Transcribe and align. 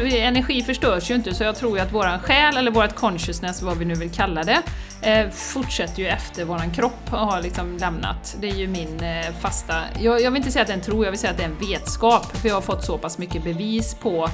energi 0.00 0.62
förstörs 0.62 1.10
ju 1.10 1.14
inte 1.14 1.34
så 1.34 1.44
jag 1.44 1.56
tror 1.56 1.78
ju 1.78 1.84
att 1.84 1.92
våran 1.92 2.20
själ, 2.20 2.56
eller 2.56 2.70
vårt 2.70 2.94
consciousness, 2.94 3.62
vad 3.62 3.78
vi 3.78 3.84
nu 3.84 3.94
vill 3.94 4.10
kalla 4.10 4.44
det, 4.44 4.62
eh, 5.02 5.30
fortsätter 5.30 6.02
ju 6.02 6.08
efter 6.08 6.44
våran 6.44 6.70
kropp 6.70 7.08
har 7.08 7.42
liksom 7.42 7.76
lämnat. 7.76 8.36
Det 8.40 8.48
är 8.48 8.54
ju 8.54 8.66
min 8.66 9.00
eh, 9.00 9.34
fasta... 9.40 9.74
Jag, 10.00 10.20
jag 10.20 10.30
vill 10.30 10.36
inte 10.36 10.52
säga 10.52 10.62
att 10.62 10.68
det 10.68 10.72
är 10.72 10.78
en 10.78 10.84
tro, 10.84 11.04
jag 11.04 11.10
vill 11.10 11.20
säga 11.20 11.30
att 11.30 11.36
det 11.36 11.44
är 11.44 11.48
en 11.48 11.70
vetskap, 11.70 12.36
för 12.36 12.48
jag 12.48 12.54
har 12.54 12.62
fått 12.62 12.84
så 12.84 12.98
pass 12.98 13.18
mycket 13.18 13.44
bevis 13.44 13.94
på 13.94 14.28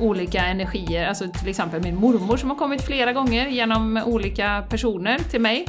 olika 0.00 0.44
energier, 0.44 1.08
alltså 1.08 1.28
till 1.28 1.48
exempel 1.48 1.82
min 1.82 1.96
mormor 1.96 2.36
som 2.36 2.50
har 2.50 2.56
kommit 2.56 2.82
flera 2.82 3.12
gånger 3.12 3.46
genom 3.46 4.02
olika 4.06 4.64
personer 4.68 5.18
till 5.18 5.40
mig. 5.40 5.66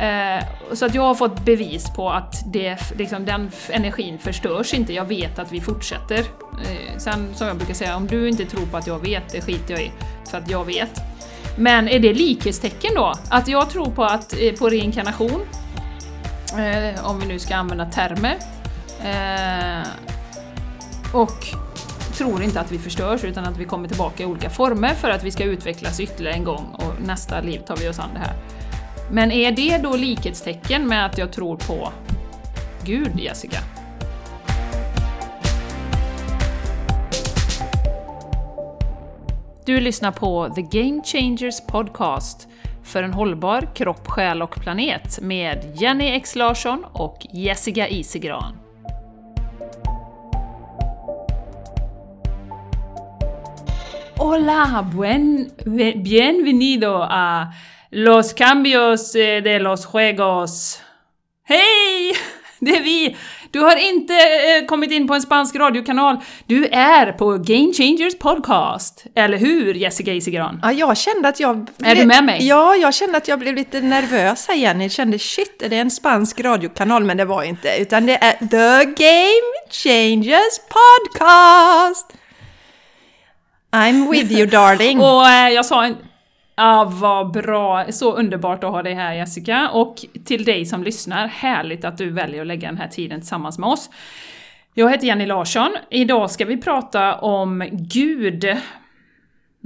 Eh, 0.00 0.44
så 0.72 0.86
att 0.86 0.94
jag 0.94 1.02
har 1.02 1.14
fått 1.14 1.44
bevis 1.44 1.90
på 1.96 2.10
att 2.10 2.52
det, 2.52 2.78
liksom, 2.98 3.24
den 3.24 3.50
energin 3.70 4.18
förstörs 4.18 4.74
inte, 4.74 4.92
jag 4.92 5.04
vet 5.04 5.38
att 5.38 5.52
vi 5.52 5.60
fortsätter. 5.60 6.18
Eh, 6.18 6.98
sen 6.98 7.34
som 7.34 7.46
jag 7.46 7.56
brukar 7.56 7.74
säga, 7.74 7.96
om 7.96 8.06
du 8.06 8.28
inte 8.28 8.44
tror 8.44 8.66
på 8.66 8.76
att 8.76 8.86
jag 8.86 8.98
vet, 8.98 9.32
det 9.32 9.40
skiter 9.40 9.74
jag 9.74 9.82
i, 9.82 9.90
för 10.30 10.38
att 10.38 10.50
jag 10.50 10.64
vet. 10.64 11.00
Men 11.56 11.88
är 11.88 11.98
det 11.98 12.12
likhetstecken 12.12 12.94
då? 12.94 13.14
Att 13.30 13.48
jag 13.48 13.70
tror 13.70 13.90
på, 13.90 14.04
att, 14.04 14.32
eh, 14.40 14.52
på 14.58 14.68
reinkarnation, 14.68 15.40
eh, 16.58 17.06
om 17.06 17.20
vi 17.20 17.26
nu 17.26 17.38
ska 17.38 17.56
använda 17.56 17.84
termer, 17.84 18.36
eh, 19.04 19.86
och 21.12 21.69
tror 22.20 22.42
inte 22.42 22.60
att 22.60 22.72
vi 22.72 22.78
förstörs 22.78 23.24
utan 23.24 23.44
att 23.44 23.56
vi 23.56 23.64
kommer 23.64 23.88
tillbaka 23.88 24.22
i 24.22 24.26
olika 24.26 24.50
former 24.50 24.94
för 24.94 25.10
att 25.10 25.24
vi 25.24 25.30
ska 25.30 25.44
utvecklas 25.44 26.00
ytterligare 26.00 26.36
en 26.36 26.44
gång 26.44 26.74
och 26.74 27.06
nästa 27.06 27.40
liv 27.40 27.58
tar 27.58 27.76
vi 27.76 27.88
oss 27.88 27.98
an 27.98 28.08
det 28.14 28.20
här. 28.20 28.34
Men 29.10 29.32
är 29.32 29.52
det 29.52 29.78
då 29.78 29.96
likhetstecken 29.96 30.88
med 30.88 31.06
att 31.06 31.18
jag 31.18 31.32
tror 31.32 31.56
på 31.56 31.92
Gud, 32.84 33.20
Jessica? 33.20 33.58
Du 39.64 39.80
lyssnar 39.80 40.12
på 40.12 40.52
The 40.54 40.62
Game 40.80 41.02
Changers 41.04 41.60
Podcast 41.66 42.48
för 42.82 43.02
en 43.02 43.12
hållbar 43.12 43.74
kropp, 43.74 44.06
själ 44.06 44.42
och 44.42 44.54
planet 44.60 45.20
med 45.22 45.76
Jenny 45.76 46.06
X 46.06 46.36
Larsson 46.36 46.84
och 46.92 47.26
Jessica 47.32 47.88
Isigran. 47.88 48.69
Hola, 54.22 54.86
buen, 54.94 55.50
bienvenido 55.96 57.02
a 57.02 57.54
Los 57.90 58.34
cambios 58.34 59.14
eh, 59.14 59.40
de 59.40 59.58
los 59.58 59.86
juegos. 59.86 60.80
Hej! 61.44 62.16
Det 62.60 62.76
är 62.76 62.82
vi! 62.82 63.16
Du 63.50 63.60
har 63.60 63.76
inte 63.76 64.14
eh, 64.14 64.66
kommit 64.66 64.92
in 64.92 65.08
på 65.08 65.14
en 65.14 65.22
spansk 65.22 65.56
radiokanal. 65.56 66.16
Du 66.46 66.66
är 66.66 67.12
på 67.12 67.30
Game 67.30 67.72
Changers 67.72 68.18
podcast. 68.18 69.04
Eller 69.14 69.38
hur, 69.38 69.74
Jessica 69.74 70.12
Isigran? 70.12 70.60
Ja, 70.62 70.72
jag 70.72 70.96
kände 70.96 71.28
att 71.28 71.40
jag... 71.40 71.68
Är 71.82 71.94
du 71.94 72.06
med 72.06 72.24
mig? 72.24 72.46
Ja, 72.46 72.76
jag 72.76 72.94
kände 72.94 73.18
att 73.18 73.28
jag 73.28 73.38
blev 73.38 73.54
lite 73.54 73.80
nervös 73.80 74.48
här 74.48 74.54
igen. 74.54 74.80
Jag 74.80 74.90
kände 74.90 75.18
shit, 75.18 75.62
är 75.62 75.68
det 75.68 75.76
en 75.76 75.90
spansk 75.90 76.40
radiokanal? 76.40 77.04
Men 77.04 77.16
det 77.16 77.24
var 77.24 77.42
inte, 77.42 77.76
utan 77.78 78.06
det 78.06 78.18
är 78.24 78.32
The 78.32 78.84
Game 78.84 79.70
Changers 79.70 80.58
podcast! 80.68 82.19
I'm 83.70 84.10
with 84.10 84.32
you 84.32 84.46
darling. 84.46 85.00
Och 85.00 85.28
eh, 85.28 85.48
jag 85.48 85.66
sa 85.66 85.84
en... 85.84 85.96
Ja, 86.56 86.92
vad 86.92 87.32
bra! 87.32 87.86
Så 87.92 88.12
underbart 88.12 88.64
att 88.64 88.70
ha 88.70 88.82
dig 88.82 88.94
här 88.94 89.14
Jessica. 89.14 89.70
Och 89.70 89.96
till 90.24 90.44
dig 90.44 90.66
som 90.66 90.82
lyssnar, 90.82 91.28
härligt 91.28 91.84
att 91.84 91.98
du 91.98 92.10
väljer 92.10 92.40
att 92.40 92.46
lägga 92.46 92.68
den 92.68 92.78
här 92.78 92.88
tiden 92.88 93.20
tillsammans 93.20 93.58
med 93.58 93.68
oss. 93.68 93.90
Jag 94.74 94.90
heter 94.90 95.06
Jenny 95.06 95.26
Larsson. 95.26 95.76
Idag 95.90 96.30
ska 96.30 96.44
vi 96.44 96.56
prata 96.56 97.14
om 97.14 97.64
Gud. 97.72 98.56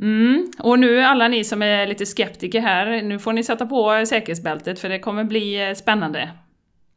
Mm. 0.02 0.52
Och 0.58 0.78
nu 0.78 1.00
alla 1.00 1.28
ni 1.28 1.44
som 1.44 1.62
är 1.62 1.86
lite 1.86 2.06
skeptiker 2.06 2.60
här, 2.60 3.02
nu 3.02 3.18
får 3.18 3.32
ni 3.32 3.44
sätta 3.44 3.66
på 3.66 4.04
säkerhetsbältet 4.06 4.80
för 4.80 4.88
det 4.88 4.98
kommer 4.98 5.24
bli 5.24 5.68
eh, 5.68 5.74
spännande 5.74 6.30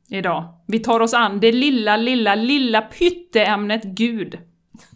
idag. 0.10 0.44
Vi 0.68 0.80
tar 0.80 1.00
oss 1.00 1.14
an 1.14 1.40
det 1.40 1.52
lilla, 1.52 1.98
lilla, 1.98 2.36
lilla 2.36 2.82
pytteämnet 2.82 3.84
Gud. 3.84 4.38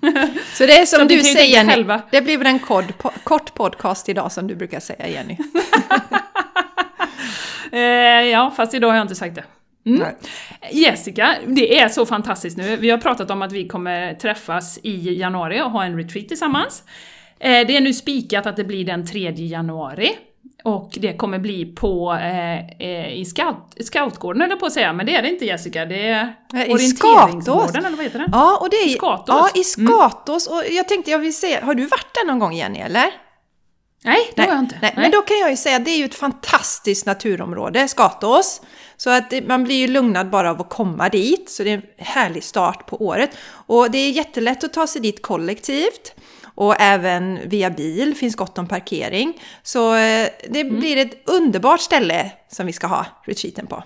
Så 0.53 0.65
det 0.65 0.79
är 0.79 0.85
som 0.85 1.07
du 1.07 1.23
säger 1.23 1.53
Jenny, 1.53 1.69
själva. 1.69 2.01
det 2.11 2.21
blir 2.21 2.37
väl 2.37 2.47
en 2.47 2.59
kod, 2.59 2.97
po 2.97 3.09
kort 3.23 3.53
podcast 3.53 4.09
idag 4.09 4.31
som 4.31 4.47
du 4.47 4.55
brukar 4.55 4.79
säga 4.79 5.07
Jenny. 5.07 5.37
eh, 7.71 7.79
ja, 8.29 8.53
fast 8.57 8.73
idag 8.73 8.87
har 8.87 8.95
jag 8.95 9.03
inte 9.03 9.15
sagt 9.15 9.35
det. 9.35 9.43
Mm. 9.85 10.07
Jessica, 10.71 11.35
det 11.47 11.79
är 11.79 11.89
så 11.89 12.05
fantastiskt 12.05 12.57
nu. 12.57 12.75
Vi 12.75 12.89
har 12.89 12.97
pratat 12.97 13.31
om 13.31 13.41
att 13.41 13.51
vi 13.51 13.67
kommer 13.67 14.13
träffas 14.13 14.79
i 14.83 15.13
januari 15.19 15.61
och 15.61 15.71
ha 15.71 15.83
en 15.83 15.97
retreat 15.97 16.27
tillsammans. 16.27 16.83
Eh, 17.39 17.67
det 17.67 17.77
är 17.77 17.81
nu 17.81 17.93
spikat 17.93 18.45
att 18.45 18.55
det 18.55 18.63
blir 18.63 18.85
den 18.85 19.07
3 19.07 19.31
januari. 19.31 20.11
Och 20.63 20.97
det 21.01 21.13
kommer 21.13 21.39
bli 21.39 21.65
på, 21.65 22.13
eh, 22.13 22.59
eh, 22.59 23.13
i 23.13 23.25
scout, 23.25 23.75
scoutgården 23.79 24.41
eller 24.41 24.55
på 24.55 24.65
att 24.65 24.73
säga, 24.73 24.93
men 24.93 25.05
det 25.05 25.15
är 25.15 25.21
det 25.21 25.29
inte 25.29 25.45
Jessica, 25.45 25.85
det 25.85 26.09
är 26.09 26.35
I 26.53 26.73
orienteringsgården 26.73 27.85
eller 27.85 27.97
vad 27.97 28.05
heter 28.05 28.19
den? 28.19 28.29
Ja, 28.31 28.57
och 28.61 28.69
det 28.69 28.75
är, 28.75 28.87
I 28.87 28.93
Skatos. 28.93 29.25
Ja, 29.27 29.61
i 29.61 29.63
Skatos. 29.63 30.47
Mm. 30.47 30.59
Och 30.59 30.65
jag 30.71 30.87
tänkte, 30.87 31.11
jag 31.11 31.19
vill 31.19 31.37
se, 31.37 31.59
har 31.61 31.73
du 31.73 31.85
varit 31.85 32.13
där 32.13 32.27
någon 32.27 32.39
gång 32.39 32.53
Jenny 32.53 32.79
eller? 32.79 33.11
Nej, 34.03 34.31
det 34.35 34.41
har 34.41 34.49
jag 34.49 34.59
inte. 34.59 34.77
Nej. 34.81 34.93
Nej. 34.95 35.03
Men 35.03 35.11
då 35.11 35.21
kan 35.21 35.37
jag 35.37 35.49
ju 35.49 35.57
säga 35.57 35.75
att 35.75 35.85
det 35.85 35.91
är 35.91 35.97
ju 35.97 36.05
ett 36.05 36.15
fantastiskt 36.15 37.05
naturområde, 37.05 37.87
Skatås. 37.87 38.61
Så 38.97 39.09
att 39.09 39.33
man 39.47 39.63
blir 39.63 39.75
ju 39.75 39.87
lugnad 39.87 40.29
bara 40.29 40.51
av 40.51 40.61
att 40.61 40.69
komma 40.69 41.09
dit, 41.09 41.49
så 41.49 41.63
det 41.63 41.69
är 41.69 41.77
en 41.77 41.83
härlig 41.97 42.43
start 42.43 42.87
på 42.87 43.05
året. 43.05 43.29
Och 43.49 43.91
det 43.91 43.97
är 43.97 44.11
jättelätt 44.11 44.63
att 44.63 44.73
ta 44.73 44.87
sig 44.87 45.01
dit 45.01 45.21
kollektivt. 45.21 46.15
Och 46.61 46.75
även 46.79 47.49
via 47.49 47.69
bil 47.69 48.15
finns 48.15 48.35
gott 48.35 48.57
om 48.57 48.67
parkering. 48.67 49.41
Så 49.63 49.93
eh, 49.93 50.27
det 50.49 50.61
mm. 50.61 50.79
blir 50.79 50.97
ett 50.97 51.29
underbart 51.29 51.79
ställe 51.79 52.31
som 52.49 52.65
vi 52.65 52.73
ska 52.73 52.87
ha 52.87 53.05
retreaten 53.25 53.67
på. 53.67 53.83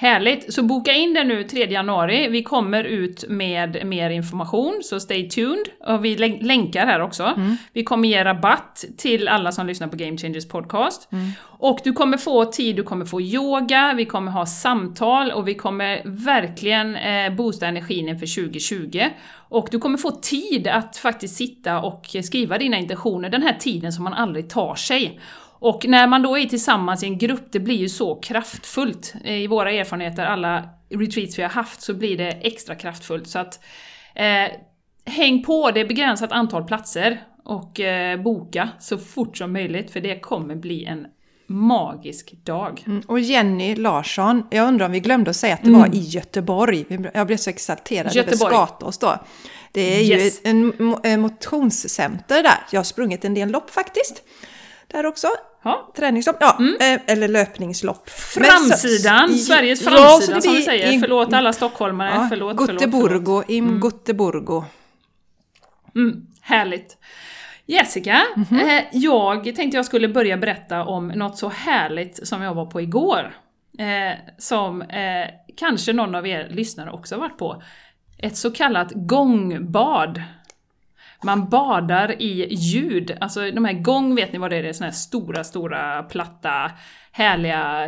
Härligt! 0.00 0.54
Så 0.54 0.62
boka 0.62 0.92
in 0.92 1.14
det 1.14 1.24
nu 1.24 1.44
3 1.44 1.66
januari. 1.66 2.28
Vi 2.28 2.42
kommer 2.42 2.84
ut 2.84 3.24
med 3.28 3.86
mer 3.86 4.10
information, 4.10 4.80
så 4.82 5.00
stay 5.00 5.28
tuned. 5.28 5.64
Och 5.86 6.04
vi 6.04 6.16
länkar 6.40 6.86
här 6.86 7.00
också. 7.00 7.24
Mm. 7.24 7.56
Vi 7.72 7.84
kommer 7.84 8.08
ge 8.08 8.24
rabatt 8.24 8.84
till 8.96 9.28
alla 9.28 9.52
som 9.52 9.66
lyssnar 9.66 9.88
på 9.88 9.96
Game 9.96 10.16
Changers 10.16 10.48
podcast. 10.48 11.12
Mm. 11.12 11.30
Och 11.42 11.80
du 11.84 11.92
kommer 11.92 12.16
få 12.16 12.44
tid, 12.44 12.76
du 12.76 12.82
kommer 12.82 13.04
få 13.04 13.20
yoga, 13.20 13.94
vi 13.96 14.04
kommer 14.04 14.32
ha 14.32 14.46
samtal 14.46 15.30
och 15.30 15.48
vi 15.48 15.54
kommer 15.54 16.02
verkligen 16.04 16.96
eh, 16.96 17.34
boosta 17.34 17.66
energin 17.66 18.08
inför 18.08 18.42
2020. 18.42 19.04
Och 19.48 19.68
du 19.70 19.78
kommer 19.78 19.98
få 19.98 20.10
tid 20.10 20.68
att 20.68 20.96
faktiskt 20.96 21.36
sitta 21.36 21.80
och 21.80 22.16
skriva 22.24 22.58
dina 22.58 22.76
intentioner, 22.76 23.30
den 23.30 23.42
här 23.42 23.56
tiden 23.58 23.92
som 23.92 24.04
man 24.04 24.14
aldrig 24.14 24.50
tar 24.50 24.74
sig. 24.74 25.20
Och 25.60 25.84
när 25.88 26.06
man 26.06 26.22
då 26.22 26.38
är 26.38 26.46
tillsammans 26.46 27.02
i 27.02 27.06
en 27.06 27.18
grupp, 27.18 27.52
det 27.52 27.60
blir 27.60 27.76
ju 27.76 27.88
så 27.88 28.14
kraftfullt. 28.14 29.14
I 29.24 29.46
våra 29.46 29.72
erfarenheter, 29.72 30.24
alla 30.26 30.68
retreats 30.90 31.38
vi 31.38 31.42
har 31.42 31.50
haft, 31.50 31.82
så 31.82 31.94
blir 31.94 32.18
det 32.18 32.30
extra 32.30 32.74
kraftfullt. 32.74 33.28
Så 33.28 33.38
att 33.38 33.60
eh, 34.14 34.52
häng 35.04 35.42
på, 35.42 35.70
det 35.70 35.80
är 35.80 35.86
begränsat 35.86 36.32
antal 36.32 36.64
platser. 36.64 37.22
Och 37.44 37.80
eh, 37.80 38.22
boka 38.22 38.68
så 38.80 38.98
fort 38.98 39.36
som 39.36 39.52
möjligt, 39.52 39.90
för 39.90 40.00
det 40.00 40.20
kommer 40.20 40.54
bli 40.54 40.84
en 40.84 41.06
magisk 41.46 42.32
dag. 42.44 42.84
Mm, 42.86 43.02
och 43.06 43.20
Jenny 43.20 43.76
Larsson, 43.76 44.42
jag 44.50 44.68
undrar 44.68 44.86
om 44.86 44.92
vi 44.92 45.00
glömde 45.00 45.30
att 45.30 45.36
säga 45.36 45.54
att 45.54 45.62
det 45.62 45.68
mm. 45.68 45.80
var 45.80 45.94
i 45.94 46.00
Göteborg. 46.00 46.84
Jag 47.14 47.26
blev 47.26 47.36
så 47.36 47.50
exalterad 47.50 48.16
över 48.16 48.32
Skatås 48.32 48.98
då. 48.98 49.18
Det 49.72 49.80
är 49.80 50.02
yes. 50.02 50.40
ju 50.44 50.50
en 51.02 51.20
motionscenter 51.20 52.42
där. 52.42 52.58
Jag 52.72 52.78
har 52.78 52.84
sprungit 52.84 53.24
en 53.24 53.34
del 53.34 53.50
lopp 53.50 53.70
faktiskt. 53.70 54.22
Där 54.88 55.06
också. 55.06 55.26
Ha. 55.62 55.92
Träningslopp, 55.96 56.36
ja, 56.40 56.56
mm. 56.58 56.76
Eh, 56.80 57.12
eller 57.12 57.28
löpningslopp. 57.28 58.10
Framsidan, 58.10 59.28
så, 59.28 59.38
Sveriges 59.38 59.84
framsida 59.84 60.34
ja, 60.36 60.40
som 60.40 60.52
vi 60.52 60.62
säger. 60.62 60.92
I, 60.92 61.00
förlåt 61.00 61.32
alla 61.32 61.52
stockholmare, 61.52 62.10
ja, 62.14 62.26
förlåt, 62.28 62.56
Gutteburgo, 62.56 63.08
förlåt, 63.08 63.24
förlåt. 63.24 63.50
im 63.50 63.68
mm. 63.68 63.80
Gutteburgo. 63.80 64.64
Mm, 65.94 66.26
härligt. 66.40 66.96
Jessica, 67.66 68.22
mm 68.36 68.46
-hmm. 68.50 68.78
eh, 68.78 68.84
jag 68.92 69.44
tänkte 69.44 69.76
jag 69.76 69.84
skulle 69.84 70.08
börja 70.08 70.36
berätta 70.36 70.84
om 70.84 71.08
något 71.08 71.38
så 71.38 71.48
härligt 71.48 72.28
som 72.28 72.42
jag 72.42 72.54
var 72.54 72.66
på 72.66 72.80
igår. 72.80 73.34
Eh, 73.78 74.18
som 74.38 74.82
eh, 74.82 75.28
kanske 75.56 75.92
någon 75.92 76.14
av 76.14 76.26
er 76.26 76.48
lyssnare 76.50 76.90
också 76.90 77.16
varit 77.16 77.38
på. 77.38 77.62
Ett 78.18 78.36
så 78.36 78.50
kallat 78.50 78.92
gångbad. 78.94 80.22
Man 81.22 81.48
badar 81.48 82.22
i 82.22 82.54
ljud, 82.54 83.16
alltså 83.20 83.50
de 83.50 83.64
här 83.64 83.72
gång, 83.72 84.14
vet 84.14 84.32
ni 84.32 84.38
vad 84.38 84.50
det 84.50 84.56
är? 84.56 84.62
Det 84.62 84.68
är 84.68 84.72
såna 84.72 84.86
här 84.86 84.94
stora, 84.94 85.44
stora, 85.44 86.02
platta, 86.02 86.70
härliga 87.12 87.86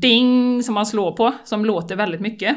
ding 0.00 0.62
som 0.62 0.74
man 0.74 0.86
slår 0.86 1.12
på, 1.12 1.32
som 1.44 1.64
låter 1.64 1.96
väldigt 1.96 2.20
mycket. 2.20 2.56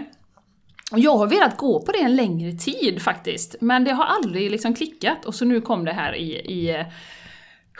Och 0.91 0.99
jag 0.99 1.17
har 1.17 1.27
velat 1.27 1.57
gå 1.57 1.81
på 1.81 1.91
det 1.91 2.01
en 2.01 2.15
längre 2.15 2.51
tid 2.51 3.01
faktiskt, 3.01 3.55
men 3.61 3.83
det 3.83 3.91
har 3.91 4.05
aldrig 4.05 4.51
liksom 4.51 4.73
klickat 4.73 5.25
och 5.25 5.35
så 5.35 5.45
nu 5.45 5.61
kom 5.61 5.85
det 5.85 5.93
här 5.93 6.15
i, 6.15 6.31
i 6.31 6.85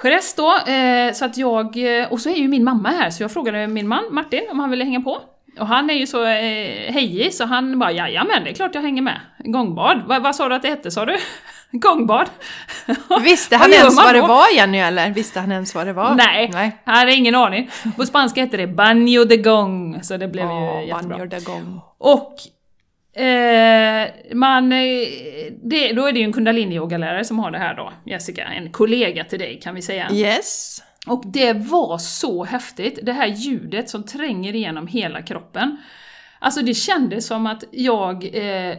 Jerez 0.04 0.36
då, 0.36 0.72
eh, 0.72 1.14
så 1.14 1.26
att 1.26 1.38
jag, 1.38 2.00
eh, 2.02 2.12
och 2.12 2.20
så 2.20 2.30
är 2.30 2.36
ju 2.36 2.48
min 2.48 2.64
mamma 2.64 2.90
här 2.90 3.10
så 3.10 3.24
jag 3.24 3.32
frågade 3.32 3.68
min 3.68 3.88
man 3.88 4.04
Martin 4.12 4.48
om 4.52 4.60
han 4.60 4.70
ville 4.70 4.84
hänga 4.84 5.02
på. 5.02 5.22
Och 5.60 5.68
han 5.68 5.90
är 5.90 5.94
ju 5.94 6.08
så 6.08 6.26
eh, 6.26 6.92
hejig 6.94 7.34
så 7.34 7.46
han 7.46 7.80
bara 7.80 7.92
jajamän, 7.92 8.44
det 8.44 8.50
är 8.50 8.54
klart 8.54 8.76
jag 8.76 8.82
hänger 8.82 9.02
med. 9.02 9.20
Gångbad, 9.40 10.04
Va, 10.08 10.20
vad 10.20 10.36
sa 10.36 10.50
du 10.50 10.56
att 10.56 10.62
det 10.62 10.70
hette 10.70 10.92
sa 10.92 11.06
du? 11.06 11.18
gångbad. 11.72 12.30
Visste 13.24 13.56
han 13.56 13.74
ens 13.74 13.96
vad 13.96 14.16
det 14.16 14.22
var 14.22 14.56
Jenny 14.56 14.78
eller? 14.78 15.10
Visste 15.10 15.40
han 15.40 15.52
ens 15.52 15.76
vad 15.76 15.88
det 15.88 15.94
var? 15.94 16.16
Nej, 16.16 16.50
Nej. 16.54 16.78
jag 16.84 16.94
hade 16.94 17.14
ingen 17.14 17.36
aning. 17.36 17.70
På 17.96 18.06
spanska 18.06 18.42
heter 18.42 18.58
det 18.58 18.68
banjo 18.68 19.26
de 19.26 19.38
gång, 19.38 20.04
så 20.04 20.18
det 20.18 20.28
blev 20.28 20.46
ju 20.46 20.52
Åh, 20.52 20.88
jättebra. 20.88 21.18
Banjo 21.18 21.26
de 21.26 21.40
Gong. 21.40 21.82
Och 21.98 22.36
eh, 23.22 24.08
man, 24.34 24.70
det, 24.70 25.94
då 25.94 26.06
är 26.06 26.12
det 26.12 26.20
ju 26.20 26.26
en 26.26 26.34
kundalini-yogalärare 26.34 27.24
som 27.24 27.40
har 27.40 27.52
det 27.52 27.58
här 27.58 27.76
då, 27.76 27.92
Jessica, 28.06 28.44
en 28.44 28.72
kollega 28.72 29.24
till 29.24 29.40
dig 29.40 29.60
kan 29.64 29.76
vi 29.76 29.82
säga. 29.82 30.12
Yes. 30.12 30.84
Och 31.08 31.24
det 31.26 31.54
var 31.54 31.98
så 31.98 32.44
häftigt, 32.44 33.00
det 33.04 33.14
här 33.14 33.28
ljudet 33.28 33.90
som 33.90 34.04
tränger 34.04 34.56
igenom 34.56 34.88
hela 34.88 35.22
kroppen. 35.22 35.78
Alltså 36.40 36.62
det 36.62 36.74
kändes 36.74 37.28
som 37.28 37.48
att 37.48 37.64
jag... 37.72 38.24
Eh, 38.24 38.78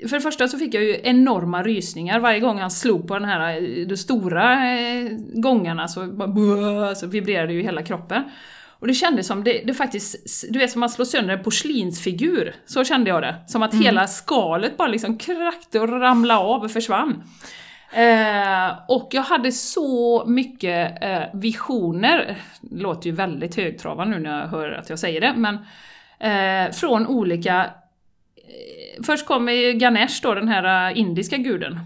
för 0.00 0.16
det 0.16 0.20
första 0.20 0.48
så 0.48 0.58
fick 0.58 0.74
jag 0.74 0.84
ju 0.84 1.00
enorma 1.02 1.62
rysningar 1.62 2.20
varje 2.20 2.40
gång 2.40 2.58
han 2.58 2.70
slog 2.70 3.08
på 3.08 3.14
den 3.14 3.28
här 3.28 3.56
eh, 3.56 3.86
de 3.86 3.96
stora 3.96 4.70
eh, 4.70 5.08
gångarna 5.34 5.88
så, 5.88 6.06
bara, 6.06 6.94
så 6.94 7.06
vibrerade 7.06 7.52
ju 7.52 7.62
hela 7.62 7.82
kroppen. 7.82 8.22
Och 8.78 8.86
det 8.86 8.94
kändes 8.94 9.26
som, 9.26 9.44
det, 9.44 9.62
det 9.64 9.74
faktiskt, 9.74 10.44
du 10.52 10.58
vet 10.58 10.70
som 10.70 10.80
man 10.80 10.90
slår 10.90 11.04
sönder 11.04 11.36
en 11.36 11.44
porslinsfigur, 11.44 12.54
så 12.66 12.84
kände 12.84 13.10
jag 13.10 13.22
det. 13.22 13.36
Som 13.46 13.62
att 13.62 13.74
hela 13.74 14.06
skalet 14.06 14.76
bara 14.76 14.88
liksom 14.88 15.18
krackte 15.18 15.80
och 15.80 15.88
ramlade 15.88 16.40
av 16.40 16.62
och 16.62 16.70
försvann. 16.70 17.22
Eh, 17.92 18.78
och 18.88 19.08
jag 19.10 19.22
hade 19.22 19.52
så 19.52 20.24
mycket 20.26 21.02
eh, 21.02 21.22
visioner, 21.32 22.36
låter 22.70 23.06
ju 23.06 23.16
väldigt 23.16 23.56
högtravande 23.56 24.16
nu 24.16 24.22
när 24.22 24.40
jag 24.40 24.48
hör 24.48 24.70
att 24.70 24.90
jag 24.90 24.98
säger 24.98 25.20
det, 25.20 25.34
men 25.36 25.58
eh, 26.18 26.72
från 26.72 27.06
olika... 27.06 27.70
Först 29.02 29.26
kom 29.26 29.48
Ganesh 29.74 30.22
då, 30.22 30.34
den 30.34 30.48
här 30.48 30.90
äh, 30.90 30.98
indiska 30.98 31.36
guden, 31.36 31.80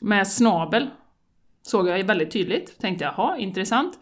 med 0.00 0.28
snabel. 0.28 0.90
Såg 1.62 1.88
jag 1.88 2.04
väldigt 2.04 2.30
tydligt, 2.30 2.80
tänkte 2.80 3.04
jaha, 3.04 3.38
intressant. 3.38 3.98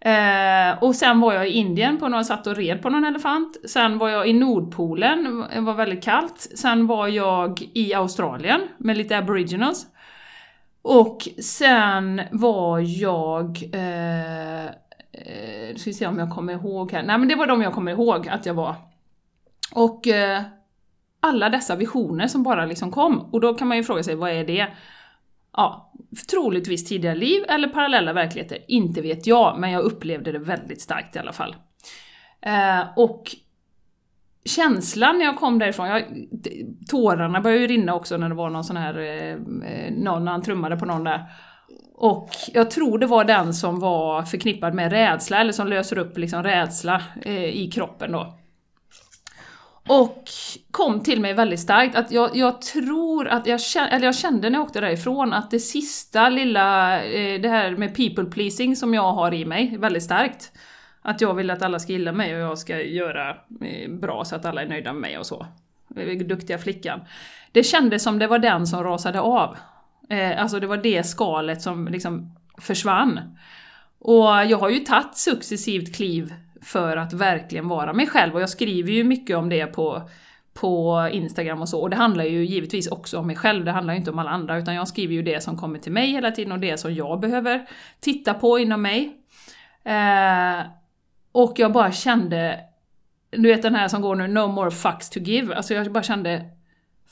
Eh, 0.00 0.82
och 0.82 0.94
sen 0.94 1.20
var 1.20 1.32
jag 1.32 1.48
i 1.48 1.52
Indien 1.52 1.98
på 1.98 2.08
någon, 2.08 2.24
satt 2.24 2.46
och 2.46 2.56
red 2.56 2.82
på 2.82 2.90
någon 2.90 3.04
elefant. 3.04 3.56
Sen 3.68 3.98
var 3.98 4.08
jag 4.08 4.28
i 4.28 4.32
Nordpolen, 4.32 5.44
det 5.54 5.60
var 5.60 5.74
väldigt 5.74 6.04
kallt. 6.04 6.40
Sen 6.54 6.86
var 6.86 7.08
jag 7.08 7.62
i 7.74 7.94
Australien 7.94 8.60
med 8.78 8.96
lite 8.96 9.18
aboriginals. 9.18 9.86
Och 10.82 11.28
sen 11.42 12.22
var 12.32 12.78
jag... 12.78 13.70
Eh, 13.72 14.64
eh, 14.64 15.76
ska 15.76 15.90
vi 15.90 15.94
se 15.94 16.06
om 16.06 16.18
jag 16.18 16.30
kommer 16.30 16.52
ihåg 16.52 16.92
här. 16.92 17.02
Nej 17.02 17.18
men 17.18 17.28
det 17.28 17.34
var 17.34 17.46
de 17.46 17.62
jag 17.62 17.72
kommer 17.72 17.92
ihåg 17.92 18.28
att 18.28 18.46
jag 18.46 18.54
var. 18.54 18.74
Och 19.74 20.08
eh, 20.08 20.42
alla 21.22 21.48
dessa 21.48 21.76
visioner 21.76 22.28
som 22.28 22.42
bara 22.42 22.66
liksom 22.66 22.90
kom. 22.90 23.18
Och 23.20 23.40
då 23.40 23.54
kan 23.54 23.68
man 23.68 23.76
ju 23.76 23.84
fråga 23.84 24.02
sig, 24.02 24.14
vad 24.14 24.30
är 24.30 24.44
det? 24.44 24.66
Ja, 25.56 25.92
troligtvis 26.30 26.88
tidigare 26.88 27.16
liv 27.16 27.44
eller 27.48 27.68
parallella 27.68 28.12
verkligheter, 28.12 28.58
inte 28.68 29.02
vet 29.02 29.26
jag, 29.26 29.58
men 29.58 29.70
jag 29.70 29.82
upplevde 29.82 30.32
det 30.32 30.38
väldigt 30.38 30.80
starkt 30.80 31.16
i 31.16 31.18
alla 31.18 31.32
fall. 31.32 31.56
Eh, 32.40 32.80
och 32.96 33.24
känslan 34.44 35.18
när 35.18 35.24
jag 35.24 35.36
kom 35.36 35.58
därifrån, 35.58 35.88
jag, 35.88 36.02
tårarna 36.90 37.40
började 37.40 37.62
ju 37.62 37.68
rinna 37.68 37.94
också 37.94 38.16
när 38.16 38.28
det 38.28 38.34
var 38.34 38.50
någon 38.50 38.64
sån 38.64 38.76
här, 38.76 38.98
eh, 38.98 39.32
eh, 39.70 39.92
någon, 39.92 40.24
när 40.24 40.32
han 40.32 40.42
trummade 40.42 40.76
på 40.76 40.84
någon 40.86 41.04
där. 41.04 41.24
Och 41.94 42.28
jag 42.52 42.70
tror 42.70 42.98
det 42.98 43.06
var 43.06 43.24
den 43.24 43.54
som 43.54 43.80
var 43.80 44.22
förknippad 44.22 44.74
med 44.74 44.92
rädsla, 44.92 45.40
eller 45.40 45.52
som 45.52 45.68
löser 45.68 45.98
upp 45.98 46.18
liksom 46.18 46.42
rädsla 46.42 47.02
eh, 47.22 47.44
i 47.44 47.70
kroppen 47.70 48.12
då. 48.12 48.38
Och 49.88 50.24
kom 50.70 51.02
till 51.02 51.20
mig 51.20 51.34
väldigt 51.34 51.60
starkt 51.60 51.96
att 51.96 52.12
jag, 52.12 52.36
jag 52.36 52.62
tror 52.62 53.28
att 53.28 53.46
jag 53.46 53.60
kände, 53.60 53.90
eller 53.90 54.06
jag 54.06 54.14
kände 54.14 54.50
när 54.50 54.58
jag 54.58 54.66
åkte 54.66 54.80
därifrån 54.80 55.32
att 55.32 55.50
det 55.50 55.60
sista 55.60 56.28
lilla, 56.28 57.02
eh, 57.04 57.40
det 57.40 57.48
här 57.48 57.76
med 57.76 57.96
people 57.96 58.24
pleasing 58.24 58.76
som 58.76 58.94
jag 58.94 59.12
har 59.12 59.34
i 59.34 59.44
mig, 59.44 59.76
väldigt 59.78 60.02
starkt. 60.02 60.52
Att 61.02 61.20
jag 61.20 61.34
vill 61.34 61.50
att 61.50 61.62
alla 61.62 61.78
ska 61.78 61.92
gilla 61.92 62.12
mig 62.12 62.34
och 62.34 62.40
jag 62.40 62.58
ska 62.58 62.80
göra 62.80 63.30
eh, 63.60 63.90
bra 63.90 64.24
så 64.24 64.36
att 64.36 64.44
alla 64.44 64.62
är 64.62 64.68
nöjda 64.68 64.92
med 64.92 65.00
mig 65.00 65.18
och 65.18 65.26
så. 65.26 65.46
Eh, 65.96 66.18
duktiga 66.18 66.58
flickan. 66.58 67.00
Det 67.52 67.62
kändes 67.62 68.02
som 68.02 68.18
det 68.18 68.26
var 68.26 68.38
den 68.38 68.66
som 68.66 68.84
rasade 68.84 69.20
av. 69.20 69.56
Alltså 70.38 70.60
det 70.60 70.66
var 70.66 70.76
det 70.76 71.06
skalet 71.06 71.62
som 71.62 71.88
liksom 71.88 72.36
försvann. 72.58 73.20
Och 73.98 74.26
jag 74.26 74.58
har 74.58 74.70
ju 74.70 74.78
tagit 74.78 75.16
successivt 75.16 75.96
kliv 75.96 76.34
för 76.62 76.96
att 76.96 77.12
verkligen 77.12 77.68
vara 77.68 77.92
mig 77.92 78.06
själv 78.06 78.34
och 78.34 78.40
jag 78.40 78.48
skriver 78.48 78.92
ju 78.92 79.04
mycket 79.04 79.36
om 79.36 79.48
det 79.48 79.66
på, 79.66 80.08
på 80.54 81.08
Instagram 81.12 81.60
och 81.60 81.68
så. 81.68 81.80
Och 81.80 81.90
det 81.90 81.96
handlar 81.96 82.24
ju 82.24 82.44
givetvis 82.44 82.88
också 82.88 83.18
om 83.18 83.26
mig 83.26 83.36
själv, 83.36 83.64
det 83.64 83.72
handlar 83.72 83.94
ju 83.94 83.98
inte 83.98 84.10
om 84.10 84.18
alla 84.18 84.30
andra 84.30 84.58
utan 84.58 84.74
jag 84.74 84.88
skriver 84.88 85.14
ju 85.14 85.22
det 85.22 85.42
som 85.42 85.56
kommer 85.56 85.78
till 85.78 85.92
mig 85.92 86.10
hela 86.10 86.30
tiden 86.30 86.52
och 86.52 86.58
det 86.58 86.80
som 86.80 86.94
jag 86.94 87.20
behöver 87.20 87.66
titta 88.00 88.34
på 88.34 88.58
inom 88.58 88.82
mig. 88.82 89.16
Eh, 89.84 90.66
och 91.32 91.52
jag 91.56 91.72
bara 91.72 91.92
kände, 91.92 92.60
du 93.30 93.48
vet 93.48 93.62
den 93.62 93.74
här 93.74 93.88
som 93.88 94.02
går 94.02 94.14
nu, 94.14 94.28
no 94.28 94.46
more 94.46 94.70
fucks 94.70 95.10
to 95.10 95.20
give, 95.20 95.54
alltså 95.54 95.74
jag 95.74 95.92
bara 95.92 96.02
kände 96.02 96.44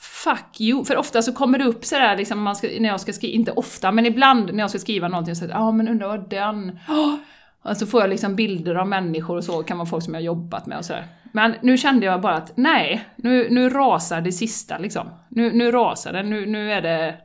Fuck 0.01 0.61
you! 0.61 0.85
För 0.85 0.97
ofta 0.97 1.21
så 1.21 1.33
kommer 1.33 1.57
det 1.57 1.65
upp 1.65 1.85
sådär 1.85 2.17
liksom, 2.17 2.41
man 2.41 2.55
ska, 2.55 2.67
när 2.67 2.89
jag 2.89 3.01
ska 3.01 3.13
skriva, 3.13 3.33
inte 3.33 3.51
ofta, 3.51 3.91
men 3.91 4.05
ibland 4.05 4.53
när 4.53 4.63
jag 4.63 4.69
ska 4.69 4.79
skriva 4.79 5.07
någonting 5.07 5.35
så 5.35 5.45
ja 5.45 5.59
ah, 5.59 5.71
men 5.71 5.87
undrar 5.87 6.07
vad 6.07 6.29
den... 6.29 6.79
Oh! 6.87 7.15
Och 7.63 7.77
så 7.77 7.87
får 7.87 8.01
jag 8.01 8.09
liksom 8.09 8.35
bilder 8.35 8.75
av 8.75 8.87
människor 8.87 9.37
och 9.37 9.43
så, 9.43 9.63
kan 9.63 9.77
vara 9.77 9.87
folk 9.87 10.03
som 10.03 10.13
jag 10.13 10.23
jobbat 10.23 10.65
med 10.65 10.77
och 10.77 10.85
sådär. 10.85 11.07
Men 11.31 11.55
nu 11.61 11.77
kände 11.77 12.05
jag 12.05 12.21
bara 12.21 12.35
att 12.35 12.51
nej, 12.57 13.09
nu, 13.15 13.47
nu 13.49 13.69
rasar 13.69 14.21
det 14.21 14.31
sista 14.31 14.77
liksom. 14.77 15.09
Nu, 15.29 15.51
nu 15.53 15.71
rasar 15.71 16.13
det, 16.13 16.23
nu, 16.23 16.45
nu 16.45 16.71
är 16.71 16.81
det... 16.81 17.15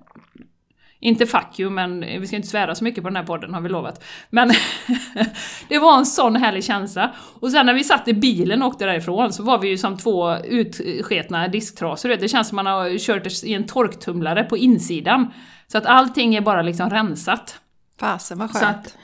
Inte 1.01 1.27
fuck 1.27 1.61
you, 1.61 1.71
men 1.71 2.01
vi 2.01 2.27
ska 2.27 2.37
inte 2.37 2.49
svära 2.49 2.75
så 2.75 2.85
mycket 2.85 3.03
på 3.03 3.09
den 3.09 3.17
här 3.17 3.25
podden 3.25 3.55
har 3.55 3.61
vi 3.61 3.69
lovat. 3.69 4.05
Men 4.31 4.51
det 5.69 5.79
var 5.79 5.99
en 5.99 6.07
sån 6.07 6.37
härlig 6.37 6.65
känsla. 6.65 7.13
Och 7.41 7.51
sen 7.51 7.67
när 7.67 7.75
vi 7.75 7.85
satt 7.85 8.09
i 8.09 8.15
bilen 8.15 8.63
och 8.63 8.69
åkte 8.69 8.87
därifrån 8.87 9.33
så 9.33 9.43
var 9.43 9.59
vi 9.59 9.69
ju 9.69 9.79
som 9.79 9.97
två 9.97 10.37
utsketna 10.37 11.49
disktrasor. 11.49 12.09
Det 12.09 12.29
känns 12.29 12.49
som 12.49 12.57
man 12.57 12.67
har 12.67 12.99
kört 12.99 13.45
i 13.45 13.55
en 13.55 13.67
torktumlare 13.67 14.45
på 14.45 14.57
insidan. 14.57 15.33
Så 15.67 15.79
att 15.79 15.87
allting 15.87 16.35
är 16.35 16.41
bara 16.41 16.63
liksom 16.63 16.91
rensat. 16.91 17.61
Fasen 18.01 18.39
vad 18.39 18.51
skönt 18.51 18.97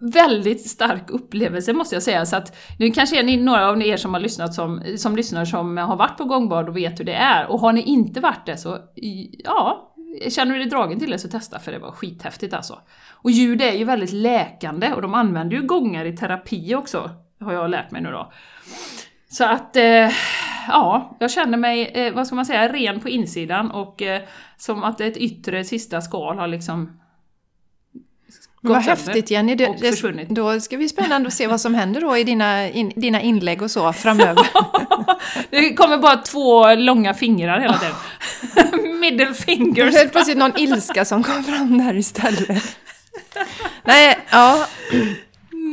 väldigt 0.00 0.70
stark 0.70 1.10
upplevelse 1.10 1.72
måste 1.72 1.94
jag 1.94 2.02
säga. 2.02 2.26
Så 2.26 2.36
att 2.36 2.56
nu 2.78 2.90
kanske 2.90 3.18
är 3.18 3.22
ni 3.22 3.36
några 3.36 3.68
av 3.68 3.82
er 3.82 3.96
som 3.96 4.14
har 4.14 4.20
lyssnat 4.20 4.54
som, 4.54 4.82
som 4.96 5.16
lyssnar 5.16 5.44
som 5.44 5.76
har 5.76 5.96
varit 5.96 6.18
på 6.18 6.24
gångbad 6.24 6.68
och 6.68 6.76
vet 6.76 7.00
hur 7.00 7.04
det 7.04 7.14
är. 7.14 7.46
Och 7.46 7.60
har 7.60 7.72
ni 7.72 7.82
inte 7.82 8.20
varit 8.20 8.46
det 8.46 8.56
så, 8.56 8.78
ja, 9.44 9.94
känner 10.28 10.52
du 10.52 10.58
dig 10.58 10.68
dragen 10.68 10.98
till 10.98 11.10
det 11.10 11.18
så 11.18 11.28
testa 11.28 11.58
för 11.58 11.72
det 11.72 11.78
var 11.78 11.90
skithäftigt 11.90 12.54
alltså. 12.54 12.78
Och 13.10 13.30
ljud 13.30 13.62
är 13.62 13.72
ju 13.72 13.84
väldigt 13.84 14.12
läkande 14.12 14.92
och 14.92 15.02
de 15.02 15.14
använder 15.14 15.56
ju 15.56 15.62
gångar 15.62 16.04
i 16.04 16.16
terapi 16.16 16.74
också, 16.74 17.10
har 17.40 17.52
jag 17.52 17.70
lärt 17.70 17.90
mig 17.90 18.02
nu 18.02 18.10
då. 18.10 18.32
Så 19.30 19.44
att, 19.44 19.76
eh, 19.76 20.10
ja, 20.68 21.16
jag 21.20 21.30
känner 21.30 21.58
mig, 21.58 21.86
eh, 21.94 22.14
vad 22.14 22.26
ska 22.26 22.36
man 22.36 22.46
säga, 22.46 22.72
ren 22.72 23.00
på 23.00 23.08
insidan 23.08 23.70
och 23.70 24.02
eh, 24.02 24.22
som 24.56 24.84
att 24.84 25.00
ett 25.00 25.16
yttre 25.16 25.64
sista 25.64 26.00
skal 26.00 26.38
har 26.38 26.46
liksom 26.46 27.00
gått 28.62 28.84
sönder 28.84 28.90
häftigt 28.90 29.30
Jenny. 29.30 29.54
Det, 29.54 29.76
det, 29.80 30.24
då 30.28 30.60
ska 30.60 30.76
vi 30.76 30.88
spännande 30.88 31.26
att 31.26 31.34
se 31.34 31.46
vad 31.46 31.60
som 31.60 31.74
händer 31.80 32.00
då 32.00 32.16
i 32.16 32.24
dina, 32.24 32.68
in, 32.68 32.92
dina 32.96 33.20
inlägg 33.20 33.62
och 33.62 33.70
så 33.70 33.92
framöver. 33.92 34.46
Det 35.50 35.74
kommer 35.74 35.98
bara 35.98 36.16
två 36.16 36.74
långa 36.74 37.14
fingrar 37.14 37.60
hela 37.60 37.78
tiden. 37.78 37.94
Middle 39.00 39.34
fingers. 39.34 39.94
Helt 39.94 40.12
plötsligt 40.12 40.38
någon 40.38 40.58
ilska 40.58 41.04
som 41.04 41.22
kom 41.22 41.44
fram 41.44 41.78
där 41.78 41.96
istället. 41.96 42.76
Nej, 43.84 44.18
ja. 44.30 44.66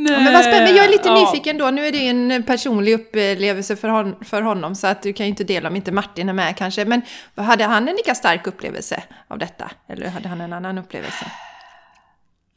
Ja, 0.08 0.18
men 0.20 0.32
vad 0.32 0.42
spännande, 0.44 0.70
jag 0.70 0.84
är 0.84 0.90
lite 0.90 1.08
Ja. 1.08 1.20
nyfiken 1.20 1.58
då. 1.58 1.70
Nu 1.70 1.86
är 1.86 1.92
det 1.92 1.98
ju 1.98 2.08
en 2.10 2.42
personlig 2.42 2.92
upplevelse 2.94 3.76
för, 3.76 3.88
hon, 3.88 4.24
för 4.24 4.42
honom 4.42 4.74
så 4.74 4.86
att 4.86 5.02
du 5.02 5.12
kan 5.12 5.26
ju 5.26 5.30
inte 5.30 5.44
dela 5.44 5.68
om 5.68 5.76
inte 5.76 5.92
Martin 5.92 6.28
är 6.28 6.32
med 6.32 6.56
kanske. 6.56 6.84
Men 6.84 7.02
hade 7.36 7.64
han 7.64 7.88
en 7.88 7.96
lika 7.96 8.14
stark 8.14 8.46
upplevelse 8.46 9.02
av 9.28 9.38
detta? 9.38 9.70
Eller 9.88 10.08
hade 10.08 10.28
han 10.28 10.40
en 10.40 10.52
annan 10.52 10.78
upplevelse? 10.78 11.26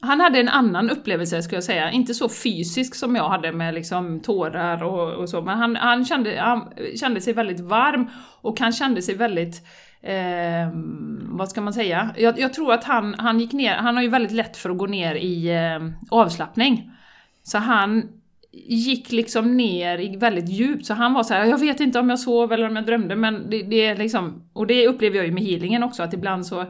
Han 0.02 0.20
hade 0.20 0.40
en 0.40 0.48
annan 0.48 0.90
upplevelse 0.90 1.42
skulle 1.42 1.56
jag 1.56 1.64
säga, 1.64 1.90
inte 1.90 2.14
så 2.14 2.28
fysisk 2.28 2.94
som 2.94 3.16
jag 3.16 3.28
hade 3.28 3.52
med 3.52 3.74
liksom 3.74 4.20
tårar 4.20 4.82
och, 4.82 5.14
och 5.14 5.28
så, 5.28 5.42
men 5.42 5.58
han, 5.58 5.76
han, 5.76 6.04
kände, 6.04 6.40
han 6.40 6.72
kände 7.00 7.20
sig 7.20 7.32
väldigt 7.32 7.60
varm 7.60 8.10
och 8.40 8.60
han 8.60 8.72
kände 8.72 9.02
sig 9.02 9.14
väldigt 9.14 9.62
Eh, 10.02 10.70
vad 11.22 11.48
ska 11.48 11.60
man 11.60 11.72
säga? 11.72 12.14
Jag, 12.16 12.38
jag 12.38 12.54
tror 12.54 12.72
att 12.72 12.84
han, 12.84 13.14
han 13.18 13.40
gick 13.40 13.52
ner, 13.52 13.74
han 13.74 13.96
har 13.96 14.02
ju 14.02 14.08
väldigt 14.08 14.32
lätt 14.32 14.56
för 14.56 14.70
att 14.70 14.78
gå 14.78 14.86
ner 14.86 15.14
i 15.14 15.48
eh, 15.48 15.92
avslappning. 16.10 16.90
Så 17.42 17.58
han 17.58 18.08
gick 18.52 19.12
liksom 19.12 19.56
ner 19.56 19.98
i 19.98 20.16
väldigt 20.16 20.48
djupt, 20.48 20.86
så 20.86 20.94
han 20.94 21.14
var 21.14 21.22
så 21.22 21.34
här: 21.34 21.44
jag 21.44 21.58
vet 21.58 21.80
inte 21.80 21.98
om 21.98 22.10
jag 22.10 22.18
sov 22.18 22.52
eller 22.52 22.66
om 22.66 22.76
jag 22.76 22.86
drömde, 22.86 23.16
men 23.16 23.50
det, 23.50 23.62
det 23.62 23.86
är 23.86 23.96
liksom, 23.96 24.50
och 24.52 24.66
det 24.66 24.88
upplever 24.88 25.16
jag 25.16 25.26
ju 25.26 25.32
med 25.32 25.42
healingen 25.42 25.82
också, 25.82 26.02
att 26.02 26.14
ibland 26.14 26.46
så, 26.46 26.64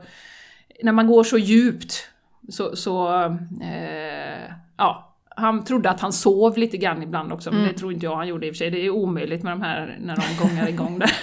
när 0.83 0.93
man 0.93 1.07
går 1.07 1.25
så 1.25 1.39
djupt, 1.39 2.10
så, 2.51 2.77
så 2.77 3.25
eh, 3.63 4.53
ja, 4.77 5.17
han 5.37 5.65
trodde 5.65 5.91
att 5.91 6.01
han 6.01 6.13
sov 6.13 6.59
lite 6.59 6.77
grann 6.77 7.03
ibland 7.03 7.33
också, 7.33 7.51
men 7.51 7.69
det 7.69 7.73
tror 7.73 7.93
inte 7.93 8.07
jag 8.07 8.17
han 8.17 8.29
gjorde 8.29 8.47
i 8.47 8.51
och 8.51 8.55
för 8.55 8.59
sig. 8.59 8.71
Det 8.71 8.87
är 8.87 8.91
omöjligt 8.91 9.43
med 9.43 9.53
de 9.53 9.63
här, 9.63 9.99
när 10.01 10.17
de 10.17 10.49
gångar 10.49 10.69
igång 10.69 10.99
där. 10.99 11.11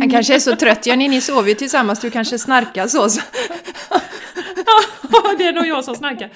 Han 0.00 0.10
kanske 0.10 0.34
är 0.34 0.38
så 0.38 0.56
trött. 0.56 0.86
Jenny, 0.86 1.08
ni 1.08 1.20
sover 1.20 1.48
ju 1.48 1.54
tillsammans, 1.54 2.00
du 2.00 2.10
kanske 2.10 2.38
snarkar 2.38 2.86
så. 2.86 3.08
så. 3.10 3.20
det 5.38 5.44
är 5.44 5.52
nog 5.52 5.66
jag 5.66 5.84
som 5.84 5.94
snackar. 5.94 6.30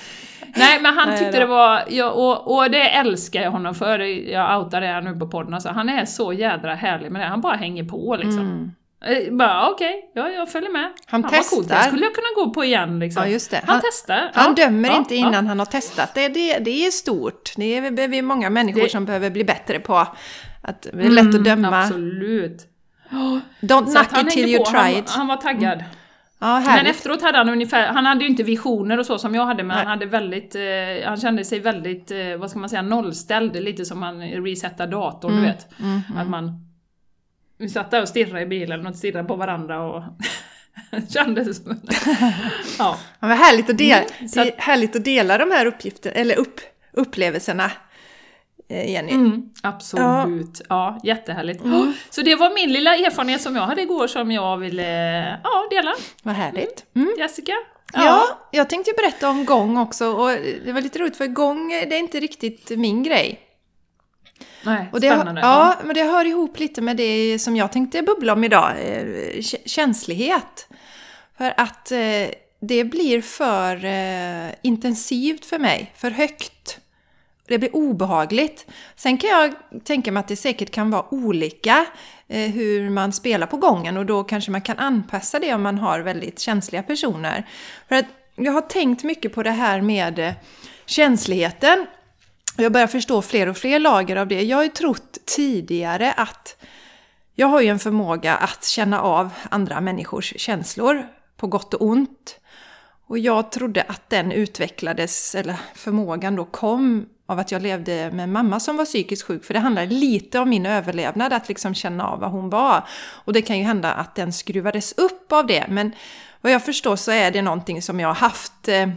Nej 0.56 0.80
men 0.82 0.94
han 0.94 1.08
Nej 1.08 1.18
tyckte 1.18 1.32
då. 1.32 1.38
det 1.40 1.46
var, 1.46 1.84
ja, 1.88 2.10
och, 2.10 2.56
och 2.56 2.70
det 2.70 2.90
älskar 2.90 3.42
jag 3.42 3.50
honom 3.50 3.74
för, 3.74 3.98
jag 4.30 4.58
outar 4.60 4.80
det 4.80 4.86
här 4.86 5.02
nu 5.02 5.16
på 5.16 5.28
podden, 5.28 5.54
alltså, 5.54 5.68
han 5.68 5.88
är 5.88 6.04
så 6.04 6.32
jädra 6.32 6.74
härlig 6.74 7.12
med 7.12 7.22
det, 7.22 7.26
han 7.26 7.40
bara 7.40 7.56
hänger 7.56 7.84
på 7.84 8.16
liksom. 8.16 8.40
Eh, 8.40 8.77
Bara 9.30 9.70
okej, 9.70 10.10
ja, 10.14 10.28
jag 10.28 10.50
följer 10.52 10.70
med. 10.70 10.82
Mm. 10.82 10.92
Han 11.06 11.22
coolt, 11.22 11.34
testar. 11.38 11.76
Det 11.78 11.82
skulle 11.84 12.04
jag 12.04 12.14
kunna 12.14 12.26
gå 12.44 12.50
på 12.54 12.64
igen 12.64 12.98
liksom. 12.98 13.22
Ja, 13.22 13.28
just 13.28 13.50
det. 13.50 13.56
Han, 13.66 13.68
Han- 13.74 13.80
testar. 13.84 14.30
Han 14.34 14.54
ja, 14.56 14.64
dömer 14.64 14.88
ja, 14.88 14.96
inte 14.96 15.14
ja. 15.14 15.28
innan 15.28 15.46
han 15.46 15.58
har 15.58 15.66
testat. 15.66 16.14
Det, 16.14 16.28
det, 16.28 16.58
det 16.58 16.86
är 16.86 16.90
stort. 16.90 17.52
Det 17.56 17.64
är 17.76 18.08
vi 18.08 18.18
är 18.18 18.22
många 18.22 18.50
människor 18.50 18.80
Det- 18.82 18.88
som 18.88 19.04
behöver 19.04 19.30
bli 19.30 19.44
bättre 19.44 19.80
på. 19.80 19.96
Att 20.62 20.82
det 20.82 21.04
är 21.04 21.10
lätt 21.10 21.34
att 21.34 21.44
döma. 21.44 21.68
Mm, 21.68 21.80
Absolut. 21.80 22.66
Don't 23.60 23.84
knock 23.92 24.22
it 24.24 24.30
till 24.30 24.48
you 24.48 24.58
på, 24.58 24.70
try 24.70 24.78
han, 24.78 24.90
it. 24.90 25.10
han 25.10 25.26
var 25.26 25.36
taggad. 25.36 25.84
Ja, 26.40 26.60
Men 26.60 26.86
efteråt 26.86 27.22
hade 27.22 27.38
han 27.38 27.48
ungefär, 27.48 27.86
han 27.86 28.06
hade 28.06 28.20
ju 28.24 28.30
inte 28.30 28.42
visioner 28.42 28.98
och 28.98 29.06
så 29.06 29.18
som 29.18 29.34
jag 29.34 29.46
hade, 29.46 29.62
men 29.62 29.68
Nej. 29.76 29.76
han 29.76 29.86
hade 29.86 30.06
väldigt, 30.06 30.54
eh, 30.54 30.62
han 31.08 31.16
kände 31.16 31.44
sig 31.44 31.58
väldigt, 31.60 32.10
eh, 32.10 32.18
vad 32.38 32.50
ska 32.50 32.58
man 32.58 32.68
säga, 32.68 32.82
nollställd, 32.82 33.56
lite 33.62 33.84
som 33.84 33.98
man 34.00 34.20
resetar 34.20 34.86
datorn, 34.86 35.32
Mm, 35.32 35.42
du 35.44 35.48
vet. 35.50 35.66
Att 36.18 36.28
man, 36.28 36.67
vi 37.58 37.68
satt 37.68 37.90
där 37.90 38.02
och 38.02 38.08
stirrade 38.08 38.40
i 38.40 38.46
bilen 38.46 38.86
och 38.86 38.96
stirrade 38.96 39.28
på 39.28 39.36
varandra 39.36 39.82
och 39.82 40.02
kände 41.12 41.54
som... 41.54 41.80
ja. 42.78 42.98
Ja, 43.20 43.28
men 43.28 43.38
härligt, 43.38 43.70
att 43.70 43.78
dela, 43.78 44.02
Mm, 44.18 44.28
så 44.28 44.40
är 44.40 44.52
härligt 44.56 44.96
att 44.96 45.04
dela 45.04 45.38
de 45.38 45.50
här 45.50 45.66
uppgifterna, 45.66 46.14
eller 46.14 46.38
upp, 46.38 46.60
upplevelserna, 46.92 47.70
eh, 48.68 48.90
Jenny. 48.92 49.12
Mm, 49.12 49.42
absolut. 49.62 50.62
Ja. 50.68 51.00
jättehärligt. 51.02 51.62
Så 52.10 52.22
det 52.22 52.34
var 52.34 52.54
min 52.54 52.72
lilla 52.72 52.96
erfarenhet 52.96 53.40
som 53.40 53.56
jag 53.56 53.62
hade 53.62 53.82
igår 53.82 54.06
som 54.06 54.32
jag 54.32 54.56
ville 54.56 55.38
ja, 55.44 55.66
dela. 55.70 55.94
Vad 56.22 56.34
härligt. 56.34 56.86
Mm. 56.96 57.14
Jessica? 57.18 57.52
Ja. 57.92 58.38
jag 58.50 58.70
tänkte 58.70 58.92
berätta 58.96 59.28
om 59.28 59.44
gång 59.44 59.78
också 59.78 60.06
och 60.06 60.30
det 60.64 60.72
var 60.72 60.80
lite 60.80 60.98
roligt 60.98 61.16
för 61.16 61.26
gång 61.26 61.68
det 61.68 61.94
är 61.94 61.98
inte 61.98 62.20
riktigt 62.20 62.70
min 62.70 63.02
grej. 63.02 63.47
Nej, 64.68 64.86
Och 64.92 65.00
det, 65.00 65.06
spännande. 65.10 65.40
ja, 65.40 65.74
men 65.84 65.94
det 65.94 66.02
hör 66.02 66.24
ihop 66.24 66.58
lite 66.58 66.80
med 66.80 66.96
det 66.96 67.38
som 67.38 67.56
jag 67.56 67.72
tänkte 67.72 68.02
bubbla 68.02 68.32
om 68.32 68.44
idag, 68.44 68.70
eh, 68.70 69.04
kä- 69.38 69.66
känslighet. 69.68 70.68
För 71.38 71.54
att 71.56 71.92
eh, 71.92 71.98
det 72.60 72.84
blir 72.84 73.22
för 73.22 73.84
eh, 73.84 74.54
intensivt 74.62 75.44
för 75.44 75.58
mig, 75.58 75.92
för 75.96 76.10
högt. 76.10 76.78
Det 77.48 77.58
blir 77.58 77.76
obehagligt. 77.76 78.66
Sen 78.96 79.18
kan 79.18 79.30
jag 79.30 79.54
tänka 79.84 80.12
mig 80.12 80.20
att 80.20 80.28
det 80.28 80.36
säkert 80.36 80.70
kan 80.70 80.90
vara 80.90 81.14
olika 81.14 81.86
eh, 82.28 82.50
hur 82.50 82.90
man 82.90 83.12
spelar 83.12 83.46
på 83.46 83.56
gången 83.56 83.96
och 83.96 84.06
då 84.06 84.24
kanske 84.24 84.50
man 84.50 84.60
kan 84.60 84.78
anpassa 84.78 85.38
det 85.38 85.54
om 85.54 85.62
man 85.62 85.78
har 85.78 86.00
väldigt 86.00 86.38
känsliga 86.40 86.82
personer. 86.82 87.48
För 87.88 87.96
att 87.96 88.04
jag 88.36 88.52
har 88.52 88.60
tänkt 88.60 89.04
mycket 89.04 89.34
på 89.34 89.42
det 89.42 89.50
här 89.50 89.80
med 89.80 90.18
eh, 90.18 90.32
känsligheten. 90.86 91.86
Jag 92.60 92.72
börjar 92.72 92.86
förstå 92.86 93.22
fler 93.22 93.48
och 93.48 93.56
fler 93.56 93.78
lager 93.78 94.16
av 94.16 94.28
det. 94.28 94.42
Jag 94.42 94.56
har 94.56 94.64
ju 94.64 94.68
trott 94.68 95.18
tidigare 95.24 96.12
att 96.12 96.56
jag 97.34 97.46
har 97.46 97.60
ju 97.60 97.68
en 97.68 97.78
förmåga 97.78 98.36
att 98.36 98.64
känna 98.64 99.00
av 99.00 99.30
andra 99.50 99.80
människors 99.80 100.34
känslor 100.36 101.06
på 101.36 101.46
gott 101.46 101.74
och 101.74 101.86
ont. 101.86 102.40
Och 103.06 103.18
jag 103.18 103.52
trodde 103.52 103.82
att 103.82 104.10
den 104.10 104.32
utvecklades, 104.32 105.34
eller 105.34 105.56
förmågan 105.74 106.36
då 106.36 106.44
kom 106.44 107.06
av 107.26 107.38
att 107.38 107.52
jag 107.52 107.62
levde 107.62 108.10
med 108.10 108.24
en 108.24 108.32
mamma 108.32 108.60
som 108.60 108.76
var 108.76 108.84
psykiskt 108.84 109.22
sjuk. 109.22 109.44
För 109.44 109.54
det 109.54 109.60
handlar 109.60 109.86
lite 109.86 110.38
om 110.38 110.50
min 110.50 110.66
överlevnad, 110.66 111.32
att 111.32 111.48
liksom 111.48 111.74
känna 111.74 112.06
av 112.06 112.20
vad 112.20 112.30
hon 112.30 112.50
var. 112.50 112.84
Och 113.24 113.32
det 113.32 113.42
kan 113.42 113.58
ju 113.58 113.64
hända 113.64 113.92
att 113.92 114.14
den 114.14 114.32
skruvades 114.32 114.92
upp 114.92 115.32
av 115.32 115.46
det. 115.46 115.66
Men 115.68 115.92
vad 116.40 116.52
jag 116.52 116.64
förstår 116.64 116.96
så 116.96 117.10
är 117.10 117.30
det 117.30 117.42
någonting 117.42 117.82
som 117.82 118.00
jag 118.00 118.08
har 118.08 118.14
haft 118.14 118.68
eh, 118.68 118.88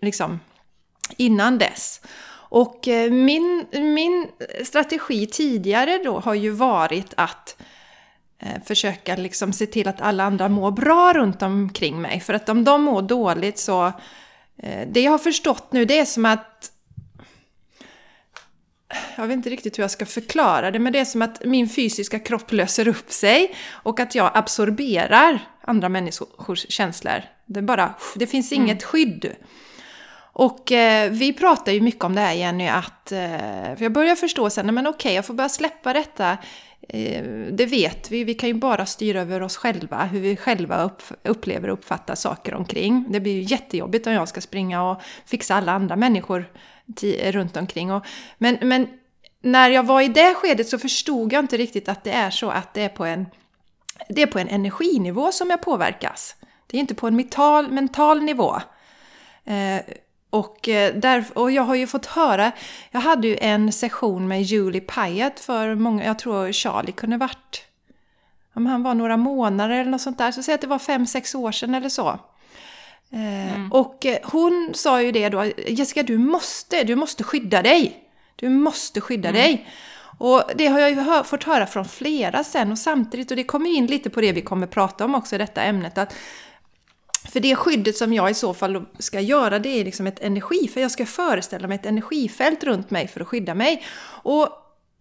liksom 0.00 0.40
innan 1.16 1.58
dess. 1.58 2.00
Och 2.52 2.88
eh, 2.88 3.10
min, 3.10 3.66
min 3.72 4.28
strategi 4.64 5.26
tidigare 5.26 6.00
då 6.04 6.20
har 6.20 6.34
ju 6.34 6.50
varit 6.50 7.14
att 7.16 7.56
eh, 8.38 8.62
försöka 8.64 9.16
liksom 9.16 9.52
se 9.52 9.66
till 9.66 9.88
att 9.88 10.00
alla 10.00 10.24
andra 10.24 10.48
mår 10.48 10.70
bra 10.70 11.12
runt 11.12 11.42
omkring 11.42 12.00
mig. 12.00 12.20
För 12.20 12.34
att 12.34 12.48
om 12.48 12.64
de 12.64 12.82
mår 12.82 13.02
dåligt 13.02 13.58
så... 13.58 13.86
Eh, 14.56 14.88
det 14.92 15.00
jag 15.00 15.10
har 15.10 15.18
förstått 15.18 15.72
nu 15.72 15.84
det 15.84 15.98
är 15.98 16.04
som 16.04 16.26
att... 16.26 16.72
Jag 19.16 19.26
vet 19.26 19.36
inte 19.36 19.50
riktigt 19.50 19.78
hur 19.78 19.82
jag 19.82 19.90
ska 19.90 20.06
förklara 20.06 20.70
det, 20.70 20.78
men 20.78 20.92
det 20.92 20.98
är 20.98 21.04
som 21.04 21.22
att 21.22 21.44
min 21.44 21.68
fysiska 21.68 22.18
kropp 22.18 22.52
löser 22.52 22.88
upp 22.88 23.12
sig 23.12 23.54
och 23.70 24.00
att 24.00 24.14
jag 24.14 24.30
absorberar 24.34 25.38
andra 25.60 25.88
människors 25.88 26.66
känslor. 26.68 27.22
Det, 27.46 27.62
bara, 27.62 27.94
det 28.16 28.26
finns 28.26 28.52
inget 28.52 28.82
skydd. 28.82 29.32
Och 30.32 30.72
eh, 30.72 31.10
vi 31.10 31.32
pratar 31.32 31.72
ju 31.72 31.80
mycket 31.80 32.04
om 32.04 32.14
det 32.14 32.20
här 32.20 32.32
Jenny, 32.32 32.68
att... 32.68 33.12
Eh, 33.12 33.18
för 33.76 33.82
jag 33.82 33.92
börjar 33.92 34.16
förstå 34.16 34.50
sen, 34.50 34.66
nej, 34.66 34.74
men 34.74 34.86
okej, 34.86 35.14
jag 35.14 35.26
får 35.26 35.34
börja 35.34 35.48
släppa 35.48 35.92
detta. 35.92 36.38
Eh, 36.88 37.22
det 37.50 37.66
vet 37.66 38.10
vi, 38.10 38.24
vi 38.24 38.34
kan 38.34 38.48
ju 38.48 38.54
bara 38.54 38.86
styra 38.86 39.20
över 39.20 39.42
oss 39.42 39.56
själva, 39.56 40.04
hur 40.04 40.20
vi 40.20 40.36
själva 40.36 40.82
upp, 40.82 41.02
upplever 41.22 41.68
och 41.68 41.78
uppfattar 41.78 42.14
saker 42.14 42.54
omkring. 42.54 43.06
Det 43.08 43.20
blir 43.20 43.32
ju 43.32 43.42
jättejobbigt 43.42 44.06
om 44.06 44.12
jag 44.12 44.28
ska 44.28 44.40
springa 44.40 44.90
och 44.90 45.02
fixa 45.26 45.54
alla 45.54 45.72
andra 45.72 45.96
människor 45.96 46.50
ti- 46.86 47.32
runt 47.32 47.56
omkring. 47.56 47.92
Och, 47.92 48.06
men, 48.38 48.58
men 48.62 48.88
när 49.42 49.70
jag 49.70 49.82
var 49.82 50.00
i 50.00 50.08
det 50.08 50.34
skedet 50.34 50.68
så 50.68 50.78
förstod 50.78 51.32
jag 51.32 51.44
inte 51.44 51.56
riktigt 51.56 51.88
att 51.88 52.04
det 52.04 52.12
är 52.12 52.30
så 52.30 52.50
att 52.50 52.74
det 52.74 52.82
är 52.82 52.88
på 52.88 53.04
en, 53.04 53.26
det 54.08 54.22
är 54.22 54.26
på 54.26 54.38
en 54.38 54.48
energinivå 54.48 55.32
som 55.32 55.50
jag 55.50 55.62
påverkas. 55.62 56.36
Det 56.66 56.76
är 56.76 56.80
inte 56.80 56.94
på 56.94 57.06
en 57.06 57.16
mental, 57.16 57.70
mental 57.70 58.22
nivå. 58.22 58.56
Eh, 59.44 59.80
och, 60.32 60.68
eh, 60.68 60.94
där, 60.94 61.24
och 61.34 61.50
jag 61.50 61.62
har 61.62 61.74
ju 61.74 61.86
fått 61.86 62.06
höra, 62.06 62.52
jag 62.90 63.00
hade 63.00 63.28
ju 63.28 63.36
en 63.40 63.72
session 63.72 64.28
med 64.28 64.42
Julie 64.42 64.80
Pyatt 64.80 65.40
för 65.40 65.74
många, 65.74 66.04
jag 66.04 66.18
tror 66.18 66.52
Charlie 66.52 66.92
kunde 66.92 67.16
varit, 67.16 67.64
om 68.54 68.66
han 68.66 68.82
var 68.82 68.94
några 68.94 69.16
månader 69.16 69.74
eller 69.74 69.90
något 69.90 70.00
sånt 70.00 70.18
där, 70.18 70.32
så 70.32 70.42
säg 70.42 70.54
att 70.54 70.60
det 70.60 70.66
var 70.66 70.78
fem 70.78 71.06
sex 71.06 71.34
år 71.34 71.52
sedan 71.52 71.74
eller 71.74 71.88
så. 71.88 72.08
Eh, 73.10 73.68
Och 73.70 74.06
eh, 74.06 74.18
hon 74.24 74.70
sa 74.74 75.02
ju 75.02 75.12
det 75.12 75.28
då, 75.28 75.44
Jessica 75.68 76.02
du 76.02 76.18
måste, 76.18 76.84
du 76.84 76.96
måste 76.96 77.24
skydda 77.24 77.62
dig. 77.62 78.04
Du 78.36 78.48
måste 78.48 79.00
skydda 79.00 79.32
dig. 79.32 79.68
Och 80.18 80.42
det 80.54 80.66
har 80.66 80.80
jag 80.80 80.90
ju 80.90 81.00
hör, 81.00 81.22
fått 81.22 81.44
höra 81.44 81.66
från 81.66 81.84
flera 81.84 82.44
sen 82.44 82.72
och 82.72 82.78
samtidigt, 82.78 83.30
och 83.30 83.36
det 83.36 83.44
kommer 83.44 83.70
in 83.70 83.86
lite 83.86 84.10
på 84.10 84.20
det 84.20 84.32
vi 84.32 84.42
kommer 84.42 84.66
prata 84.66 85.04
om 85.04 85.14
också 85.14 85.34
i 85.34 85.38
detta 85.38 85.62
ämnet, 85.62 85.98
att 85.98 86.14
för 87.28 87.40
det 87.40 87.56
skyddet 87.56 87.96
som 87.96 88.12
jag 88.12 88.30
i 88.30 88.34
så 88.34 88.54
fall 88.54 88.84
ska 88.98 89.20
göra 89.20 89.58
det 89.58 89.80
är 89.80 89.84
liksom 89.84 90.06
ett 90.06 90.20
energi, 90.20 90.68
för 90.74 90.80
jag 90.80 90.90
ska 90.90 91.06
föreställa 91.06 91.68
mig 91.68 91.74
ett 91.74 91.86
energifält 91.86 92.64
runt 92.64 92.90
mig 92.90 93.08
för 93.08 93.20
att 93.20 93.28
skydda 93.28 93.54
mig. 93.54 93.82
Och 94.22 94.48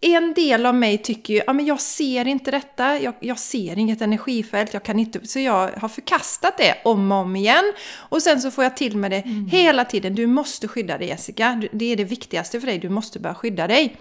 en 0.02 0.34
del 0.34 0.66
av 0.66 0.76
mig 0.76 0.98
tycker 0.98 1.34
ju, 1.34 1.42
ja 1.48 1.54
men 1.54 1.66
jag 1.66 1.82
ser 1.82 2.28
inte 2.28 2.52
detta, 2.52 3.00
jag, 3.00 3.14
jag 3.20 3.40
ser 3.40 3.80
inget 3.80 4.02
energifält, 4.02 4.74
jag 4.74 4.84
kan 4.84 5.00
inte, 5.00 5.28
så 5.28 5.40
jag 5.40 5.70
har 5.78 5.90
förkastat 5.90 6.58
det 6.58 6.76
om 6.84 7.12
och 7.12 7.18
om 7.18 7.36
igen. 7.36 7.74
Och 7.98 8.22
sen 8.22 8.42
så 8.42 8.52
får 8.52 8.64
jag 8.64 8.78
till 8.78 8.98
med 8.98 9.12
det 9.12 9.24
hela 9.52 9.86
tiden, 9.86 10.16
du 10.16 10.28
måste 10.28 10.68
skydda 10.68 10.98
dig 10.98 11.08
Jessica, 11.08 11.62
det 11.72 11.86
är 11.86 11.96
det 11.96 12.04
viktigaste 12.04 12.60
för 12.60 12.68
dig, 12.68 12.80
du 12.80 12.90
måste 12.90 13.20
börja 13.20 13.36
skydda 13.36 13.68
dig. 13.68 13.98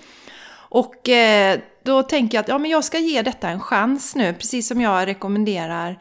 Och 0.53 1.09
eh, 1.09 1.59
då 1.83 2.03
tänker 2.03 2.39
jag 2.39 2.43
att 2.43 2.49
ja, 2.49 2.59
men 2.59 2.71
jag 2.71 2.85
ska 2.85 2.99
ge 2.99 3.23
detta 3.23 3.49
en 3.49 3.61
chans 3.61 4.15
nu, 4.15 4.35
precis 4.35 4.69
som 4.69 4.81
jag 4.81 5.07
rekommenderar 5.07 5.99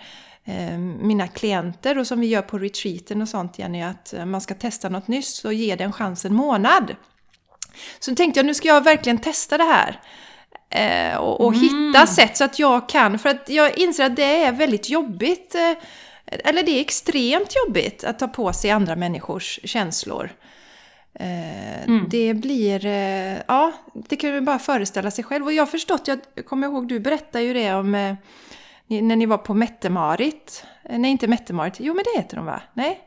mina 0.77 1.27
klienter 1.27 1.97
och 1.97 2.07
som 2.07 2.19
vi 2.19 2.27
gör 2.27 2.41
på 2.41 2.57
retreaten 2.57 3.21
och 3.21 3.29
sånt 3.29 3.59
Jenny, 3.59 3.81
att 3.81 4.13
eh, 4.13 4.25
man 4.25 4.41
ska 4.41 4.53
testa 4.53 4.89
något 4.89 5.07
nytt 5.07 5.25
så 5.25 5.51
ge 5.51 5.75
det 5.75 5.83
en 5.83 5.93
chans 5.93 6.25
en 6.25 6.33
månad. 6.33 6.95
Så 7.99 8.15
tänkte 8.15 8.39
jag 8.39 8.45
nu 8.45 8.53
ska 8.53 8.67
jag 8.67 8.83
verkligen 8.83 9.17
testa 9.17 9.57
det 9.57 9.63
här. 9.63 9.99
Eh, 10.69 11.17
och 11.17 11.41
och 11.41 11.55
hitta 11.55 12.07
sätt 12.07 12.37
så 12.37 12.43
att 12.43 12.59
jag 12.59 12.89
kan, 12.89 13.19
för 13.19 13.29
att 13.29 13.49
jag 13.49 13.77
inser 13.77 14.05
att 14.05 14.15
det 14.15 14.43
är 14.43 14.51
väldigt 14.51 14.89
jobbigt, 14.89 15.55
eh, 15.55 15.73
eller 16.25 16.63
det 16.63 16.71
är 16.71 16.81
extremt 16.81 17.55
jobbigt 17.65 18.03
att 18.03 18.19
ta 18.19 18.27
på 18.27 18.53
sig 18.53 18.71
andra 18.71 18.95
människors 18.95 19.59
känslor. 19.63 20.29
Eh, 21.13 21.91
Det 22.09 22.33
blir, 22.33 22.85
eh, 22.85 23.37
ja, 23.47 23.71
det 23.93 24.15
kan 24.15 24.33
man 24.33 24.45
bara 24.45 24.59
föreställa 24.59 25.11
sig 25.11 25.23
själv. 25.23 25.45
Och 25.45 25.53
jag 25.53 25.61
har 25.61 25.67
förstått, 25.67 26.07
jag 26.07 26.45
kommer 26.45 26.67
ihåg, 26.67 26.87
du 26.87 26.99
berättade 26.99 27.43
ju 27.43 27.53
det 27.53 27.73
om 27.73 27.95
eh, 27.95 28.15
när 28.89 29.15
ni 29.15 29.25
var 29.25 29.37
på 29.37 29.53
Mette-Marit. 29.53 30.65
Eh, 30.89 30.99
Nej, 30.99 31.11
inte 31.11 31.27
Mette-Marit, 31.27 31.75
jo 31.79 31.93
men 31.93 32.03
det 32.13 32.19
heter 32.21 32.35
de 32.37 32.45
va? 32.45 32.61
Nej? 32.73 32.99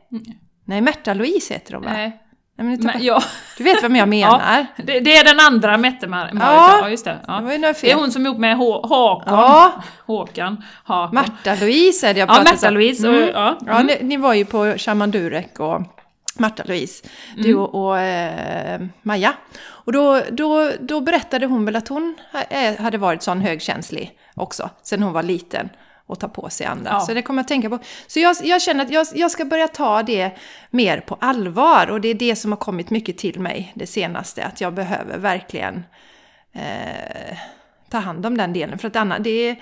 Nej, 0.65 0.81
Märta-Louise 0.81 1.53
heter 1.53 1.73
de 1.73 1.83
va? 1.83 1.89
Nej. 1.93 2.19
Nej, 2.57 2.67
men 2.67 2.79
Men, 2.85 3.03
ja, 3.03 3.23
Du 3.57 3.63
vet 3.63 3.83
vem 3.83 3.95
jag 3.95 4.07
menar? 4.19 4.65
det, 4.77 4.99
det 4.99 5.15
är 5.15 5.23
den 5.23 5.39
andra 5.39 5.77
Mette-Marit, 5.77 6.33
Ja. 6.39 6.77
ja 6.81 6.89
just 6.89 7.05
det. 7.05 7.17
Ja. 7.27 7.33
Det 7.41 7.57
Det 7.81 7.91
är 7.91 7.95
hon 7.95 8.11
som 8.11 8.25
är 8.25 8.29
ihop 8.29 8.39
med 8.39 8.57
Håkon. 8.57 9.23
Ja, 9.33 9.71
Håkan. 10.05 10.63
Hakon. 10.83 11.15
Märta-Louise 11.15 12.07
är 12.07 12.13
det 12.13 12.19
jag 12.19 12.29
Ja, 12.29 12.33
pratade 12.33 12.49
om. 12.49 12.55
Märta-Louise. 12.55 13.07
och- 13.09 13.15
Mm. 13.15 13.29
Ja. 13.33 13.57
Ja, 13.67 13.83
ni, 13.83 13.97
ni 14.01 14.17
var 14.17 14.33
ju 14.33 14.45
på 14.45 14.73
Shaman 14.77 15.11
Durek 15.11 15.59
och 15.59 15.81
Marta 16.39 16.63
Louise, 16.65 17.03
du 17.37 17.55
och, 17.55 17.85
och 17.87 17.99
eh, 17.99 18.81
Maja. 19.01 19.33
Och 19.63 19.91
då, 19.91 20.21
då, 20.31 20.71
då 20.79 21.01
berättade 21.01 21.45
hon 21.45 21.65
väl 21.65 21.75
att 21.75 21.87
hon 21.87 22.15
eh, 22.49 22.81
hade 22.81 22.97
varit 22.97 23.23
sån 23.23 23.41
högkänslig 23.41 24.11
också, 24.35 24.69
sen 24.81 25.03
hon 25.03 25.13
var 25.13 25.23
liten 25.23 25.69
och 26.05 26.19
ta 26.19 26.27
på 26.27 26.49
sig 26.49 26.65
andra. 26.67 26.91
Ja. 26.91 26.99
Så 26.99 27.13
det 27.13 27.21
kommer 27.21 27.39
jag 27.39 27.43
att 27.43 27.47
tänka 27.47 27.69
på. 27.69 27.79
Så 28.07 28.19
jag, 28.19 28.35
jag 28.43 28.61
känner 28.61 28.85
att 28.85 28.91
jag, 28.91 29.07
jag 29.13 29.31
ska 29.31 29.45
börja 29.45 29.67
ta 29.67 30.03
det 30.03 30.31
mer 30.69 30.99
på 30.99 31.17
allvar 31.21 31.87
och 31.87 32.01
det 32.01 32.07
är 32.07 32.13
det 32.13 32.35
som 32.35 32.51
har 32.51 32.57
kommit 32.57 32.89
mycket 32.89 33.17
till 33.17 33.39
mig 33.39 33.71
det 33.75 33.87
senaste, 33.87 34.45
att 34.45 34.61
jag 34.61 34.73
behöver 34.73 35.17
verkligen 35.17 35.83
eh, 36.53 37.37
ta 37.89 37.97
hand 37.97 38.25
om 38.25 38.37
den 38.37 38.53
delen. 38.53 38.79
För 38.79 38.87
att 38.87 38.95
annars, 38.95 39.19
det 39.21 39.29
är, 39.29 39.55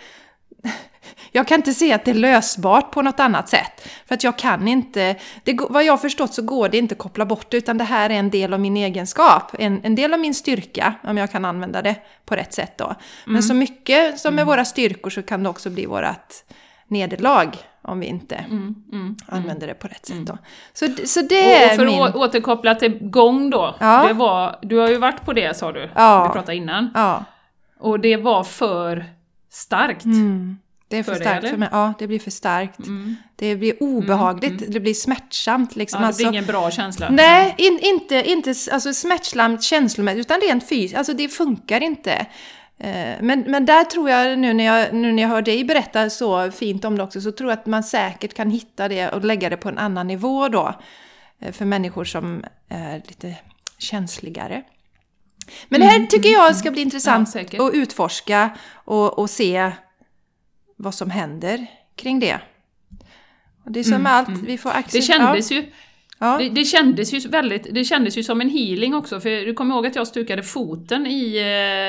jag 1.32 1.48
kan 1.48 1.56
inte 1.60 1.74
se 1.74 1.94
att 1.94 2.06
det 2.06 2.12
är 2.12 2.16
lösbart 2.16 2.92
på 2.92 3.02
något 3.02 3.20
annat 3.20 3.50
sätt. 3.50 3.88
För 4.08 4.16
att 4.16 4.24
jag 4.24 4.38
kan 4.38 4.68
inte, 4.68 5.16
det, 5.44 5.58
vad 5.70 5.84
jag 5.84 5.94
har 5.94 5.98
förstått 5.98 6.34
så 6.34 6.42
går 6.42 6.70
det 6.70 6.78
inte 6.78 6.94
att 6.94 7.00
koppla 7.00 7.26
bort 7.26 7.52
det, 7.52 7.58
utan 7.58 7.78
det 7.78 7.84
här 7.84 8.10
är 8.10 8.14
en 8.14 8.30
del 8.30 8.54
av 8.54 8.60
min 8.60 8.78
egenskap. 8.78 9.52
En, 9.60 9.82
en 9.84 9.96
del 9.96 10.14
av 10.14 10.20
min 10.20 10.34
styrka, 10.34 10.94
om 11.04 11.18
jag 11.18 11.32
kan 11.32 11.46
använda 11.46 11.82
det 11.82 11.96
på 12.26 12.36
rätt 12.36 12.54
sätt 12.54 12.78
då. 12.78 12.96
Men 13.26 13.44
så 13.44 13.54
mycket 13.54 14.20
som 14.20 14.40
är 14.40 14.46
våra 14.46 14.66
styrkor 14.66 15.10
så 15.10 15.24
kan 15.24 15.44
det 15.44 15.50
också 15.50 15.70
bli 15.70 15.86
vårat 15.86 16.44
nederlag 16.88 17.48
om 17.82 18.00
vi 18.00 18.06
inte 18.06 18.36
Mm, 18.36 19.16
använder 19.28 19.68
det 19.68 19.74
på 19.74 19.88
rätt 19.88 20.06
sätt 20.06 20.26
då. 20.26 20.38
Så, 20.74 20.88
så 21.06 21.22
det 21.22 21.54
är 21.64 21.70
Och 21.70 21.76
för 21.76 21.86
min... 21.86 22.02
att 22.02 22.16
återkoppla 22.16 22.76
till 22.76 22.98
gång 23.10 23.50
då. 23.50 23.76
Ja. 23.80 24.08
Det 24.08 24.14
var, 24.14 24.60
du 24.62 24.78
har 24.78 24.90
ju 24.90 24.98
varit 24.98 25.26
på 25.26 25.34
det 25.34 25.58
sa 25.58 25.72
du, 25.72 25.90
Ja. 25.96 26.24
vi 26.28 26.34
pratade 26.34 26.56
innan. 26.58 26.90
Ja. 26.94 27.24
Och 27.80 28.00
det 28.00 28.18
var 28.18 28.44
för 28.44 29.06
starkt. 29.52 30.06
Mm. 30.06 30.58
Det 30.88 30.98
är 30.98 31.04
för, 31.04 31.12
För 31.12 31.20
dig, 31.20 31.28
starkt 31.28 31.40
eller? 31.44 31.50
för 31.52 31.58
mig. 31.58 31.70
Ja, 31.72 31.94
det 32.00 32.08
blir 32.08 32.20
för 32.20 32.32
starkt. 32.32 32.80
Det 33.36 33.56
blir 33.56 33.84
obehagligt, 33.84 34.72
det 34.72 34.80
blir 34.80 34.94
smärtsamt 34.94 35.76
liksom. 35.76 35.98
Ja, 35.98 36.02
det 36.02 36.08
alltså, 36.08 36.24
blir 36.24 36.30
ingen 36.32 36.46
bra 36.46 36.72
känsla. 36.72 37.10
Nej, 37.10 37.56
in, 37.58 37.80
inte, 37.82 38.30
inte 38.32 38.54
alltså 38.72 38.94
smärtsamt 38.94 39.64
känslomässigt, 39.64 40.20
utan 40.26 40.42
rent 40.42 40.70
fysiskt. 40.70 40.98
Alltså 40.98 41.14
det 41.14 41.28
funkar 41.30 41.82
inte. 41.84 42.12
Eh, 42.78 43.16
Men, 43.22 43.40
men 43.48 43.66
där 43.66 43.84
tror 43.84 44.10
jag, 44.10 44.40
nu 44.40 44.54
när 44.54 44.64
jag, 44.64 44.94
nu 44.94 45.12
när 45.12 45.24
jag 45.24 45.30
hör 45.30 45.42
dig 45.42 45.64
berätta 45.64 46.10
så 46.10 46.52
fint 46.52 46.86
om 46.86 46.98
det 46.98 47.04
också, 47.04 47.22
så 47.22 47.32
tror 47.32 47.50
jag 47.50 47.60
att 47.60 47.66
man 47.66 47.84
säkert 47.84 48.34
kan 48.34 48.50
hitta 48.52 48.88
det 48.88 49.10
och 49.10 49.26
lägga 49.26 49.50
det 49.50 49.58
på 49.58 49.70
en 49.70 49.78
annan 49.78 50.08
nivå 50.08 50.48
då. 50.48 50.76
eh, 51.40 51.52
För 51.52 51.66
människor 51.66 52.06
som 52.06 52.44
är 52.70 52.96
lite 53.08 53.36
känsligare. 53.78 54.64
Men 55.70 55.80
det 55.82 55.88
här 55.88 56.06
tycker 56.06 56.30
jag 56.30 56.56
ska 56.56 56.72
bli 56.72 56.82
intressant 56.82 57.36
Ja, 57.52 57.68
att 57.68 57.74
utforska 57.74 58.50
och, 58.74 59.20
och 59.20 59.30
se 59.30 59.72
vad 60.78 60.94
som 60.94 61.10
händer 61.10 61.68
kring 61.96 62.20
det. 62.20 62.40
Och 63.66 63.72
det 63.72 63.80
är 63.80 63.84
som 63.84 64.02
med 64.04 64.12
allt, 64.14 64.30
vi 64.30 64.58
får 64.58 64.70
Det 64.70 64.76
acceptera. 64.76 65.02
kändes 65.02 65.52
ju 65.52 65.66
Ja. 66.24 66.38
Det, 66.38 66.50
det, 66.50 66.66
kändes 66.66 67.14
ju 67.14 67.20
väldigt, 67.20 67.68
det 67.74 67.84
kändes 67.84 68.18
ju 68.18 68.24
som 68.24 68.42
en 68.42 68.50
healing 68.50 68.96
också, 68.96 69.20
för 69.20 69.46
du 69.46 69.54
kommer 69.54 69.76
ihåg 69.76 69.88
att 69.88 69.96
jag 69.96 70.08
stukade 70.08 70.44
foten 70.44 71.08
i, 71.08 71.38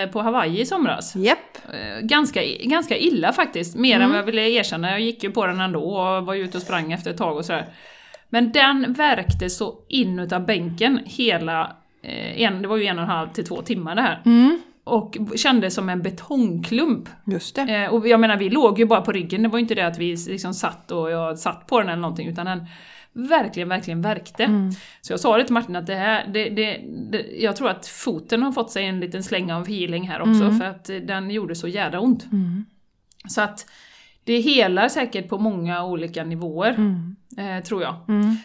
eh, 0.06 0.12
på 0.12 0.22
Hawaii 0.22 0.60
i 0.60 0.66
somras? 0.66 1.16
Japp. 1.16 1.58
Eh, 1.72 2.00
Ganska, 2.06 2.40
ganska 2.62 2.96
illa 2.96 3.32
faktiskt, 3.32 3.74
mer 3.76 4.00
än 4.00 4.08
vad 4.10 4.18
jag 4.18 4.24
ville 4.24 4.50
erkänna. 4.50 4.90
Jag 4.90 5.00
gick 5.00 5.22
ju 5.24 5.30
på 5.30 5.46
den 5.46 5.60
ändå 5.60 5.80
och 5.80 6.26
var 6.26 6.34
ute 6.34 6.56
och 6.56 6.62
sprang 6.62 6.92
efter 6.92 7.10
ett 7.10 7.16
tag 7.18 7.36
och 7.36 7.44
sådär. 7.44 7.66
Men 8.28 8.52
den 8.52 8.92
värkte 8.92 9.50
så 9.50 9.74
in 9.88 10.18
utav 10.18 10.46
bänken 10.46 11.00
hela, 11.04 11.76
en, 12.02 12.62
det 12.62 12.68
var 12.68 12.76
ju 12.76 12.86
en 12.86 12.98
och 12.98 13.02
en 13.02 13.10
halv 13.10 13.28
till 13.28 13.44
två 13.44 13.62
timmar 13.62 13.94
det 13.94 14.02
här. 14.02 14.22
Och 14.84 15.16
kändes 15.36 15.74
som 15.74 15.88
en 15.88 16.02
betongklump. 16.02 17.08
Just 17.24 17.54
det. 17.56 17.62
Eh, 17.62 17.94
och 17.94 18.08
jag 18.08 18.20
menar, 18.20 18.36
vi 18.36 18.50
låg 18.50 18.78
ju 18.78 18.84
bara 18.86 19.00
på 19.00 19.12
ryggen, 19.12 19.42
det 19.42 19.48
var 19.48 19.58
ju 19.58 19.62
inte 19.62 19.74
det 19.74 19.86
att 19.86 19.98
vi 19.98 20.16
liksom 20.16 20.54
satt 20.54 20.90
och 20.90 21.10
jag 21.10 21.38
satt 21.38 21.66
på 21.66 21.78
den 21.80 21.88
eller 21.88 22.02
någonting, 22.02 22.28
utan 22.28 22.46
den 22.46 22.66
verkligen, 23.12 23.68
verkligen 23.68 24.02
värkte. 24.02 24.44
Så 25.00 25.12
jag 25.12 25.20
sa 25.20 25.36
det 25.36 25.44
till 25.44 25.54
Martin 25.54 25.76
att 25.76 25.86
det 25.86 25.94
här, 25.94 26.26
det, 26.32 26.48
det, 26.48 26.80
det, 27.10 27.26
jag 27.38 27.56
tror 27.56 27.68
att 27.68 27.86
foten 27.86 28.42
har 28.42 28.52
fått 28.52 28.70
sig 28.70 28.86
en 28.86 29.00
liten 29.00 29.22
släng 29.22 29.52
av 29.52 29.68
healing 29.68 30.08
här 30.08 30.20
också, 30.20 30.50
för 30.58 30.64
att 30.64 30.90
eh, 30.90 30.96
den 30.96 31.30
gjorde 31.30 31.54
så 31.54 31.68
jädra 31.68 32.00
ont. 32.00 32.24
Så 33.28 33.40
att 33.40 33.66
det 34.24 34.40
helar 34.40 34.88
säkert 34.88 35.28
på 35.28 35.38
många 35.38 35.84
olika 35.84 36.24
nivåer, 36.24 36.76
eh, 37.38 37.62
tror 37.62 37.82
jag. 37.82 37.94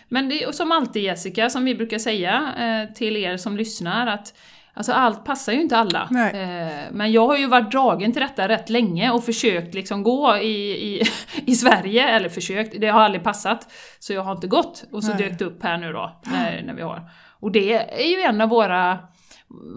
Men 0.08 0.30
det 0.30 0.44
är 0.44 0.52
som 0.52 0.72
alltid 0.72 1.04
Jessica, 1.04 1.50
som 1.50 1.66
vi 1.66 1.76
brukar 1.76 2.00
säga 2.00 2.54
eh, 2.60 2.94
till 2.94 3.18
er 3.18 3.38
som 3.38 3.58
lyssnar, 3.58 4.08
att 4.08 4.34
Alltså 4.78 4.92
allt 4.92 5.26
passar 5.26 5.54
ju 5.54 5.62
inte 5.62 5.78
alla. 5.78 6.10
Eh, 6.30 6.92
men 6.92 7.12
jag 7.12 7.28
har 7.28 7.38
ju 7.38 7.48
varit 7.48 7.72
dragen 7.72 8.14
till 8.14 8.22
detta 8.22 8.48
rätt 8.48 8.70
länge 8.70 9.12
och 9.12 9.24
försökt 9.24 9.74
liksom 9.74 10.04
gå 10.04 10.38
i, 10.38 10.72
i, 10.72 11.04
i 11.46 11.56
Sverige, 11.56 12.08
eller 12.08 12.30
försökt, 12.30 12.82
det 12.82 12.88
har 12.88 13.02
aldrig 13.02 13.24
passat. 13.24 13.72
Så 14.00 14.14
jag 14.14 14.22
har 14.22 14.32
inte 14.32 14.48
gått, 14.48 14.86
och 14.92 15.04
så 15.04 15.10
Nej. 15.10 15.18
dök 15.18 15.40
det 15.40 15.46
upp 15.46 15.64
här 15.64 15.78
nu 15.78 15.94
då, 15.94 16.22
när, 16.24 16.64
när 16.64 16.74
vi 16.74 16.82
har. 16.82 17.10
Och 17.40 17.52
det 17.52 17.74
är 17.74 18.18
ju 18.18 18.22
en 18.22 18.42
av 18.42 18.50
våra, 18.50 19.00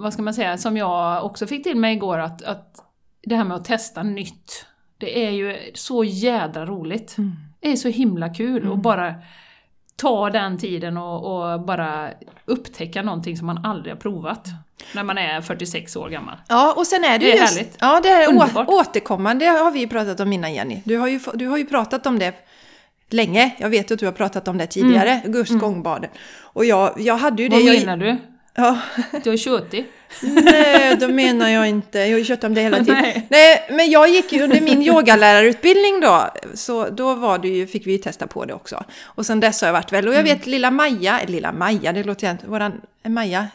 vad 0.02 0.12
ska 0.12 0.22
man 0.22 0.34
säga, 0.34 0.58
som 0.58 0.76
jag 0.76 1.24
också 1.24 1.46
fick 1.46 1.62
till 1.62 1.76
mig 1.76 1.94
igår, 1.94 2.18
att, 2.18 2.42
att 2.42 2.74
det 3.22 3.36
här 3.36 3.44
med 3.44 3.56
att 3.56 3.64
testa 3.64 4.02
nytt, 4.02 4.66
det 5.00 5.26
är 5.26 5.30
ju 5.30 5.56
så 5.74 6.04
jädra 6.04 6.66
roligt. 6.66 7.16
Det 7.60 7.72
är 7.72 7.76
så 7.76 7.88
himla 7.88 8.28
kul 8.34 8.72
att 8.72 8.78
bara 8.78 9.14
ta 9.96 10.30
den 10.30 10.58
tiden 10.58 10.96
och, 10.96 11.52
och 11.52 11.60
bara 11.60 12.10
upptäcka 12.44 13.02
någonting 13.02 13.36
som 13.36 13.46
man 13.46 13.64
aldrig 13.64 13.94
har 13.94 14.00
provat. 14.00 14.48
När 14.94 15.02
man 15.02 15.18
är 15.18 15.40
46 15.40 15.96
år 15.96 16.08
gammal. 16.08 16.36
Ja, 16.48 16.74
och 16.76 16.86
sen 16.86 17.04
är 17.04 17.18
det, 17.18 17.26
Det 17.26 17.32
är 17.32 17.40
just... 17.40 17.54
härligt. 17.56 17.76
Ja, 17.80 18.00
det 18.02 18.08
är 18.08 18.28
Underbart. 18.28 18.68
återkommande 18.68 19.46
har 19.46 19.70
vi 19.70 19.86
pratat 19.86 20.20
om 20.20 20.32
innan 20.32 20.54
Jenny. 20.54 20.82
Du 20.84 20.96
har, 20.98 21.08
ju, 21.08 21.20
du 21.34 21.46
har 21.46 21.58
ju 21.58 21.66
pratat 21.66 22.06
om 22.06 22.18
det 22.18 22.34
länge. 23.10 23.54
Jag 23.58 23.68
vet 23.70 23.90
att 23.90 23.98
du 23.98 24.04
har 24.06 24.12
pratat 24.12 24.48
om 24.48 24.58
det 24.58 24.66
tidigare, 24.66 25.20
just 25.34 25.58
gångbaden. 25.58 26.10
Och 26.40 26.64
jag, 26.64 26.94
jag 27.00 27.16
hade 27.16 27.42
ju 27.42 27.48
det... 27.48 27.56
Vad 27.56 27.64
jag, 27.64 27.86
menar 27.86 27.96
du? 27.96 28.16
Ja, 28.54 28.78
Du 29.24 29.32
är 29.32 29.36
tjötig? 29.36 29.86
Nej, 30.22 30.96
då 30.96 31.08
menar 31.08 31.48
jag 31.48 31.68
inte. 31.68 31.98
Jag 31.98 32.10
har 32.10 32.18
ju 32.18 32.24
kört 32.24 32.44
om 32.44 32.54
det 32.54 32.60
hela 32.60 32.78
tiden. 32.78 32.96
Nej. 33.02 33.26
Nej. 33.30 33.66
men 33.70 33.90
jag 33.90 34.08
gick 34.08 34.32
ju 34.32 34.42
under 34.42 34.60
min 34.60 34.82
yogalärarutbildning 34.82 36.00
då. 36.00 36.30
Så 36.54 36.88
då 36.88 37.14
var 37.14 37.38
det 37.38 37.48
ju, 37.48 37.66
fick 37.66 37.86
vi 37.86 37.92
ju 37.92 37.98
testa 37.98 38.26
på 38.26 38.44
det 38.44 38.54
också. 38.54 38.84
Och 39.02 39.26
sen 39.26 39.40
dess 39.40 39.60
har 39.60 39.68
jag 39.68 39.72
varit 39.72 39.92
väl. 39.92 40.08
Och 40.08 40.14
jag 40.14 40.20
Mm. 40.20 40.36
vet 40.36 40.46
lilla 40.46 40.70
Maja, 40.70 41.20
lilla 41.26 41.52
Maja, 41.52 41.92
det 41.92 42.04
låter 42.04 42.26
jag 42.26 42.34
inte, 42.34 42.46
våran 42.46 42.80
Maja. 43.08 43.46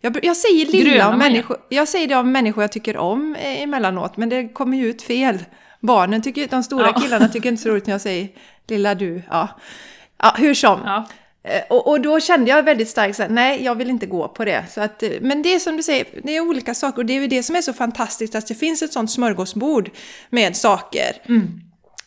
Jag, 0.00 0.24
jag 0.24 0.36
säger 0.36 0.66
lilla 0.66 1.08
om 1.08 1.18
människor, 1.18 1.56
jag 1.68 1.88
säger 1.88 2.08
det 2.08 2.14
om 2.16 2.32
människor 2.32 2.62
jag 2.64 2.72
tycker 2.72 2.96
om 2.96 3.36
eh, 3.40 3.62
emellanåt, 3.62 4.16
men 4.16 4.28
det 4.28 4.48
kommer 4.48 4.76
ju 4.76 4.86
ut 4.86 5.02
fel. 5.02 5.38
Barnen 5.80 6.22
tycker, 6.22 6.46
de 6.46 6.62
stora 6.62 6.86
Ja. 6.94 7.00
killarna 7.00 7.28
tycker 7.28 7.48
inte 7.48 7.62
så 7.62 7.68
roligt 7.68 7.86
när 7.86 7.94
jag 7.94 8.00
säger 8.00 8.28
lilla 8.68 8.94
du. 8.94 9.22
Ja, 9.30 9.48
ja 10.22 10.34
hur 10.38 10.54
som. 10.54 10.80
Ja. 10.84 11.06
Eh, 11.44 11.62
Och, 11.70 11.86
och 11.88 12.00
då 12.00 12.20
kände 12.20 12.50
jag 12.50 12.62
väldigt 12.62 12.88
starkt 12.88 13.20
att 13.20 13.30
nej, 13.30 13.64
jag 13.64 13.74
vill 13.74 13.90
inte 13.90 14.06
gå 14.06 14.28
på 14.28 14.44
det. 14.44 14.64
Så 14.70 14.80
att, 14.80 15.02
eh, 15.02 15.10
men 15.20 15.42
det 15.42 15.54
är 15.54 15.58
som 15.58 15.76
du 15.76 15.82
säger, 15.82 16.06
det 16.22 16.36
är 16.36 16.40
olika 16.40 16.74
saker 16.74 16.98
och 16.98 17.06
det 17.06 17.12
är 17.16 17.20
ju 17.20 17.26
det 17.26 17.42
som 17.42 17.56
är 17.56 17.62
så 17.62 17.72
fantastiskt 17.72 18.34
att 18.34 18.46
det 18.46 18.54
finns 18.54 18.82
ett 18.82 18.92
sånt 18.92 19.10
smörgåsbord 19.10 19.90
med 20.30 20.56
saker 20.56 21.12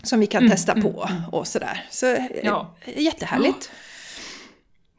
som 0.03 0.19
vi 0.19 0.27
kan 0.27 0.49
testa 0.49 0.81
på 0.81 1.09
och 1.31 1.47
sådär. 1.47 1.85
Så 1.89 2.05
eh, 2.13 2.23
Ja. 2.43 2.75
jättehärligt. 2.85 3.71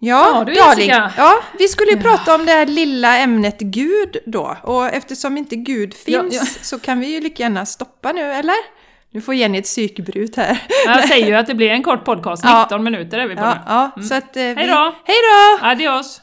Ja, 0.00 0.30
Ja, 0.34 0.44
du, 0.44 0.54
darling. 0.54 0.88
Ja, 1.16 1.34
vi 1.58 1.68
skulle 1.68 1.90
ju 1.90 2.00
prata 2.00 2.34
om 2.34 2.46
det 2.46 2.52
här 2.52 2.66
lilla 2.66 3.18
ämnet 3.18 3.58
Gud 3.60 4.16
då. 4.26 4.56
Och 4.62 4.86
eftersom 4.86 5.36
inte 5.36 5.56
Gud 5.56 5.94
Ja, 6.06 6.22
finns 6.22 6.34
ja. 6.34 6.44
så 6.62 6.78
kan 6.78 7.00
vi 7.00 7.06
ju 7.06 7.20
lika 7.20 7.42
gärna 7.42 7.66
stoppa 7.66 8.12
nu, 8.12 8.32
eller? 8.32 8.54
Nu 9.10 9.20
får 9.20 9.34
Jenny 9.34 9.58
ett 9.58 9.64
psykbrut 9.64 10.36
här. 10.36 10.58
Jag 10.86 11.08
säger 11.08 11.26
ju 11.26 11.34
att 11.36 11.46
det 11.46 11.54
blir 11.54 11.70
en 11.70 11.82
kort 11.82 12.04
podcast, 12.04 12.44
Ja. 12.44 12.62
19 12.62 12.84
minuter 12.84 13.18
är 13.18 13.26
vi 13.28 13.36
på 13.36 13.42
Ja, 13.42 13.54
nu. 13.96 14.02
ja 14.02 14.08
så 14.08 14.14
att... 14.14 14.36
eh, 14.36 14.42
vi- 14.42 14.54
Hej 14.54 14.66
då! 14.68 14.94
Hej 15.04 15.16
då! 15.60 15.66
Adios! 15.66 16.22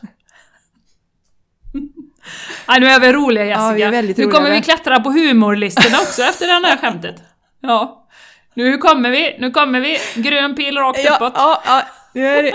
Nej, 2.67 2.79
nu 2.79 2.87
är 2.87 2.99
vi 2.99 3.13
roliga 3.13 3.45
Jessica. 3.45 3.77
Ja, 3.77 3.89
vi 3.89 4.01
nu 4.01 4.13
roliga. 4.13 4.31
kommer 4.31 4.51
vi 4.51 4.61
klättra 4.61 4.99
på 4.99 5.09
humorlistorna 5.11 5.97
också 6.01 6.21
efter 6.21 6.47
det 6.47 6.67
här 6.67 6.77
skämtet. 6.81 7.15
Ja. 7.61 8.07
Nu 8.53 8.77
kommer 8.77 9.09
vi, 9.09 9.35
nu 9.39 9.51
kommer 9.51 9.79
vi. 9.79 9.97
Grön 10.15 10.55
pil 10.55 10.77
rakt 10.77 10.99
Ja, 11.03 11.15
uppåt. 11.15 11.33
ja, 11.35 11.61
ja, 11.65 11.81
nu 12.13 12.27
är 12.27 12.43
det 12.43 12.53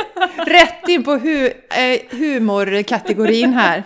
rätt 0.52 0.88
in 0.88 1.04
på 1.04 1.12
hu, 1.16 1.46
eh, 1.46 2.00
humorkategorin 2.18 3.52
här. 3.54 3.84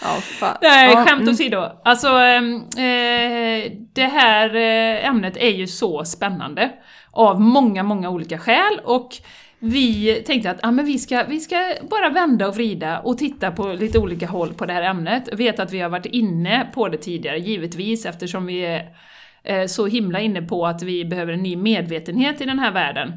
Ja, 0.00 0.20
fan. 0.20 0.56
Nej, 0.62 0.92
ja, 0.92 1.04
skämt 1.04 1.20
mm. 1.20 1.32
åsido. 1.32 1.80
Alltså, 1.84 2.08
ehm, 2.08 2.54
eh, 2.56 3.72
det 3.92 4.06
här 4.06 4.54
eh, 4.54 5.08
ämnet 5.08 5.36
är 5.36 5.50
ju 5.50 5.66
så 5.66 6.04
spännande. 6.04 6.70
Av 7.10 7.40
många, 7.40 7.82
många 7.82 8.10
olika 8.10 8.38
skäl. 8.38 8.80
Och 8.84 9.10
vi 9.58 10.22
tänkte 10.26 10.50
att 10.50 10.58
ah, 10.62 10.70
men 10.70 10.84
vi, 10.84 10.98
ska, 10.98 11.24
vi 11.24 11.40
ska 11.40 11.74
bara 11.90 12.10
vända 12.10 12.48
och 12.48 12.54
vrida 12.54 12.98
och 12.98 13.18
titta 13.18 13.50
på 13.50 13.72
lite 13.72 13.98
olika 13.98 14.26
håll 14.26 14.54
på 14.54 14.66
det 14.66 14.72
här 14.72 14.82
ämnet. 14.82 15.28
Jag 15.30 15.36
vet 15.36 15.60
att 15.60 15.72
vi 15.72 15.80
har 15.80 15.88
varit 15.88 16.06
inne 16.06 16.70
på 16.74 16.88
det 16.88 16.98
tidigare, 16.98 17.38
givetvis, 17.38 18.06
eftersom 18.06 18.46
vi 18.46 18.60
är 18.64 18.96
eh, 19.44 19.66
så 19.66 19.86
himla 19.86 20.20
inne 20.20 20.42
på 20.42 20.66
att 20.66 20.82
vi 20.82 21.04
behöver 21.04 21.32
en 21.32 21.42
ny 21.42 21.56
medvetenhet 21.56 22.40
i 22.40 22.44
den 22.44 22.58
här 22.58 22.72
världen. 22.72 23.12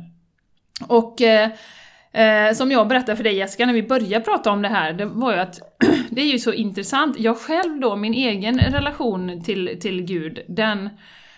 Och 0.87 1.21
eh, 1.21 1.49
eh, 2.15 2.53
som 2.53 2.71
jag 2.71 2.87
berättade 2.87 3.15
för 3.15 3.23
dig 3.23 3.35
Jessica 3.35 3.65
när 3.65 3.73
vi 3.73 3.83
började 3.83 4.25
prata 4.25 4.51
om 4.51 4.61
det 4.61 4.67
här, 4.67 4.93
det 4.93 5.05
var 5.05 5.33
ju 5.33 5.39
att 5.39 5.59
det 6.09 6.21
är 6.21 6.25
ju 6.25 6.39
så 6.39 6.53
intressant. 6.53 7.19
Jag 7.19 7.37
själv 7.37 7.79
då, 7.79 7.95
min 7.95 8.13
egen 8.13 8.59
relation 8.59 9.43
till, 9.43 9.77
till 9.81 10.01
Gud, 10.01 10.39
den 10.47 10.89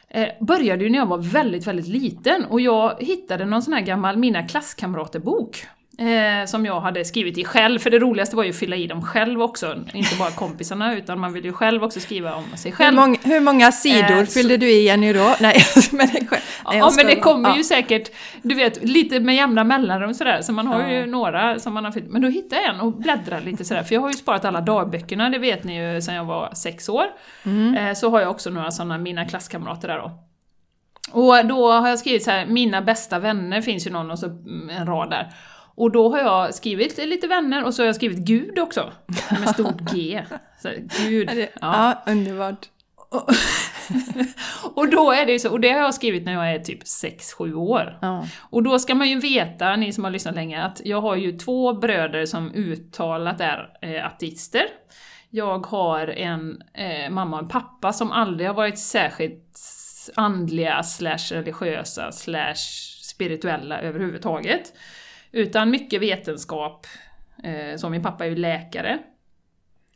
eh, 0.09 0.27
började 0.39 0.83
ju 0.83 0.89
när 0.89 0.99
jag 0.99 1.05
var 1.05 1.17
väldigt, 1.17 1.67
väldigt 1.67 1.87
liten 1.87 2.45
och 2.45 2.61
jag 2.61 2.95
hittade 2.99 3.45
någon 3.45 3.61
sån 3.61 3.73
här 3.73 3.81
gammal 3.81 4.17
Mina 4.17 4.47
klasskamrater-bok. 4.47 5.65
Eh, 5.99 6.45
som 6.45 6.65
jag 6.65 6.79
hade 6.81 7.05
skrivit 7.05 7.37
i 7.37 7.43
själv, 7.45 7.79
för 7.79 7.89
det 7.89 7.99
roligaste 7.99 8.35
var 8.35 8.43
ju 8.43 8.49
att 8.49 8.55
fylla 8.55 8.75
i 8.75 8.87
dem 8.87 9.01
själv 9.01 9.41
också. 9.41 9.75
Inte 9.93 10.15
bara 10.19 10.31
kompisarna, 10.35 10.95
utan 10.95 11.19
man 11.19 11.33
vill 11.33 11.45
ju 11.45 11.53
själv 11.53 11.83
också 11.83 11.99
skriva 11.99 12.35
om 12.35 12.43
sig 12.57 12.71
själv. 12.71 12.89
Hur, 12.99 13.05
många, 13.05 13.17
hur 13.23 13.39
många 13.39 13.71
sidor 13.71 14.17
Eh, 14.17 14.25
fyllde 14.25 14.57
du 14.57 14.69
i 14.71 14.85
Jenny 14.85 15.13
då? 15.13 15.35
Nej, 15.41 15.55
men, 15.91 16.07
det, 16.07 16.13
nej, 16.31 16.41
Ja, 16.79 16.91
men 16.95 17.05
det 17.05 17.15
kommer 17.15 17.49
Ja. 17.49 17.57
ju 17.57 17.63
säkert, 17.63 18.11
du 18.41 18.55
vet, 18.55 18.83
lite 18.83 19.19
med 19.19 19.35
jämna 19.35 19.63
mellanrum 19.63 20.13
sådär, 20.13 20.41
så 20.41 20.53
man 20.53 20.67
har 20.67 20.81
Ja. 20.81 20.91
ju 20.91 21.05
några 21.05 21.59
som 21.59 21.73
man 21.73 21.85
har 21.85 21.91
fyllt. 21.91 22.07
Men 22.09 22.21
då 22.21 22.27
hittade 22.27 22.61
jag 22.61 22.75
en 22.75 22.79
och 22.81 22.93
bläddrade 22.93 23.45
lite 23.45 23.65
sådär, 23.65 23.83
för 23.83 23.93
jag 23.95 24.01
har 24.01 24.09
ju 24.09 24.15
sparat 24.17 24.45
alla 24.45 24.61
dagböckerna, 24.61 25.29
det 25.29 25.37
vet 25.39 25.63
ni 25.63 25.93
ju 25.93 26.01
sedan 26.01 26.15
jag 26.15 26.25
var 26.25 26.53
sex 26.53 26.89
år. 26.89 27.05
Mm. 27.45 27.75
Eh, 27.75 27.93
så 27.93 28.09
har 28.09 28.19
jag 28.21 28.31
också 28.31 28.49
några 28.49 28.71
sådana, 28.71 28.97
mina 28.97 29.25
klasskamrater 29.25 29.87
där 29.87 29.97
då. 29.97 30.11
Och 31.11 31.45
då 31.45 31.71
har 31.71 31.89
jag 31.89 31.99
skrivit 31.99 32.23
så 32.23 32.31
här, 32.31 32.45
mina 32.45 32.81
bästa 32.81 33.19
vänner 33.19 33.61
finns 33.61 33.87
ju 33.87 33.91
någon 33.91 34.11
och 34.11 34.19
så 34.19 34.25
en 34.79 34.85
rad 34.87 35.09
där. 35.09 35.27
Och 35.77 35.91
då 35.91 36.09
har 36.09 36.19
jag 36.19 36.53
skrivit 36.53 36.97
lite 36.97 37.27
vänner 37.27 37.63
och 37.63 37.73
så 37.73 37.81
har 37.81 37.85
jag 37.85 37.95
skrivit 37.95 38.17
Gud 38.17 38.59
också, 38.59 38.91
med 39.39 39.49
stort 39.49 39.93
G. 39.93 40.23
Så, 40.61 40.69
Gud. 41.07 41.29
Ja. 41.37 41.47
Ja, 41.61 42.11
underbart. 42.11 42.69
Och 44.75 44.89
då 44.89 45.11
är 45.11 45.25
det 45.25 45.31
ju 45.31 45.39
så, 45.39 45.51
och 45.51 45.59
det 45.59 45.69
har 45.69 45.79
jag 45.79 45.93
skrivit 45.93 46.25
när 46.25 46.33
jag 46.33 46.51
är 46.51 46.59
typ 46.59 46.83
6-7 46.83 47.53
år. 47.53 47.97
Ja. 48.01 48.27
Och 48.49 48.63
då 48.63 48.79
ska 48.79 48.95
man 48.95 49.09
ju 49.09 49.19
veta, 49.19 49.75
ni 49.75 49.93
som 49.93 50.03
har 50.03 50.11
lyssnat 50.11 50.35
länge, 50.35 50.63
att 50.63 50.81
jag 50.85 51.01
har 51.01 51.15
ju 51.15 51.31
två 51.31 51.73
bröder 51.73 52.25
som 52.25 52.51
uttalat 52.53 53.41
är 53.41 53.77
eh, 53.81 54.05
ateister. 54.05 54.63
Jag 55.29 55.65
har 55.65 56.07
en 56.07 56.61
eh, 56.73 57.09
mamma 57.09 57.37
och 57.37 57.43
en 57.43 57.49
pappa 57.49 57.93
som 57.93 58.11
aldrig 58.11 58.49
har 58.49 58.55
varit 58.55 58.79
särskilt 58.79 59.59
andliga, 60.15 60.83
slash 60.83 61.31
religiösa, 61.31 62.11
slash 62.11 62.55
spirituella 63.01 63.81
överhuvudtaget. 63.81 64.73
Utan 65.37 65.69
mycket 65.69 66.01
vetenskap. 66.01 66.87
Eh, 67.43 67.77
så 67.77 67.89
min 67.89 68.03
pappa 68.03 68.25
är 68.25 68.29
ju 68.29 68.35
läkare. 68.35 68.99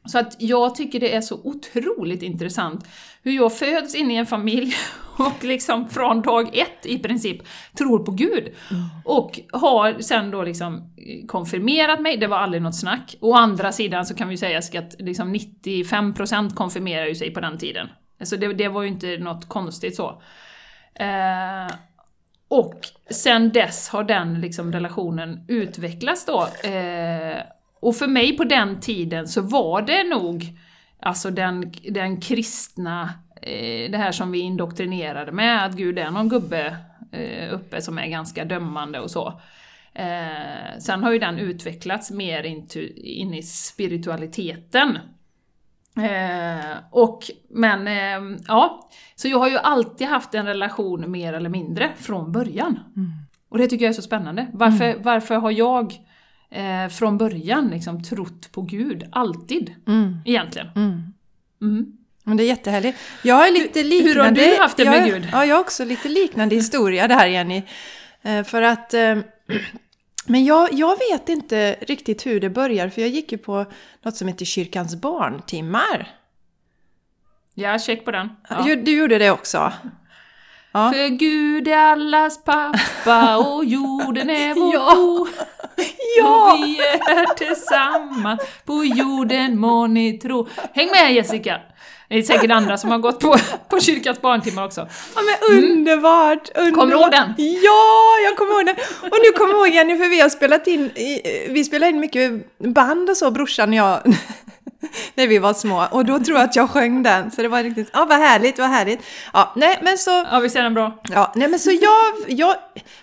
Så 0.05 0.19
att 0.19 0.35
jag 0.39 0.75
tycker 0.75 0.99
det 0.99 1.15
är 1.15 1.21
så 1.21 1.35
otroligt 1.43 2.23
intressant 2.23 2.87
hur 3.23 3.31
jag 3.31 3.57
föds 3.57 3.95
in 3.95 4.11
i 4.11 4.15
en 4.15 4.25
familj 4.25 4.73
och 5.17 5.43
liksom 5.43 5.89
från 5.89 6.21
dag 6.21 6.57
ett 6.57 6.85
i 6.85 6.99
princip 6.99 7.37
tror 7.77 8.05
på 8.05 8.11
Gud. 8.11 8.55
Och 9.05 9.39
har 9.51 9.99
sen 9.99 10.31
då 10.31 10.43
liksom 10.43 10.93
konfirmerat 11.27 12.01
mig, 12.01 12.17
det 12.17 12.27
var 12.27 12.37
aldrig 12.37 12.61
något 12.63 12.79
snack. 12.79 13.15
Å 13.21 13.33
andra 13.33 13.71
sidan 13.71 14.05
så 14.05 14.15
kan 14.15 14.29
vi 14.29 14.37
säga 14.37 14.57
att 14.57 14.95
liksom 14.99 15.35
95% 15.35 16.53
konfirmerar 16.53 17.05
ju 17.05 17.15
sig 17.15 17.33
på 17.33 17.39
den 17.39 17.57
tiden. 17.57 17.89
Så 18.23 18.35
det, 18.35 18.53
det 18.53 18.67
var 18.67 18.81
ju 18.81 18.87
inte 18.87 19.17
något 19.17 19.49
konstigt 19.49 19.95
så. 19.95 20.21
Eh, 20.95 21.67
och 22.51 22.87
sen 23.09 23.51
dess 23.51 23.89
har 23.89 24.03
den 24.03 24.41
liksom 24.41 24.71
relationen 24.71 25.45
utvecklats 25.47 26.25
då. 26.25 26.47
Eh, 26.69 27.41
och 27.79 27.95
för 27.95 28.07
mig 28.07 28.37
på 28.37 28.43
den 28.43 28.79
tiden 28.79 29.27
så 29.27 29.41
var 29.41 29.81
det 29.81 30.03
nog 30.03 30.59
alltså 30.99 31.29
den, 31.29 31.73
den 31.89 32.21
kristna, 32.21 33.13
eh, 33.41 33.91
det 33.91 33.97
här 33.97 34.11
som 34.11 34.31
vi 34.31 34.39
indoktrinerade 34.39 35.31
med, 35.31 35.65
att 35.65 35.73
Gud 35.73 35.99
är 35.99 36.11
någon 36.11 36.29
gubbe 36.29 36.77
eh, 37.11 37.53
uppe 37.53 37.81
som 37.81 37.97
är 37.97 38.07
ganska 38.07 38.45
dömande 38.45 38.99
och 38.99 39.11
så. 39.11 39.41
Eh, 39.93 40.79
sen 40.79 41.03
har 41.03 41.11
ju 41.11 41.19
den 41.19 41.39
utvecklats 41.39 42.11
mer 42.11 42.43
into, 42.43 42.79
in 42.95 43.33
i 43.33 43.43
spiritualiteten. 43.43 44.97
Eh, 45.97 46.77
och, 46.91 47.23
men 47.49 47.87
eh, 47.87 48.37
ja, 48.47 48.89
så 49.15 49.27
jag 49.27 49.37
har 49.39 49.49
ju 49.49 49.57
alltid 49.57 50.07
haft 50.07 50.33
en 50.33 50.45
relation 50.45 51.11
mer 51.11 51.33
eller 51.33 51.49
mindre 51.49 51.89
från 51.97 52.31
början. 52.31 52.79
Och 53.49 53.57
det 53.57 53.67
tycker 53.67 53.85
jag 53.85 53.89
är 53.89 53.93
så 53.95 54.01
spännande. 54.01 54.47
Varför, 54.53 54.95
varför 55.03 55.35
har 55.35 55.51
jag 55.51 55.93
eh, 56.49 56.87
från 56.89 57.17
början 57.17 57.67
liksom 57.67 58.03
trott 58.03 58.51
på 58.51 58.61
Gud? 58.61 59.03
Alltid, 59.11 59.75
Mm. 59.87 60.17
egentligen. 60.25 60.67
Mm. 60.75 61.13
Mm. 61.61 61.97
Men 62.23 62.37
det 62.37 62.43
är 62.43 62.47
jättehärligt. 62.47 62.97
Jag 63.23 63.47
är 63.47 63.51
lite 63.51 63.79
hur 63.79 63.89
liknande... 63.89 64.41
har 64.41 64.47
du 64.47 64.57
haft 64.61 64.77
det 64.77 64.85
med 64.85 65.01
jag, 65.01 65.09
Gud? 65.09 65.27
Ja, 65.31 65.45
jag 65.45 65.55
har 65.55 65.61
också 65.61 65.85
lite 65.85 66.09
liknande 66.09 66.55
historia 66.55 67.07
där 67.07 67.25
Jenny. 67.27 67.63
Eh, 68.21 68.43
För 68.43 68.61
att... 68.61 68.93
Men 70.25 70.45
jag, 70.45 70.73
jag 70.73 70.97
vet 71.11 71.29
inte 71.29 71.75
riktigt 71.81 72.25
hur 72.25 72.39
det 72.39 72.49
börjar, 72.49 72.89
för 72.89 73.01
jag 73.01 73.09
gick 73.09 73.31
ju 73.31 73.37
på 73.37 73.65
något 74.01 74.15
som 74.15 74.27
heter 74.27 74.45
Kyrkans 74.45 74.95
barntimmar. 74.95 76.07
Ja, 77.53 77.79
check 77.79 78.05
på 78.05 78.11
den. 78.11 78.29
Ja. 78.49 78.61
Du, 78.65 78.75
du 78.75 78.97
gjorde 78.97 79.17
det 79.17 79.31
också? 79.31 79.71
Ja. 80.71 80.91
För 80.91 81.07
Gud 81.07 81.67
är 81.67 81.77
allas 81.77 82.43
pappa 82.43 83.37
och 83.37 83.65
jorden 83.65 84.29
är 84.29 84.53
vår 84.55 84.73
Ja. 84.73 84.95
bo. 84.95 85.27
Ja! 86.17 86.53
Och 86.53 86.63
vi 86.63 86.79
är 86.79 87.35
tillsammans 87.35 88.41
på 88.65 88.83
jorden 88.85 89.59
må 89.59 89.87
ni 89.87 90.17
tro. 90.19 90.47
Häng 90.73 90.89
med 90.91 91.13
Jessica! 91.13 91.61
Det 92.11 92.17
är 92.17 92.23
säkert 92.23 92.51
andra 92.51 92.77
som 92.77 92.91
har 92.91 92.97
gått 92.97 93.19
på, 93.19 93.35
på 93.69 93.79
kyrkans 93.79 94.21
barntimmar 94.21 94.65
också. 94.65 94.87
Ja 95.15 95.21
men 95.21 95.57
underbart! 95.57 96.49
underbart. 96.49 96.49
Mm. 96.55 96.73
Kommer 96.73 96.93
du 96.93 97.01
ihåg 97.01 97.11
den? 97.11 97.33
Ja, 97.37 98.19
jag 98.23 98.37
kommer 98.37 98.51
ihåg 98.51 98.65
den! 98.65 98.75
Och 99.11 99.17
nu 99.23 99.31
kommer 99.37 99.53
jag 99.53 99.67
ihåg 99.67 99.75
Jenny, 99.75 99.97
för 99.97 100.09
vi 100.09 100.21
har 100.21 100.29
spelat 100.29 100.67
in, 100.67 100.91
vi 101.49 101.63
spelade 101.63 101.89
in 101.89 101.99
mycket 101.99 102.31
band 102.57 103.09
och 103.09 103.17
så, 103.17 103.31
brorsan 103.31 103.69
och 103.69 103.75
jag, 103.75 104.01
när 105.15 105.27
vi 105.27 105.37
var 105.37 105.53
små. 105.53 105.87
Och 105.91 106.05
då 106.05 106.19
tror 106.19 106.37
jag 106.37 106.45
att 106.45 106.55
jag 106.55 106.69
sjöng 106.69 107.03
den, 107.03 107.31
så 107.31 107.41
det 107.41 107.47
var 107.47 107.63
riktigt, 107.63 107.89
ja 107.93 108.05
vad 108.05 108.17
härligt, 108.17 108.59
vad 108.59 108.69
härligt. 108.69 108.99
Ja, 109.33 109.53
nej 109.55 109.79
men 109.81 109.97
så, 109.97 110.25
Ja, 110.31 110.39
visst 110.39 110.55
är 110.55 110.63
den 110.63 110.73
bra? 110.73 111.01
ja, 111.09 111.33
nej 111.35 111.47
men 111.47 111.59
så 111.59 111.71
jag, 111.71 112.37
jag, 112.37 112.55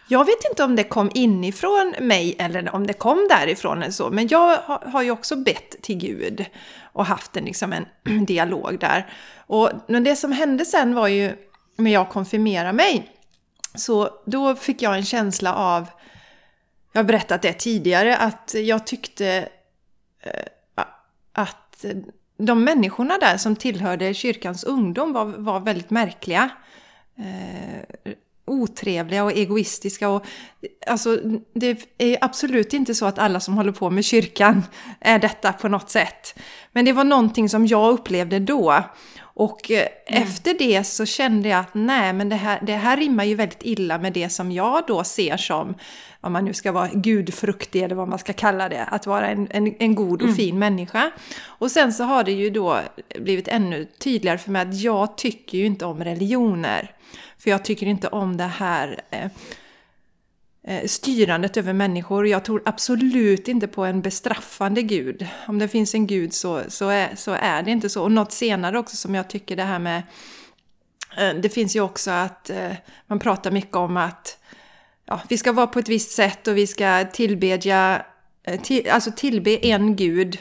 jag 0.09 0.25
vet 0.25 0.45
inte 0.51 0.65
om 0.65 0.77
det 0.77 0.85
kom 0.85 1.11
inifrån 1.15 1.95
mig 2.01 2.37
eller 2.39 2.75
om 2.75 2.87
det 2.87 2.93
kom 2.93 3.29
därifrån 3.31 3.83
eller 3.83 3.93
så, 3.93 4.11
men 4.11 4.29
jag 4.29 4.57
har, 4.57 4.91
har 4.91 5.03
ju 5.03 5.11
också 5.11 5.37
bett 5.37 5.83
till 5.83 5.97
Gud 5.97 6.45
och 6.99 7.07
haft 7.07 7.37
en, 7.37 7.45
liksom 7.45 7.73
en 7.73 7.87
dialog 8.27 8.79
där. 8.81 9.13
Och, 9.37 9.71
men 9.89 10.05
det 10.05 10.17
som 10.17 10.33
hände 10.33 10.65
sen 10.65 10.95
var 10.95 11.09
ju, 11.09 11.33
när 11.77 11.91
jag 11.91 12.09
konfirmerade 12.09 12.73
mig, 12.73 13.13
så 13.75 14.11
då 14.27 14.57
fick 14.57 14.83
jag 14.83 14.97
en 14.97 15.05
känsla 15.05 15.55
av, 15.55 15.87
jag 16.93 16.99
har 16.99 17.05
berättat 17.05 17.43
det 17.43 17.53
tidigare, 17.53 18.17
att 18.17 18.55
jag 18.55 18.87
tyckte 18.87 19.49
eh, 20.23 20.83
att 21.33 21.85
de 22.37 22.65
människorna 22.65 23.19
där 23.19 23.37
som 23.37 23.57
tillhörde 23.57 24.15
kyrkans 24.15 24.65
ungdom 24.65 25.13
var, 25.13 25.25
var 25.25 25.61
väldigt 25.61 25.91
märkliga. 25.91 26.51
Eh, 27.17 28.13
otrevliga 28.49 29.25
och 29.25 29.33
egoistiska. 29.33 30.09
Och, 30.09 30.25
alltså, 30.87 31.21
det 31.55 31.87
är 31.99 32.19
absolut 32.21 32.73
inte 32.73 32.95
så 32.95 33.07
att 33.07 33.19
alla 33.19 33.41
som 33.41 33.55
håller 33.55 33.73
på 33.73 33.91
med 33.91 34.05
kyrkan 34.05 34.63
är 35.01 35.19
detta 35.19 35.53
på 35.53 35.69
något 35.69 35.91
sätt. 35.91 36.39
Men 36.73 36.85
det 36.85 36.93
var 36.93 37.05
någonting 37.05 37.49
som 37.49 37.67
jag 37.67 37.93
upplevde 37.93 38.39
då. 38.39 38.83
Och 39.39 39.71
eh, 39.71 39.87
efter 40.07 40.55
det 40.59 40.85
så 40.85 41.07
kände 41.07 41.49
jag 41.49 41.61
att 41.61 41.75
nej, 41.75 42.13
men 42.13 42.29
det 42.29 42.37
här, 42.37 42.59
det 42.63 42.77
här 42.77 42.97
rimmar 42.97 43.25
ju 43.25 43.35
väldigt 43.35 43.63
illa 43.63 43.99
med 43.99 44.13
det 44.13 44.29
som 44.29 44.53
jag 44.53 44.85
då 44.87 45.05
ser 45.05 45.37
som, 45.37 45.75
om 46.21 46.33
man 46.33 46.45
nu 46.45 46.55
ska 46.55 46.73
vara 46.73 46.89
gudfruktig 46.89 47.83
eller 47.83 47.95
vad 47.95 48.09
man 48.09 48.19
ska 48.19 48.33
kalla 48.33 48.69
det, 48.69 48.85
att 48.85 49.07
vara 49.07 49.29
en, 49.29 49.49
en, 49.51 49.75
en 49.79 49.95
god 49.95 50.23
och 50.23 50.37
fin 50.37 50.59
människa. 50.59 51.11
Och 51.45 51.71
sen 51.71 51.93
så 51.93 52.05
har 52.05 52.25
det 52.25 52.33
ju 52.33 52.51
då 52.51 52.81
blivit 53.21 53.49
ännu 53.49 53.89
tydligare 53.99 54.39
för 54.39 54.51
mig 54.51 54.63
att 54.63 54.81
jag 54.81 55.17
tycker 55.17 55.59
ju 55.59 55.67
inte 55.67 55.85
om 55.85 56.05
religioner. 56.05 56.91
För 57.39 57.51
jag 57.51 57.65
tycker 57.65 57.87
inte 57.87 58.09
om 58.09 58.37
det 58.37 58.45
här 58.45 59.01
eh, 59.11 59.31
eh, 60.65 60.87
styrandet 60.87 61.57
över 61.57 61.73
människor. 61.73 62.27
Jag 62.27 62.45
tror 62.45 62.63
absolut 62.65 63.49
inte 63.49 63.67
på 63.67 63.85
en 63.85 64.03
bestraffande 64.03 64.83
gud. 64.83 65.27
Om 65.47 65.59
det 65.59 65.69
finns 65.69 65.95
en 65.95 66.07
gud 66.07 66.33
så, 66.35 66.63
så, 66.69 66.89
är, 66.89 67.17
så 67.17 67.33
är 67.33 67.63
det 67.63 67.71
inte 67.71 67.89
så. 67.89 68.03
Och 68.03 68.13
något 68.13 68.33
senare 68.33 68.79
också 68.79 68.97
som 68.97 69.15
jag 69.15 69.31
tycker 69.31 69.57
det 69.57 69.63
här 69.63 69.79
med... 69.79 70.03
eh, 71.19 71.35
Det 71.35 71.49
finns 71.49 71.77
ju 71.77 71.81
också 71.81 72.11
att 72.11 72.51
eh, 72.51 72.73
man 73.07 73.19
pratar 73.19 73.51
mycket 73.51 73.77
om 73.77 73.97
att 73.97 74.39
ja, 75.07 75.21
vi 75.29 75.39
ska 75.39 75.53
vara 75.53 75.67
på 75.67 75.79
ett 75.79 75.89
visst 75.89 76.11
sätt 76.11 76.49
och 76.49 76.57
vi 76.57 76.67
ska 76.67 77.05
tillbedja, 77.13 78.07
eh, 78.43 78.61
till, 78.61 78.91
alltså 78.91 79.11
tillbe 79.17 79.67
en 79.67 79.97
gud. 79.97 80.39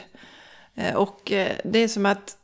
Eh, 0.74 0.94
och 0.94 1.20
det 1.64 1.78
är 1.78 1.88
som 1.88 2.06
att 2.06 2.37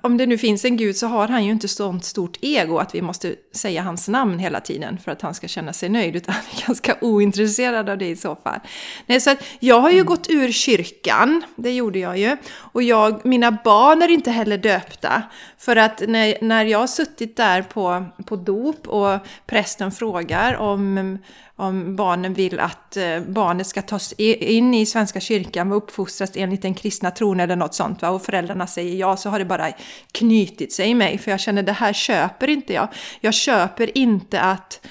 om 0.00 0.16
det 0.16 0.26
nu 0.26 0.38
finns 0.38 0.64
en 0.64 0.76
gud 0.76 0.96
så 0.96 1.06
har 1.06 1.28
han 1.28 1.44
ju 1.44 1.50
inte 1.50 1.68
sånt 1.68 2.04
stort 2.04 2.38
ego 2.40 2.78
att 2.78 2.94
vi 2.94 3.02
måste 3.02 3.34
säga 3.52 3.82
hans 3.82 4.08
namn 4.08 4.38
hela 4.38 4.60
tiden 4.60 4.98
för 4.98 5.12
att 5.12 5.22
han 5.22 5.34
ska 5.34 5.48
känna 5.48 5.72
sig 5.72 5.88
nöjd, 5.88 6.16
utan 6.16 6.34
han 6.34 6.44
är 6.56 6.66
ganska 6.66 6.96
ointresserad 7.00 7.88
av 7.88 7.98
det 7.98 8.08
i 8.08 8.16
så 8.16 8.36
fall. 8.36 8.60
Nej, 9.06 9.20
så 9.20 9.30
att 9.30 9.44
jag 9.60 9.80
har 9.80 9.90
ju 9.90 10.04
gått 10.04 10.30
ur 10.30 10.52
kyrkan, 10.52 11.42
det 11.56 11.72
gjorde 11.72 11.98
jag 11.98 12.18
ju, 12.18 12.36
och 12.54 12.82
jag, 12.82 13.26
mina 13.26 13.58
barn 13.64 14.02
är 14.02 14.08
inte 14.08 14.30
heller 14.30 14.58
döpta. 14.58 15.22
För 15.58 15.76
att 15.76 16.02
när, 16.08 16.38
när 16.40 16.64
jag 16.64 16.78
har 16.78 16.86
suttit 16.86 17.36
där 17.36 17.62
på, 17.62 18.04
på 18.26 18.36
dop 18.36 18.88
och 18.88 19.18
prästen 19.46 19.92
frågar 19.92 20.56
om, 20.56 21.18
om 21.56 21.96
barnen 21.96 22.34
vill 22.34 22.60
att 22.60 22.96
eh, 22.96 23.20
barnet 23.20 23.66
ska 23.66 23.82
tas 23.82 24.12
in 24.12 24.74
i 24.74 24.86
Svenska 24.86 25.20
kyrkan 25.20 25.72
och 25.72 25.76
uppfostras 25.76 26.30
enligt 26.34 26.62
den 26.62 26.74
kristna 26.74 27.10
tron 27.10 27.40
eller 27.40 27.56
något 27.56 27.74
sånt 27.74 28.02
va? 28.02 28.08
och 28.08 28.22
föräldrarna 28.22 28.66
säger 28.66 28.96
ja 28.96 29.16
så 29.16 29.30
har 29.30 29.38
det 29.38 29.44
bara 29.44 29.72
knutit 30.12 30.72
sig 30.72 30.90
i 30.90 30.94
mig 30.94 31.18
för 31.18 31.30
jag 31.30 31.40
känner 31.40 31.62
det 31.62 31.72
här 31.72 31.92
köper 31.92 32.48
inte 32.48 32.72
jag. 32.72 32.88
Jag 33.20 33.34
köper 33.34 33.98
inte 33.98 34.40
att 34.40 34.86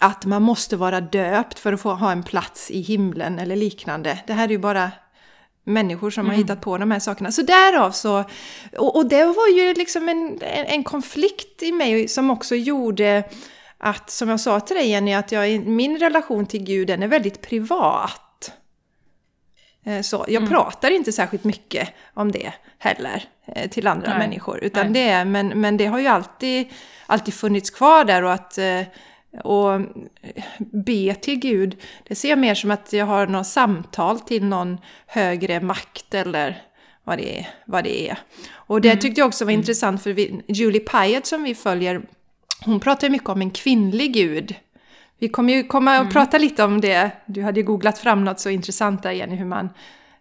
att 0.00 0.24
man 0.24 0.42
måste 0.42 0.76
vara 0.76 1.00
döpt 1.00 1.58
för 1.58 1.72
att 1.72 1.80
få 1.80 1.94
ha 1.94 2.12
en 2.12 2.22
plats 2.22 2.70
i 2.70 2.80
himlen 2.80 3.38
eller 3.38 3.56
liknande. 3.56 4.18
Det 4.26 4.32
här 4.32 4.44
är 4.44 4.52
ju 4.52 4.58
bara 4.58 4.90
människor 5.64 6.10
som 6.10 6.26
har 6.26 6.34
hittat 6.34 6.60
på 6.60 6.78
de 6.78 6.90
här 6.90 6.98
sakerna. 6.98 7.32
Så 7.32 7.42
därav 7.42 7.90
så... 7.90 8.24
Och, 8.78 8.96
och 8.96 9.06
det 9.06 9.24
var 9.24 9.48
ju 9.48 9.74
liksom 9.74 10.08
en, 10.08 10.38
en, 10.42 10.66
en 10.66 10.84
konflikt 10.84 11.62
i 11.62 11.72
mig 11.72 12.08
som 12.08 12.30
också 12.30 12.54
gjorde 12.54 13.24
att, 13.78 14.10
som 14.10 14.28
jag 14.28 14.40
sa 14.40 14.60
till 14.60 14.76
dig 14.76 14.88
Jenny, 14.88 15.12
att 15.14 15.32
jag, 15.32 15.66
min 15.66 15.98
relation 15.98 16.46
till 16.46 16.64
Gud 16.64 16.86
den 16.88 17.02
är 17.02 17.08
väldigt 17.08 17.40
privat. 17.42 18.52
Eh, 19.84 20.00
Så 20.02 20.24
jag 20.28 20.36
Mm. 20.42 20.48
pratar 20.48 20.90
inte 20.90 21.12
särskilt 21.12 21.44
mycket 21.44 21.88
om 22.14 22.32
det 22.32 22.52
heller 22.78 23.24
eh, 23.46 23.70
till 23.70 23.86
andra 23.86 24.08
Nej, 24.10 24.18
människor. 24.18 24.58
Utan 24.64 24.92
nej. 24.92 25.04
det 25.18 25.24
men, 25.24 25.48
men 25.48 25.76
det 25.76 25.86
har 25.86 25.98
ju 25.98 26.06
alltid, 26.06 26.66
alltid 27.06 27.34
funnits 27.34 27.70
kvar 27.70 28.04
där 28.04 28.22
och 28.22 28.32
att 28.32 28.58
eh, 28.58 28.82
och 29.44 29.80
be 30.58 31.14
till 31.14 31.38
Gud, 31.38 31.82
det 32.08 32.14
ser 32.14 32.28
jag 32.28 32.38
mer 32.38 32.54
som 32.54 32.70
att 32.70 32.92
jag 32.92 33.06
har 33.06 33.26
något 33.26 33.46
samtal 33.46 34.20
till 34.20 34.44
någon 34.44 34.78
högre 35.06 35.60
makt 35.60 36.14
eller 36.14 36.62
vad 37.04 37.18
det 37.18 37.38
är. 37.40 37.48
Vad 37.64 37.84
det 37.84 38.08
är. 38.10 38.18
Och 38.50 38.76
Mm. 38.78 38.82
det 38.82 38.96
tyckte 39.02 39.20
jag 39.20 39.28
också 39.28 39.44
var 39.44 39.52
intressant 39.52 40.02
för 40.02 40.12
vi, 40.12 40.42
Julie 40.48 40.80
Pyatt 40.80 41.26
som 41.26 41.42
vi 41.42 41.54
följer, 41.54 42.02
hon 42.64 42.80
pratar 42.80 43.06
ju 43.06 43.10
mycket 43.12 43.28
om 43.28 43.40
en 43.40 43.50
kvinnlig 43.50 44.14
gud. 44.14 44.54
Vi 45.18 45.28
kommer 45.28 45.52
ju 45.52 45.64
komma 45.64 45.94
Mm. 45.94 46.06
och 46.06 46.12
prata 46.12 46.38
lite 46.38 46.64
om 46.64 46.80
det. 46.80 47.10
Du 47.26 47.42
hade 47.42 47.60
ju 47.60 47.66
googlat 47.66 47.98
fram 47.98 48.24
något 48.24 48.40
så 48.40 48.50
intressant 48.50 49.02
där 49.02 49.10
Jenny, 49.12 49.36
hur 49.36 49.44
man 49.44 49.68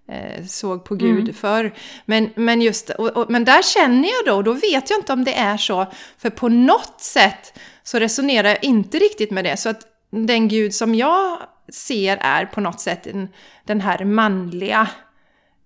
eh, 0.08 0.46
såg 0.46 0.84
på 0.86 0.96
Gud 0.96 1.20
Mm. 1.24 1.34
förr. 1.34 1.74
Men, 2.06 2.30
men 2.36 2.62
just 2.62 2.90
och, 2.90 3.08
och, 3.18 3.30
men 3.30 3.46
där 3.46 3.62
känner 3.62 4.10
jag 4.10 4.26
då, 4.26 4.34
och 4.36 4.44
då 4.44 4.54
vet 4.54 4.90
jag 4.90 5.00
inte 5.00 5.14
om 5.14 5.24
det 5.24 5.34
är 5.34 5.58
så, 5.58 5.86
för 6.18 6.30
på 6.30 6.50
något 6.50 7.02
sätt 7.02 7.60
så 7.84 8.00
resonerar 8.00 8.50
jag 8.50 8.64
inte 8.64 9.00
riktigt 9.00 9.32
med 9.32 9.46
det. 9.46 9.58
Så 9.58 9.70
att 9.70 9.82
den 10.10 10.48
Gud 10.48 10.74
som 10.74 10.96
jag 10.96 11.38
ser 11.74 12.18
är 12.22 12.46
på 12.46 12.62
något 12.62 12.80
sätt 12.80 13.08
en, 13.08 13.28
den 13.66 13.82
här 13.82 14.06
manliga 14.06 14.88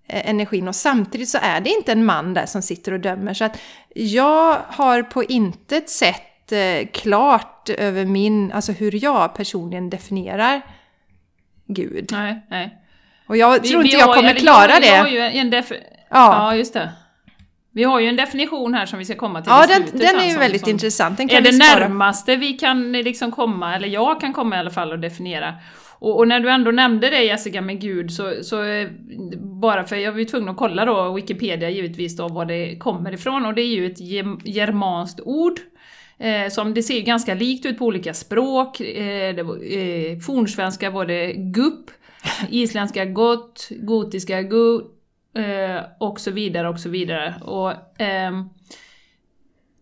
eh, 0.08 0.30
energin 0.30 0.68
och 0.68 0.76
samtidigt 0.76 1.28
så 1.28 1.38
är 1.42 1.60
det 1.60 1.70
inte 1.70 1.92
en 1.92 2.04
man 2.04 2.34
där 2.34 2.46
som 2.46 2.62
sitter 2.62 2.92
och 2.92 3.00
dömer. 3.00 3.34
Så 3.34 3.44
att 3.44 3.58
jag 3.94 4.58
har 4.68 5.02
på 5.02 5.24
intet 5.24 5.90
sätt 5.90 6.22
klart 6.92 7.70
över 7.70 8.04
min, 8.04 8.52
alltså 8.52 8.72
hur 8.72 9.04
jag 9.04 9.34
personligen 9.34 9.90
definierar 9.90 10.60
Gud. 11.66 12.08
Nej, 12.12 12.46
nej. 12.50 12.76
Och 13.26 13.36
jag 13.36 13.60
Vi- 13.62 13.68
tror 13.68 13.82
vi 13.82 13.88
inte 13.88 13.98
jag 13.98 14.06
har- 14.06 14.14
kommer 14.14 14.34
klara 14.34 14.80
det. 14.80 14.86
Jag 14.86 15.02
har 15.02 15.08
ju 15.08 15.18
en 15.20 15.52
def- 15.52 15.72
Ja. 16.10 16.34
ja, 16.52 16.56
just 16.56 16.74
det. 16.74 16.90
Vi 17.72 17.82
har 17.84 18.00
ju 18.00 18.08
en 18.08 18.16
definition 18.16 18.74
här 18.74 18.86
som 18.86 18.98
vi 18.98 19.04
ska 19.04 19.14
komma 19.14 19.42
till 19.42 19.50
Ja, 19.50 19.66
den, 19.68 19.76
slutet 19.86 20.00
den 20.00 20.20
är 20.20 20.30
ju 20.30 20.36
väldigt 20.38 20.60
som 20.60 20.70
intressant. 20.70 21.16
Den 21.16 21.28
kan 21.28 21.38
är 21.38 21.42
vi 21.42 21.50
det 21.58 21.64
spara. 21.64 21.88
närmaste 21.88 22.36
vi 22.36 22.52
kan 22.52 22.92
liksom 22.92 23.30
komma, 23.32 23.76
eller 23.76 23.88
jag 23.88 24.20
kan 24.20 24.32
komma 24.32 24.56
i 24.56 24.58
alla 24.58 24.70
fall 24.70 24.92
och 24.92 24.98
definiera. 24.98 25.54
Och, 25.98 26.18
och 26.18 26.28
när 26.28 26.40
du 26.40 26.50
ändå 26.50 26.70
nämnde 26.70 27.10
det 27.10 27.22
Jessica 27.24 27.60
med 27.60 27.80
Gud, 27.80 28.10
så, 28.12 28.34
så 28.42 28.62
eh, 28.64 28.88
bara 29.36 29.84
för 29.84 29.96
jag 29.96 30.12
var 30.12 30.18
ju 30.18 30.24
tvungen 30.24 30.48
att 30.48 30.56
kolla 30.56 30.84
då, 30.84 31.12
Wikipedia 31.12 31.70
givetvis 31.70 32.16
då, 32.16 32.28
var 32.28 32.44
det 32.44 32.76
kommer 32.78 33.12
ifrån, 33.12 33.46
och 33.46 33.54
det 33.54 33.62
är 33.62 33.74
ju 33.74 33.86
ett 33.86 34.00
germanskt 34.46 35.20
ord. 35.20 35.60
Eh, 36.20 36.48
som 36.48 36.74
det 36.74 36.82
ser 36.82 37.00
ganska 37.00 37.34
likt 37.34 37.66
ut 37.66 37.78
på 37.78 37.86
olika 37.86 38.14
språk. 38.14 38.80
Eh, 38.80 39.34
det 39.34 39.42
var, 39.42 39.56
eh, 39.56 40.18
fornsvenska 40.18 40.90
var 40.90 41.06
det 41.06 41.32
gupp, 41.32 41.90
isländska 42.50 43.04
gott, 43.04 43.68
gotiska 43.70 44.42
gu, 44.42 44.80
eh, 45.36 45.82
och 46.00 46.20
så 46.20 46.30
vidare 46.30 46.68
och 46.68 46.80
så 46.80 46.88
vidare. 46.88 47.34
Och, 47.42 48.00
ehm, 48.00 48.48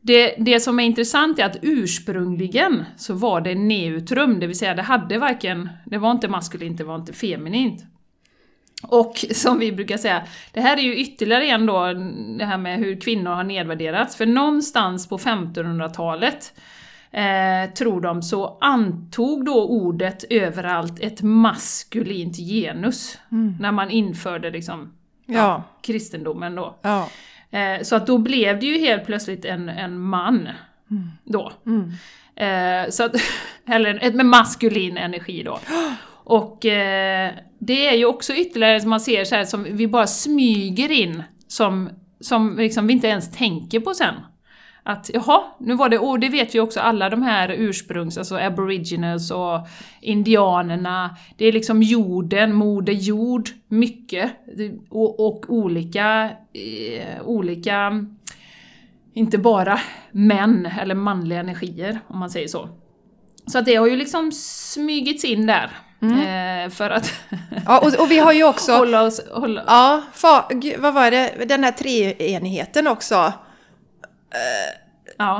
det, 0.00 0.34
det 0.38 0.60
som 0.60 0.80
är 0.80 0.84
intressant 0.84 1.38
är 1.38 1.44
att 1.44 1.58
ursprungligen 1.62 2.84
så 2.96 3.14
var 3.14 3.40
det 3.40 3.54
neutrum, 3.54 4.40
det 4.40 4.46
vill 4.46 4.58
säga 4.58 4.74
det 4.74 4.82
hade 4.82 5.18
varken, 5.18 5.68
det 5.86 5.98
var 5.98 6.10
inte 6.10 6.28
maskulint, 6.28 6.78
det 6.78 6.84
var 6.84 6.96
inte 6.96 7.12
feminint. 7.12 7.84
Och 8.82 9.24
som 9.32 9.58
vi 9.58 9.72
brukar 9.72 9.96
säga, 9.96 10.22
det 10.52 10.60
här 10.60 10.76
är 10.76 10.82
ju 10.82 10.96
ytterligare 10.96 11.44
en 11.46 11.66
då, 11.66 11.92
det 12.38 12.44
här 12.44 12.58
med 12.58 12.78
hur 12.78 13.00
kvinnor 13.00 13.30
har 13.30 13.44
nedvärderats. 13.44 14.16
För 14.16 14.26
någonstans 14.26 15.08
på 15.08 15.18
1500-talet, 15.18 16.52
eh, 17.10 17.72
tror 17.74 18.00
de, 18.00 18.22
så 18.22 18.58
antog 18.60 19.44
då 19.44 19.68
ordet 19.68 20.24
överallt 20.30 21.00
ett 21.00 21.22
maskulint 21.22 22.36
genus. 22.36 23.18
När 23.60 23.72
man 23.72 23.90
införde 23.90 24.50
liksom 24.50 24.92
Ja, 25.26 25.62
kristendomen 25.82 26.54
då. 26.54 26.74
ja. 26.82 27.08
Eh, 27.50 27.82
så 27.82 27.96
att 27.96 28.06
då 28.06 28.18
blev 28.18 28.60
det 28.60 28.66
ju 28.66 28.78
helt 28.78 29.06
plötsligt 29.06 29.44
en, 29.44 29.68
en 29.68 29.98
man. 30.00 30.48
Då. 31.24 31.52
Eh, 32.36 32.90
så 32.90 33.04
att, 33.04 33.14
eller 33.68 34.12
med 34.12 34.26
maskulin 34.26 34.96
energi 34.96 35.42
då. 35.42 35.60
Och 36.28 36.66
eh, 36.66 37.32
det 37.58 37.88
är 37.88 37.96
ju 37.96 38.04
också 38.04 38.34
ytterligare 38.34 38.80
som 38.80 38.90
man 38.90 39.00
ser 39.00 39.24
så 39.24 39.34
här 39.34 39.44
som 39.44 39.64
vi 39.64 39.88
bara 39.88 40.06
smyger 40.06 40.90
in 40.90 41.22
som, 41.46 41.90
som 42.20 42.56
liksom 42.56 42.86
vi 42.86 42.92
inte 42.92 43.06
ens 43.06 43.30
tänker 43.30 43.80
på 43.80 43.94
sen. 43.94 44.14
Att 44.82 45.10
jaha, 45.14 45.42
nu 45.60 45.74
var 45.74 45.88
det, 45.88 45.98
och 45.98 46.20
det 46.20 46.28
vet 46.28 46.54
vi 46.54 46.60
också 46.60 46.80
alla 46.80 47.10
de 47.10 47.22
här 47.22 47.48
ursprungs, 47.48 48.18
alltså 48.18 48.36
aboriginals 48.36 49.30
och 49.30 49.68
indianerna, 50.00 51.16
det 51.36 51.46
är 51.46 51.52
liksom 51.52 51.82
jorden, 51.82 52.54
moder 52.54 52.92
jord, 52.92 53.48
mycket. 53.68 54.30
Och, 54.90 55.26
och 55.26 55.44
olika, 55.48 56.30
eh, 56.52 57.22
olika, 57.24 58.04
inte 59.14 59.38
bara 59.38 59.80
män 60.12 60.68
eller 60.80 60.94
manliga 60.94 61.40
energier 61.40 62.00
om 62.08 62.18
man 62.18 62.30
säger 62.30 62.48
så. 62.48 62.68
Så 63.46 63.58
att 63.58 63.64
det 63.64 63.74
har 63.74 63.86
ju 63.86 63.96
liksom 63.96 64.32
smygits 64.32 65.24
in 65.24 65.46
där. 65.46 65.70
Eh, 66.02 66.70
för 66.70 66.90
att 66.90 67.12
ja 67.66 67.78
och, 67.78 67.94
och 67.94 68.10
vi 68.10 68.18
har 68.18 68.32
ju 68.32 68.44
också... 68.44 68.72
hålla 68.72 69.02
oss... 69.02 69.20
Hålla, 69.30 69.64
Ja, 69.66 70.02
fa, 70.12 70.44
gud, 70.50 70.74
vad 70.78 70.94
var 70.94 71.10
det? 71.10 71.30
Den 71.48 71.64
här 71.64 71.72
treenigheten 71.72 72.86
också. 72.86 73.14
ja. 73.14 73.32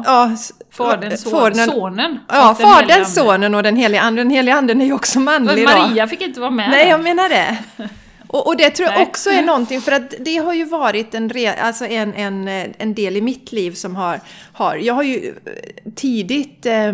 Ja, 0.07 0.37
Fadern, 0.71 1.17
son, 1.17 1.33
fadern- 1.33 1.71
sonen. 1.71 2.19
Ja, 2.29 2.55
Fadern. 2.61 3.05
Sonen 3.05 3.55
och 3.55 3.63
den 3.63 3.77
heliga 3.77 4.01
anden. 4.01 4.27
Den 4.29 4.37
heliga 4.37 4.55
anden 4.55 4.81
är 4.81 4.85
ju 4.85 4.93
också 4.93 5.21
manlig 5.21 5.67
då. 5.69 5.79
Maria 5.79 6.07
fick 6.09 6.21
inte 6.21 6.41
vara 6.41 6.51
med. 6.51 6.71
Nej, 6.71 6.89
jag 6.89 7.03
menar 7.03 7.29
det. 7.29 7.59
Och, 8.31 8.47
och 8.47 8.57
det 8.57 8.71
tror 8.71 8.89
jag 8.91 9.03
också 9.03 9.31
är 9.31 9.43
någonting, 9.43 9.81
för 9.81 9.93
att 9.93 10.15
det 10.21 10.37
har 10.37 10.55
ju 10.55 10.65
varit 10.65 11.15
en, 11.15 11.31
re, 11.31 11.55
alltså 11.55 11.87
en, 11.87 12.15
en, 12.15 12.49
eh, 12.49 12.67
en 12.79 12.95
del 12.95 13.17
i 13.17 13.21
mitt 13.21 13.53
liv 13.53 13.73
som 13.73 13.97
har... 13.97 14.21
har 14.53 14.77
jag 14.77 14.95
har 14.95 15.03
ju 15.03 15.29
eh, 15.29 15.93
tidigt 15.95 16.67
eh, 16.67 16.93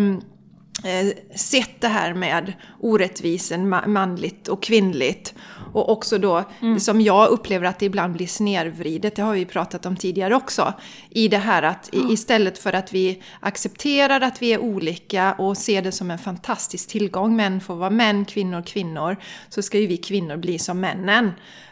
sett 1.34 1.80
det 1.80 1.88
här 1.88 2.14
med 2.14 2.52
orättvisen 2.80 3.74
ma- 3.74 3.86
manligt 3.86 4.48
och 4.48 4.62
kvinnligt. 4.62 5.34
Och 5.72 5.88
också 5.92 6.18
då, 6.18 6.44
som 6.78 7.00
jag 7.00 7.28
upplever 7.28 7.66
att 7.66 7.78
det 7.78 7.86
ibland 7.86 8.12
blir 8.14 8.26
snedvridet, 8.26 9.16
det 9.16 9.22
har 9.22 9.34
vi 9.34 9.44
pratat 9.44 9.86
om 9.86 9.96
tidigare 9.96 10.34
också. 10.34 10.72
I 11.10 11.28
det 11.28 11.38
här 11.38 11.62
att 11.62 11.88
i, 11.94 12.12
istället 12.12 12.58
för 12.58 12.72
att 12.72 12.92
vi 12.92 13.22
accepterar 13.40 14.20
att 14.20 14.42
vi 14.42 14.52
är 14.52 14.58
olika 14.58 15.32
och 15.32 15.56
ser 15.56 15.82
det 15.82 15.92
som 15.92 16.10
en 16.10 16.18
fantastisk 16.18 16.88
tillgång, 16.88 17.36
män 17.36 17.60
får 17.60 17.74
vara 17.76 17.90
män, 17.90 18.24
kvinnor 18.24 18.62
kvinnor, 18.62 19.16
så 19.48 19.62
ska 19.62 19.78
ju 19.78 19.86
vi 19.86 19.96
kvinnor 19.96 20.36
bli 20.36 20.58
som 20.58 20.80
männen. 20.80 21.30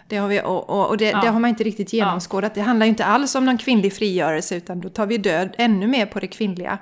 Det 0.09 0.17
har, 0.17 0.29
vi, 0.29 0.41
och, 0.41 0.71
och, 0.71 0.89
och 0.89 0.97
det, 0.97 1.05
Ja. 1.11 1.21
det 1.21 1.29
har 1.29 1.41
man 1.41 1.49
inte 1.51 1.65
riktigt 1.65 1.93
genomskådat. 1.93 2.55
Det 2.55 2.61
handlar 2.61 2.87
ju 2.87 2.91
inte 2.91 3.05
alls 3.05 3.35
om 3.35 3.45
någon 3.45 3.59
kvinnlig 3.59 3.93
frigörelse, 3.93 4.57
utan 4.57 4.81
då 4.81 4.89
tar 4.89 5.07
vi 5.07 5.19
död 5.19 5.55
ännu 5.59 5.87
mer 5.87 6.07
på 6.07 6.21
det 6.21 6.27
kvinnliga. 6.27 6.79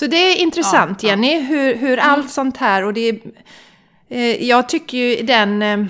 Så 0.00 0.06
det 0.06 0.16
är 0.16 0.36
intressant 0.36 1.02
Ja, 1.02 1.08
ja. 1.08 1.14
Jenny, 1.14 1.40
hur, 1.40 1.74
hur 1.74 1.96
allt 1.98 2.30
sånt 2.30 2.56
här 2.56 2.84
och 2.84 2.94
det 2.94 3.08
är, 3.08 3.20
eh, 4.08 4.48
Jag 4.48 4.68
tycker 4.68 4.98
ju 4.98 5.26
den 5.26 5.62
eh, 5.62 5.84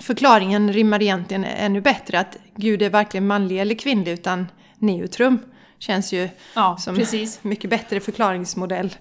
förklaringen 0.00 0.72
rimmar 0.72 1.02
egentligen 1.02 1.44
ännu 1.44 1.80
bättre 1.80 2.18
att 2.20 2.36
Gud 2.56 2.82
är 2.82 2.90
varken 2.90 3.26
manlig 3.26 3.60
eller 3.60 3.74
kvinnlig 3.74 4.12
utan 4.12 4.46
neutrum. 4.78 5.38
Känns 5.78 6.12
ju 6.12 6.28
Ja, 6.54 6.76
som 6.80 6.96
precis. 6.96 7.38
mycket 7.42 7.70
bättre 7.70 8.00
förklaringsmodell. 8.00 8.94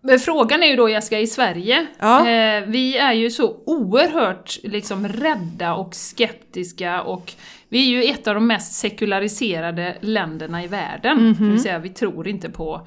Men 0.00 0.18
frågan 0.18 0.62
är 0.62 0.66
ju 0.66 0.76
då 0.76 0.88
Jessica, 0.88 1.18
i 1.20 1.26
Sverige, 1.26 1.86
Ja. 1.98 2.28
eh, 2.28 2.64
vi 2.66 2.96
är 2.98 3.12
ju 3.12 3.30
så 3.30 3.56
oerhört 3.66 4.58
liksom 4.62 5.08
rädda 5.08 5.74
och 5.74 5.94
skeptiska 5.94 7.02
och 7.02 7.32
vi 7.68 7.78
är 7.96 8.02
ju 8.02 8.10
ett 8.10 8.26
av 8.28 8.34
de 8.34 8.46
mest 8.46 8.72
sekulariserade 8.72 9.96
länderna 10.00 10.64
i 10.64 10.66
världen. 10.66 11.16
Mhm. 11.22 11.34
Det 11.46 11.50
vill 11.52 11.62
säga 11.62 11.78
vi 11.78 11.88
tror 11.88 12.28
inte 12.28 12.50
på, 12.50 12.86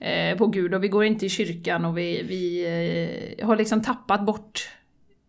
eh, 0.00 0.36
på 0.38 0.46
Gud 0.46 0.74
och 0.74 0.84
vi 0.84 0.88
går 0.88 1.04
inte 1.04 1.26
i 1.26 1.28
kyrkan 1.28 1.84
och 1.84 1.98
vi, 1.98 2.22
vi 2.22 2.64
eh, 3.38 3.46
har 3.46 3.56
liksom 3.56 3.82
tappat 3.82 4.26
bort 4.26 4.68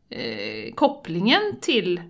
eh, 0.10 0.74
kopplingen 0.76 1.42
till, 1.62 2.02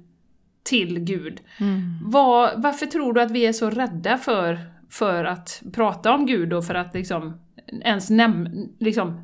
till 0.63 1.00
Gud. 1.00 1.40
Mm. 1.60 2.00
Vad- 2.04 2.62
varför 2.62 2.86
tror 2.86 3.13
du 3.13 3.22
att 3.22 3.32
vi 3.32 3.46
är 3.46 3.54
så 3.54 3.70
rädda 3.70 4.18
för, 4.18 4.60
för 4.90 5.24
att 5.26 5.62
prata 5.74 6.13
om 6.13 6.26
Gud 6.26 6.54
och 6.54 6.66
för 6.66 6.76
att 6.76 6.94
liksom 6.94 7.42
ens 7.84 8.10
nämna... 8.10 8.49
Liksom, 8.80 9.23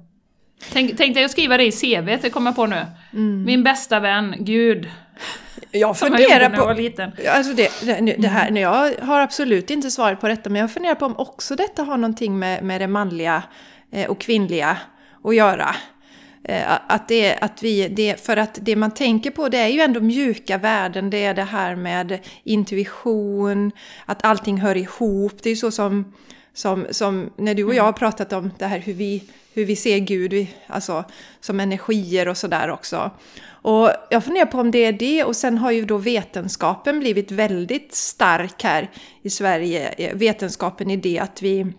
tänk, 0.72 0.98
tänk 0.98 1.16
dig 1.16 1.24
att 1.24 1.32
skriva 1.32 1.58
det 1.58 1.66
i 1.66 1.72
CV, 1.72 2.18
det 2.22 2.30
kommer 2.30 2.52
jag 2.52 2.56
på 2.56 2.66
nu. 2.66 2.86
Min 3.46 3.64
bästa 3.64 4.00
vän, 4.00 4.36
Gud. 4.40 4.90
Jag 5.72 5.82
jag 5.82 5.98
funderar 5.98 6.50
när 6.50 6.58
jag 6.58 6.66
var 6.66 6.74
på... 6.76 6.82
liten. 6.82 7.12
Alltså 7.30 7.54
det, 7.54 7.72
det, 7.86 8.16
det 8.20 8.28
här, 8.28 8.52
jag 8.52 8.92
har 9.02 9.20
absolut 9.22 9.70
inte 9.70 9.92
svaret 9.92 10.22
på 10.22 10.28
detta, 10.28 10.50
men 10.50 10.62
jag 10.62 10.72
funderar 10.72 10.96
på 10.96 11.06
om 11.06 11.18
också 11.18 11.56
detta 11.56 11.84
har 11.84 11.98
någonting 11.98 12.40
med, 12.40 12.64
med 12.64 12.82
det 12.82 12.88
manliga 12.88 13.44
eh, 13.92 14.10
och 14.10 14.22
kvinnliga 14.22 14.78
att 15.24 15.36
göra. 15.36 15.76
Eh, 16.44 16.72
Att 16.88 17.08
det, 17.08 17.36
att 17.36 17.64
vi, 17.64 17.88
det, 17.88 18.26
för 18.26 18.38
att 18.38 18.60
det 18.62 18.76
man 18.76 18.92
tänker 18.92 19.32
på 19.32 19.50
det 19.50 19.58
är 19.58 19.68
ju 19.68 19.82
ändå 19.82 20.00
mjuka 20.00 20.58
värden. 20.58 21.10
Det 21.10 21.26
är 21.26 21.34
det 21.34 21.44
här 21.44 21.76
med 21.76 22.20
intuition, 22.44 23.72
att 24.06 24.26
allting 24.26 24.58
hör 24.58 24.78
ihop. 24.78 25.44
Det 25.44 25.50
är 25.50 25.54
ju 25.54 25.58
så 25.58 25.72
som, 25.72 26.14
som, 26.54 26.88
som 26.92 27.30
när 27.38 27.54
du 27.54 27.64
och 27.64 27.76
jag 27.76 27.84
har 27.84 27.94
pratat 27.94 28.34
om 28.34 28.52
det 28.58 28.66
här 28.66 28.80
hur 28.80 28.94
vi, 28.94 29.24
hur 29.54 29.66
vi 29.66 29.76
ser 29.76 30.00
Gud, 30.00 30.48
alltså 30.68 31.04
som 31.40 31.60
energier 31.60 32.28
och 32.28 32.38
sådär 32.38 32.70
också. 32.70 33.12
Och 33.46 33.90
jag 34.10 34.24
funderar 34.24 34.46
på 34.46 34.60
om 34.60 34.72
det 34.72 34.86
är 34.86 34.94
det 34.94 35.24
och 35.24 35.36
sen 35.36 35.58
har 35.58 35.72
ju 35.72 35.86
då 35.86 35.98
vetenskapen 35.98 37.00
blivit 37.00 37.32
väldigt 37.32 37.94
stark 37.94 38.64
här 38.64 38.92
i 39.22 39.30
Sverige. 39.30 40.12
Vetenskapen 40.14 40.92
i 40.92 40.98
det 40.98 41.20
att 41.20 41.42
vi 41.42 41.74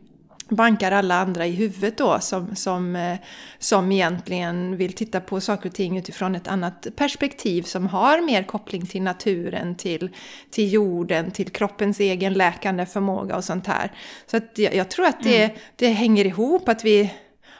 bankar 0.48 0.92
alla 0.92 1.14
andra 1.14 1.46
i 1.46 1.50
huvudet 1.50 1.98
då 1.98 2.20
som, 2.20 2.56
som, 2.56 2.96
eh, 2.96 3.18
som 3.58 3.92
egentligen 3.92 4.76
vill 4.76 4.92
titta 4.92 5.20
på 5.20 5.40
saker 5.40 5.68
och 5.68 5.74
ting 5.74 5.98
utifrån 5.98 6.34
ett 6.34 6.48
annat 6.48 6.86
perspektiv 6.96 7.62
som 7.62 7.86
har 7.86 8.20
mer 8.20 8.42
koppling 8.42 8.86
till 8.86 9.02
naturen, 9.02 9.74
till, 9.74 10.10
till 10.50 10.72
jorden, 10.72 11.30
till 11.30 11.50
kroppens 11.50 12.00
egen 12.00 12.32
läkande 12.32 12.86
förmåga 12.86 13.36
och 13.36 13.44
sånt 13.44 13.66
här. 13.66 13.92
Så 14.26 14.36
att 14.36 14.58
jag, 14.58 14.74
jag 14.74 14.90
tror 14.90 15.06
att 15.06 15.22
det, 15.22 15.54
det 15.76 15.88
hänger 15.88 16.24
ihop 16.24 16.68
att 16.68 16.84
vi, 16.84 17.12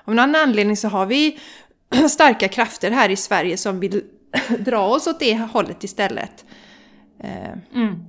av 0.04 0.14
någon 0.14 0.34
anledning 0.34 0.76
så 0.76 0.88
har 0.88 1.06
vi 1.06 1.38
starka 2.10 2.48
krafter 2.48 2.90
här 2.90 3.08
i 3.08 3.16
Sverige 3.16 3.56
som 3.56 3.80
vill 3.80 4.02
dra 4.58 4.86
oss 4.86 5.06
åt 5.06 5.20
det 5.20 5.34
hållet 5.52 5.84
istället. 5.84 6.44
Eh, 7.20 7.58
Mm. 7.74 8.04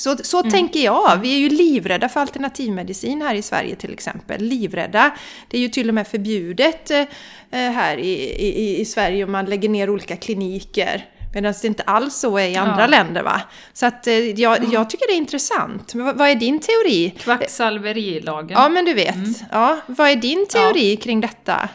Så, 0.00 0.16
så 0.22 0.42
tänker 0.42 0.80
jag. 0.80 1.18
Vi 1.22 1.34
är 1.34 1.38
ju 1.38 1.48
livrädda 1.48 2.08
för 2.08 2.20
alternativmedicin 2.20 3.22
här 3.22 3.34
i 3.34 3.42
Sverige 3.42 3.76
till 3.76 3.92
exempel. 3.92 4.42
Livrädda. 4.42 5.10
Det 5.48 5.56
är 5.56 5.60
ju 5.60 5.68
till 5.68 5.88
och 5.88 5.94
med 5.94 6.06
förbjudet 6.08 6.90
eh, 6.90 7.04
här 7.50 7.96
i, 7.96 8.12
i, 8.46 8.80
i 8.80 8.84
Sverige 8.84 9.24
om 9.24 9.32
man 9.32 9.44
lägger 9.46 9.68
ner 9.68 9.90
olika 9.90 10.16
kliniker. 10.16 11.04
Medan 11.34 11.54
det 11.62 11.66
inte 11.66 11.82
alls 11.82 12.14
så 12.16 12.38
är 12.38 12.48
i 12.48 12.56
andra 12.56 12.80
Ja. 12.80 12.86
länder 12.86 13.22
va. 13.22 13.40
Så 13.72 13.86
att 13.86 14.06
eh, 14.06 14.14
jag, 14.14 14.64
jag 14.72 14.90
tycker 14.90 15.06
det 15.06 15.12
är 15.12 15.16
intressant. 15.16 15.94
Men 15.94 16.06
vad, 16.06 16.16
vad 16.16 16.28
är 16.28 16.34
din 16.34 16.58
teori? 16.60 17.14
Kvacksalverilagen. 17.18 18.50
Ja 18.50 18.68
men 18.68 18.84
du 18.84 18.94
vet. 18.94 19.14
Ja, 19.52 19.78
vad 19.86 20.08
är 20.10 20.16
din 20.16 20.46
teori 20.48 20.96
kring 20.96 21.20
detta? 21.20 21.68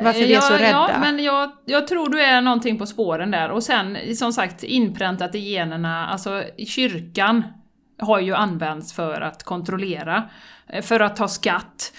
Varför 0.00 0.20
vi 0.20 0.34
är 0.34 0.40
så 0.40 0.54
rädda? 0.54 0.68
Ja, 0.68 0.98
men 1.00 1.24
jag, 1.24 1.52
jag 1.64 1.86
tror 1.86 2.08
du 2.08 2.20
är 2.20 2.40
någonting 2.40 2.78
på 2.78 2.86
spåren 2.86 3.30
där. 3.30 3.50
Och 3.50 3.62
sen, 3.62 4.16
som 4.16 4.32
sagt, 4.32 4.62
inpräntat 4.62 5.34
i 5.34 5.38
generna, 5.38 6.06
alltså 6.06 6.42
kyrkan 6.66 7.42
har 7.98 8.20
ju 8.20 8.34
använts 8.34 8.92
för 8.92 9.20
att 9.20 9.42
kontrollera, 9.42 10.22
eh, 10.68 10.82
för 10.82 11.00
att 11.00 11.16
ta 11.16 11.28
skatt, 11.28 11.92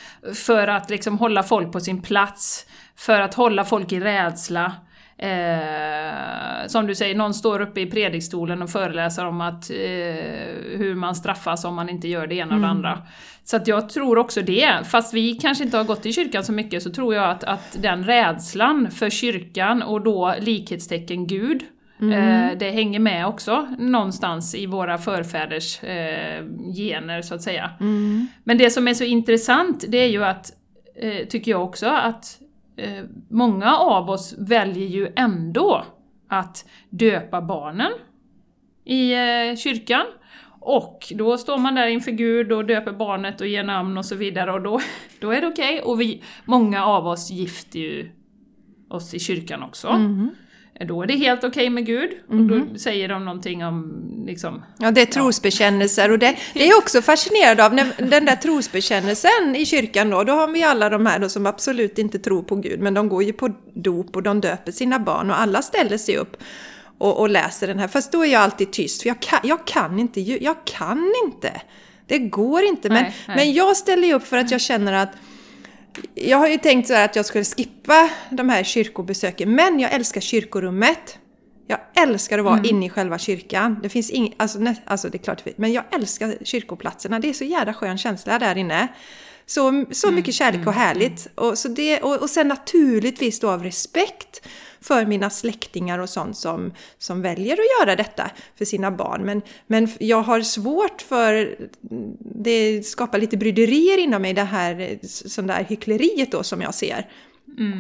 för 0.46 0.68
att 0.68 0.90
liksom 0.90 1.18
hålla 1.18 1.44
folk 1.44 1.72
på 1.72 1.80
sin 1.80 2.02
plats, 2.02 2.66
för 2.96 3.22
att 3.22 3.34
hålla 3.34 3.64
folk 3.64 3.92
i 3.92 4.00
rädsla. 4.00 4.72
Eh, 5.18 6.68
som 6.68 6.88
du 6.88 6.96
säger, 6.96 7.16
någon 7.16 7.34
står 7.34 7.62
uppe 7.62 7.82
i 7.82 7.86
predikstolen 7.86 8.62
och 8.62 8.70
föreläser 8.70 9.26
om 9.26 9.42
att, 9.42 9.70
eh, 9.70 9.76
hur 10.78 10.96
man 10.96 11.16
straffas 11.16 11.66
om 11.66 11.76
man 11.76 11.90
inte 11.90 12.08
gör 12.08 12.28
det 12.28 12.36
ena 12.36 12.56
och 12.56 12.62
det 12.62 12.68
andra. 12.68 13.02
Så 13.44 13.58
att 13.58 13.68
jag 13.68 13.90
tror 13.90 14.18
också 14.18 14.42
det, 14.42 14.88
fast 14.92 15.14
vi 15.14 15.34
kanske 15.34 15.64
inte 15.64 15.78
har 15.78 15.84
gått 15.84 16.06
i 16.06 16.14
kyrkan 16.14 16.44
så 16.44 16.52
mycket 16.52 16.84
så 16.84 16.90
tror 16.90 17.16
jag 17.16 17.30
att, 17.30 17.44
att 17.44 17.78
den 17.82 18.04
rädslan 18.04 18.92
för 18.92 19.10
kyrkan 19.10 19.82
och 19.82 20.02
då 20.02 20.36
likhetstecken 20.40 21.28
Gud, 21.28 21.64
eh, 22.02 22.58
det 22.58 22.72
hänger 22.72 23.00
med 23.00 23.28
också 23.28 23.68
någonstans 23.80 24.56
i 24.56 24.66
våra 24.66 24.98
förfäders 24.98 25.84
eh, 25.84 26.44
gener 26.76 27.22
så 27.22 27.36
att 27.36 27.42
säga. 27.42 27.72
Men 28.44 28.58
det 28.58 28.70
som 28.70 28.88
är 28.88 28.94
så 28.94 29.04
intressant 29.04 29.86
det 29.88 29.98
är 29.98 30.10
ju 30.10 30.24
att, 30.26 30.52
eh, 31.02 31.28
tycker 31.28 31.52
jag 31.52 31.64
också, 31.64 31.88
att 31.88 32.40
Eh, 32.78 33.04
många 33.30 33.78
av 33.78 34.10
oss 34.10 34.36
väljer 34.38 34.88
ju 34.88 35.12
ändå 35.16 35.86
att 36.28 36.66
döpa 36.90 37.42
barnen 37.42 37.92
i 38.86 39.14
eh, 39.14 39.56
kyrkan. 39.58 40.06
Och 40.60 41.14
då 41.16 41.38
står 41.38 41.58
man 41.58 41.76
där 41.76 41.88
inför 41.88 42.12
Gud 42.12 42.52
och 42.52 42.66
döper 42.66 42.92
barnet 42.92 43.42
och 43.42 43.48
ger 43.48 43.64
namn 43.64 43.98
och 43.98 44.06
så 44.06 44.16
vidare 44.16 44.54
och 44.54 44.62
då, 44.62 44.82
då 45.20 45.32
är 45.32 45.42
det 45.42 45.48
okej. 45.48 45.82
Och 45.82 46.02
vi, 46.02 46.24
många 46.46 46.86
av 46.86 47.08
oss 47.08 47.32
gifter 47.32 47.80
ju 47.80 48.12
oss 48.90 49.14
i 49.14 49.20
kyrkan 49.20 49.64
också. 49.64 49.88
Mm-hmm. 49.88 50.30
Då 50.80 51.02
är 51.02 51.08
det 51.08 51.16
helt 51.16 51.44
okej 51.44 51.70
med 51.70 51.86
Gud. 51.86 52.10
Och 52.30 52.36
då 52.36 52.78
säger 52.78 53.10
de 53.10 53.26
någonting 53.26 53.66
om 53.66 54.04
liksom, 54.28 54.64
Ja, 54.78 54.92
det 54.92 55.02
är 55.02 55.06
trosbekännelser 55.06 56.12
och 56.12 56.20
det, 56.20 56.36
det 56.54 56.64
är 56.64 56.70
jag 56.70 56.78
också 56.78 57.02
fascinerad 57.02 57.60
av. 57.60 57.74
När, 57.74 58.10
den 58.10 58.26
där 58.26 58.36
trosbekännelsen 58.36 59.56
i 59.56 59.66
kyrkan 59.66 60.10
då, 60.10 60.24
då 60.24 60.34
har 60.34 60.48
vi 60.48 60.64
alla 60.64 60.90
de 60.90 61.06
här 61.06 61.20
då 61.20 61.30
som 61.30 61.46
absolut 61.46 61.98
inte 61.98 62.20
tror 62.20 62.44
på 62.44 62.56
Gud, 62.56 62.80
men 62.80 62.94
de 62.94 63.10
går 63.10 63.24
ju 63.24 63.34
på 63.34 63.50
dop 63.74 64.16
och 64.16 64.24
de 64.24 64.42
döper 64.42 64.72
sina 64.72 65.00
barn 65.00 65.30
och 65.30 65.40
alla 65.40 65.62
ställer 65.62 65.98
sig 65.98 66.18
upp 66.18 66.38
och, 66.98 67.20
och 67.20 67.30
läser 67.30 67.68
den 67.68 67.80
här. 67.80 67.88
Fast 67.88 68.12
då 68.12 68.26
är 68.26 68.32
jag 68.32 68.42
alltid 68.42 68.72
tyst, 68.72 69.02
för 69.02 69.10
jag 69.10 69.20
kan, 69.20 69.40
jag 69.44 69.68
kan 69.68 70.00
inte, 70.00 70.22
jag 70.22 70.66
kan 70.66 71.14
inte. 71.26 71.62
Det 72.08 72.20
går 72.20 72.64
inte. 72.64 72.90
Men, 72.90 73.04
Nej, 73.04 73.16
nej. 73.28 73.38
men 73.38 73.54
jag 73.54 73.78
ställer 73.78 74.08
ju 74.08 74.14
upp 74.14 74.28
för 74.28 74.38
att 74.38 74.52
jag 74.52 74.62
känner 74.62 74.94
att 74.94 75.10
jag 76.16 76.38
har 76.38 76.48
ju 76.48 76.58
tänkt 76.58 76.88
så 76.88 76.94
att 76.94 77.16
jag 77.16 77.26
skulle 77.26 77.44
skippa 77.44 78.10
de 78.30 78.50
här 78.50 78.64
kyrkobesöken, 78.64 79.56
men 79.56 79.80
jag 79.80 79.94
älskar 79.94 80.22
kyrkorummet. 80.22 81.20
Jag 81.68 81.80
älskar 81.96 82.40
att 82.40 82.46
vara 82.46 82.62
inne 82.64 82.86
i 82.86 82.90
själva 82.90 83.18
kyrkan. 83.18 83.80
Det 83.84 83.90
finns 83.90 84.10
inget, 84.10 84.34
alltså, 84.38 84.60
alltså 84.86 85.10
det 85.10 85.18
är 85.18 85.24
klart, 85.24 85.44
men 85.56 85.74
jag 85.74 85.84
älskar 85.92 86.36
kyrkoplatserna. 86.44 87.20
Det 87.20 87.30
är 87.30 87.34
så 87.34 87.44
jävla 87.44 87.74
skön 87.74 87.98
känsla 87.98 88.40
där 88.40 88.58
inne. 88.58 88.88
Så, 89.46 89.86
så 89.92 90.12
mycket 90.12 90.34
kärlek 90.34 90.68
och 90.68 90.74
härligt. 90.74 91.28
Och, 91.36 91.58
så 91.58 91.68
det, 91.68 92.02
och, 92.02 92.22
och 92.22 92.30
sen 92.30 92.48
naturligtvis 92.48 93.40
då 93.40 93.50
av 93.50 93.64
respekt 93.64 94.48
för 94.86 95.06
mina 95.06 95.30
släktingar 95.30 96.00
och 96.00 96.10
sånt 96.10 96.38
som, 96.38 96.74
som 96.98 97.22
väljer 97.22 97.54
att 97.54 97.88
göra 97.88 97.96
detta 97.96 98.32
för 98.58 98.66
sina 98.66 98.92
barn. 98.92 99.22
Men, 99.22 99.42
men 99.68 99.90
jag 100.00 100.22
har 100.22 100.42
svårt 100.42 101.02
för, 101.02 101.58
det 102.20 102.86
skapar 102.86 103.20
lite 103.20 103.38
bryderier 103.38 103.98
inom 103.98 104.22
mig 104.22 104.34
det 104.34 104.44
här 104.44 105.00
sån 105.02 105.48
där 105.48 105.64
hyckleriet 105.70 106.32
då 106.32 106.44
som 106.44 106.62
jag 106.62 106.76
ser. 106.76 107.10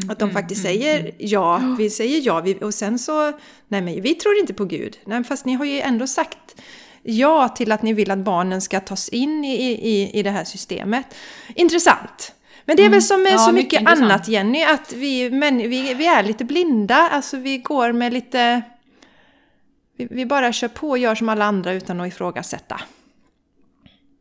att 0.09 0.19
de 0.19 0.31
faktiskt 0.31 0.61
säger 0.61 1.11
ja, 1.17 1.75
vi 1.77 1.89
säger 1.89 2.21
ja, 2.23 2.41
vi, 2.41 2.57
och 2.61 2.73
sen 2.73 2.99
så, 2.99 3.31
nej 3.67 3.81
men 3.81 4.01
vi 4.01 4.15
tror 4.15 4.37
inte 4.37 4.53
på 4.53 4.65
Gud. 4.65 4.97
Nej, 5.05 5.23
fast 5.23 5.45
ni 5.45 5.53
har 5.53 5.65
ju 5.65 5.79
ändå 5.79 6.07
sagt 6.07 6.61
ja 7.03 7.49
till 7.49 7.71
att 7.71 7.81
ni 7.81 7.93
vill 7.93 8.11
att 8.11 8.19
barnen 8.19 8.61
ska 8.61 8.79
tas 8.79 9.09
in 9.09 9.45
i, 9.45 9.55
i, 9.63 10.19
i 10.19 10.23
det 10.23 10.31
här 10.31 10.43
systemet. 10.43 11.05
Intressant! 11.55 12.34
Men 12.65 12.75
det 12.75 12.85
är 12.85 12.89
väl 12.89 13.01
som 13.01 13.23
med 13.23 13.31
Ja, 13.31 13.37
så 13.37 13.51
mycket 13.51 13.81
mycket, 13.81 14.01
annat 14.01 14.27
Jenny, 14.27 14.63
att 14.63 14.93
vi, 14.93 15.31
men, 15.31 15.57
vi, 15.57 15.93
vi 15.93 16.07
är 16.07 16.23
lite 16.23 16.45
blinda, 16.45 16.95
alltså 16.95 17.37
vi 17.37 17.57
går 17.57 17.91
med 17.91 18.13
lite... 18.13 18.61
Vi, 19.97 20.07
vi 20.11 20.25
bara 20.25 20.51
kör 20.51 20.67
på 20.67 20.89
och 20.89 20.97
gör 20.97 21.15
som 21.15 21.29
alla 21.29 21.45
andra 21.45 21.73
utan 21.73 22.01
att 22.01 22.07
ifrågasätta. 22.07 22.81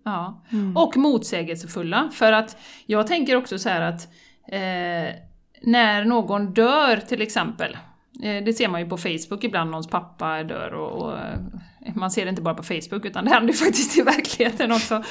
Ja. 0.04 0.42
Och 0.74 0.96
motsägelsefulla. 0.96 2.10
För 2.12 2.32
att 2.32 2.56
jag 2.86 3.06
tänker 3.06 3.36
också 3.36 3.58
så 3.58 3.68
här 3.68 3.80
att 3.80 4.08
eh, 4.48 5.14
när 5.62 6.04
någon 6.04 6.54
dör 6.54 6.96
till 6.96 7.22
exempel, 7.22 7.76
eh, 8.22 8.44
det 8.44 8.52
ser 8.52 8.68
man 8.68 8.80
ju 8.80 8.88
på 8.88 8.96
Facebook 8.96 9.44
ibland, 9.44 9.70
någons 9.70 9.90
pappa 9.90 10.42
dör 10.42 10.74
och, 10.74 11.02
och 11.02 11.18
eh, 11.18 11.38
man 11.94 12.10
ser 12.10 12.24
det 12.24 12.28
inte 12.28 12.42
bara 12.42 12.54
på 12.54 12.62
Facebook 12.62 13.04
utan 13.04 13.24
det 13.24 13.30
händer 13.30 13.52
ju 13.52 13.58
faktiskt 13.64 13.98
i 13.98 14.02
verkligheten 14.02 14.72
också. 14.72 15.02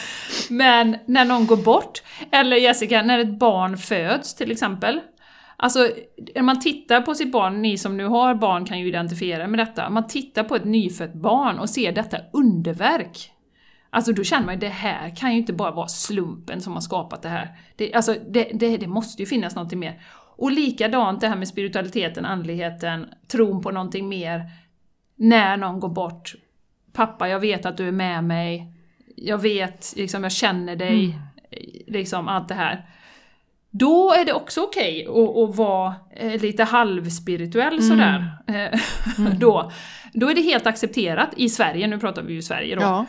Men 0.49 0.97
när 1.05 1.25
någon 1.25 1.47
går 1.47 1.57
bort, 1.57 2.03
eller 2.31 2.57
Jessica, 2.57 3.01
när 3.01 3.19
ett 3.19 3.39
barn 3.39 3.77
föds 3.77 4.35
till 4.35 4.51
exempel, 4.51 5.01
Alltså, 5.57 5.89
när 6.35 6.41
man 6.41 6.59
tittar 6.59 7.01
på 7.01 7.15
sitt 7.15 7.31
barn, 7.31 7.61
ni 7.61 7.77
som 7.77 7.97
nu 7.97 8.05
har 8.05 8.35
barn 8.35 8.65
kan 8.65 8.79
ju 8.79 8.87
identifiera 8.87 9.47
med 9.47 9.59
detta, 9.59 9.89
man 9.89 10.07
tittar 10.07 10.43
på 10.43 10.55
ett 10.55 10.65
nyfött 10.65 11.13
barn 11.13 11.59
och 11.59 11.69
ser 11.69 11.91
detta 11.91 12.17
underverk. 12.33 13.31
Alltså 13.89 14.13
då 14.13 14.23
känner 14.23 14.45
man 14.45 14.55
ju 14.55 14.59
det 14.59 14.67
här 14.67 15.15
kan 15.15 15.31
ju 15.31 15.37
inte 15.37 15.53
bara 15.53 15.71
vara 15.71 15.87
slumpen 15.87 16.61
som 16.61 16.73
har 16.73 16.81
skapat 16.81 17.21
det 17.21 17.29
här. 17.29 17.57
Det, 17.75 17.93
alltså 17.93 18.15
det, 18.29 18.43
det, 18.53 18.77
det 18.77 18.87
måste 18.87 19.21
ju 19.21 19.25
finnas 19.25 19.55
någonting 19.55 19.79
mer. 19.79 20.01
Och 20.35 20.51
likadant 20.51 21.21
det 21.21 21.27
här 21.27 21.35
med 21.35 21.47
spiritualiteten, 21.47 22.25
andligheten, 22.25 23.05
tron 23.27 23.61
på 23.61 23.71
någonting 23.71 24.09
mer. 24.09 24.51
När 25.15 25.57
någon 25.57 25.79
går 25.79 25.89
bort. 25.89 26.35
Pappa, 26.93 27.29
jag 27.29 27.39
vet 27.39 27.65
att 27.65 27.77
du 27.77 27.87
är 27.87 27.91
med 27.91 28.23
mig. 28.23 28.67
Jag 29.15 29.37
vet, 29.37 29.93
liksom, 29.95 30.23
jag 30.23 30.31
känner 30.31 30.75
dig. 30.75 31.19
Liksom 31.87 32.27
allt 32.27 32.47
det 32.47 32.53
här. 32.53 32.85
Då 33.69 34.13
är 34.13 34.25
det 34.25 34.33
också 34.33 34.61
okej 34.61 35.07
att, 35.07 35.37
att 35.37 35.55
vara 35.55 35.95
eh, 36.15 36.41
lite 36.41 36.63
halvspirituell 36.63 37.83
sådär. 37.83 38.37
Eh, 38.47 38.79
då, 39.39 39.71
då 40.13 40.29
är 40.29 40.35
det 40.35 40.41
helt 40.41 40.67
accepterat 40.67 41.29
i 41.37 41.49
Sverige, 41.49 41.87
nu 41.87 41.99
pratar 41.99 42.21
vi 42.21 42.33
ju 42.33 42.41
Sverige 42.41 42.75
då. 42.75 42.81
Ja. 42.81 43.05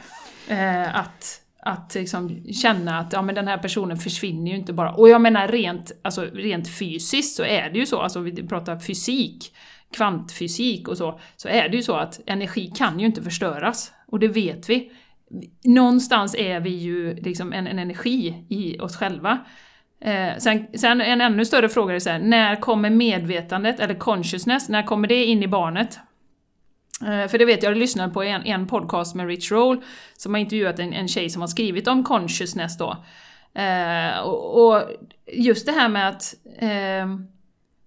Eh, 0.49 0.97
att 0.97 1.45
att 1.67 1.95
liksom 1.95 2.45
känna 2.53 2.99
att 2.99 3.13
ja, 3.13 3.23
men 3.23 3.35
den 3.35 3.49
här 3.49 3.59
personen 3.59 3.97
försvinner 3.97 4.51
ju 4.51 4.57
inte 4.57 4.73
bara. 4.73 4.93
Och 4.93 5.09
jag 5.09 5.21
menar 5.21 5.49
rent, 5.49 5.93
alltså, 6.03 6.25
rent 6.25 6.79
fysiskt 6.79 7.37
så 7.37 7.45
är 7.45 7.71
det 7.71 7.79
ju 7.79 7.87
så, 7.87 8.01
alltså 8.01 8.21
vi 8.21 8.49
pratar 8.49 8.79
fysik, 8.79 9.55
kvantfysik 9.95 10.89
och 10.89 10.99
så, 10.99 11.21
så 11.37 11.49
är 11.49 11.69
det 11.69 11.77
ju 11.77 11.83
så 11.83 11.97
att 11.97 12.21
energi 12.27 12.73
kan 12.77 13.01
ju 13.01 13.07
inte 13.07 13.23
förstöras. 13.23 13.93
Och 14.07 14.19
det 14.19 14.29
vet 14.29 14.71
vi. 14.71 14.93
Någonstans 15.65 16.35
är 16.35 16.61
vi 16.61 16.71
ju 16.71 17.15
liksom 17.15 17.53
en, 17.53 17.67
en 17.67 17.79
energi 17.79 18.45
i 18.49 18.79
oss 18.79 18.97
själva. 18.97 19.39
Eh, 20.01 20.39
sen, 20.39 20.67
sen 20.75 21.01
en 21.01 21.21
ännu 21.21 21.45
större 21.45 21.69
fråga 21.69 21.95
är 21.95 21.99
så 21.99 22.11
här, 22.11 22.19
när 22.19 22.57
kommer 22.61 22.91
medvetandet, 22.91 23.81
eller 23.81 23.95
consciousness, 23.95 24.69
när 24.69 24.83
kommer 24.83 25.09
det 25.09 25.25
in 25.25 25.43
i 25.43 25.49
barnet? 25.49 25.99
Eh, 27.03 27.29
för 27.29 27.39
det 27.39 27.45
vet 27.45 27.63
jag, 27.63 27.71
jag 27.71 27.79
lyssnade 27.79 28.13
på 28.13 28.23
en, 28.23 28.47
en 28.47 28.67
podcast 28.67 29.15
med 29.15 29.27
Rich 29.27 29.53
Roll, 29.53 29.83
som 30.17 30.35
har 30.35 30.41
intervjuat 30.41 30.79
en, 30.79 30.93
en 30.93 31.09
tjej 31.09 31.31
som 31.31 31.41
har 31.41 31.49
skrivit 31.49 31.89
om 31.89 32.05
consciousness 32.05 32.79
då. 32.79 33.05
Eh, 33.61 34.19
och, 34.19 34.67
och, 34.67 34.83
just 35.33 35.67
det 35.67 35.73
här 35.73 35.89
med 35.89 36.09
att 36.09 36.35
eh, 36.59 37.07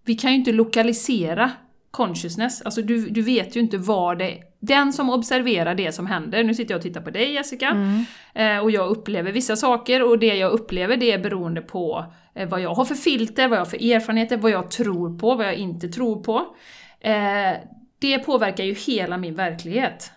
vi 0.06 0.16
kan 0.16 0.32
ju 0.32 0.38
inte 0.38 0.52
lokalisera 0.52 1.52
consciousness, 1.92 2.62
alltså 2.62 2.82
du, 2.82 3.10
du 3.10 3.22
vet 3.22 3.56
ju 3.56 3.60
inte 3.60 3.78
var 3.78 4.16
det 4.16 4.38
den 4.60 4.94
som 4.94 5.10
observerar 5.10 5.76
det 5.76 5.92
som 5.92 6.08
händer, 6.08 6.44
nu 6.44 6.54
sitter 6.54 6.74
jag 6.74 6.80
och 6.80 6.84
tittar 6.84 7.02
på 7.02 7.10
dig 7.10 7.34
Jessica, 7.34 7.68
mm. 7.68 8.06
eh, 8.34 8.64
och 8.64 8.72
jag 8.72 8.90
upplever 8.90 9.32
vissa 9.32 9.56
saker 9.56 10.10
och 10.10 10.20
det 10.20 10.36
jag 10.36 10.52
upplever 10.52 10.98
det 10.98 11.12
är 11.12 11.20
beroende 11.20 11.62
på 11.62 12.06
eh, 12.36 12.50
vad 12.50 12.62
jag 12.62 12.74
har 12.74 12.86
för 12.86 12.96
filter, 12.96 13.48
vad 13.48 13.58
jag 13.58 13.62
har 13.62 13.70
för 13.70 13.92
erfarenheter, 13.92 14.38
vad 14.38 14.52
jag 14.52 14.72
tror 14.72 15.20
på, 15.20 15.36
vad 15.36 15.46
jag 15.46 15.56
inte 15.56 15.88
tror 15.88 16.24
på. 16.24 16.56
Eh, 17.00 17.54
det 18.00 18.20
påverkar 18.20 18.64
ju 18.64 18.74
hela 18.74 19.18
min 19.18 19.36
verklighet. 19.36 20.12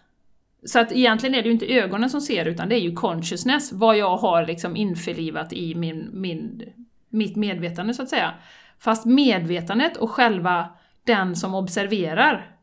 Så 0.65 0.79
att 0.79 0.93
egentligen 0.93 1.35
är 1.35 1.43
det 1.43 1.49
ju 1.49 1.53
inte 1.53 1.75
ögonen 1.75 2.11
som 2.11 2.21
ser 2.21 2.47
utan 2.47 2.69
det 2.69 2.75
är 2.75 2.81
ju 2.81 2.95
consciousness, 2.95 3.73
vad 3.73 3.97
jag 3.97 4.17
har 4.17 4.47
liksom 4.47 4.77
införlivat 4.77 5.53
i 5.53 5.75
min, 5.75 6.11
min, 6.13 6.63
mitt 7.09 7.37
medvetande 7.37 7.95
så 7.95 8.03
att 8.03 8.09
säga. 8.09 8.35
Fast 8.79 9.07
medvetandet 9.07 9.97
och 9.97 10.11
själva 10.11 10.69
den 11.07 11.37
som 11.37 11.55
observerar 11.55 12.57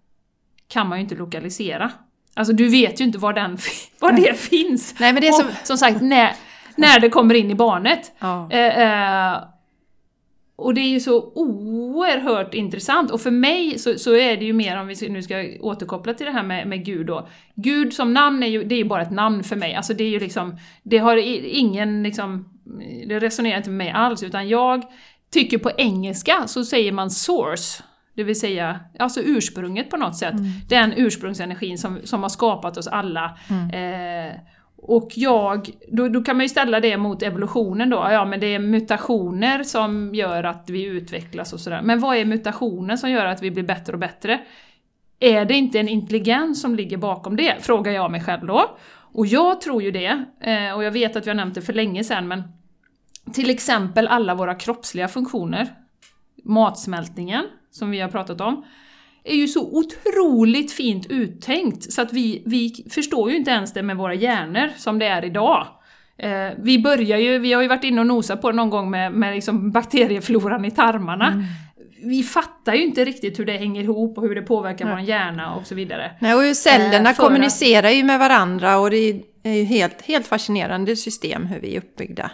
kan 0.68 0.90
man 0.90 0.98
ju 0.98 1.04
inte 1.04 1.16
lokalisera. 1.16 1.92
Alltså 2.34 2.54
du 2.54 2.70
vet 2.70 3.02
ju 3.02 3.06
inte 3.06 3.18
var, 3.18 3.34
den, 3.34 3.58
var 4.00 4.12
det 4.12 4.40
finns. 4.40 5.00
Nej, 5.00 5.14
men 5.14 5.22
det 5.22 5.28
är 5.28 5.32
som... 5.32 5.48
Och, 5.48 5.68
som 5.68 5.78
sagt, 5.78 6.02
när, 6.02 6.34
när 6.76 7.00
det 7.00 7.10
kommer 7.10 7.36
in 7.36 7.52
i 7.52 7.56
barnet. 7.56 8.12
Ja. 8.20 8.52
Eh, 8.52 8.82
eh, 8.82 9.44
och 10.56 10.74
det 10.74 10.82
är 10.82 10.90
ju 10.90 11.00
så 11.00 11.32
oerhört 11.36 12.54
intressant, 12.54 13.12
och 13.12 13.22
för 13.22 13.32
mig 13.32 13.80
så, 13.80 13.98
så, 13.98 14.16
är 14.16 14.38
det 14.38 14.46
ju 14.46 14.54
mer, 14.54 14.78
om 14.78 14.88
vi 14.88 15.10
nu 15.10 15.22
ska 15.22 15.46
återkoppla 15.60 16.14
till 16.14 16.26
det 16.26 16.32
här 16.32 16.44
med, 16.44 16.68
med 16.68 16.86
Gud 16.86 17.08
då. 17.08 17.28
Gud 17.56 17.94
som 17.94 18.14
namn 18.14 18.44
är 18.44 18.48
ju, 18.48 18.64
det 18.64 18.76
är 18.76 18.78
ju 18.78 18.86
bara 18.86 19.02
ett 19.02 19.12
namn 19.12 19.44
för 19.44 19.56
mig, 19.56 19.76
alltså 19.76 19.94
det 19.94 20.04
är 20.04 20.10
ju 20.10 20.20
liksom, 20.20 20.58
det 20.84 20.98
har 20.98 21.18
ingen 21.46 22.04
liksom, 22.04 22.50
det 23.08 23.20
resonerar 23.20 23.58
inte 23.58 23.70
med 23.70 23.78
mig 23.78 23.92
alls, 23.92 24.24
utan 24.24 24.50
jag 24.50 24.84
tycker 25.32 25.58
på 25.58 25.72
engelska 25.78 26.48
så 26.48 26.66
säger 26.66 26.92
man 26.92 27.12
source. 27.12 27.84
Det 28.18 28.24
vill 28.24 28.40
säga, 28.40 28.80
alltså 29.00 29.22
ursprunget 29.22 29.90
på 29.90 29.98
något 29.98 30.16
sätt. 30.16 30.34
Mm. 30.34 30.52
Den 30.70 30.94
ursprungsenergin 30.98 31.78
som, 31.78 32.00
som 32.04 32.22
har 32.22 32.30
skapat 32.30 32.78
oss 32.78 32.88
alla. 32.88 33.38
Mm. 33.50 34.30
Eh, 34.30 34.36
och 34.78 35.12
jag, 35.16 35.70
då, 35.92 36.08
då, 36.08 36.24
kan 36.24 36.38
man 36.38 36.46
ju 36.46 36.50
ställa 36.50 36.80
det 36.80 36.98
mot 36.98 37.24
evolutionen 37.24 37.90
då, 37.90 38.08
ja 38.12 38.26
men 38.26 38.40
det 38.40 38.48
är 38.48 38.60
mutationer 38.60 39.64
som 39.64 40.16
gör 40.16 40.44
att 40.44 40.70
vi 40.70 40.84
utvecklas 40.84 41.54
och 41.54 41.60
sådär. 41.60 41.82
Men 41.82 42.00
vad 42.00 42.18
är 42.18 42.26
mutationen 42.26 42.98
som 42.98 43.12
gör 43.12 43.26
att 43.26 43.44
vi 43.44 43.52
blir 43.52 43.64
bättre 43.64 43.94
och 43.94 44.00
bättre? 44.00 44.40
Är 45.20 45.46
det 45.46 45.54
inte 45.54 45.80
en 45.80 45.90
intelligens 45.90 46.62
som 46.62 46.76
ligger 46.76 46.98
bakom 46.98 47.36
det? 47.36 47.56
Frågar 47.60 47.92
jag 47.92 48.12
mig 48.12 48.22
själv 48.22 48.46
då. 48.46 48.78
Och 49.14 49.26
jag 49.28 49.62
tror 49.62 49.84
ju 49.84 49.92
det, 49.92 50.26
eh, 50.42 50.76
och 50.76 50.84
jag 50.84 50.92
vet 50.92 51.16
att 51.16 51.26
vi 51.26 51.30
har 51.30 51.36
nämnt 51.36 51.56
det 51.56 51.62
för 51.62 51.74
länge 51.74 52.04
sedan, 52.04 52.28
men 52.28 52.44
till 53.34 53.50
exempel 53.50 54.08
alla 54.08 54.36
våra 54.36 54.56
kroppsliga 54.56 55.08
funktioner, 55.08 55.68
matsmältningen, 56.44 57.46
som 57.72 57.92
vi 57.92 58.00
har 58.00 58.10
pratat 58.10 58.42
om, 58.42 58.66
är 59.24 59.36
ju 59.36 59.48
så 59.48 59.78
otroligt 59.78 60.72
fint 60.72 61.06
uttänkt 61.10 61.94
så 61.94 62.02
att 62.02 62.14
vi, 62.14 62.44
vi 62.46 62.86
förstår 62.90 63.32
ju 63.32 63.38
inte 63.38 63.52
ens 63.52 63.74
det 63.74 63.84
med 63.84 63.98
våra 63.98 64.14
hjärnor 64.14 64.70
som 64.78 65.00
det 65.00 65.06
är 65.06 65.26
idag. 65.26 65.68
Eh, 66.18 66.50
vi 66.58 66.80
börjar 66.80 67.18
ju, 67.18 67.40
vi 67.40 67.54
har 67.54 67.62
ju 67.62 67.68
varit 67.68 67.84
inne 67.84 68.02
och 68.02 68.08
nosat 68.08 68.42
på 68.42 68.52
det 68.52 68.56
någon 68.58 68.70
gång 68.70 68.90
med, 68.90 69.12
med 69.12 69.36
liksom 69.36 69.72
bakteriefloran 69.72 70.66
i 70.66 70.72
tarmarna. 70.72 71.28
Mm. 71.28 71.44
Vi 72.04 72.24
fattar 72.24 72.74
ju 72.74 72.84
inte 72.84 73.06
riktigt 73.06 73.40
hur 73.40 73.46
det 73.46 73.58
hänger 73.58 73.84
ihop 73.84 74.18
och 74.18 74.24
hur 74.24 74.36
det 74.36 74.42
påverkar 74.42 74.86
Nej. 74.86 74.94
vår 74.94 75.02
hjärna 75.02 75.56
och 75.56 75.68
så 75.68 75.76
vidare. 75.76 76.12
Nej, 76.20 76.34
och 76.34 76.56
cellerna 76.56 77.10
eh, 77.10 77.16
kommunicerar 77.16 77.90
ju 77.90 78.04
med 78.04 78.20
varandra 78.20 78.78
och 78.78 78.90
det 78.90 79.22
är 79.44 79.54
ju 79.54 79.64
helt, 79.64 80.02
helt 80.02 80.28
fascinerande 80.28 80.96
system 80.96 81.46
hur 81.46 81.60
vi 81.60 81.76
är 81.76 81.78
uppbyggda 81.78 82.32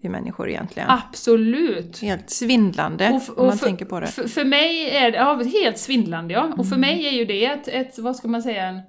vi 0.00 0.08
människor 0.08 0.48
egentligen. 0.48 0.90
Absolut! 0.90 2.02
Helt 2.02 2.30
svindlande 2.30 3.08
och, 3.10 3.36
och 3.36 3.38
om 3.38 3.46
man 3.46 3.58
för, 3.58 3.66
tänker 3.66 3.84
på 3.84 4.00
det. 4.00 4.06
För, 4.06 4.28
för 4.28 4.44
mig 4.44 4.96
är 4.96 5.10
det, 5.10 5.16
ja, 5.16 5.42
helt 5.62 5.78
svindlande 5.78 6.34
ja. 6.34 6.52
Och 6.56 6.68
för 6.68 6.76
mm. 6.76 6.80
mig 6.80 7.06
är 7.06 7.12
ju 7.12 7.24
det 7.24 7.44
ett, 7.44 7.68
ett, 7.68 7.98
vad 7.98 8.16
ska 8.16 8.28
man 8.28 8.42
säga, 8.42 8.66
en, 8.66 8.80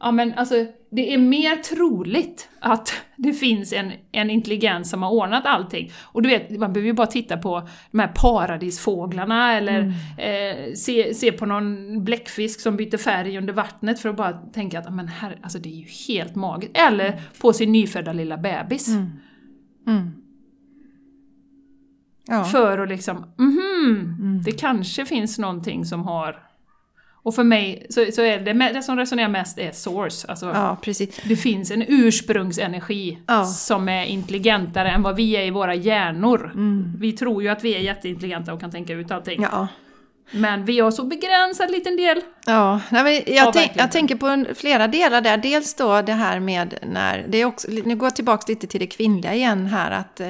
ja 0.00 0.10
men 0.10 0.34
alltså, 0.34 0.54
det 0.90 1.14
är 1.14 1.18
mer 1.18 1.56
troligt 1.56 2.48
att 2.60 2.92
det 3.16 3.32
finns 3.32 3.72
en, 3.72 3.92
en 4.12 4.30
intelligens 4.30 4.90
som 4.90 5.02
har 5.02 5.10
ordnat 5.10 5.46
allting. 5.46 5.92
Och 6.02 6.22
du 6.22 6.28
vet, 6.28 6.50
man 6.50 6.72
behöver 6.72 6.86
ju 6.86 6.92
bara 6.92 7.06
titta 7.06 7.36
på 7.36 7.68
de 7.90 7.98
här 7.98 8.12
paradisfåglarna 8.14 9.56
eller 9.56 9.78
mm. 9.78 10.68
eh, 10.68 10.74
se, 10.74 11.14
se 11.14 11.32
på 11.32 11.46
någon 11.46 12.04
bläckfisk 12.04 12.60
som 12.60 12.76
byter 12.76 12.96
färg 12.96 13.38
under 13.38 13.52
vattnet 13.52 14.00
för 14.00 14.08
att 14.08 14.16
bara 14.16 14.32
tänka 14.32 14.78
att 14.78 14.94
men 14.94 15.08
här, 15.08 15.38
alltså 15.42 15.58
det 15.58 15.68
är 15.68 15.76
ju 15.76 15.86
helt 16.08 16.34
magiskt. 16.34 16.76
Eller 16.76 17.06
mm. 17.06 17.20
på 17.40 17.52
sin 17.52 17.72
nyfödda 17.72 18.12
lilla 18.12 18.36
bebis. 18.36 18.88
Mm. 18.88 20.21
Ja. 22.28 22.44
För 22.44 22.78
att 22.78 22.88
liksom, 22.88 23.16
mhm, 23.38 24.16
mm. 24.20 24.42
det 24.44 24.52
kanske 24.52 25.04
finns 25.04 25.38
någonting 25.38 25.84
som 25.84 26.04
har... 26.04 26.48
Och 27.24 27.34
för 27.34 27.44
mig 27.44 27.86
så, 27.90 28.06
så 28.12 28.22
är 28.22 28.40
det, 28.40 28.52
det 28.52 28.82
som 28.82 28.96
resonerar 28.96 29.28
mest 29.28 29.58
är 29.58 29.72
source. 29.72 30.28
Alltså, 30.28 30.46
ja, 30.46 30.76
precis. 30.82 31.20
Det 31.24 31.36
finns 31.36 31.70
en 31.70 31.84
ursprungsenergi 31.88 33.18
ja. 33.26 33.44
som 33.44 33.88
är 33.88 34.04
intelligentare 34.04 34.90
än 34.90 35.02
vad 35.02 35.16
vi 35.16 35.36
är 35.36 35.42
i 35.42 35.50
våra 35.50 35.74
hjärnor. 35.74 36.50
Mm. 36.54 36.92
Vi 36.98 37.12
tror 37.12 37.42
ju 37.42 37.48
att 37.48 37.64
vi 37.64 37.74
är 37.74 37.80
jätteintelligenta 37.80 38.52
och 38.52 38.60
kan 38.60 38.70
tänka 38.70 38.92
ut 38.92 39.10
allting. 39.10 39.42
Ja. 39.42 39.68
Men 40.30 40.64
vi 40.64 40.80
har 40.80 40.90
så 40.90 41.04
begränsad 41.04 41.70
liten 41.70 41.96
del. 41.96 42.20
Ja, 42.46 42.80
nej, 42.90 43.24
jag, 43.26 43.52
tänk, 43.52 43.72
jag, 43.74 43.92
tänker 43.92 44.16
på 44.16 44.54
flera 44.54 44.88
delar 44.88 45.20
där. 45.20 45.36
Dels 45.36 45.74
då 45.74 46.02
det 46.02 46.12
här 46.12 46.40
med 46.40 46.74
när, 46.82 47.26
det 47.28 47.38
är 47.38 47.44
också, 47.44 47.68
nu 47.84 47.96
går 47.96 48.06
jag 48.06 48.16
tillbaka 48.16 48.44
lite 48.48 48.66
till 48.66 48.80
det 48.80 48.86
kvinnliga 48.86 49.34
igen 49.34 49.66
här, 49.66 49.90
att 49.90 50.20
eh, 50.20 50.28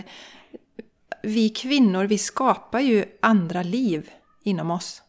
vi 1.23 1.49
kvinnor, 1.49 2.05
vi 2.05 2.19
skapar 2.19 2.81
ju 2.81 3.05
andra 3.23 3.63
liv 3.63 4.11
inom 4.43 4.71
oss. 4.71 5.03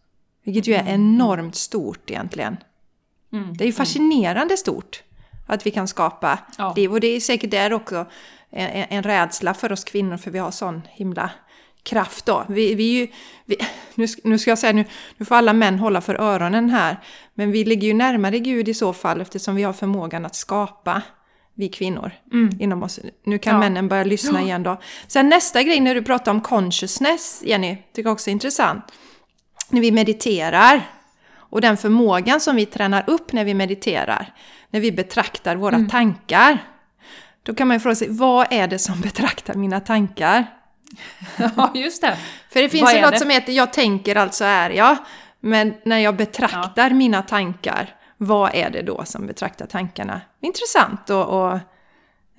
Vilket 0.44 0.68
ju 0.68 0.74
är 0.74 0.80
mm. 0.80 0.94
enormt 0.94 1.56
stort 1.56 2.12
egentligen. 2.12 2.58
Mm. 3.34 3.58
Det 3.58 3.64
är 3.64 3.66
ju 3.66 3.74
fascinerande 3.74 4.58
stort 4.58 5.04
att 5.48 5.66
vi 5.66 5.72
kan 5.72 5.88
skapa 5.88 6.40
ja. 6.58 6.74
liv. 6.76 6.92
Och 6.92 7.00
det 7.00 7.08
är 7.08 7.20
säkert 7.20 7.52
där 7.52 7.74
också 7.74 8.06
en, 8.50 8.86
en 8.90 9.04
rädsla 9.04 9.54
för 9.54 9.72
oss 9.72 9.84
kvinnor, 9.84 10.18
för 10.18 10.32
vi 10.32 10.40
har 10.40 10.52
sån 10.52 10.82
himla 10.90 11.32
kraft 11.84 12.26
då. 12.26 12.46
Vi, 12.50 12.76
vi 12.76 12.84
ju, 12.84 13.08
vi, 13.46 13.58
nu, 13.96 14.08
nu 14.24 14.40
ska 14.40 14.52
jag 14.52 14.60
säga, 14.60 14.74
nu, 14.74 14.86
nu 15.18 15.26
får 15.26 15.36
alla 15.36 15.54
män 15.54 15.80
hålla 15.80 16.02
för 16.02 16.22
öronen 16.22 16.70
här, 16.70 17.04
men 17.34 17.52
vi 17.52 17.66
ligger 17.66 17.88
ju 17.88 17.94
närmare 17.94 18.40
Gud 18.40 18.70
i 18.70 18.74
så 18.74 18.94
fall 18.94 19.22
eftersom 19.22 19.56
vi 19.56 19.64
har 19.64 19.74
förmågan 19.74 20.26
att 20.26 20.36
skapa 20.36 21.02
vi 21.56 21.70
kvinnor 21.70 22.12
mm. 22.32 22.50
inom 22.60 22.84
oss. 22.84 23.00
Nu 23.24 23.38
kan 23.38 23.54
ja. 23.54 23.60
männen 23.60 23.88
börja 23.88 24.04
lyssna 24.04 24.42
igen 24.42 24.64
då. 24.64 24.82
Sen 25.08 25.30
nästa 25.30 25.64
grej 25.64 25.80
när 25.80 25.96
du 25.96 26.04
pratar 26.04 26.32
om 26.32 26.42
consciousness, 26.42 27.42
Jenny, 27.46 27.78
tycker 27.94 28.10
jag 28.10 28.14
också 28.14 28.30
är 28.30 28.32
intressant. 28.32 28.84
När 29.70 29.82
vi 29.82 29.92
mediterar 29.92 30.82
och 31.54 31.62
den 31.62 31.78
förmågan 31.78 32.40
som 32.40 32.56
vi 32.56 32.66
tränar 32.66 33.04
upp 33.08 33.34
när 33.34 33.46
vi 33.46 33.54
mediterar, 33.54 34.34
när 34.70 34.80
vi 34.80 34.92
betraktar 34.92 35.56
våra 35.56 35.76
mm. 35.76 35.90
tankar. 35.90 36.58
Då 37.44 37.56
kan 37.56 37.68
man 37.68 37.76
ju 37.76 37.80
fråga 37.80 37.96
sig, 37.96 38.08
vad 38.10 38.48
är 38.50 38.68
det 38.68 38.80
som 38.80 39.02
betraktar 39.02 39.54
mina 39.54 39.80
tankar? 39.80 40.46
Ja, 41.58 41.72
just 41.76 42.02
det. 42.02 42.18
För 42.50 42.62
det 42.62 42.70
finns 42.70 42.94
ju 42.94 43.02
något 43.02 43.12
det? 43.12 43.20
som 43.20 43.30
heter 43.30 43.54
jag 43.54 43.74
tänker 43.74 44.16
alltså 44.16 44.44
är 44.44 44.70
jag. 44.70 44.98
Men 45.40 45.74
när 45.86 45.98
jag 45.98 46.16
betraktar 46.16 46.90
ja. 46.90 46.96
mina 46.96 47.22
tankar, 47.22 47.96
vad 48.26 48.56
är 48.56 48.70
det 48.70 48.82
då 48.82 49.04
som 49.06 49.28
betraktar 49.28 49.66
tankarna? 49.66 50.22
Intressant 50.42 51.10
att 51.10 51.54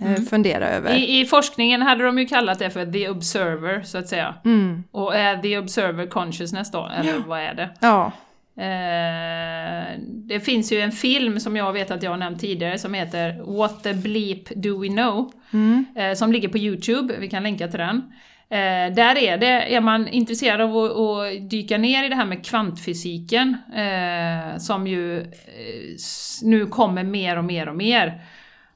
eh, 0.01 0.07
mm. 0.07 0.27
fundera 0.27 0.69
över. 0.69 0.95
I, 0.95 1.21
I, 1.21 1.25
forskningen 1.25 1.83
hade 1.83 2.05
de 2.05 2.19
ju 2.19 2.27
kallat 2.27 2.59
det 2.59 2.71
för 2.71 2.93
the 2.93 3.09
observer, 3.09 3.83
så 3.83 3.99
att 3.99 4.09
säga. 4.09 4.35
Mm. 4.45 4.85
Och 4.91 5.17
är 5.17 5.39
the 5.39 5.59
observer 5.59 6.07
consciousness 6.07 6.71
då, 6.71 6.91
eller 6.99 7.13
ja. 7.13 7.23
vad 7.27 7.41
är 7.41 7.55
det? 7.55 7.71
Ja. 7.81 8.13
Eh, 8.57 10.01
det 10.09 10.41
finns 10.41 10.73
ju 10.73 10.81
en 10.81 10.93
film 10.93 11.41
som 11.41 11.57
jag 11.57 11.73
vet 11.73 11.91
att 11.91 12.03
jag 12.03 12.11
har 12.11 12.19
nämnt 12.19 12.41
tidigare 12.41 12.79
som 12.79 12.95
heter 12.95 13.59
What 13.59 13.83
the 13.83 13.95
bleep 13.95 14.49
do 14.57 14.83
we 14.83 14.89
know? 14.89 15.33
Mm. 15.53 15.85
Eh, 15.97 16.15
som 16.15 16.33
ligger 16.33 16.49
på 16.49 16.59
Youtube, 16.59 17.15
vi 17.19 17.29
kan 17.29 17.43
länka 17.43 17.69
till 17.69 17.79
den. 17.79 18.13
Eh, 18.49 18.95
där 18.95 19.19
är 19.19 19.39
det, 19.39 19.75
är 19.75 19.81
man 19.81 20.09
intresserad 20.09 20.61
av 20.61 20.77
att, 20.77 20.91
att, 20.91 21.51
dyka 21.51 21.79
ner 21.79 22.05
i 22.05 22.09
det 22.09 22.17
här 22.17 22.27
med 22.27 22.47
kvantfysiken, 22.47 23.57
eh, 23.75 24.59
som 24.59 24.87
ju 24.87 25.21
eh, 25.21 25.27
nu 26.43 26.67
kommer 26.67 27.05
mer 27.05 27.39
och 27.39 27.45
mer 27.45 27.69
och 27.69 27.77
mer. 27.77 28.23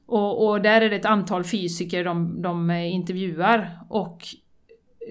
Och, 0.05 0.47
och, 0.47 0.61
där 0.61 0.81
är 0.81 0.89
det 0.89 0.95
ett 0.95 1.05
antal 1.05 1.43
fysiker 1.43 2.03
de, 2.03 2.41
de 2.41 2.69
eh, 2.69 2.93
intervjuar, 2.93 3.79
och 3.89 4.27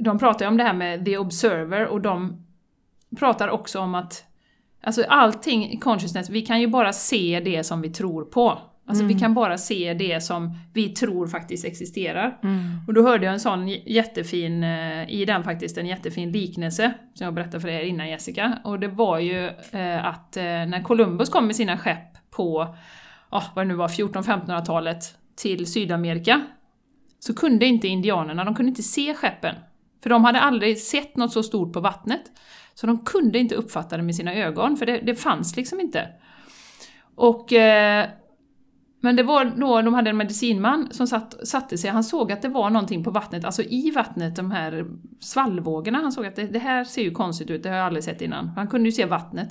de 0.00 0.18
pratar 0.18 0.44
ju 0.44 0.48
om 0.48 0.56
det 0.56 0.64
här 0.64 0.74
med 0.74 1.04
the 1.04 1.18
observer, 1.18 1.86
och 1.86 2.00
de 2.00 2.46
pratar 3.18 3.48
också 3.48 3.80
om 3.80 3.94
att 3.94 4.24
Alltså 4.82 5.04
allting 5.08 5.70
i 5.70 5.76
consciousness, 5.76 6.30
vi 6.30 6.42
kan 6.42 6.60
ju 6.60 6.66
bara 6.66 6.92
se 6.92 7.40
det 7.44 7.64
som 7.64 7.80
vi 7.80 7.90
tror 7.90 8.24
på. 8.24 8.58
Alltså 8.88 9.04
Mm. 9.04 9.14
vi 9.14 9.20
kan 9.20 9.34
bara 9.34 9.58
se 9.58 9.94
det 9.94 10.20
som 10.20 10.54
vi 10.72 10.88
tror 10.88 11.26
faktiskt 11.26 11.64
existerar. 11.64 12.38
Mm. 12.42 12.80
Och 12.86 12.94
då 12.94 13.02
hörde 13.02 13.24
jag 13.24 13.32
en 13.32 13.40
sån 13.40 13.68
jättefin, 13.68 14.62
eh, 14.64 15.10
i 15.10 15.24
den 15.24 15.44
faktiskt, 15.44 15.78
en 15.78 15.86
jättefin 15.86 16.32
liknelse 16.32 16.94
som 17.14 17.24
jag 17.24 17.34
berättade 17.34 17.60
för 17.60 17.68
er 17.68 17.80
innan 17.82 18.08
Jessica. 18.08 18.58
Och 18.64 18.80
det 18.80 18.88
var 18.88 19.18
ju 19.18 19.46
eh, 19.72 20.04
att 20.04 20.36
eh, 20.36 20.42
när 20.42 20.82
Columbus 20.82 21.28
kom 21.28 21.46
med 21.46 21.56
sina 21.56 21.78
skepp 21.78 22.30
på, 22.30 22.74
ja 23.30 23.42
vad 23.54 23.64
det 23.64 23.68
nu 23.68 23.74
var, 23.74 23.88
1400-1500-talet 23.88 25.04
till 25.36 25.66
Sydamerika 25.66 26.40
så 27.18 27.34
kunde 27.34 27.66
inte 27.66 27.88
indianerna, 27.88 28.44
de 28.44 28.54
kunde 28.54 28.70
inte 28.70 28.82
se 28.82 29.14
skeppen. 29.14 29.54
För 30.02 30.10
de 30.10 30.24
hade 30.24 30.40
aldrig 30.40 30.78
sett 30.78 31.16
något 31.16 31.32
så 31.32 31.42
stort 31.42 31.72
på 31.72 31.80
vattnet. 31.80 32.22
Så 32.74 32.86
de 32.86 32.98
kunde 33.04 33.38
inte 33.38 33.54
uppfatta 33.54 33.96
det 33.96 34.02
med 34.02 34.14
sina 34.14 34.34
ögon, 34.34 34.76
för 34.76 34.86
det, 34.86 35.00
det 35.00 35.14
fanns 35.14 35.56
liksom 35.56 35.80
inte. 35.80 36.08
Och... 37.14 37.52
Eh, 37.52 38.06
men 39.00 39.16
det 39.16 39.22
var 39.22 39.44
då 39.44 39.82
de 39.82 39.94
hade 39.94 40.10
en 40.10 40.16
medicinman 40.16 40.88
som 40.90 41.06
satt, 41.06 41.48
satte 41.48 41.78
sig, 41.78 41.90
han 41.90 42.04
såg 42.04 42.32
att 42.32 42.42
det 42.42 42.48
var 42.48 42.70
någonting 42.70 43.04
på 43.04 43.10
vattnet, 43.10 43.44
alltså 43.44 43.62
i 43.62 43.90
vattnet, 43.90 44.36
de 44.36 44.50
här 44.50 44.86
svallvågorna, 45.20 45.98
han 45.98 46.12
såg 46.12 46.26
att 46.26 46.36
det, 46.36 46.46
det 46.46 46.58
här 46.58 46.84
ser 46.84 47.02
ju 47.02 47.10
konstigt 47.10 47.50
ut, 47.50 47.62
det 47.62 47.68
har 47.68 47.76
jag 47.76 47.86
aldrig 47.86 48.04
sett 48.04 48.22
innan. 48.22 48.48
Han 48.48 48.68
kunde 48.68 48.88
ju 48.88 48.92
se 48.92 49.06
vattnet. 49.06 49.48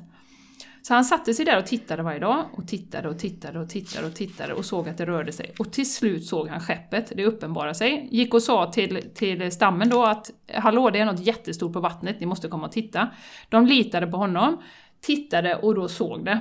Så 0.82 0.94
han 0.94 1.06
satte 1.06 1.34
sig 1.34 1.46
där 1.46 1.58
och 1.58 1.66
tittade 1.66 2.04
varje 2.04 2.20
dag, 2.20 2.46
och 2.54 2.68
tittade 2.68 3.10
och 3.10 3.20
tittade 3.20 3.60
och 3.60 3.70
tittade 3.70 4.08
och 4.08 4.16
tittade 4.16 4.54
och 4.54 4.66
såg 4.66 4.90
att 4.90 4.98
det 4.98 5.06
rörde 5.06 5.32
sig. 5.32 5.54
Och 5.60 5.72
till 5.72 5.94
slut 5.94 6.26
såg 6.26 6.48
han 6.48 6.60
skeppet, 6.60 7.12
det 7.16 7.26
uppenbarade 7.26 7.76
sig. 7.76 8.08
Gick 8.12 8.34
och 8.34 8.44
sa 8.44 8.72
till, 8.72 9.04
till 9.16 9.52
stammen 9.52 9.90
då 9.90 10.04
att 10.04 10.32
Hallå, 10.54 10.90
det 10.90 11.00
är 11.00 11.06
något 11.06 11.26
jättestort 11.26 11.74
på 11.74 11.80
vattnet, 11.80 12.20
ni 12.20 12.26
måste 12.26 12.48
komma 12.48 12.66
och 12.66 12.72
titta. 12.72 13.10
De 13.50 13.66
litade 13.66 14.08
på 14.08 14.18
honom, 14.18 14.62
tittade 15.02 15.56
och 15.56 15.76
då 15.76 15.88
såg 15.88 16.26
det. 16.26 16.40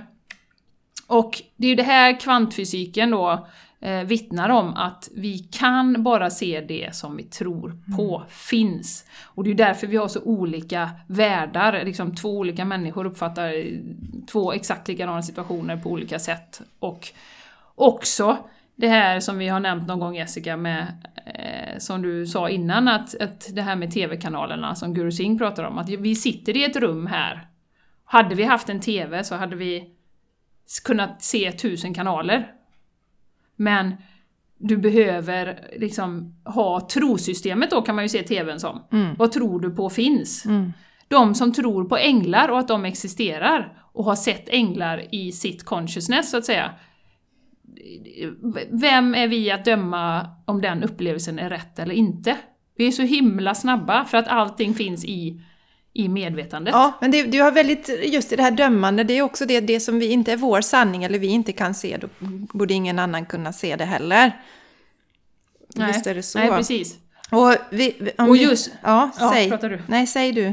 Och 1.06 1.42
det 1.56 1.66
är 1.66 1.68
ju 1.68 1.74
det 1.74 1.82
här 1.82 2.20
kvantfysiken 2.20 3.10
då 3.10 3.46
eh, 3.80 4.00
vittnar 4.00 4.48
om 4.48 4.74
att 4.74 5.08
vi 5.14 5.38
kan 5.38 6.02
bara 6.02 6.30
se 6.30 6.60
det 6.60 6.94
som 6.94 7.16
vi 7.16 7.22
tror 7.22 7.74
på 7.96 8.22
finns. 8.28 9.04
Och 9.24 9.44
det 9.44 9.50
är 9.50 9.54
därför 9.54 9.86
vi 9.86 9.96
har 9.96 10.08
så 10.08 10.20
olika 10.22 10.90
världar, 11.06 11.84
liksom 11.84 12.14
två 12.14 12.38
olika 12.38 12.64
människor 12.64 13.06
uppfattar 13.06 13.52
två 14.26 14.52
exakt 14.52 14.88
likadana 14.88 15.22
situationer 15.22 15.76
på 15.76 15.90
olika 15.90 16.18
sätt. 16.18 16.60
Och 16.78 17.08
också 17.74 18.36
det 18.76 18.88
här 18.88 19.20
som 19.20 19.38
vi 19.38 19.48
har 19.48 19.60
nämnt 19.60 19.88
någon 19.88 20.00
gång 20.00 20.16
Jessica, 20.16 20.56
med, 20.56 20.86
eh, 21.26 21.78
som 21.78 22.02
du 22.02 22.26
sa 22.26 22.48
innan, 22.48 22.88
att, 22.88 23.20
att 23.20 23.48
det 23.52 23.62
här 23.62 23.76
med 23.76 23.92
TV-kanalerna 23.92 24.74
som 24.74 24.94
Guru 24.94 25.12
Singh 25.12 25.38
pratar 25.38 25.64
om, 25.64 25.78
att 25.78 25.88
vi 25.88 26.14
sitter 26.14 26.56
i 26.56 26.64
ett 26.64 26.76
rum 26.76 27.06
här. 27.06 27.48
Hade 28.04 28.34
vi 28.34 28.44
haft 28.44 28.68
en 28.68 28.80
TV 28.80 29.24
så 29.24 29.34
hade 29.34 29.56
vi 29.56 29.95
kunnat 30.84 31.22
se 31.22 31.52
tusen 31.52 31.94
kanaler. 31.94 32.52
Men 33.56 33.96
du 34.58 34.76
behöver 34.76 35.60
liksom 35.76 36.34
ha 36.44 36.88
trosystemet 36.88 37.70
då 37.70 37.82
kan 37.82 37.94
man 37.94 38.04
ju 38.04 38.08
se 38.08 38.22
TVn 38.22 38.60
som. 38.60 38.82
Vad 39.18 39.32
tror 39.32 39.60
du 39.60 39.70
på 39.70 39.90
finns? 39.90 40.44
De 41.08 41.34
som 41.34 41.52
tror 41.52 41.84
på 41.84 41.96
änglar 41.96 42.48
och 42.48 42.58
att 42.58 42.68
de 42.68 42.84
existerar 42.84 43.82
och 43.92 44.04
har 44.04 44.16
sett 44.16 44.48
änglar 44.48 45.14
i 45.14 45.32
sitt 45.32 45.64
consciousness 45.64 46.30
så 46.30 46.36
att 46.36 46.44
säga. 46.44 46.70
Vem 48.70 49.14
är 49.14 49.28
vi 49.28 49.50
att 49.50 49.64
döma 49.64 50.30
om 50.44 50.60
den 50.60 50.82
upplevelsen 50.82 51.38
är 51.38 51.50
rätt 51.50 51.78
eller 51.78 51.94
inte? 51.94 52.36
Vi 52.76 52.86
är 52.86 52.90
så 52.90 53.02
himla 53.02 53.54
snabba 53.54 54.04
för 54.04 54.18
att 54.18 54.28
allting 54.28 54.74
finns 54.74 55.04
i, 55.04 55.40
i 55.96 56.08
medvetandet. 56.08 56.72
Ja, 56.74 56.92
men 57.00 57.10
det, 57.10 57.22
du 57.22 57.40
har 57.42 57.52
väldigt, 57.52 57.88
just 58.04 58.32
i 58.32 58.36
det 58.36 58.42
här 58.42 58.50
dömande, 58.50 59.04
det 59.04 59.18
är 59.18 59.22
också 59.22 59.46
det, 59.46 59.60
det 59.60 59.80
som 59.80 59.98
vi 59.98 60.06
inte 60.06 60.32
är 60.32 60.36
vår 60.36 60.60
sanning 60.60 61.04
eller 61.04 61.18
vi 61.18 61.26
inte 61.26 61.52
kan 61.52 61.74
se, 61.74 61.96
då 61.96 62.08
borde 62.58 62.74
ingen 62.74 62.98
annan 62.98 63.26
kunna 63.26 63.52
se 63.52 63.76
det 63.76 63.84
heller. 63.84 64.32
Nej, 65.74 65.86
Visst 65.92 66.06
är 66.06 66.14
det 66.14 66.22
så? 66.22 66.38
Nej, 66.38 66.48
precis. 66.50 66.96
Och, 67.30 67.54
vi, 67.70 67.96
vi- 68.00 68.10
Och 68.18 68.34
vi- 68.36 68.42
just- 68.42 68.70
Ja, 68.82 69.10
Ja, 69.20 69.30
säg. 69.34 69.48
pratar 69.50 69.68
du. 69.70 69.80
Nej, 69.86 70.06
säg 70.06 70.32
du. 70.32 70.52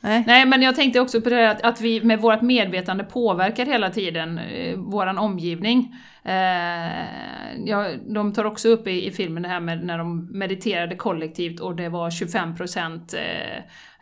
Nej. 0.00 0.24
Nej, 0.26 0.46
men 0.46 0.62
jag 0.62 0.76
tänkte 0.76 1.00
också 1.00 1.20
på 1.20 1.28
det 1.30 1.36
här 1.36 1.42
att, 1.54 1.62
att 1.62 1.80
vi 1.80 2.00
med 2.04 2.20
vårt 2.20 2.42
medvetande 2.42 3.04
påverkar 3.04 3.66
hela 3.66 3.90
tiden 3.90 4.38
eh, 4.38 4.76
våran 4.76 5.18
omgivning. 5.18 5.96
Eh, 6.28 7.64
ja, 7.64 7.88
de 8.06 8.32
tar 8.32 8.44
också 8.44 8.68
upp 8.68 8.86
i, 8.86 9.06
i 9.06 9.10
filmen 9.10 9.42
det 9.42 9.48
här 9.48 9.60
med 9.60 9.84
när 9.84 9.98
de 9.98 10.28
mediterade 10.38 10.96
kollektivt 10.96 11.60
och 11.60 11.76
det 11.76 11.88
var 11.88 12.10
25% 12.10 13.16
eh, 13.16 13.56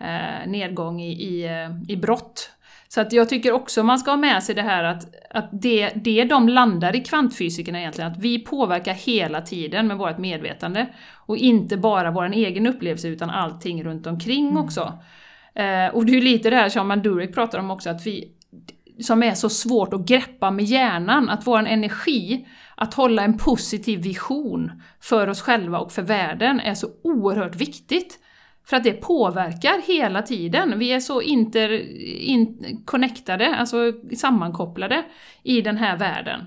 eh, 0.09 0.49
nedgång 0.49 1.01
i, 1.01 1.13
i, 1.13 1.45
eh, 1.45 1.93
i 1.93 1.97
brott. 1.97 2.51
Så 2.89 3.01
att 3.01 3.13
jag 3.13 3.29
tycker 3.29 3.53
också 3.53 3.83
man 3.83 3.99
ska 3.99 4.11
ha 4.11 4.17
med 4.17 4.43
sig 4.43 4.55
det 4.55 4.63
här 4.63 4.85
att, 4.85 5.05
att 5.31 5.49
det, 5.53 5.91
det 5.95 6.25
de 6.25 6.49
landar 6.49 6.97
i 6.97 7.01
kvantfysikerna 7.01 7.81
egentligen, 7.81 8.13
att 8.13 8.19
vi 8.19 8.39
påverkar 8.39 8.95
hela 8.95 9.41
tiden 9.41 9.87
med 9.87 9.97
vårt 9.97 10.19
medvetande. 10.19 10.87
Och 11.27 11.37
inte 11.37 11.77
bara 11.77 12.11
vår 12.11 12.33
egen 12.33 12.67
upplevelse 12.67 13.09
utan 13.09 13.31
allting 13.31 13.85
runt 13.85 14.07
omkring 14.07 14.57
också. 14.57 14.99
Eh, 15.55 15.95
och 15.95 16.07
det 16.07 16.13
är 16.13 16.15
ju 16.15 16.21
lite 16.21 16.51
det 16.51 16.57
här 16.57 16.69
som 16.69 16.89
Mandurek 16.89 17.35
pratar 17.35 17.59
om 17.59 17.71
också, 17.71 17.91
att 17.91 18.07
vi, 18.07 18.36
som 19.01 19.23
är 19.23 19.35
så 19.35 19.49
svårt 19.49 19.93
att 19.93 20.07
greppa 20.07 20.51
med 20.51 20.65
hjärnan, 20.65 21.29
att 21.29 21.47
vår 21.47 21.59
energi, 21.59 22.47
att 22.75 22.95
hålla 22.95 23.23
en 23.23 23.39
positiv 23.39 24.03
vision 24.03 24.83
för 25.01 25.29
oss 25.29 25.41
själva 25.41 25.79
och 25.79 25.93
för 25.93 26.03
världen 26.03 26.61
är 26.61 26.75
så 26.75 26.89
oerhört 27.05 27.57
viktigt. 27.57 28.19
För 28.65 28.77
att 28.77 28.85
det 28.85 28.93
påverkar 28.93 29.83
hela 29.87 30.23
tiden. 30.23 30.79
Vi 30.79 30.93
är 30.93 31.01
så 31.01 31.23
interconnectade, 31.23 33.45
in, 33.45 33.55
alltså 33.55 33.93
sammankopplade 34.17 35.05
i 35.43 35.61
den 35.61 35.77
här 35.77 35.97
världen. 35.97 36.41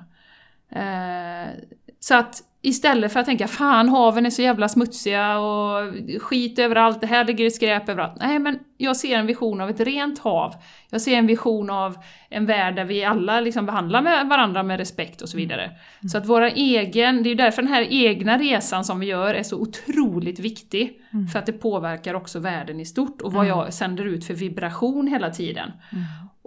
Eh, 0.72 1.54
så 2.00 2.16
att 2.16 2.44
istället 2.62 3.14
för 3.14 3.20
att 3.20 3.26
tänka 3.26 3.48
fan 3.48 3.90
haven 3.90 4.26
är 4.26 4.30
så 4.30 4.42
jävla 4.42 4.70
smutsiga 4.70 5.40
och 5.40 5.94
skit 6.20 6.60
överallt, 6.60 7.02
det 7.02 7.08
här 7.08 7.26
ligger 7.26 7.46
i 7.46 7.52
skräp 7.52 7.90
överallt. 7.90 8.18
Nej 8.20 8.40
men 8.40 8.60
jag 8.78 8.98
ser 8.98 9.18
en 9.18 9.26
vision 9.26 9.62
av 9.62 9.70
ett 9.70 9.80
rent 9.80 10.20
hav. 10.20 10.54
Jag 10.90 11.02
ser 11.02 11.18
en 11.18 11.28
vision 11.28 11.70
av 11.70 11.98
en 12.30 12.46
värld 12.46 12.76
där 12.76 12.86
vi 12.86 13.04
alla 13.04 13.40
liksom 13.40 13.66
behandlar 13.66 14.02
med 14.02 14.28
varandra 14.28 14.64
med 14.64 14.78
respekt 14.78 15.22
och 15.22 15.30
så 15.30 15.38
vidare. 15.38 15.72
Så 16.12 16.18
att 16.18 16.26
våra 16.26 16.50
egen, 16.50 17.24
det 17.24 17.30
är 17.30 17.32
ju 17.32 17.36
därför 17.36 17.62
den 17.62 17.72
här 17.72 17.88
egna 17.90 18.38
resan 18.38 18.84
som 18.84 19.00
vi 19.00 19.06
gör 19.06 19.34
är 19.34 19.44
så 19.44 19.58
otroligt 19.58 20.40
viktig. 20.40 21.02
För 21.34 21.40
att 21.40 21.46
det 21.46 21.54
påverkar 21.54 22.14
också 22.14 22.40
världen 22.40 22.80
i 22.80 22.86
stort 22.86 23.22
och 23.22 23.34
vad 23.34 23.48
jag 23.48 23.74
sänder 23.74 24.06
ut 24.06 24.26
för 24.26 24.34
vibration 24.34 25.08
hela 25.08 25.30
tiden. 25.30 25.72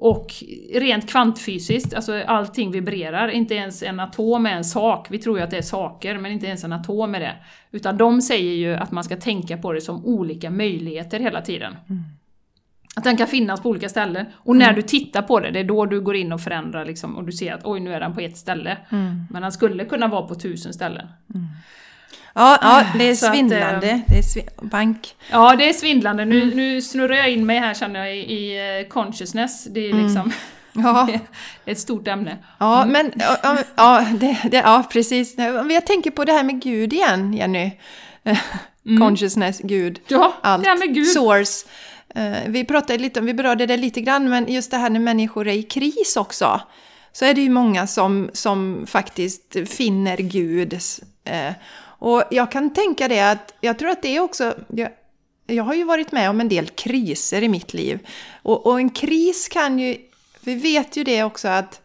Och 0.05 0.35
rent 0.75 1.11
kvantfysiskt, 1.11 1.95
alltså 1.95 2.23
allting 2.27 2.71
vibrerar, 2.71 3.29
inte 3.29 3.55
ens 3.55 3.83
en 3.83 4.01
atom 4.01 4.47
är 4.47 4.51
en 4.51 4.65
sak. 4.65 5.07
Vi 5.11 5.19
tror 5.19 5.39
ju 5.39 5.45
att 5.45 5.51
det 5.51 5.59
är 5.59 5.63
saker, 5.63 6.19
men 6.19 6.33
inte 6.33 6.47
ens 6.47 6.65
en 6.65 6.73
atom 6.73 7.15
är 7.15 7.21
det. 7.21 7.37
Utan 7.71 7.97
de 7.97 8.23
säger 8.23 8.55
ju 8.55 8.75
att 8.75 8.93
man 8.93 9.05
ska 9.05 9.17
tänka 9.17 9.57
på 9.57 9.73
det 9.73 9.81
som 9.81 10.05
olika 10.05 10.51
möjligheter 10.51 11.21
hela 11.21 11.41
tiden. 11.41 11.77
Att 12.97 13.05
den 13.05 13.17
kan 13.17 13.27
finnas 13.27 13.61
på 13.61 13.69
olika 13.69 13.89
ställen. 13.89 14.27
Och 14.35 14.57
när 14.57 14.73
du 14.73 14.83
tittar 14.83 15.23
på 15.23 15.41
det, 15.41 15.51
det 15.51 15.61
är 15.61 15.65
då 15.65 15.87
du 15.87 16.01
går 16.01 16.17
in 16.17 16.33
och 16.33 16.41
förändrar 16.41 16.85
liksom, 16.85 17.17
och 17.17 17.25
du 17.25 17.33
ser 17.33 17.55
att 17.55 17.65
oj, 17.65 17.81
nu 17.81 17.95
är 17.95 18.01
den 18.01 18.15
på 18.15 18.21
ett 18.21 18.37
ställe. 18.37 18.79
Men 19.31 19.43
den 19.43 19.53
skulle 19.53 19.85
kunna 19.85 20.09
vara 20.09 20.23
på 20.23 20.35
tusen 20.35 20.73
ställen. 20.73 21.07
Ja, 22.35 22.59
ja, 22.63 22.85
det 22.99 23.09
är 23.11 23.15
Så 23.15 23.27
att, 23.27 23.33
svindlande. 23.33 23.89
eh, 23.91 23.99
det 24.09 24.19
är 24.19 24.23
svi- 24.23 24.49
bank. 24.69 25.15
Ja, 25.31 25.57
det 25.57 25.69
är 25.69 25.73
svindlande. 25.73 26.25
Nu, 26.25 26.55
nu 26.55 26.81
snurrar 26.83 27.15
jag 27.17 27.31
in 27.31 27.47
mig 27.47 27.59
här 27.59 27.75
känner 27.75 28.01
jag 28.01 28.17
i, 28.17 28.21
i 28.21 28.79
eh, 28.81 28.89
consciousness. 28.89 29.65
Det 29.65 29.81
är 29.81 29.93
liksom 29.93 30.33
Ja, 30.73 31.09
det 31.65 31.71
är 31.71 31.73
ett 31.73 31.79
stort 31.79 32.09
ämne. 32.09 32.37
ja 32.59 32.85
men 32.85 33.13
ja, 33.17 33.37
ja, 33.43 33.57
ja, 33.77 34.07
det, 34.15 34.37
det, 34.51 34.57
ja, 34.57 34.85
precis. 34.93 35.35
Jag 35.71 35.87
tänker 35.87 36.11
på 36.11 36.25
det 36.25 36.33
här 36.33 36.45
med 36.45 36.63
Gud 36.63 36.93
igen, 36.93 37.33
Jenny. 37.35 37.71
Consciousness, 38.99 39.59
Gud, 39.63 40.01
Ja, 40.09 40.35
allt. 40.43 40.63
det 40.63 40.69
här 40.69 40.79
med 40.79 40.95
Gud. 40.95 41.07
Source. 41.07 41.67
Eh, 42.15 42.33
Vi 42.49 42.65
pratade 42.65 42.99
lite 42.99 43.21
om, 43.21 43.27
vi 43.27 43.35
berörde 43.35 43.67
det 43.67 43.77
lite 43.77 44.01
grann, 44.01 44.29
men 44.31 44.53
just 44.53 44.71
det 44.71 44.77
här 44.77 44.91
när 44.91 45.01
människor 45.01 45.49
är 45.49 45.53
i 45.53 45.63
kris 45.63 46.17
också. 46.17 46.61
Så 47.13 47.25
är 47.25 47.35
det 47.35 47.41
ju 47.41 47.51
många 47.51 47.87
som, 47.87 48.31
som 48.33 48.85
faktiskt 48.89 49.57
finner 49.69 50.17
Gud. 50.17 50.79
Och 52.03 52.25
jag 52.31 52.51
kan 52.51 52.73
tänka 52.73 53.09
det 53.09 53.21
att, 53.21 53.55
jag 53.61 53.79
tror 53.79 53.89
att 53.89 54.03
det 54.03 54.17
är 54.17 54.21
också, 54.21 54.55
jag, 54.69 54.91
jag 55.47 55.65
har 55.65 55.75
ju 55.75 55.85
varit 55.85 56.13
med 56.13 56.31
om 56.31 56.41
en 56.41 56.49
del 56.49 56.67
kriser 56.67 57.43
i 57.43 57.49
mitt 57.49 57.75
liv. 57.75 58.07
Och, 58.43 58.67
och 58.67 58.81
en 58.81 58.91
kris 58.91 59.49
kan 59.49 59.79
ju, 59.79 59.97
vi 60.41 60.55
vet 60.55 60.97
ju 60.97 61.05
det 61.05 61.25
också 61.25 61.49
att, 61.49 61.81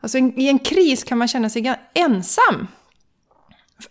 alltså 0.00 0.18
en, 0.18 0.40
i 0.40 0.48
en 0.48 0.58
kris 0.58 1.04
kan 1.04 1.18
man 1.18 1.28
känna 1.28 1.50
sig 1.50 1.74
ensam. 1.94 2.66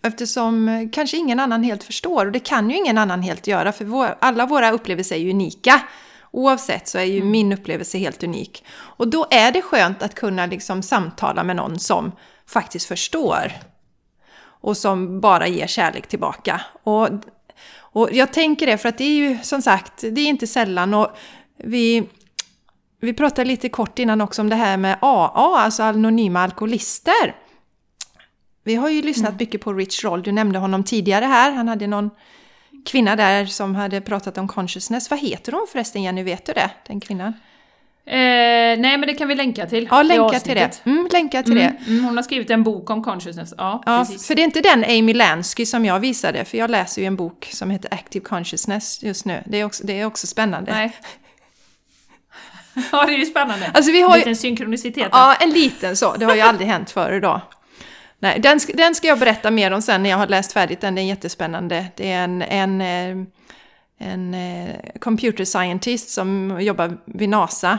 Eftersom 0.02 0.70
eh, 0.70 0.90
kanske 0.92 1.18
ingen 1.18 1.40
annan 1.40 1.64
helt 1.64 1.84
förstår, 1.84 2.26
och 2.26 2.32
det 2.32 2.40
kan 2.40 2.70
ju 2.70 2.78
ingen 2.78 2.98
annan 2.98 3.22
helt 3.22 3.48
göra, 3.48 3.72
för 3.72 3.86
vår, 3.86 4.18
alla 4.20 4.46
våra 4.46 4.72
upplevelser 4.72 5.16
är 5.16 5.20
ju 5.20 5.30
unika. 5.30 5.82
Oavsett 6.32 6.88
så 6.88 6.98
är 6.98 7.04
ju 7.04 7.24
min 7.24 7.54
upplevelse 7.54 7.98
helt 7.98 8.24
unik. 8.24 8.64
Och 8.72 9.08
då 9.08 9.28
är 9.32 9.52
det 9.52 9.62
skönt 9.62 10.04
att 10.04 10.16
kunna 10.16 10.46
liksom 10.46 10.82
samtala 10.82 11.44
med 11.44 11.56
någon 11.56 11.80
som 11.80 12.12
faktiskt 12.46 12.86
förstår. 12.86 13.52
Och 14.66 14.78
som 14.78 15.20
bara 15.22 15.48
ger 15.48 15.68
kärlek 15.68 16.08
tillbaka. 16.08 16.62
Och, 16.84 17.10
och 17.78 18.10
jag 18.12 18.34
tänker 18.34 18.66
det, 18.66 18.78
för 18.78 18.90
att 18.90 18.98
det 18.98 19.04
är 19.04 19.16
ju 19.16 19.38
som 19.44 19.62
sagt, 19.62 20.02
det 20.02 20.22
är 20.22 20.28
inte 20.28 20.48
sällan 20.48 20.94
och 20.94 21.08
vi, 21.58 22.04
vi 23.02 23.14
pratade 23.14 23.48
lite 23.48 23.70
kort 23.70 24.00
innan 24.00 24.22
också 24.22 24.42
om 24.42 24.50
det 24.50 24.56
här 24.56 24.78
med 24.78 24.98
AA, 25.02 25.58
alltså 25.60 25.84
anonyma 25.84 26.42
alkoholister. 26.42 27.36
Vi 28.64 28.76
har 28.76 28.90
ju 28.90 29.02
lyssnat 29.02 29.30
Mm. 29.30 29.38
mycket 29.40 29.62
på 29.62 29.74
Rich 29.74 30.04
Roll, 30.04 30.24
du 30.24 30.32
nämnde 30.32 30.60
honom 30.60 30.84
tidigare 30.84 31.26
här. 31.26 31.52
Han 31.52 31.68
hade 31.68 31.88
någon 31.88 32.10
kvinna 32.86 33.16
där 33.16 33.46
som 33.46 33.76
hade 33.76 34.02
pratat 34.02 34.38
om 34.38 34.48
consciousness. 34.48 35.10
Vad 35.10 35.20
heter 35.20 35.52
hon 35.52 35.68
förresten 35.72 36.04
Jenny, 36.04 36.24
vet 36.24 36.46
du 36.46 36.54
det? 36.54 36.72
Den 36.88 37.00
kvinnan? 37.00 37.34
Eh, 38.08 38.14
nej, 38.80 38.98
men 38.98 39.02
det 39.02 39.14
kan 39.14 39.28
vi 39.28 39.36
länka 39.36 39.66
till. 39.66 39.88
Ja, 39.92 40.02
länka 40.04 40.40
till 40.40 40.56
det. 40.56 40.82
Mm, 40.86 41.08
länka 41.12 41.44
till 41.44 41.58
Mm, 41.58 41.74
det. 41.86 41.92
mm, 41.92 42.04
hon 42.06 42.16
har 42.18 42.24
skrivit 42.24 42.50
en 42.50 42.64
bok 42.64 42.90
om 42.90 43.04
consciousness. 43.04 43.54
Ja, 43.58 43.84
Ja, 43.86 44.06
precis. 44.08 44.28
för 44.28 44.36
det 44.36 44.42
är 44.42 44.44
inte 44.44 44.62
den 44.62 44.84
Amy 44.84 45.14
Lansky 45.14 45.66
som 45.66 45.86
jag 45.86 46.00
visade, 46.00 46.46
för 46.46 46.58
jag 46.58 46.70
läser 46.70 47.02
ju 47.02 47.06
en 47.08 47.16
bok 47.16 47.50
som 47.54 47.70
heter 47.70 47.94
Active 47.94 48.26
Consciousness 48.26 49.04
just 49.04 49.26
nu. 49.26 49.44
Det 49.46 49.58
är 49.58 49.66
också, 49.66 49.88
det 49.88 50.00
är 50.00 50.06
också 50.06 50.28
spännande. 50.28 50.72
Nej. 50.72 50.92
ja, 52.92 53.06
det 53.06 53.14
är 53.14 53.18
ju 53.18 53.26
spännande. 53.26 53.72
Alltså 53.74 53.92
vi 53.92 54.02
har 54.02 54.16
ju, 54.16 54.20
Liten 54.20 54.36
synkronicitet. 54.36 55.10
Ja, 55.12 55.36
en 55.40 55.50
liten 55.50 55.98
så. 55.98 56.14
Det 56.16 56.26
har 56.26 56.36
ju 56.36 56.42
aldrig 56.42 56.68
hänt 56.68 56.92
förr 56.92 57.12
idag. 57.14 57.42
Nej, 58.20 58.40
den, 58.40 58.60
ska- 58.60 58.74
den 58.74 58.96
ska 58.96 59.08
jag 59.08 59.20
berätta 59.20 59.52
mer 59.52 59.72
om 59.72 59.82
sen 59.82 60.04
när 60.04 60.10
jag 60.10 60.18
har 60.18 60.28
läst 60.28 60.54
färdigt 60.54 60.82
den. 60.82 60.96
Den 60.96 61.04
är 61.04 61.08
jättespännande. 61.10 61.86
Det 61.96 62.12
är 62.12 62.24
en, 62.24 62.42
en, 62.42 62.82
eh, 62.82 63.26
en 64.00 64.34
eh, 64.34 64.76
computer 65.00 65.46
scientist 65.46 66.10
som 66.10 66.58
jobbar 66.62 66.98
vid 67.06 67.30
NASA. 67.30 67.78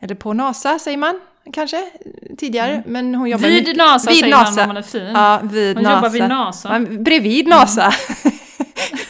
Eller 0.00 0.14
på 0.14 0.32
NASA 0.32 0.78
säger 0.78 0.96
man 0.98 1.20
kanske 1.52 1.90
tidigare. 2.38 2.82
Men 2.86 3.14
hon 3.14 3.28
jobbar 3.30 3.48
Vid 3.48 3.76
NASA 3.76 4.10
vid 4.10 4.18
säger 4.20 4.36
man 4.36 4.44
NASA. 4.44 4.62
om 4.62 4.68
man 4.68 4.76
är 4.76 4.82
fin. 4.82 5.10
Ja, 5.14 5.40
vid 5.42 5.76
Hon 5.76 5.82
NASA. 5.84 5.96
jobbar 5.96 6.10
vid 6.10 6.28
NASA. 6.28 6.72
Ja, 6.72 6.98
bredvid 6.98 7.48
NASA. 7.48 7.92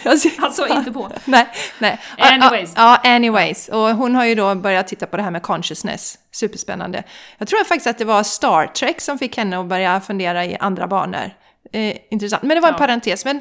Jag 0.03 0.18
ser- 0.20 0.32
Alltså 0.45 0.66
inte 0.68 0.93
på. 0.93 1.11
Nej, 1.24 1.49
nej. 1.78 1.99
Anyways. 2.18 2.72
Ja, 2.76 2.97
anyways. 2.97 3.68
Och 3.68 3.78
hon 3.89 4.14
har 4.14 4.24
ju 4.24 4.34
då 4.34 4.55
börjat 4.55 4.89
titta 4.89 5.07
på 5.07 5.16
det 5.16 5.22
här 5.22 5.30
med 5.30 5.43
consciousness. 5.43 6.18
Superspännande. 6.32 7.03
Jag 7.39 7.49
tror 7.49 7.64
faktiskt 7.64 7.86
att 7.86 7.99
det 7.99 8.05
var 8.05 8.22
Star 8.22 8.66
Trek 8.66 9.01
som 9.01 9.18
fick 9.18 9.36
henne 9.36 9.59
att 9.61 9.66
börja 9.66 10.01
fundera 10.01 10.45
i 10.45 10.57
andra 10.61 10.86
banor. 10.86 11.30
Eh, 11.72 11.97
intressant. 12.11 12.43
Men 12.43 12.55
det 12.55 12.61
var 12.61 12.68
en 12.68 12.74
Ja. 12.74 12.78
parentes. 12.78 13.24
Men 13.24 13.41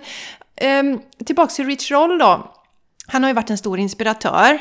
ehm, 0.56 1.00
tillbaks 1.26 1.56
till 1.56 1.66
Rich 1.66 1.92
Roll 1.92 2.18
då. 2.20 2.54
Han 3.08 3.24
har 3.24 3.30
ju 3.30 3.34
varit 3.34 3.50
en 3.50 3.58
stor 3.58 3.80
inspiratör 3.80 4.60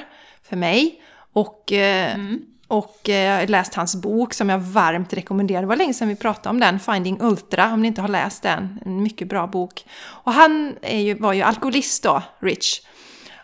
för 0.49 0.57
mig. 0.57 1.03
Och, 1.33 1.73
eh, 1.73 2.15
Mm 2.15 2.41
och 2.69 3.09
eh, 3.09 3.15
jag 3.15 3.41
har 3.41 3.47
läst 3.47 3.75
hans 3.75 3.97
bok 3.97 4.35
som 4.35 4.49
jag 4.49 4.59
varmt 4.59 5.13
rekommenderar. 5.13 5.61
Det 5.61 5.67
var 5.67 5.77
länge 5.77 5.95
sedan 5.95 6.09
vi 6.09 6.17
pratade 6.17 6.49
om 6.49 6.61
den, 6.61 6.81
Finding 6.81 7.21
Ultra, 7.21 7.73
om 7.73 7.83
ni 7.83 7.89
inte 7.89 8.01
har 8.01 8.09
läst 8.09 8.43
den. 8.43 8.81
En 8.85 9.03
mycket 9.03 9.29
bra 9.29 9.47
bok. 9.47 9.85
Och 9.99 10.33
han 10.33 10.77
är 10.83 11.01
ju, 11.01 11.15
var 11.15 11.33
ju 11.33 11.43
alkoholist 11.43 12.03
då, 12.03 12.23
Rich. 12.41 12.81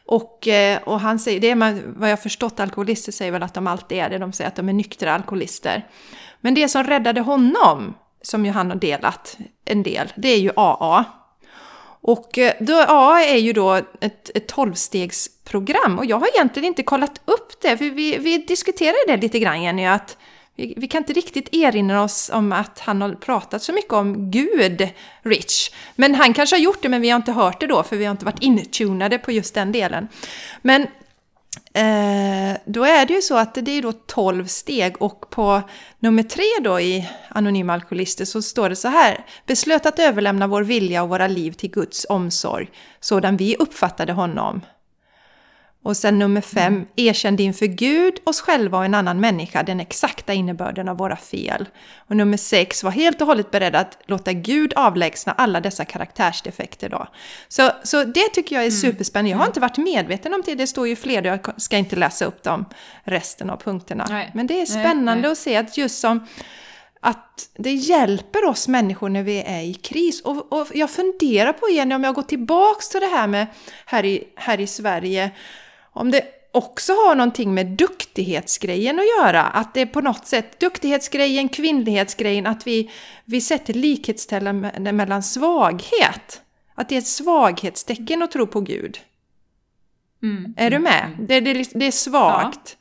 Och, 0.06 0.48
eh, 0.48 0.82
och 0.82 1.00
han 1.00 1.18
säger, 1.18 1.40
det 1.40 1.50
är 1.50 1.54
man, 1.54 1.94
vad 1.96 2.08
jag 2.08 2.16
har 2.16 2.22
förstått, 2.22 2.60
alkoholister 2.60 3.12
säger 3.12 3.32
väl 3.32 3.42
att 3.42 3.54
de 3.54 3.66
alltid 3.66 3.98
är 3.98 4.10
det. 4.10 4.18
De 4.18 4.32
säger 4.32 4.48
att 4.48 4.56
de 4.56 4.68
är 4.68 4.72
nyktra 4.72 5.14
alkoholister. 5.14 5.88
Men 6.40 6.54
det 6.54 6.68
som 6.68 6.84
räddade 6.84 7.20
honom, 7.20 7.94
som 8.22 8.46
ju 8.46 8.52
han 8.52 8.70
har 8.70 8.76
delat 8.76 9.38
en 9.64 9.82
del, 9.82 10.12
det 10.16 10.28
är 10.28 10.38
ju 10.38 10.50
AA. 10.56 11.04
Och 12.02 12.38
eh, 12.38 12.52
då, 12.60 12.72
är 13.16 13.36
ju 13.36 13.52
då 13.52 13.74
ett, 14.00 14.30
ett 14.34 14.52
12-stegsprogram 14.52 15.98
och 15.98 16.06
jag 16.06 16.18
har 16.18 16.28
egentligen 16.34 16.66
inte 16.66 16.82
kollat 16.82 17.20
upp 17.24 17.60
det, 17.62 17.76
för 17.76 17.84
vi, 17.84 18.18
vi 18.18 18.38
diskuterade 18.38 18.98
det 19.06 19.16
lite 19.16 19.38
grann 19.38 19.62
Jenny, 19.62 19.86
att 19.86 20.16
vi, 20.56 20.74
vi 20.76 20.88
kan 20.88 20.98
inte 20.98 21.12
riktigt 21.12 21.54
erinra 21.54 22.02
oss 22.02 22.30
om 22.32 22.52
att 22.52 22.78
han 22.78 23.02
har 23.02 23.14
pratat 23.14 23.62
så 23.62 23.72
mycket 23.72 23.92
om 23.92 24.30
Gud, 24.30 24.88
Rich. 25.22 25.70
Men 25.96 26.14
han 26.14 26.34
kanske 26.34 26.56
har 26.56 26.60
gjort 26.60 26.82
det, 26.82 26.88
men 26.88 27.00
vi 27.00 27.10
har 27.10 27.16
inte 27.16 27.32
hört 27.32 27.60
det 27.60 27.66
då, 27.66 27.82
för 27.82 27.96
vi 27.96 28.04
har 28.04 28.10
inte 28.12 28.24
varit 28.24 28.42
intunade 28.42 29.18
på 29.18 29.32
just 29.32 29.54
den 29.54 29.72
delen. 29.72 30.08
Men 30.62 30.86
Eh, 31.74 32.56
då 32.64 32.84
är 32.84 33.06
det 33.06 33.14
ju 33.14 33.22
så 33.22 33.36
att 33.36 33.54
det 33.54 33.70
är 33.70 33.82
då 33.82 33.92
12 33.92 34.46
steg 34.46 35.02
och 35.02 35.30
på 35.30 35.62
nummer 35.98 36.22
tre 36.22 36.44
då 36.64 36.80
i 36.80 37.08
Anonyma 37.28 37.72
Alkoholister 37.72 38.24
så 38.24 38.42
står 38.42 38.68
det 38.68 38.76
så 38.76 38.88
här. 38.88 39.26
Beslöt 39.46 39.86
att 39.86 39.98
överlämna 39.98 40.46
vår 40.46 40.62
vilja 40.62 41.02
och 41.02 41.08
våra 41.08 41.26
liv 41.26 41.52
till 41.52 41.70
Guds 41.70 42.06
omsorg 42.08 42.70
sådan 43.00 43.36
vi 43.36 43.56
uppfattade 43.56 44.12
honom. 44.12 44.60
Och 45.84 45.96
sen 45.96 46.18
nummer 46.18 46.40
fem, 46.40 46.86
erkände 46.96 47.42
inför 47.42 47.66
Gud, 47.66 48.14
oss 48.24 48.40
själva 48.40 48.78
och 48.78 48.84
en 48.84 48.94
annan 48.94 49.20
människa 49.20 49.62
den 49.62 49.80
exakta 49.80 50.32
innebörden 50.32 50.88
av 50.88 50.96
våra 50.96 51.16
fel. 51.16 51.68
Och 51.96 52.16
nummer 52.16 52.36
sex, 52.36 52.84
var 52.84 52.90
helt 52.90 53.20
och 53.20 53.26
hållet 53.26 53.50
beredd 53.50 53.76
att 53.76 53.98
låta 54.06 54.32
Gud 54.32 54.72
avlägsna 54.76 55.32
alla 55.32 55.60
dessa 55.60 55.84
karaktärsdefekter 55.84 56.88
då. 56.88 57.06
Så, 57.48 57.70
så 57.82 58.04
det 58.04 58.28
tycker 58.28 58.56
jag 58.56 58.66
är 58.66 58.70
superspännande. 58.70 59.30
Jag 59.30 59.38
har 59.38 59.46
inte 59.46 59.60
varit 59.60 59.78
medveten 59.78 60.34
om 60.34 60.42
det, 60.46 60.54
det 60.54 60.66
står 60.66 60.88
ju 60.88 60.96
fler, 60.96 61.22
jag 61.22 61.60
ska 61.60 61.76
inte 61.76 61.96
läsa 61.96 62.24
upp 62.24 62.42
dem 62.42 62.64
resten 63.04 63.50
av 63.50 63.56
punkterna. 63.56 64.06
Nej. 64.10 64.30
Men 64.34 64.46
det 64.46 64.54
är 64.54 64.56
Nej, 64.58 64.66
spännande 64.66 65.22
nej. 65.22 65.32
att 65.32 65.38
se 65.38 65.56
att 65.56 65.76
just 65.76 66.00
som 66.00 66.26
att 67.04 67.48
det 67.54 67.72
hjälper 67.72 68.44
oss 68.44 68.68
människor 68.68 69.08
när 69.08 69.22
vi 69.22 69.42
är 69.42 69.62
i 69.62 69.74
kris. 69.74 70.20
Och, 70.20 70.52
och 70.52 70.66
jag 70.74 70.90
funderar 70.90 71.52
på 71.52 71.68
igen 71.68 71.92
om 71.92 72.04
jag 72.04 72.14
går 72.14 72.22
tillbaks 72.22 72.88
till 72.88 73.00
det 73.00 73.06
här 73.06 73.26
med 73.26 73.46
här 73.86 74.04
i, 74.04 74.24
här 74.36 74.60
i 74.60 74.66
Sverige, 74.66 75.30
om 75.92 76.10
det 76.10 76.24
också 76.52 76.92
har 76.92 77.14
någonting 77.14 77.54
med 77.54 77.66
duktighetsgrejen 77.66 78.98
att 78.98 79.06
göra. 79.18 79.42
Att 79.42 79.74
det 79.74 79.80
är 79.80 79.86
på 79.86 80.00
något 80.00 80.26
sätt 80.26 80.60
duktighetsgrejen, 80.60 81.48
kvinnlighetsgrejen, 81.48 82.46
att 82.46 82.66
vi, 82.66 82.90
vi 83.24 83.40
sätter 83.40 83.74
likhetställen 83.74 84.64
me- 84.66 84.92
mellan 84.92 85.22
svaghet. 85.22 86.42
Att 86.74 86.88
det 86.88 86.94
är 86.94 86.98
ett 86.98 87.06
svaghetstecken 87.06 88.22
att 88.22 88.30
tro 88.30 88.46
på 88.46 88.60
Gud. 88.60 88.98
Mm. 90.22 90.54
Är 90.56 90.70
du 90.70 90.78
med? 90.78 91.16
Det, 91.20 91.40
det, 91.40 91.68
det 91.74 91.86
är 91.86 91.90
svagt. 91.90 92.76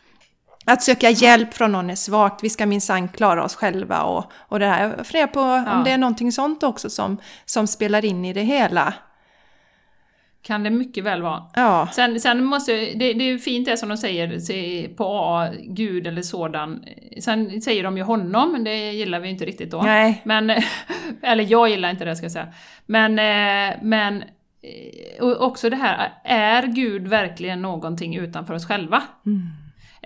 Att 0.65 0.83
söka 0.83 1.09
hjälp 1.09 1.53
från 1.53 1.71
någon 1.71 1.89
är 1.89 1.95
svagt, 1.95 2.43
vi 2.43 2.49
ska 2.49 2.65
minsann 2.65 3.07
klara 3.09 3.43
oss 3.43 3.55
själva 3.55 4.03
och, 4.03 4.31
och 4.33 4.59
det 4.59 4.65
här. 4.65 4.95
Jag 4.97 5.07
funderar 5.07 5.27
på 5.27 5.39
Ja. 5.39 5.77
om 5.77 5.83
det 5.83 5.91
är 5.91 5.97
någonting 5.97 6.31
sånt 6.31 6.63
också 6.63 6.89
som, 6.89 7.17
som 7.45 7.67
spelar 7.67 8.05
in 8.05 8.25
i 8.25 8.33
det 8.33 8.41
hela. 8.41 8.93
Kan 10.43 10.63
det 10.63 10.69
mycket 10.69 11.03
väl 11.03 11.21
vara. 11.21 11.43
Ja, 11.55 11.89
Sen, 11.93 12.19
sen 12.19 12.43
måste 12.43 12.71
det, 12.71 13.13
det 13.13 13.23
är 13.31 13.37
fint 13.37 13.65
det 13.65 13.77
som 13.77 13.89
de 13.89 13.97
säger 13.97 14.87
på 14.87 15.05
AA, 15.05 15.49
Gud 15.63 16.07
eller 16.07 16.21
sådan. 16.21 16.85
Sen 17.19 17.61
säger 17.61 17.83
de 17.83 17.97
ju 17.97 18.03
honom, 18.03 18.51
men 18.51 18.63
det 18.63 18.91
gillar 18.91 19.19
vi 19.19 19.29
inte 19.29 19.45
riktigt 19.45 19.71
då. 19.71 19.81
nej. 19.81 20.21
Men, 20.25 20.49
eller 21.21 21.43
jag 21.51 21.69
gillar 21.69 21.89
inte 21.89 22.05
det 22.05 22.15
ska 22.15 22.25
jag 22.25 22.31
säga. 22.31 22.47
Men, 22.85 23.19
eh, 23.19 23.77
men 23.81 24.23
eh, 24.61 25.23
och 25.23 25.41
också 25.41 25.69
det 25.69 25.75
här, 25.75 26.13
är 26.23 26.63
Gud 26.67 27.07
verkligen 27.07 27.61
någonting 27.61 28.15
utanför 28.15 28.53
oss 28.53 28.67
själva? 28.67 29.03
Mm. 29.25 29.41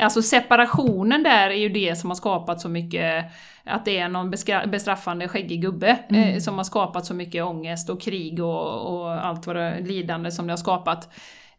Alltså 0.01 0.21
separationen 0.21 1.23
där 1.23 1.49
är 1.49 1.55
ju 1.55 1.69
det 1.69 1.95
som 1.95 2.09
har 2.09 2.15
skapat 2.15 2.61
så 2.61 2.69
mycket, 2.69 3.25
att 3.63 3.85
det 3.85 3.97
är 3.97 4.09
någon 4.09 4.31
bestraffande 4.71 5.27
skäggig 5.27 5.61
gubbe 5.61 5.97
Mm. 6.09 6.29
eh, 6.29 6.39
som 6.39 6.57
har 6.57 6.63
skapat 6.63 7.05
så 7.05 7.13
mycket 7.13 7.43
ångest 7.43 7.89
och 7.89 8.01
krig 8.01 8.43
och, 8.43 8.95
och 8.95 9.25
allt 9.25 9.47
vad 9.47 9.55
det 9.55 9.79
lidande 9.79 10.31
som 10.31 10.47
det 10.47 10.53
har 10.53 10.57
skapat. 10.57 11.13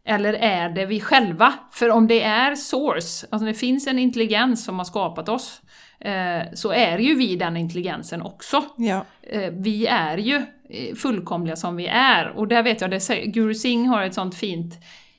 Eller 0.05 0.33
är 0.33 0.69
det 0.69 0.85
vi 0.85 0.99
själva? 0.99 1.53
För 1.71 1.89
om 1.89 2.07
det 2.07 2.23
är 2.23 2.55
source, 2.55 3.27
alltså 3.29 3.45
det 3.45 3.53
finns 3.53 3.87
en 3.87 3.99
intelligens 3.99 4.65
som 4.65 4.77
har 4.77 4.85
skapat 4.85 5.29
oss, 5.29 5.61
eh, 5.99 6.41
så 6.53 6.71
är 6.71 6.97
ju 6.97 7.15
vi 7.15 7.35
den 7.35 7.57
intelligensen 7.57 8.21
också. 8.21 8.63
Ja. 8.77 9.05
Eh, 9.21 9.51
vi 9.51 9.87
är 9.87 10.17
ju 10.17 10.35
eh, 10.69 10.95
fullkomliga 10.95 11.55
som 11.55 11.75
vi 11.75 11.87
är. 11.87 12.27
Och 12.27 12.47
där 12.47 12.63
vet 12.63 12.81
jag, 12.81 12.91
det, 12.91 13.25
Guru 13.25 13.53
Singh 13.53 13.89
har 13.89 14.03
ett 14.03 14.13
sånt 14.13 14.35
fint 14.35 14.75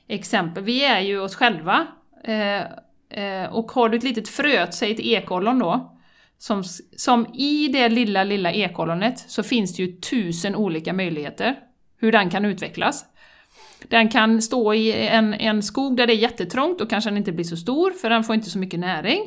exempel. 0.07 0.63
Vi 0.63 0.85
är 0.85 0.99
ju 0.99 1.19
oss 1.19 1.35
själva. 1.35 1.87
Eh, 2.23 2.55
eh, 2.55 2.61
Eh, 3.09 3.53
och 3.53 3.71
har 3.71 3.89
du 3.89 3.97
ett 3.97 4.03
litet 4.03 4.29
frö, 4.29 4.71
säg 4.71 4.91
ett 4.91 4.99
ekollon 4.99 5.59
då, 5.59 5.95
som, 6.37 6.63
som 6.95 7.25
i 7.33 7.67
det 7.67 7.89
lilla, 7.89 8.23
lilla 8.23 8.51
ekollonet 8.51 9.19
så 9.19 9.43
finns 9.43 9.75
det 9.75 9.83
ju 9.83 9.99
tusen 9.99 10.55
olika 10.55 10.93
möjligheter 10.93 11.55
hur 11.99 12.11
den 12.11 12.29
kan 12.29 12.45
utvecklas. 12.45 13.05
Den 13.87 14.09
kan 14.09 14.41
stå 14.41 14.73
i 14.73 15.07
en, 15.07 15.33
en 15.33 15.63
skog 15.63 15.97
där 15.97 16.07
det 16.07 16.13
är 16.13 16.17
jättetrångt 16.17 16.81
och 16.81 16.89
kanske 16.89 17.09
den 17.09 17.17
inte 17.17 17.31
blir 17.31 17.45
så 17.45 17.57
stor 17.57 17.91
för 17.91 18.09
den 18.09 18.23
får 18.23 18.35
inte 18.35 18.49
så 18.49 18.59
mycket 18.59 18.79
näring. 18.79 19.19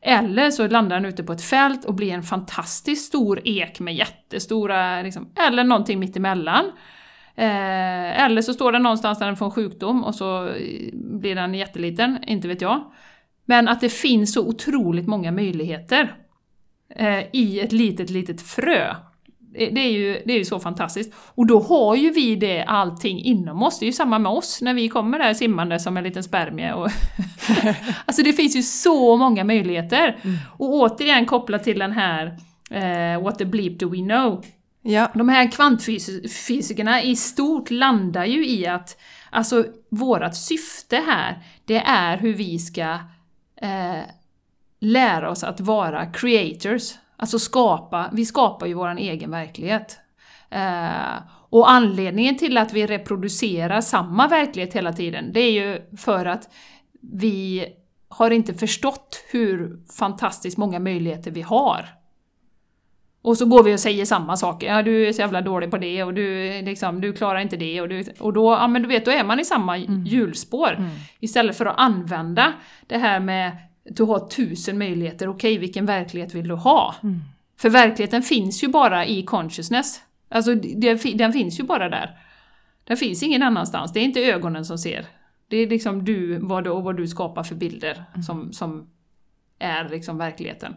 Eller 0.00 0.50
så 0.50 0.68
landar 0.68 0.96
den 0.96 1.04
ute 1.04 1.24
på 1.24 1.32
ett 1.32 1.42
fält 1.42 1.84
och 1.84 1.94
blir 1.94 2.12
en 2.12 2.22
fantastiskt 2.22 3.06
stor 3.06 3.40
ek 3.44 3.80
med 3.80 3.94
jättestora, 3.94 5.02
liksom, 5.02 5.32
eller 5.48 5.64
någonting 5.64 5.98
mittemellan. 5.98 6.64
Eh, 7.34 8.24
eller 8.24 8.42
så 8.42 8.52
står 8.52 8.72
den 8.72 8.82
någonstans 8.82 9.18
där 9.18 9.26
den 9.26 9.36
får 9.36 9.46
en 9.46 9.52
sjukdom 9.52 10.04
och 10.04 10.14
så 10.14 10.48
eh, 10.48 10.90
blir 10.92 11.34
den 11.34 11.54
jätteliten, 11.54 12.18
inte 12.26 12.48
vet 12.48 12.60
jag. 12.60 12.92
Men 13.46 13.68
att 13.68 13.80
det 13.80 13.88
finns 13.88 14.32
så 14.32 14.48
otroligt 14.48 15.06
många 15.06 15.32
möjligheter 15.32 16.16
eh, 16.96 17.20
i 17.32 17.60
ett 17.60 17.72
litet, 17.72 18.10
litet 18.10 18.42
frö. 18.42 18.94
Det 19.58 19.80
är, 19.80 19.90
ju, 19.90 20.22
det 20.26 20.32
är 20.32 20.38
ju 20.38 20.44
så 20.44 20.60
fantastiskt. 20.60 21.14
Och 21.16 21.46
då 21.46 21.60
har 21.60 21.96
ju 21.96 22.10
vi 22.10 22.36
det 22.36 22.62
allting 22.62 23.24
inom 23.24 23.62
oss. 23.62 23.78
Det 23.78 23.84
är 23.84 23.86
ju 23.86 23.92
samma 23.92 24.18
med 24.18 24.32
oss 24.32 24.62
när 24.62 24.74
vi 24.74 24.88
kommer 24.88 25.18
där 25.18 25.34
simmande 25.34 25.80
som 25.80 25.96
en 25.96 26.04
liten 26.04 26.22
spermie. 26.22 26.72
Och 26.72 26.90
alltså 28.06 28.22
det 28.22 28.32
finns 28.32 28.56
ju 28.56 28.62
så 28.62 29.16
många 29.16 29.44
möjligheter. 29.44 30.16
Och 30.58 30.74
återigen 30.74 31.26
kopplat 31.26 31.64
till 31.64 31.78
den 31.78 31.92
här 31.92 32.38
eh, 32.70 33.22
What 33.22 33.38
the 33.38 33.44
bleep 33.44 33.78
do 33.78 33.88
we 33.88 33.96
know? 33.98 34.44
Ja. 34.82 35.10
De 35.14 35.28
här 35.28 35.50
kvantfysikerna 35.50 37.02
i 37.02 37.16
stort 37.16 37.70
landar 37.70 38.24
ju 38.24 38.46
i 38.46 38.66
att 38.66 38.98
alltså 39.30 39.64
vårat 39.90 40.36
syfte 40.36 40.96
här, 40.96 41.38
det 41.64 41.78
är 41.78 42.18
hur 42.18 42.34
vi 42.34 42.58
ska 42.58 42.98
eh, 43.62 44.02
lära 44.80 45.30
oss 45.30 45.44
att 45.44 45.60
vara 45.60 46.06
creators. 46.06 46.94
Alltså 47.16 47.38
skapa, 47.38 48.10
vi 48.12 48.26
skapar 48.26 48.66
ju 48.66 48.74
vår 48.74 48.98
egen 48.98 49.30
verklighet. 49.30 49.98
Eh, 50.50 51.16
och 51.50 51.70
anledningen 51.70 52.38
till 52.38 52.58
att 52.58 52.72
vi 52.72 52.86
reproducerar 52.86 53.80
samma 53.80 54.28
verklighet 54.28 54.72
hela 54.72 54.92
tiden, 54.92 55.32
det 55.32 55.40
är 55.40 55.52
ju 55.52 55.96
för 55.96 56.26
att 56.26 56.48
vi 57.00 57.66
har 58.08 58.30
inte 58.30 58.54
förstått 58.54 59.24
hur 59.30 59.82
fantastiskt 59.98 60.56
många 60.56 60.78
möjligheter 60.78 61.30
vi 61.30 61.42
har. 61.42 61.88
Och 63.26 63.38
så 63.38 63.46
går 63.46 63.62
vi 63.62 63.74
och 63.74 63.80
säger 63.80 64.04
samma 64.04 64.36
saker. 64.36 64.66
Ja, 64.66 64.82
du 64.82 65.08
är 65.08 65.12
så 65.12 65.20
jävla 65.20 65.40
dålig 65.40 65.70
på 65.70 65.78
det 65.78 66.02
och 66.04 66.14
du, 66.14 66.52
liksom, 66.62 67.00
du 67.00 67.12
klarar 67.12 67.38
inte 67.38 67.56
det. 67.56 67.80
Och, 67.80 67.88
du, 67.88 68.04
och 68.18 68.32
då, 68.32 68.52
ja, 68.52 68.68
men 68.68 68.82
du 68.82 68.88
vet, 68.88 69.04
då 69.04 69.10
är 69.10 69.24
man 69.24 69.40
i 69.40 69.44
samma 69.44 69.76
Mm. 69.76 70.04
hjulspår. 70.04 70.90
Istället 71.20 71.56
för 71.56 71.66
att 71.66 71.74
använda 71.78 72.52
det 72.86 72.98
här 72.98 73.20
med 73.20 73.48
att 73.48 73.96
du 73.96 74.02
har 74.02 74.28
tusen 74.28 74.78
möjligheter. 74.78 75.28
Okej, 75.28 75.58
vilken 75.58 75.86
verklighet 75.86 76.34
vill 76.34 76.48
du 76.48 76.54
ha? 76.54 76.94
Mm. 77.02 77.20
För 77.58 77.70
verkligheten 77.70 78.22
finns 78.22 78.64
ju 78.64 78.68
bara 78.68 79.06
i 79.06 79.22
consciousness. 79.22 80.00
Alltså, 80.28 80.54
det, 80.54 81.14
den 81.14 81.32
finns 81.32 81.60
ju 81.60 81.64
bara 81.64 81.88
där. 81.88 82.18
Den 82.84 82.96
finns 82.96 83.22
ingen 83.22 83.42
annanstans. 83.42 83.92
Det 83.92 84.00
är 84.00 84.04
inte 84.04 84.20
ögonen 84.20 84.64
som 84.64 84.78
ser. 84.78 85.06
Det 85.48 85.56
är 85.56 85.66
liksom 85.66 86.04
du, 86.04 86.38
vad 86.38 86.64
du, 86.64 86.70
och 86.70 86.84
vad 86.84 86.96
du 86.96 87.06
skapar 87.08 87.42
för 87.42 87.54
bilder 87.54 88.04
som, 88.26 88.52
som 88.52 88.86
är 89.58 89.88
liksom 89.88 90.18
verkligheten. 90.18 90.74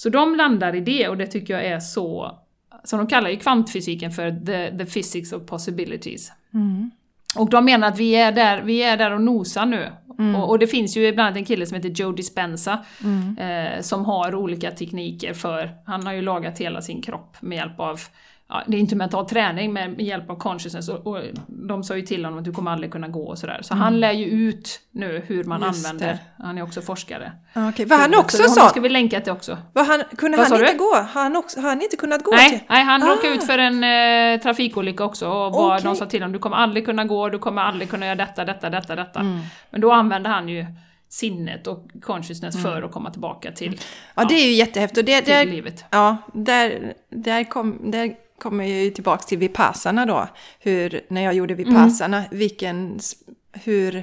Så 0.00 0.08
de 0.08 0.36
landar 0.36 0.74
i 0.74 0.80
det 0.80 1.08
och 1.08 1.16
det 1.16 1.26
tycker 1.26 1.54
jag 1.54 1.64
är 1.64 1.80
så... 1.80 2.38
Som 2.84 2.98
de 2.98 3.06
kallar 3.06 3.30
ju 3.30 3.36
kvantfysiken 3.36 4.10
för 4.10 4.30
the, 4.46 4.78
the 4.78 4.86
physics 4.86 5.32
of 5.32 5.46
possibilities. 5.46 6.32
Mm. 6.54 6.90
Och 7.36 7.50
de 7.50 7.64
menar 7.64 7.88
att 7.88 7.98
vi 7.98 8.14
är 8.14 8.32
där, 8.32 8.62
vi 8.62 8.82
är 8.82 8.96
där 8.96 9.10
och 9.10 9.20
nosar 9.20 9.66
nu. 9.66 9.92
Och, 10.36 10.48
och 10.48 10.58
det 10.58 10.66
finns 10.66 10.96
ju 10.96 11.12
bland 11.12 11.26
annat 11.26 11.36
en 11.36 11.44
kille 11.44 11.66
som 11.66 11.74
heter 11.74 11.88
Joe 11.88 12.12
Dispenza 12.12 12.84
eh, 13.38 13.80
som 13.80 14.04
har 14.04 14.34
olika 14.34 14.70
tekniker 14.70 15.34
för, 15.34 15.70
han 15.86 16.06
har 16.06 16.12
ju 16.12 16.22
lagat 16.22 16.58
hela 16.58 16.82
sin 16.82 17.02
kropp 17.02 17.36
med 17.40 17.56
hjälp 17.56 17.80
av 17.80 18.00
Ja, 18.52 18.62
det 18.66 18.76
är 18.76 18.80
inte 18.80 18.96
mental 18.96 19.26
träning 19.28 19.72
men 19.72 19.92
med 19.92 20.04
hjälp 20.06 20.30
av 20.30 20.36
consciousness 20.36 20.88
och, 20.88 21.06
och 21.06 21.22
de 21.48 21.82
sa 21.84 21.96
ju 21.96 22.02
till 22.02 22.24
honom 22.24 22.38
att 22.38 22.44
du 22.44 22.52
kommer 22.52 22.70
aldrig 22.70 22.92
kunna 22.92 23.08
gå 23.08 23.22
och 23.28 23.38
sådär. 23.38 23.58
Så 23.62 23.74
han 23.74 24.00
lär 24.00 24.12
ju 24.12 24.24
ut 24.26 24.80
nu 24.92 25.22
hur 25.26 25.44
man 25.44 25.62
Just 25.62 25.86
använder, 25.86 26.06
det. 26.36 26.44
han 26.44 26.58
är 26.58 26.62
också 26.62 26.80
forskare. 26.80 27.32
Ja, 27.52 27.68
Okej, 27.68 27.86
Var 27.86 27.96
han 27.98 28.12
Så 28.12 28.20
också 28.20 28.42
så? 28.42 28.68
ska 28.68 28.80
vi 28.80 28.88
länka 28.88 29.20
till 29.20 29.32
också. 29.32 29.58
Var 29.72 29.84
han, 29.84 30.02
kunde 30.16 30.36
Vad 30.36 30.46
han 30.46 30.58
sa 30.58 30.62
inte 30.62 30.72
du? 30.72 30.78
gå? 30.78 30.94
Har 30.94 31.22
han, 31.22 31.36
också, 31.36 31.60
har 31.60 31.68
han 31.68 31.82
inte 31.82 31.96
kunnat 31.96 32.24
gå? 32.24 32.30
Nej, 32.30 32.50
till- 32.50 32.60
nej 32.68 32.84
han 32.84 33.02
Ah. 33.02 33.06
råkade 33.06 33.34
ut 33.34 33.44
för 33.44 33.58
en 33.58 33.84
eh, 33.84 34.40
trafikolycka 34.42 35.04
också 35.04 35.28
och 35.28 35.52
bara, 35.52 35.74
Okej. 35.76 35.84
de 35.84 35.96
sa 35.96 36.06
till 36.06 36.20
honom 36.22 36.32
du 36.32 36.38
kommer 36.38 36.56
aldrig 36.56 36.84
kunna 36.86 37.04
gå, 37.04 37.28
du 37.28 37.38
kommer 37.38 37.62
aldrig 37.62 37.90
kunna 37.90 38.06
göra 38.06 38.16
detta, 38.16 38.44
detta, 38.44 38.70
detta, 38.70 38.96
detta. 38.96 39.20
Mm. 39.20 39.38
Men 39.70 39.80
då 39.80 39.92
använde 39.92 40.28
han 40.28 40.48
ju 40.48 40.66
sinnet 41.08 41.66
och 41.66 41.86
consciousness 42.02 42.62
för 42.62 42.82
att 42.82 42.92
komma 42.92 43.10
tillbaka 43.10 43.52
till, 43.52 43.80
Ja, 44.14 44.24
det 44.24 44.34
är 44.34 44.46
ju 44.46 44.52
jättehäftigt. 44.52 44.98
Och 44.98 45.04
det, 45.04 45.20
till 45.20 45.34
där, 45.34 45.44
livet. 45.46 45.84
ja, 45.90 46.16
där, 46.34 46.92
där, 47.10 47.44
kom, 47.44 47.90
där 47.90 48.14
kommer 48.40 48.64
jag 48.64 48.82
ju 48.84 48.90
tillbaka 48.90 49.22
till 49.22 49.38
Vipassana 49.38 50.06
då. 50.06 50.28
Hur, 50.58 51.00
när 51.08 51.20
jag 51.24 51.34
gjorde 51.34 51.54
Vipassana, 51.54 52.24
vilken, 52.30 52.96
s- 52.96 53.14
hur 53.52 54.02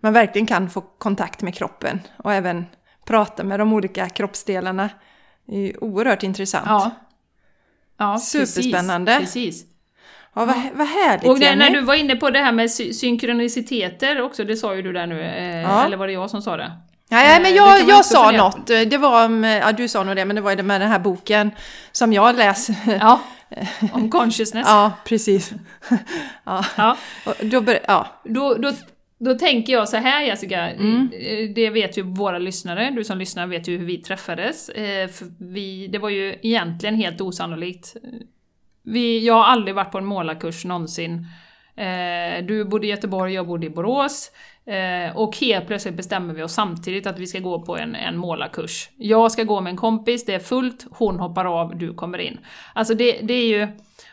man 0.00 0.12
verkligen 0.12 0.46
kan 0.46 0.70
få 0.70 0.80
kontakt 0.80 1.42
med 1.42 1.54
kroppen 1.54 2.00
och 2.16 2.32
även 2.32 2.66
prata 3.04 3.44
med 3.44 3.60
de 3.60 3.72
olika 3.72 4.08
kroppsdelarna. 4.08 4.90
Det 5.46 5.56
är 5.56 5.60
ju 5.60 5.76
oerhört 5.80 6.22
intressant. 6.22 6.66
Ja. 6.68 6.90
Ja, 7.98 8.18
Superspännande. 8.18 9.16
Precis, 9.18 9.34
precis. 9.34 9.72
Ja, 10.34 10.44
vad, 10.44 10.56
vad 10.74 10.86
härligt 10.86 11.26
Och 11.26 11.38
när, 11.38 11.46
Jenny. 11.46 11.58
när 11.58 11.70
du 11.70 11.80
var 11.80 11.94
inne 11.94 12.16
på 12.16 12.30
det 12.30 12.38
här 12.38 12.52
med 12.52 12.70
sy- 12.70 12.92
synkroniciteter 12.92 14.20
också, 14.22 14.44
det 14.44 14.56
sa 14.56 14.74
ju 14.74 14.82
du 14.82 14.92
där 14.92 15.06
nu, 15.06 15.20
eh, 15.22 15.60
Ja. 15.62 15.84
eller 15.84 15.96
var 15.96 16.06
det 16.06 16.12
jag 16.12 16.30
som 16.30 16.42
sa 16.42 16.56
det? 16.56 16.72
Nej, 17.10 17.36
Eh, 17.36 17.42
men 17.42 17.52
det 17.52 17.56
jag, 17.56 17.88
jag 17.88 18.04
sa 18.04 18.24
fundera 18.26 18.44
något. 18.44 18.66
Det 18.66 18.98
var 18.98 19.24
om, 19.24 19.44
ja 19.44 19.72
du 19.72 19.88
sa 19.88 20.04
nog 20.04 20.16
det, 20.16 20.24
men 20.24 20.36
det 20.36 20.42
var 20.42 20.62
med 20.62 20.80
den 20.80 20.90
här 20.90 20.98
boken 20.98 21.50
som 21.92 22.12
jag 22.12 22.36
läser. 22.36 22.74
Ja, 23.00 23.20
om 23.92 24.10
consciousness. 24.10 24.66
Ja, 24.68 24.92
precis. 25.04 25.52
ja. 26.44 26.64
Ja. 26.76 26.96
Då 27.42 27.64
ja. 27.88 28.06
Då, 28.24 28.54
då, 28.54 28.72
då 29.18 29.34
tänker 29.34 29.72
jag 29.72 29.88
så 29.88 29.96
här 29.96 30.22
Jessica, 30.22 30.70
Mm. 30.70 31.10
eh, 31.12 31.54
det 31.54 31.70
vet 31.70 31.98
ju 31.98 32.02
våra 32.02 32.38
lyssnare, 32.38 32.90
du 32.90 33.04
som 33.04 33.18
lyssnar 33.18 33.46
vet 33.46 33.68
ju 33.68 33.78
hur 33.78 33.86
vi 33.86 33.98
träffades. 33.98 34.68
Eh, 34.68 35.08
för 35.08 35.26
vi, 35.52 35.86
det 35.86 35.98
var 35.98 36.08
ju 36.10 36.38
egentligen 36.42 36.94
helt 36.94 37.20
osannolikt. 37.20 37.96
Vi, 38.82 39.26
jag 39.26 39.34
har 39.34 39.44
aldrig 39.44 39.74
varit 39.74 39.92
på 39.92 39.98
en 39.98 40.04
målarkurs 40.04 40.64
någonsin. 40.64 41.26
Eh, 41.76 42.44
du 42.44 42.64
bodde 42.64 42.86
i 42.86 42.90
Göteborg, 42.90 43.34
jag 43.34 43.46
bodde 43.46 43.66
i 43.66 43.70
Borås. 43.70 44.30
Eh, 44.66 45.16
och 45.16 45.36
helt 45.36 45.66
plötsligt 45.66 45.94
bestämmer 45.94 46.34
vi 46.34 46.42
oss 46.42 46.52
samtidigt 46.54 47.06
att 47.06 47.18
vi 47.18 47.26
ska 47.26 47.38
gå 47.38 47.62
på 47.62 47.76
en, 47.78 47.94
en 47.94 48.16
målarkurs. 48.16 48.88
Jag 48.96 49.32
ska 49.32 49.42
gå 49.42 49.60
med 49.60 49.70
en 49.70 49.76
kompis, 49.76 50.24
det 50.24 50.34
är 50.34 50.38
fullt, 50.38 50.86
hon 50.90 51.18
hoppar 51.20 51.44
av, 51.60 51.76
du 51.78 51.94
kommer 51.94 52.18
in. 52.18 52.38
Alltså 52.74 52.94
det, 52.94 53.12
det 53.22 53.34
är 53.34 53.46
ju... 53.46 53.68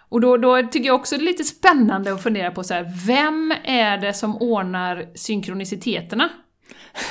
Och 0.10 0.22
då, 0.22 0.38
då 0.38 0.62
tycker 0.64 0.88
jag 0.88 0.96
också 0.96 1.16
det 1.18 1.22
är 1.24 1.26
lite 1.26 1.44
spännande 1.44 2.14
att 2.14 2.24
fundera 2.24 2.52
på 2.52 2.64
så 2.64 2.74
här, 2.74 2.86
vem 3.08 3.54
är 3.64 3.98
det 3.98 4.14
som 4.14 4.38
ordnar 4.38 5.06
synkroniciteterna? 5.16 6.30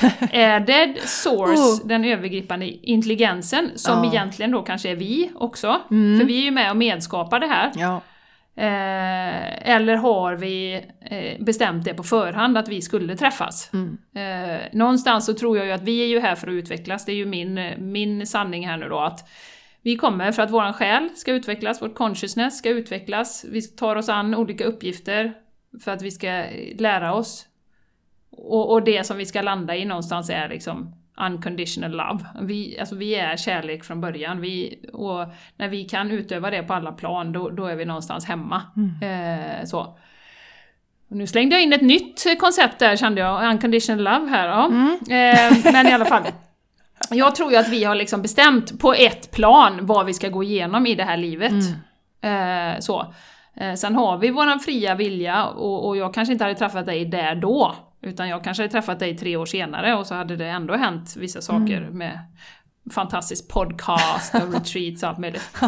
är 0.33 0.61
det 0.61 0.95
Source, 1.09 1.83
Oh. 1.83 1.89
den 1.89 2.05
övergripande 2.05 2.67
intelligensen, 2.67 3.71
som 3.75 3.93
Ja. 3.95 3.99
Mm. 3.99 4.11
egentligen 4.15 4.51
då 4.51 4.63
kanske 4.63 4.91
är 4.91 4.97
vi 4.97 5.31
också? 5.35 5.81
För 5.89 6.25
vi 6.25 6.39
är 6.39 6.43
ju 6.45 6.51
med 6.51 6.71
och 6.71 6.77
medskapar 6.77 7.41
det 7.41 7.47
här. 7.47 7.73
ja. 7.75 8.01
Eh, 8.57 9.71
eller 9.71 9.97
har 9.97 10.35
vi 10.35 10.85
eh, 11.01 11.45
bestämt 11.45 11.85
det 11.85 11.95
på 11.95 12.03
förhand 12.03 12.59
att 12.59 12.69
vi 12.69 12.83
skulle 12.83 13.17
träffas? 13.17 13.71
Mm. 13.73 13.99
Eh, 14.15 14.61
någonstans 14.73 15.27
så 15.27 15.35
tror 15.35 15.57
jag 15.57 15.67
ju 15.67 15.73
att 15.73 15.83
vi 15.83 16.03
är 16.03 16.07
ju 16.07 16.21
här 16.21 16.35
för 16.35 16.49
att 16.49 16.53
utvecklas, 16.53 17.05
det 17.05 17.13
är 17.13 17.17
ju 17.17 17.27
min, 17.27 17.61
min 17.79 18.27
sanning 18.27 18.69
här 18.69 18.77
nu 18.77 18.89
då 18.89 19.01
att 19.01 19.29
vi 19.83 19.97
kommer 19.97 20.33
för 20.33 20.43
att 20.43 20.51
våran 20.51 20.73
själ 20.73 21.11
ska 21.15 21.33
utvecklas, 21.33 21.83
vårt 21.83 21.95
consciousness 21.95 22.59
ska 22.59 22.69
utvecklas, 22.69 23.45
vi 23.49 23.63
tar 23.63 23.97
oss 23.97 24.09
an 24.09 24.35
olika 24.35 24.65
uppgifter 24.65 25.33
för 25.85 25.91
att 25.91 26.03
vi 26.03 26.11
ska 26.11 26.29
eh, 26.29 26.77
lära 26.81 27.15
oss. 27.15 27.47
Och, 28.31 28.73
och 28.73 28.85
det 28.85 29.07
som 29.07 29.17
vi 29.17 29.27
ska 29.27 29.43
landa 29.43 29.77
i 29.77 29.85
någonstans 29.85 30.31
är 30.31 30.49
liksom 30.49 31.02
unconditional 31.21 31.91
love. 31.91 32.25
Vi, 32.41 32.79
alltså 32.81 32.95
vi 32.95 33.15
är 33.15 33.37
kärlek 33.37 33.85
från 33.85 34.01
början. 34.01 34.41
Vi, 34.41 34.85
och 34.93 35.27
när 35.57 35.69
vi 35.69 35.85
kan 35.85 36.11
utöva 36.11 36.51
det 36.51 36.63
på 36.63 36.75
alla 36.75 36.93
plan, 36.93 37.33
då, 37.33 37.51
då 37.51 37.67
är 37.67 37.77
vi 37.77 37.85
någonstans 37.85 38.25
hemma. 38.25 38.63
Eh, 39.03 39.65
så. 39.65 39.81
Och 41.11 41.17
nu 41.17 41.27
slängde 41.27 41.55
jag 41.55 41.63
in 41.63 41.73
ett 41.73 41.83
nytt 41.83 42.41
koncept 42.41 42.79
där 42.79 42.97
kände 42.97 43.21
jag, 43.21 43.51
unconditional 43.51 44.05
love 44.05 44.31
här. 44.31 44.49
Ja. 44.49 44.67
Eh, 45.15 45.73
men 45.73 45.87
i 45.87 45.93
alla 45.93 46.05
fall. 46.05 46.23
Jag 47.11 47.35
tror 47.35 47.53
ju 47.53 47.57
att 47.57 47.69
vi 47.69 47.85
har 47.85 47.95
liksom 47.95 48.23
bestämt 48.23 48.81
på 48.81 48.95
ett 48.95 49.31
plan 49.31 49.87
vad 49.87 50.07
vi 50.07 50.15
ska 50.15 50.29
gå 50.29 50.43
igenom 50.43 50.87
i 50.87 50.95
det 50.95 51.05
här 51.05 51.17
livet. 51.17 51.53
Eh, 52.23 52.81
så. 52.81 53.15
Eh, 53.57 53.75
sen 53.75 53.95
har 53.95 54.19
vi 54.19 54.31
våran 54.31 54.61
fria 54.61 54.95
vilja 54.95 55.47
och, 55.47 55.87
och 55.87 55.97
jag 55.97 56.15
kanske 56.15 56.33
inte 56.33 56.45
hade 56.45 56.55
träffat 56.55 56.87
dig 56.87 57.05
där 57.05 57.35
då. 57.35 57.75
Utan 58.03 58.29
jag 58.29 58.45
kanske 58.45 58.63
hade 58.63 58.73
träffat 58.73 58.99
dig 58.99 59.17
tre 59.17 59.37
år 59.37 59.47
senare 59.47 59.95
och 59.95 60.07
så 60.07 60.15
hade 60.15 60.37
det 60.37 60.47
ändå 60.47 60.77
hänt 60.77 61.17
vissa 61.17 61.41
saker 61.41 61.81
med 61.91 62.19
fantastisk 62.91 63.49
podcast 63.49 64.35
och 64.35 64.55
retreats 64.55 65.03
och 65.03 65.09
allt 65.09 65.19
möjligt. 65.19 65.59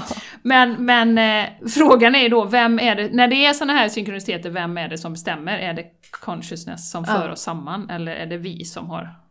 Men, 0.43 0.85
men 0.85 1.19
eh, 1.19 1.51
frågan 1.75 2.15
är 2.15 2.23
ju 2.23 2.29
då, 2.29 2.45
vem 2.45 2.79
är 2.79 2.95
det, 2.97 3.09
när 3.13 3.29
det 3.29 3.47
är 3.47 3.53
såna 3.53 3.73
här 3.73 3.89
synkroniciteter, 3.89 4.51
vem 4.51 4.79
är 4.79 4.89
det 4.89 4.99
som 4.99 5.13
bestämmer? 5.13 5.59
Är 5.59 5.75
det 5.75 5.85
consciousness 6.21 6.91
som 6.91 7.05
för 7.05 7.31
oss 7.31 7.41
samman 7.41 7.91
eller 7.91 8.13
är 8.13 8.27
det 8.27 8.37
vi 8.37 8.65
som 8.65 8.91
har 8.91 9.24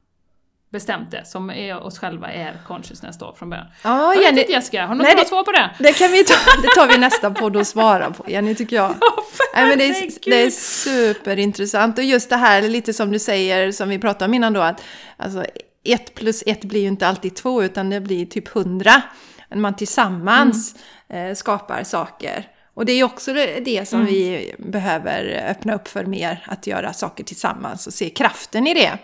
bestämt 0.73 1.11
det? 1.11 1.25
Som 1.25 1.49
är 1.49 1.83
oss 1.83 1.99
själva 1.99 2.31
är 2.31 2.53
consciousness 2.67 3.17
då 3.17 3.35
från 3.37 3.49
början. 3.49 3.65
Ja, 3.83 4.13
Jag 4.13 4.15
vet 4.15 4.25
Jenny, 4.25 4.41
inte 4.41 4.51
Jessica, 4.51 4.85
har 4.85 4.95
du 4.95 5.03
något 5.03 5.15
bra 5.15 5.25
svar 5.25 5.43
på 5.43 5.51
det? 5.51 5.69
det 5.79 5.93
kan 5.93 6.11
vi 6.11 6.23
ta, 6.23 6.33
det 6.61 6.67
tar 6.67 6.87
vi 6.87 6.97
nästa 6.97 7.31
podd 7.31 7.55
och 7.55 7.67
svara 7.67 8.11
på, 8.11 8.29
Jenny, 8.29 8.55
tycker 8.55 8.75
jag. 8.75 8.95
Nej, 9.55 9.67
men 9.67 9.77
det, 9.77 9.85
är, 9.85 10.29
det 10.29 10.43
är 10.43 10.49
superintressant. 10.49 11.97
Och 11.97 12.03
just 12.03 12.29
det 12.29 12.35
här, 12.35 12.61
lite 12.61 12.93
som 12.93 13.11
du 13.11 13.19
säger, 13.19 13.71
som 13.71 13.89
vi 13.89 13.99
pratade 13.99 14.25
om 14.25 14.33
innan 14.33 14.53
då, 14.53 14.61
att 14.61 14.83
alltså, 15.17 15.45
ett 15.83 16.15
plus 16.15 16.43
ett 16.45 16.63
blir 16.63 16.81
ju 16.81 16.87
inte 16.87 17.07
alltid 17.07 17.35
två, 17.35 17.63
utan 17.63 17.89
det 17.89 18.01
blir 18.01 18.25
typ 18.25 18.47
hundra. 18.47 19.01
När 19.49 19.57
man 19.57 19.75
tillsammans 19.75 20.75
eh, 21.09 21.33
skapar 21.33 21.83
saker. 21.83 22.47
Och 22.75 22.85
det 22.85 22.91
är 22.91 22.97
ju 22.97 23.03
också 23.03 23.33
det, 23.33 23.59
det 23.59 23.89
som 23.89 24.05
vi 24.05 24.55
behöver 24.57 25.45
öppna 25.49 25.75
upp 25.75 25.87
för 25.87 26.05
mer, 26.05 26.45
att 26.47 26.67
göra 26.67 26.93
saker 26.93 27.23
tillsammans 27.23 27.87
och 27.87 27.93
se 27.93 28.09
kraften 28.09 28.67
i 28.67 28.73
det. 28.73 28.97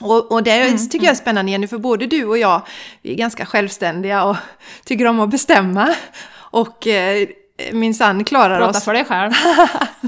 Och, 0.00 0.32
och 0.32 0.42
det 0.42 0.78
tycker 0.78 1.06
jag 1.06 1.12
är 1.12 1.14
spännande 1.16 1.50
Jenny, 1.52 1.66
för 1.66 1.78
både 1.78 2.06
du 2.06 2.24
och 2.24 2.38
jag, 2.38 2.62
vi 3.02 3.12
är 3.12 3.16
ganska 3.16 3.46
självständiga 3.46 4.24
och 4.24 4.36
tycker 4.84 5.06
om 5.06 5.20
att 5.20 5.30
bestämma. 5.30 5.94
Och 6.32 6.86
eh, 6.86 7.28
min 7.72 7.94
son 7.94 8.24
klarar 8.24 8.58
Prata 8.58 8.78
oss 8.78 8.84
för 8.84 8.94
dig 8.94 9.04
själv. 9.04 9.32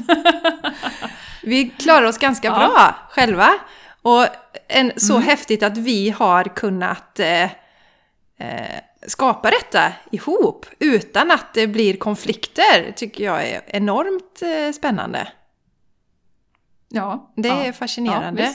vi 1.43 1.69
klarar 1.69 2.07
oss 2.07 2.19
ganska 2.19 2.49
Ja. 2.49 2.55
bra 2.59 2.95
själva. 3.11 3.49
Och 4.03 4.27
en, 4.69 4.93
så 4.97 5.13
Mm. 5.17 5.27
häftigt 5.29 5.63
att 5.63 5.79
vi 5.79 6.11
har 6.11 6.45
kunnat 6.45 7.19
eh, 7.19 7.43
eh, 7.43 7.51
skapa 9.07 9.51
detta 9.51 9.93
ihop 10.11 10.67
utan 10.79 11.31
att 11.31 11.55
det 11.55 11.67
blir 11.67 11.97
konflikter 11.97 12.93
tycker 12.97 13.25
jag 13.25 13.47
är 13.49 13.63
enormt 13.67 14.43
eh, 14.43 14.73
spännande. 14.73 15.29
Ja. 16.89 17.33
Det 17.37 17.49
ja. 17.49 17.55
är 17.65 17.73
fascinerande. 17.73 18.43
Ja. 18.43 18.53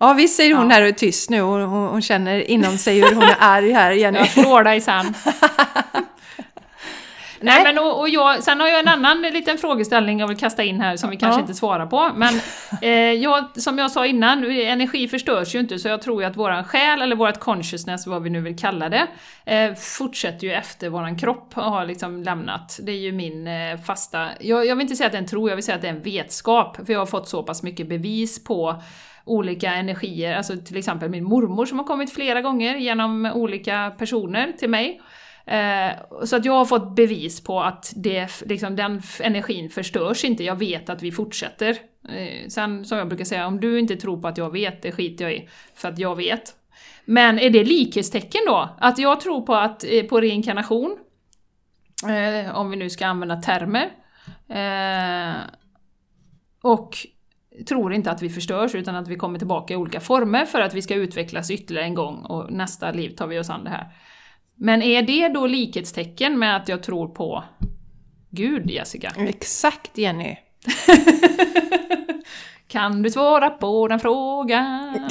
Ja, 0.00 0.12
visst 0.12 0.36
säger 0.36 0.54
hon 0.54 0.70
Ja. 0.70 0.74
här 0.74 0.82
och 0.82 0.88
är 0.88 0.92
tyst 0.92 1.30
nu 1.30 1.42
och 1.42 1.48
hon, 1.68 1.88
hon 1.88 2.02
känner 2.02 2.50
inom 2.50 2.78
sig 2.78 3.00
hur 3.00 3.14
hon 3.14 3.22
är 3.24 3.36
arg 3.38 3.72
här, 3.72 3.92
Jenny. 4.02 4.18
Jag 4.18 4.28
slår 4.28 4.62
dig 4.64 4.80
sen. 4.80 5.14
Nej, 7.40 7.64
men 7.64 7.78
och, 7.78 8.00
och 8.00 8.08
jag, 8.08 8.42
sen 8.42 8.60
har 8.60 8.68
jag 8.68 8.80
en 8.80 8.88
annan 8.88 9.22
liten 9.22 9.58
frågeställning 9.58 10.20
jag 10.20 10.28
vill 10.28 10.36
kasta 10.36 10.62
in 10.62 10.80
här 10.80 10.96
som 10.96 11.10
vi 11.10 11.16
kanske 11.16 11.38
Ja. 11.38 11.42
inte 11.42 11.54
svarar 11.54 11.86
på. 11.86 12.10
Men 12.16 12.34
eh, 12.82 12.90
jag, 13.12 13.60
som 13.60 13.78
jag 13.78 13.90
sa 13.90 14.06
innan, 14.06 14.44
energi 14.50 15.08
förstörs 15.08 15.54
ju 15.54 15.58
inte 15.58 15.78
så 15.78 15.88
jag 15.88 16.02
tror 16.02 16.22
ju 16.22 16.28
att 16.28 16.36
våran 16.36 16.64
själ, 16.64 17.02
eller 17.02 17.16
vårt 17.16 17.38
consciousness, 17.38 18.06
vad 18.06 18.22
vi 18.22 18.30
nu 18.30 18.40
vill 18.40 18.58
kalla 18.58 18.88
det, 18.88 19.06
eh, 19.44 19.74
fortsätter 19.74 20.46
ju 20.46 20.52
efter 20.52 20.88
våran 20.88 21.18
kropp 21.18 21.54
har 21.54 21.86
liksom 21.86 22.22
lämnat. 22.22 22.80
Det 22.82 22.92
är 22.92 22.96
ju 22.98 23.12
min 23.12 23.46
eh, 23.46 23.80
fasta... 23.86 24.28
Jag, 24.40 24.66
jag 24.66 24.76
vill 24.76 24.82
inte 24.82 24.96
säga 24.96 25.06
att 25.06 25.12
det 25.12 25.18
är 25.18 25.22
en 25.22 25.28
tro, 25.28 25.48
jag 25.48 25.56
vill 25.56 25.64
säga 25.64 25.76
att 25.76 25.82
det 25.82 25.88
är 25.88 25.92
en 25.92 26.02
vetskap. 26.02 26.76
För 26.86 26.92
jag 26.92 27.00
har 27.00 27.06
fått 27.06 27.28
så 27.28 27.42
pass 27.42 27.62
mycket 27.62 27.88
bevis 27.88 28.44
på 28.44 28.82
olika 29.24 29.74
energier, 29.74 30.36
alltså 30.36 30.56
till 30.56 30.76
exempel 30.76 31.08
min 31.08 31.24
mormor 31.24 31.66
som 31.66 31.78
har 31.78 31.86
kommit 31.86 32.14
flera 32.14 32.40
gånger 32.42 32.76
genom 32.76 33.26
olika 33.34 33.92
personer 33.98 34.52
till 34.58 34.70
mig. 34.70 35.00
Eh, 35.50 36.24
så 36.24 36.36
att 36.36 36.44
jag 36.44 36.52
har 36.52 36.64
fått 36.64 36.96
bevis 36.96 37.44
på 37.44 37.62
att 37.62 37.92
det, 37.96 38.42
liksom, 38.46 38.76
den 38.76 39.02
energin 39.20 39.70
förstörs 39.70 40.24
inte, 40.24 40.44
jag 40.44 40.56
vet 40.56 40.90
att 40.90 41.02
vi 41.02 41.12
fortsätter. 41.12 41.70
Eh, 42.08 42.48
sen 42.48 42.84
som 42.84 42.98
jag 42.98 43.08
brukar 43.08 43.24
säga, 43.24 43.46
om 43.46 43.60
du 43.60 43.78
inte 43.78 43.96
tror 43.96 44.20
på 44.22 44.28
att 44.28 44.38
jag 44.38 44.52
vet, 44.52 44.82
det 44.82 44.92
skiter 44.92 45.24
jag 45.24 45.34
i, 45.34 45.48
för 45.74 45.88
att 45.88 45.98
jag 45.98 46.16
vet. 46.16 46.54
Men 47.04 47.38
är 47.38 47.50
det 47.50 47.64
likhetstecken 47.64 48.40
då? 48.46 48.76
Att 48.78 48.98
jag 48.98 49.20
tror 49.20 49.40
på, 49.40 49.54
att, 49.54 49.84
eh, 49.84 50.02
på 50.04 50.20
reinkarnation, 50.20 50.96
eh, 52.08 52.56
om 52.56 52.70
vi 52.70 52.76
nu 52.76 52.90
ska 52.90 53.06
använda 53.06 53.36
termer, 53.36 53.90
eh, 54.48 55.36
och 56.62 56.96
tror 57.68 57.92
inte 57.92 58.10
att 58.10 58.22
vi 58.22 58.30
förstörs 58.30 58.74
utan 58.74 58.96
att 58.96 59.08
vi 59.08 59.16
kommer 59.16 59.38
tillbaka 59.38 59.74
i 59.74 59.76
olika 59.76 60.00
former 60.00 60.44
för 60.44 60.60
att 60.60 60.74
vi 60.74 60.82
ska 60.82 60.94
utvecklas 60.94 61.50
ytterligare 61.50 61.86
en 61.86 61.94
gång 61.94 62.16
och 62.16 62.52
nästa 62.52 62.92
liv 62.92 63.10
tar 63.10 63.26
vi 63.26 63.38
oss 63.38 63.50
an 63.50 63.64
det 63.64 63.70
här. 63.70 63.92
Men 64.62 64.82
är 64.82 65.02
det 65.02 65.28
då 65.28 65.46
likhetstecken 65.46 66.38
med 66.38 66.56
att 66.56 66.68
jag 66.68 66.82
tror 66.82 67.08
på 67.08 67.44
Gud, 68.30 68.70
Jessica? 68.70 69.12
Exakt 69.18 69.98
Jenny. 69.98 70.36
Kan 72.68 73.02
du 73.02 73.10
svara 73.10 73.50
på 73.50 73.88
den 73.88 74.00
frågan? 74.00 75.10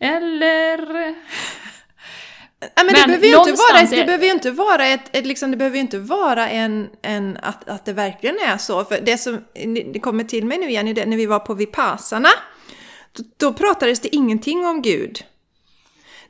Eller? 0.00 0.78
Ja, 2.60 2.68
men, 2.76 2.86
det 2.86 2.92
Men 2.92 3.06
behöver 3.06 3.26
ju 3.26 3.38
inte 3.38 3.52
vara, 3.52 3.82
det 3.90 4.04
behöver 4.04 4.26
inte 4.26 4.50
vara 4.50 4.86
ett, 4.86 5.16
ett 5.16 5.26
liksom, 5.26 5.50
det 5.50 5.56
behöver 5.56 5.78
inte 5.78 5.98
vara 5.98 6.48
en, 6.48 6.88
en 7.02 7.38
att, 7.42 7.68
att 7.68 7.84
det 7.84 7.92
verkligen 7.92 8.36
är 8.46 8.56
så. 8.56 8.84
För 8.84 9.00
det 9.02 9.18
som 9.18 9.44
det 9.92 10.00
kommer 10.00 10.24
till 10.24 10.46
mig 10.46 10.58
nu 10.58 10.70
Jenny, 10.70 10.92
det, 10.92 11.06
när 11.06 11.16
vi 11.16 11.26
var 11.26 11.38
på 11.38 11.54
Vipassana, 11.54 12.28
då, 13.12 13.24
då 13.36 13.52
pratades 13.52 14.00
det 14.00 14.16
ingenting 14.16 14.66
om 14.66 14.82
Gud. 14.82 15.24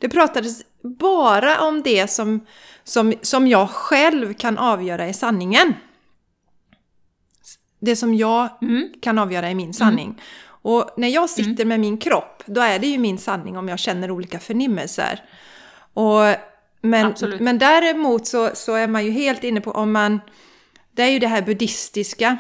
Det 0.03 0.09
pratades 0.09 0.63
bara 0.83 1.61
om 1.61 1.83
det 1.83 2.11
som, 2.11 2.47
som, 2.85 3.15
som 3.23 3.47
jag 3.47 3.71
själv 3.71 4.35
kan 4.35 4.59
avgöra 4.59 5.05
är 5.07 5.13
sanningen. 5.13 5.75
Det 7.81 7.97
som 7.97 8.15
jag 8.15 8.49
Mm. 8.63 8.93
kan 9.03 9.19
avgöra 9.19 9.49
är 9.49 9.55
min 9.55 9.75
sanning. 9.75 10.21
Och 10.45 10.91
när 10.97 11.09
jag 11.09 11.31
sitter 11.31 11.65
med 11.65 11.81
min 11.81 11.99
kropp, 11.99 12.43
då 12.47 12.61
är 12.61 12.79
det 12.79 12.87
ju 12.87 12.99
min 12.99 13.19
sanning 13.19 13.57
om 13.59 13.69
jag 13.69 13.79
känner 13.79 14.11
olika 14.11 14.39
förnimmelser. 14.39 15.25
Och, 15.95 16.23
men, 16.81 17.07
Absolut. 17.07 17.41
men 17.41 17.59
däremot 17.59 18.27
så, 18.27 18.51
så 18.55 18.75
är 18.75 18.89
man 18.89 19.05
ju 19.05 19.11
helt 19.11 19.45
inne 19.45 19.61
på 19.61 19.71
om 19.71 19.93
man... 19.93 20.21
Det 20.93 21.03
är 21.03 21.09
ju 21.11 21.19
det 21.19 21.27
här 21.27 21.43
buddhistiska. 21.43 22.37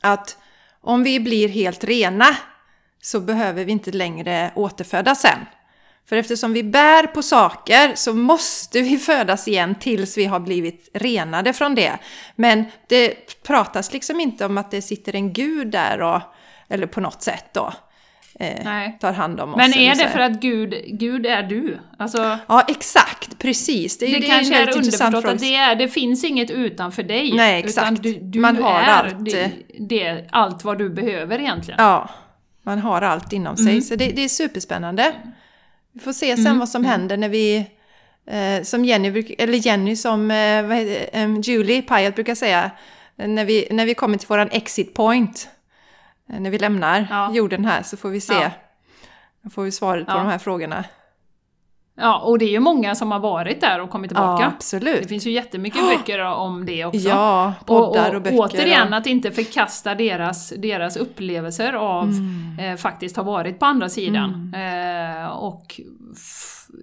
Att 0.00 0.38
om 0.80 1.02
vi 1.02 1.20
blir 1.20 1.48
helt 1.48 1.84
rena 1.84 2.26
så 3.02 3.20
behöver 3.20 3.64
vi 3.64 3.72
inte 3.72 3.90
längre 3.92 4.52
återfödas 4.54 5.20
sen. 5.20 5.38
För 6.10 6.16
eftersom 6.16 6.52
vi 6.52 6.62
bär 6.62 7.06
på 7.06 7.22
saker 7.22 7.92
så 7.94 8.14
måste 8.14 8.80
vi 8.80 8.98
födas 8.98 9.48
igen 9.48 9.74
tills 9.74 10.18
vi 10.18 10.24
har 10.24 10.40
blivit 10.40 10.88
renade 10.94 11.52
från 11.52 11.74
det. 11.74 11.98
Men 12.36 12.64
det 12.88 13.14
pratas 13.42 13.92
liksom 13.92 14.20
inte 14.20 14.46
om 14.46 14.58
att 14.58 14.70
det 14.70 14.82
sitter 14.82 15.14
en 15.14 15.32
gud 15.32 15.66
där 15.70 16.02
och, 16.02 16.20
eller 16.68 16.86
på 16.86 17.00
något 17.00 17.22
sätt 17.22 17.44
då 17.54 17.72
eh, 18.40 18.90
tar 19.00 19.12
hand 19.12 19.40
om 19.40 19.50
oss. 19.50 19.56
Men 19.56 19.74
är 19.74 19.94
det 19.94 20.08
för 20.08 20.18
att 20.18 20.32
Gud, 20.40 20.74
Gud 20.86 21.26
är 21.26 21.42
du? 21.42 21.78
Alltså, 21.98 22.38
Ja, 22.48 22.64
exakt. 22.68 23.38
Precis. 23.38 23.98
Det, 23.98 24.06
är- 24.06 24.12
det, 24.12 24.18
det 24.18 24.26
är 24.26 24.30
kanske 24.30 24.54
är 24.56 24.60
intressant 24.76 25.14
underförstått 25.14 25.34
att 25.34 25.40
det, 25.40 25.54
är, 25.56 25.74
det 25.74 25.88
finns 25.88 26.24
inget 26.24 26.50
utanför 26.50 27.02
dig. 27.02 27.32
Nej, 27.36 27.58
exakt. 27.64 27.92
Utan 27.92 27.94
du, 27.94 28.18
du 28.22 28.40
Man 28.40 28.56
har 28.62 28.80
är 28.80 28.84
allt, 28.86 29.24
det, 29.24 29.50
det, 29.78 30.28
allt 30.30 30.64
vad 30.64 30.78
du 30.78 30.90
behöver 30.90 31.38
egentligen. 31.38 31.80
Ja, 31.84 32.08
man 32.62 32.78
har 32.78 33.02
allt 33.02 33.32
inom 33.32 33.56
sig. 33.56 33.68
Mm. 33.68 33.82
Så 33.82 33.94
det, 33.94 34.08
det 34.08 34.24
är 34.24 34.28
superspännande. 34.28 35.12
Vi 36.00 36.04
får 36.04 36.12
se 36.12 36.36
sen 36.36 36.58
vad 36.58 36.68
som 36.68 36.84
händer 36.84 37.16
när 37.16 37.28
vi... 37.28 37.66
Eh, 38.26 38.62
som 38.62 38.84
Jenny, 38.84 39.34
eller 39.38 39.66
Jenny 39.66 39.96
som 39.96 40.30
eh, 40.30 40.36
heter, 40.36 41.08
em, 41.12 41.40
Julie 41.40 41.82
Pyatt 41.82 42.14
brukar 42.14 42.34
säga. 42.34 42.70
När 43.16 43.44
vi, 43.44 43.68
när 43.70 43.86
vi 43.86 43.94
kommer 43.94 44.18
till 44.18 44.28
våran 44.28 44.48
exit 44.50 44.94
point. 44.94 45.48
eh, 46.32 46.40
När 46.40 46.50
vi 46.50 46.58
lämnar 46.58 47.06
Ja. 47.10 47.32
jorden 47.34 47.64
här 47.64 47.82
så 47.82 47.96
får 47.96 48.08
vi 48.08 48.20
se. 48.20 48.34
Ja. 48.34 48.50
Då 49.42 49.50
får 49.50 49.62
vi 49.62 49.72
svaret 49.72 50.06
på 50.06 50.12
Ja. 50.12 50.16
de 50.18 50.26
här 50.26 50.38
frågorna. 50.38 50.84
Ja, 52.00 52.18
och 52.18 52.38
det 52.38 52.44
är 52.44 52.50
ju 52.50 52.60
många 52.60 52.94
som 52.94 53.12
har 53.12 53.18
varit 53.20 53.60
där 53.60 53.80
och 53.80 53.90
kommit 53.90 54.08
tillbaka. 54.08 54.42
Ja, 54.42 54.48
Det 54.48 54.54
absolut. 54.56 55.08
finns 55.08 55.26
ju 55.26 55.30
jättemycket 55.30 55.80
böcker 55.98 56.18
om 56.24 56.66
det 56.66 56.84
också. 56.84 57.08
Ja, 57.08 57.54
poddar 57.66 58.14
och, 58.14 58.22
böcker. 58.22 58.38
Återigen, 58.38 58.88
och, 58.88 58.98
att 58.98 59.06
inte 59.06 59.30
förkasta 59.30 59.94
deras, 59.94 60.52
deras 60.56 60.96
upplevelser 60.96 61.72
av 61.72 62.04
Mm. 62.04 62.58
eh, 62.60 62.76
faktiskt 62.76 63.16
ha 63.16 63.22
varit 63.22 63.58
på 63.58 63.66
andra 63.66 63.88
sidan. 63.88 64.54
Eh, 64.56 65.26
och 65.26 65.80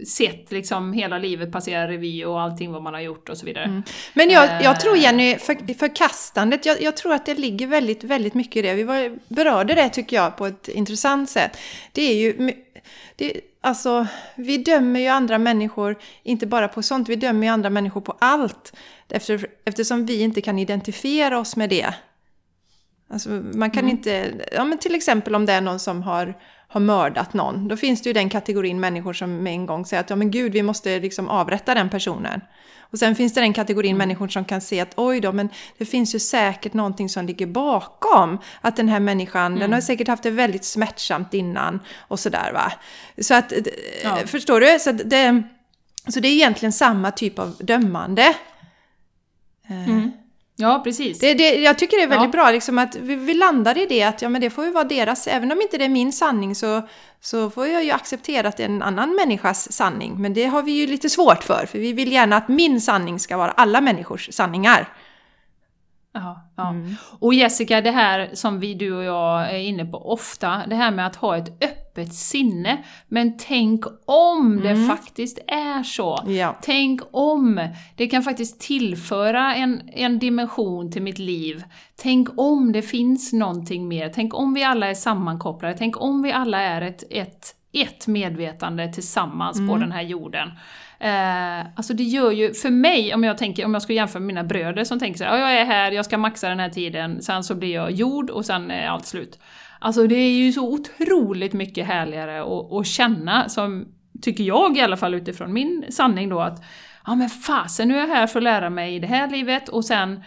sett 0.08 0.52
liksom 0.52 0.94
hela 0.94 1.18
livet 1.18 1.52
passera 1.52 1.88
revy 1.88 2.26
och 2.26 2.42
allting 2.42 2.72
vad 2.72 2.82
man 2.84 2.94
har 2.94 3.02
gjort 3.02 3.30
och 3.30 3.38
så 3.38 3.46
vidare. 3.46 3.64
Mm. 3.64 3.84
Men 4.14 4.30
jag, 4.30 4.64
jag 4.64 4.80
tror 4.80 4.96
Eh. 4.96 5.04
Jenny, 5.04 5.36
för, 5.38 5.74
förkastandet, 5.74 6.66
jag, 6.66 6.82
jag 6.82 6.98
tror 6.98 7.14
att 7.14 7.26
det 7.26 7.34
ligger 7.40 7.68
väldigt, 7.68 8.04
väldigt 8.04 8.34
mycket 8.34 8.56
i 8.56 8.62
det. 8.62 8.74
Vi 8.74 8.84
var, 8.84 9.18
berörde 9.28 9.74
det 9.74 9.90
tycker 9.90 10.16
jag 10.16 10.38
på 10.38 10.46
ett 10.46 10.68
intressant 10.68 11.30
sätt. 11.30 11.58
Det 11.92 12.02
är 12.02 12.16
ju, 12.16 12.52
det, 13.16 13.42
alltså, 13.68 14.08
vi 14.36 14.58
dömer 14.58 15.00
ju 15.00 15.08
andra 15.08 15.38
människor, 15.38 15.98
inte 16.24 16.48
bara 16.48 16.68
på 16.68 16.82
sånt, 16.82 17.10
vi 17.10 17.16
dömer 17.16 17.48
ju 17.48 17.54
andra 17.54 17.70
människor 17.70 18.02
på 18.02 18.16
allt. 18.20 18.74
Efter, 19.10 19.48
eftersom 19.66 20.06
vi 20.06 20.22
inte 20.22 20.42
kan 20.42 20.60
identifiera 20.60 21.40
oss 21.40 21.56
med 21.56 21.70
det. 21.70 21.94
Alltså, 23.10 23.30
man 23.30 23.72
kan 23.72 23.90
inte, 23.90 24.34
ja 24.52 24.64
men 24.64 24.78
till 24.78 24.96
exempel 24.96 25.36
om 25.36 25.46
det 25.46 25.54
är 25.54 25.62
någon 25.62 25.80
som 25.80 26.04
har, 26.04 26.38
har 26.68 26.80
mördat 26.80 27.34
någon, 27.34 27.68
då 27.68 27.78
finns 27.78 28.02
det 28.02 28.10
ju 28.10 28.14
den 28.14 28.30
kategorin 28.30 28.80
människor 28.80 29.14
som 29.14 29.44
med 29.44 29.54
en 29.54 29.66
gång 29.66 29.86
säger 29.86 30.02
att 30.04 30.10
ja 30.10 30.16
men 30.16 30.32
gud, 30.32 30.52
vi 30.52 30.64
måste 30.64 31.00
liksom 31.00 31.30
avrätta 31.30 31.74
den 31.76 31.90
personen. 31.90 32.42
Och 32.92 33.00
sen 33.00 33.16
finns 33.16 33.34
det 33.34 33.42
den 33.42 33.54
kategorin 33.54 33.98
människor 33.98 34.28
som 34.28 34.46
kan 34.46 34.62
se 34.62 34.80
att 34.80 34.94
oj 34.96 35.20
då, 35.20 35.32
men 35.32 35.50
det 35.78 35.86
finns 35.86 36.16
ju 36.16 36.20
säkert 36.20 36.74
någonting 36.74 37.10
som 37.10 37.26
ligger 37.26 37.46
bakom. 37.46 38.38
Att 38.62 38.76
den 38.76 38.90
här 38.90 39.00
människan, 39.00 39.56
den 39.56 39.74
har 39.74 39.82
säkert 39.82 40.08
haft 40.08 40.24
det 40.24 40.32
väldigt 40.32 40.66
smärtsamt 40.66 41.34
innan 41.34 41.80
och 42.08 42.20
sådär 42.20 42.52
va. 42.54 42.72
Så 43.22 43.34
att, 43.34 43.52
eh, 43.52 43.58
Ja. 44.04 44.18
förstår 44.26 44.60
du? 44.60 44.80
Så, 44.80 44.92
det, 44.92 45.44
så 46.08 46.20
det 46.20 46.28
är 46.28 46.32
egentligen 46.32 46.74
samma 46.74 47.12
typ 47.12 47.40
av 47.40 47.56
dömande. 47.60 48.34
Ja, 50.60 50.82
precis. 50.84 51.20
Det, 51.20 51.34
det, 51.34 51.56
jag 51.56 51.78
tycker 51.80 51.98
det 51.98 52.04
är 52.04 52.08
väldigt 52.08 52.26
Ja. 52.28 52.32
bra 52.32 52.52
liksom 52.52 52.78
att 52.78 52.96
vi, 52.96 53.16
vi 53.16 53.34
landar 53.34 53.78
i 53.78 53.86
det 53.86 54.04
att 54.04 54.22
ja, 54.22 54.30
men 54.30 54.42
det 54.42 54.50
får 54.50 54.66
ju 54.66 54.72
vara 54.72 54.84
deras, 54.84 55.28
även 55.28 55.52
om 55.52 55.62
inte 55.62 55.78
det 55.78 55.86
är 55.86 55.90
min 55.90 56.14
sanning 56.14 56.56
så, 56.56 56.88
så 57.22 57.50
får 57.50 57.68
jag 57.68 57.84
ju 57.84 57.92
acceptera 57.92 58.48
att 58.48 58.58
det 58.58 58.64
är 58.64 58.70
en 58.70 58.82
annan 58.82 59.16
människas 59.16 59.72
sanning. 59.72 60.22
Men 60.22 60.34
det 60.34 60.46
har 60.46 60.64
vi 60.64 60.72
ju 60.72 60.88
lite 60.88 61.10
svårt 61.10 61.44
för, 61.44 61.66
för 61.66 61.80
vi 61.80 61.94
vill 61.94 62.12
gärna 62.12 62.38
att 62.38 62.48
min 62.48 62.82
sanning 62.82 63.20
ska 63.20 63.38
vara 63.38 63.52
alla 63.52 63.82
människors 63.82 64.34
sanningar. 64.34 64.94
Ja, 66.14 66.50
ja. 66.56 66.70
Mm. 66.70 66.96
Och 67.20 67.34
Jessica, 67.34 67.82
det 67.82 67.92
här 67.92 68.30
som 68.34 68.60
vi, 68.60 68.74
du 68.74 68.94
och 68.94 69.04
jag 69.04 69.52
är 69.52 69.58
inne 69.58 69.86
på 69.86 70.12
ofta, 70.12 70.62
det 70.68 70.76
här 70.76 70.92
med 70.92 71.08
att 71.08 71.16
ha 71.16 71.38
ett 71.38 71.64
öppet 71.64 71.77
sinne. 72.06 72.78
Men 73.08 73.38
tänk 73.38 73.86
om 74.06 74.62
det 74.64 74.88
faktiskt 74.88 75.40
är 75.48 75.84
så. 75.84 76.18
Mm. 76.22 76.36
Ja. 76.36 76.58
Tänk 76.62 77.02
om 77.12 77.68
det 77.96 78.08
kan 78.08 78.24
faktiskt 78.24 78.60
tillföra 78.60 79.56
en, 79.56 79.82
en 79.94 80.20
dimension 80.20 80.92
till 80.92 81.02
mitt 81.02 81.20
liv. 81.20 81.64
Tänk 81.96 82.28
om 82.40 82.72
det 82.72 82.82
finns 82.82 83.34
någonting 83.34 83.88
mer. 83.88 84.10
Tänk 84.16 84.34
om 84.36 84.54
vi 84.54 84.64
alla 84.64 84.88
är 84.88 84.94
sammankopplade. 84.94 85.76
Tänk 85.78 86.02
om 86.02 86.22
vi 86.22 86.32
alla 86.32 86.62
är 86.62 86.82
ett, 86.82 87.04
ett, 87.12 87.56
ett 87.74 88.08
medvetande 88.08 88.94
tillsammans 88.94 89.58
Mm. 89.58 89.70
på 89.70 89.78
den 89.78 89.92
här 89.92 90.02
jorden. 90.02 90.50
Eh, 91.00 91.60
alltså 91.76 91.94
det 91.94 92.04
gör 92.04 92.32
ju, 92.32 92.54
för 92.54 92.70
mig, 92.70 93.14
om 93.14 93.24
jag, 93.24 93.38
tänker, 93.38 93.66
om 93.66 93.74
jag 93.74 93.82
skulle 93.84 93.96
jämföra 93.96 94.20
med 94.20 94.28
mina 94.28 94.44
bröder 94.44 94.84
som 94.84 95.00
tänker 95.00 95.18
så 95.18 95.24
här, 95.24 95.38
"Ja, 95.38 95.52
jag 95.52 95.62
är 95.62 95.66
här, 95.66 95.92
jag 95.92 96.06
ska 96.06 96.18
maxa 96.18 96.50
den 96.50 96.60
här 96.60 96.70
tiden, 96.70 97.22
sen 97.22 97.44
så 97.44 97.56
blir 97.56 97.74
jag 97.74 97.92
jord 97.92 98.30
och 98.30 98.46
sen 98.46 98.72
är 98.72 98.88
allt 98.88 99.06
slut. 99.06 99.40
Alltså 99.80 100.08
det 100.08 100.16
är 100.16 100.32
ju 100.32 100.52
så 100.52 100.74
otroligt 100.74 101.54
mycket 101.54 101.88
härligare 101.88 102.42
att, 102.42 102.72
att 102.72 102.88
känna, 102.88 103.50
som 103.50 103.88
tycker 104.22 104.44
jag 104.44 104.78
i 104.78 104.82
alla 104.82 104.98
fall 104.98 105.14
utifrån 105.14 105.54
min 105.54 105.86
sanning 105.90 106.30
då, 106.30 106.40
att 106.40 106.64
ja 107.06 107.16
men 107.16 107.30
fasen, 107.30 107.88
nu 107.88 107.96
är 107.96 108.00
jag 108.00 108.08
här 108.08 108.28
för 108.28 108.40
att 108.40 108.44
lära 108.44 108.70
mig 108.70 108.96
i 108.96 109.00
det 109.00 109.08
här 109.08 109.30
livet 109.30 109.70
och 109.70 109.86
sen 109.86 110.24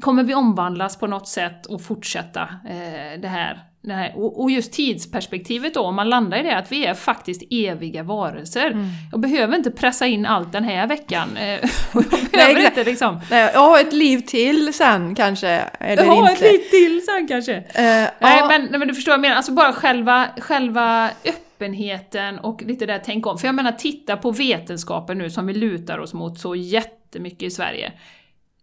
kommer 0.00 0.24
vi 0.24 0.34
omvandlas 0.34 0.98
på 0.98 1.06
något 1.06 1.28
sätt 1.28 1.66
och 1.66 1.82
fortsätta 1.82 2.42
eh, 2.42 3.20
det 3.20 3.28
här 3.28 3.69
det 3.82 3.92
här, 3.92 4.12
och, 4.40 4.50
just 4.50 4.72
tidsperspektivet 4.72 5.74
då, 5.74 5.80
om 5.80 5.94
man 5.94 6.08
landar 6.08 6.38
i 6.38 6.42
det, 6.42 6.56
att 6.56 6.72
vi 6.72 6.86
är 6.86 6.94
faktiskt 6.94 7.42
eviga 7.50 8.02
varelser. 8.02 8.66
Mm. 8.66 8.86
Jag 9.12 9.20
behöver 9.20 9.56
inte 9.56 9.70
pressa 9.70 10.06
in 10.06 10.26
allt 10.26 10.52
den 10.52 10.64
här 10.64 10.86
veckan. 10.86 11.36
eh, 11.36 11.44
jag 11.92 12.04
behöver 12.32 12.54
Nej, 12.54 12.64
inte 12.64 12.84
liksom... 12.84 13.20
Nej, 13.30 13.50
jag 13.54 13.60
har 13.60 13.80
ett 13.80 13.92
liv 13.92 14.18
till 14.20 14.74
sen 14.74 15.14
kanske, 15.14 15.48
eller 15.80 16.04
Ja, 16.04 16.30
inte. 16.30 16.46
ett 16.46 16.52
liv 16.52 16.58
till 16.70 17.04
sen 17.06 17.28
kanske. 17.28 17.54
Eh, 17.54 17.64
Nej, 17.74 18.10
ja, 18.20 18.46
men, 18.48 18.62
nej, 18.70 18.78
men 18.78 18.88
du 18.88 18.94
förstår 18.94 19.12
vad 19.12 19.14
jag 19.14 19.20
menar. 19.20 19.36
Alltså 19.36 19.52
bara 19.52 19.72
själva, 19.72 20.26
själva 20.38 21.10
öppenheten 21.24 22.38
och 22.38 22.62
lite 22.62 22.86
där 22.86 23.00
tänk 23.04 23.26
om. 23.26 23.38
För 23.38 23.48
jag 23.48 23.54
menar, 23.54 23.72
titta 23.72 24.16
på 24.16 24.30
vetenskapen 24.30 25.18
nu 25.18 25.30
som 25.30 25.46
vi 25.46 25.54
lutar 25.54 25.98
oss 25.98 26.14
mot 26.14 26.38
så 26.40 26.54
jättemycket 26.54 27.42
i 27.42 27.50
Sverige. 27.50 27.92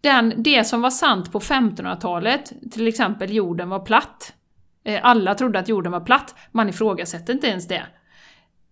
Den, 0.01 0.33
det 0.37 0.63
som 0.63 0.81
var 0.81 0.89
sant 0.89 1.31
på 1.31 1.39
1500-talet, 1.39 2.53
till 2.71 2.87
exempel 2.87 3.33
jorden 3.33 3.69
var 3.69 3.79
platt. 3.79 4.33
Eh, 4.87 4.99
Alla 5.03 5.35
trodde 5.35 5.59
att 5.59 5.69
jorden 5.69 5.91
var 5.91 5.99
platt, 5.99 6.35
man 6.51 6.69
ifrågasätter 6.69 7.33
inte 7.33 7.47
ens 7.47 7.67
det. 7.67 7.85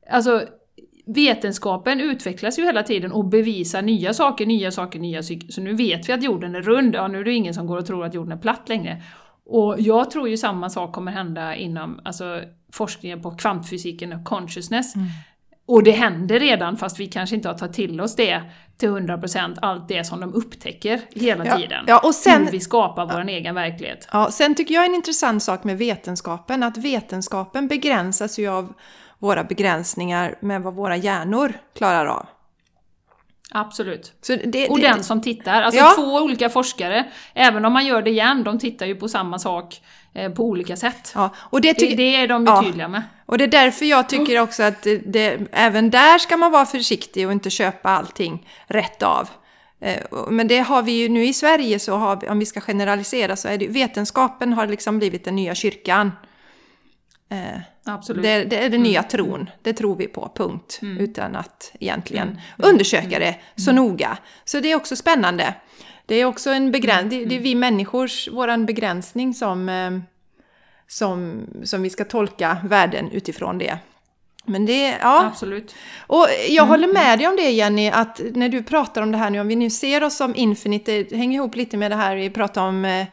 Alltså, 0.10 0.44
vetenskapen 1.06 2.02
utvecklas 2.02 2.60
ju 2.60 2.64
hela 2.66 2.84
tiden 2.84 3.12
och 3.12 3.26
bevisar 3.26 3.82
nya 3.82 4.14
saker, 4.14 4.46
nya 4.46 4.72
saker, 4.72 5.00
nya 5.00 5.24
saker. 5.24 5.52
Så 5.52 5.62
nu 5.62 5.74
vet 5.74 6.10
vi 6.10 6.14
att 6.14 6.24
jorden 6.24 6.56
är 6.56 6.62
rund, 6.62 6.96
ja 6.96 7.08
nu 7.08 7.20
är 7.20 7.24
det 7.24 7.34
ingen 7.34 7.54
som 7.54 7.68
går 7.68 7.78
och 7.78 7.86
tror 7.86 8.06
att 8.06 8.14
jorden 8.14 8.32
är 8.32 8.42
platt 8.42 8.70
längre. 8.70 9.02
Och 9.46 9.76
jag 9.80 10.12
tror 10.12 10.30
ju 10.30 10.38
samma 10.38 10.70
sak 10.70 10.94
kommer 10.94 11.12
hända 11.12 11.56
inom 11.56 12.00
alltså, 12.04 12.42
forskningen 12.72 13.22
på 13.22 13.32
kvantfysiken 13.32 14.14
och 14.14 14.26
consciousness. 14.26 14.94
Och 15.66 15.84
det 15.84 15.92
händer 15.92 16.40
redan 16.40 16.78
fast 16.78 17.00
vi 17.00 17.08
kanske 17.08 17.36
inte 17.36 17.48
har 17.48 17.56
tagit 17.56 17.76
till 17.76 18.02
oss 18.02 18.16
det 18.16 18.42
till 18.78 18.90
100% 18.90 19.58
allt 19.62 19.88
det 19.88 20.04
som 20.04 20.20
de 20.20 20.34
upptäcker 20.34 21.02
hela 21.12 21.46
Ja, 21.46 21.58
tiden. 21.58 21.84
ja, 21.88 22.00
och 22.04 22.16
sen- 22.16 22.44
Hur 22.46 22.52
vi 22.52 22.60
skapar 22.60 23.06
vår 23.06 23.30
egen 23.30 23.56
verklighet. 23.56 24.08
Ja, 24.12 24.32
sen 24.32 24.56
tycker 24.56 24.74
jag 24.76 24.86
en 24.86 24.96
intressant 24.96 25.44
sak 25.44 25.64
med 25.64 25.78
vetenskapen, 25.78 26.64
att 26.64 26.78
vetenskapen 26.78 27.68
begränsas 27.68 28.40
ju 28.40 28.48
av 28.48 28.74
våra 29.20 29.44
begränsningar 29.44 30.36
med 30.42 30.62
vad 30.62 30.74
våra 30.74 30.96
hjärnor 30.98 31.54
klarar 31.78 32.06
av. 32.06 32.26
Absolut. 33.52 34.14
Det, 34.46 34.70
Och 34.70 34.80
det, 34.80 34.88
den 34.88 35.04
som 35.04 35.22
tittar, 35.22 35.62
alltså 35.62 35.82
Ja. 35.82 35.92
två 35.96 36.16
olika 36.16 36.50
forskare, 36.50 37.06
även 37.34 37.66
om 37.66 37.74
man 37.74 37.86
gör 37.86 38.02
det 38.02 38.10
igen, 38.10 38.44
de 38.44 38.60
tittar 38.60 38.86
ju 38.86 38.96
på 38.96 39.08
samma 39.08 39.40
sak 39.40 39.82
på 40.36 40.44
olika 40.44 40.76
sätt. 40.76 41.12
ja, 41.16 41.30
och 41.38 41.62
det, 41.62 41.74
Det, 41.80 41.96
det 41.96 42.16
är 42.16 42.28
de 42.28 42.46
Ja. 42.46 42.64
tydliga 42.64 42.88
med. 42.88 43.04
och 43.26 43.38
det 43.38 43.44
är 43.44 43.48
därför 43.48 43.86
jag 43.86 44.10
tycker 44.10 44.40
också 44.40 44.64
att 44.64 44.88
det, 45.06 45.40
även 45.52 45.90
där 45.90 46.18
ska 46.20 46.38
man 46.38 46.52
vara 46.52 46.66
försiktig 46.66 47.26
och 47.26 47.32
inte 47.32 47.50
köpa 47.50 47.90
allting 47.90 48.48
rätt 48.68 49.04
av. 49.04 49.30
Eh, 49.82 50.04
Men 50.30 50.48
det 50.48 50.60
har 50.60 50.84
vi 50.84 50.92
ju 50.92 51.10
nu 51.10 51.26
i 51.26 51.34
Sverige, 51.34 51.80
så 51.80 51.96
har 51.98 52.16
vi, 52.22 52.30
om 52.30 52.40
vi 52.40 52.46
ska 52.46 52.62
generalisera, 52.62 53.36
så 53.36 53.48
är 53.48 53.58
det 53.58 53.68
vetenskapen 53.68 54.54
har 54.54 54.68
liksom 54.68 54.98
blivit 55.00 55.26
den 55.26 55.36
nya 55.36 55.56
kyrkan. 55.56 56.12
Absolut. 57.88 58.24
Det, 58.24 58.44
det 58.44 58.58
är 58.66 58.70
den 58.70 58.84
nya 58.84 59.00
Mm. 59.00 59.10
tron, 59.10 59.50
det 59.62 59.74
tror 59.74 59.96
vi 59.96 60.08
på, 60.08 60.32
punkt. 60.36 60.80
Utan 60.82 61.36
att 61.36 61.72
egentligen 61.80 62.42
undersöka 62.58 63.20
det 63.20 63.36
så 63.56 63.72
Mm. 63.72 63.84
noga. 63.86 64.18
Så 64.46 64.60
det 64.60 64.72
är 64.72 64.76
också 64.76 64.96
spännande. 64.96 65.54
Det 66.06 66.16
är 66.16 66.26
också 66.26 66.50
en 66.50 66.72
begränsning, 66.72 67.10
det, 67.10 67.26
Mm. 67.26 67.38
är 67.38 67.40
vi 67.44 67.56
människors, 67.56 68.28
våran 68.32 68.66
begränsning 68.66 69.34
som, 69.34 69.70
eh, 69.70 69.92
som, 70.88 71.42
som 71.64 71.82
vi 71.82 71.90
ska 71.90 72.06
tolka 72.06 72.58
världen 72.64 73.12
utifrån 73.12 73.58
det. 73.58 73.78
Men 74.48 74.66
det, 74.66 74.88
ja. 75.02 75.26
Absolut. 75.26 75.76
Och 76.08 76.28
jag 76.50 76.64
Mm, 76.64 76.70
håller 76.70 76.88
med 76.94 77.20
dig 77.20 77.28
om 77.28 77.36
det 77.36 77.50
Jenny, 77.52 77.90
att 77.90 78.22
när 78.34 78.50
du 78.50 78.64
pratar 78.64 79.02
om 79.02 79.12
det 79.12 79.18
här 79.18 79.30
nu, 79.30 79.40
om 79.40 79.48
vi 79.48 79.56
nu 79.56 79.70
ser 79.70 80.04
oss 80.04 80.16
som 80.18 80.36
Infinite, 80.36 81.04
det 81.04 81.16
hänger 81.18 81.40
ihop 81.40 81.56
lite 81.56 81.78
med 81.78 81.92
det 81.92 81.96
här 81.96 82.16
vi 82.16 82.30
pratade 82.30 82.68
om 82.68 82.86
eh, 82.86 83.06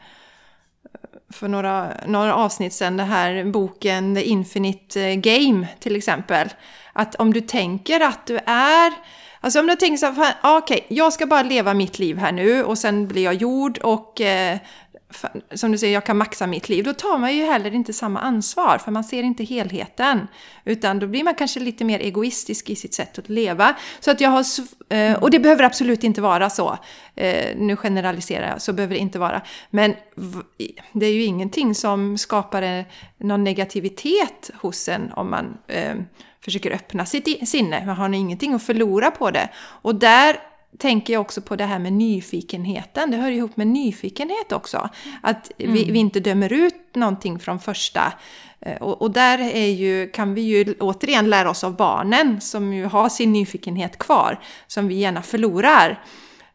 för 1.33 1.47
några, 1.47 1.91
några 2.07 2.35
avsnitt 2.35 2.73
sedan, 2.73 2.97
den 2.97 3.07
här 3.07 3.43
boken 3.43 4.15
The 4.15 4.21
Infinite 4.21 5.01
eh, 5.01 5.15
Game 5.15 5.67
till 5.79 5.95
exempel. 5.95 6.49
Att 6.93 7.15
om 7.15 7.33
du 7.33 7.41
tänker 7.41 7.99
att 7.99 8.25
du 8.25 8.39
är, 8.45 8.93
alltså 9.41 9.59
om 9.59 9.67
du 9.67 9.75
tänker 9.75 9.97
så 9.97 10.05
här, 10.05 10.13
okej, 10.13 10.27
okay, 10.29 10.51
ah, 10.51 10.57
okej, 10.57 10.85
jag 10.89 11.13
ska 11.13 11.25
bara 11.25 11.43
leva 11.43 11.73
mitt 11.73 11.99
liv 11.99 12.17
här 12.17 12.31
nu 12.31 12.63
och 12.63 12.77
sen 12.77 13.07
blir 13.07 13.23
jag 13.23 13.33
gjord 13.33 13.77
och 13.77 14.21
eh, 14.21 14.57
som 15.53 15.71
du 15.71 15.77
säger, 15.77 15.93
jag 15.93 16.05
kan 16.05 16.17
maxa 16.17 16.47
mitt 16.47 16.69
liv. 16.69 16.83
Då 16.83 16.93
tar 16.93 17.17
man 17.17 17.35
ju 17.35 17.45
heller 17.45 17.73
inte 17.75 17.93
samma 17.93 18.19
ansvar 18.19 18.77
för 18.77 18.91
man 18.91 19.03
ser 19.03 19.23
inte 19.23 19.43
helheten. 19.43 20.27
Utan 20.65 20.99
då 20.99 21.07
blir 21.07 21.23
man 21.23 21.35
kanske 21.35 21.59
lite 21.59 21.85
mer 21.85 21.99
egoistisk 21.99 22.69
i 22.69 22.75
sitt 22.75 22.93
sätt 22.93 23.19
att 23.19 23.29
leva. 23.29 23.75
Så 23.99 24.11
att 24.11 24.21
jag 24.21 24.29
har, 24.29 24.45
eh, 24.89 25.23
och 25.23 25.31
det 25.31 25.39
behöver 25.39 25.63
absolut 25.63 26.03
inte 26.03 26.21
vara 26.21 26.49
så. 26.49 26.77
Eh, 27.15 27.57
nu 27.57 27.75
generaliserar 27.75 28.49
jag, 28.49 28.61
så 28.61 28.73
behöver 28.73 28.95
det 28.95 29.01
inte 29.01 29.19
vara. 29.19 29.41
Men 29.69 29.93
det 30.91 31.05
är 31.05 31.13
ju 31.13 31.23
ingenting 31.23 31.75
som 31.75 32.17
skapar 32.17 32.85
någon 33.17 33.43
negativitet 33.43 34.49
hos 34.61 34.89
en 34.89 35.11
om 35.11 35.29
man 35.29 35.57
eh, 35.67 35.95
försöker 36.43 36.71
öppna 36.71 37.05
sitt 37.05 37.49
sinne. 37.49 37.85
Man 37.85 37.95
har 37.95 38.13
ingenting 38.13 38.53
att 38.53 38.63
förlora 38.63 39.11
på 39.11 39.31
det. 39.31 39.49
Och 39.57 39.95
där 39.95 40.52
tänker 40.77 41.13
jag 41.13 41.21
också 41.21 41.41
på 41.41 41.55
det 41.55 41.65
här 41.65 41.79
med 41.79 41.93
nyfikenheten. 41.93 43.11
Det 43.11 43.17
hör 43.17 43.31
ihop 43.31 43.57
med 43.57 43.67
nyfikenhet 43.67 44.51
också. 44.51 44.89
Att 45.21 45.51
vi, 45.57 45.91
vi 45.91 45.99
inte 45.99 46.19
dömer 46.19 46.53
ut 46.53 46.95
någonting 46.95 47.39
från 47.39 47.59
första. 47.59 48.13
Eh, 48.59 48.81
Och, 48.81 49.01
och 49.01 49.11
där 49.11 49.39
är 49.39 49.67
ju, 49.67 50.09
kan 50.09 50.33
vi 50.33 50.41
ju 50.41 50.75
återigen 50.79 51.29
lära 51.29 51.49
oss 51.49 51.63
av 51.63 51.75
barnen 51.75 52.41
som 52.41 52.73
ju 52.73 52.85
har 52.85 53.09
sin 53.09 53.33
nyfikenhet 53.33 53.97
kvar. 53.97 54.39
Som 54.67 54.87
vi 54.87 54.95
gärna 54.95 55.21
förlorar. 55.21 56.03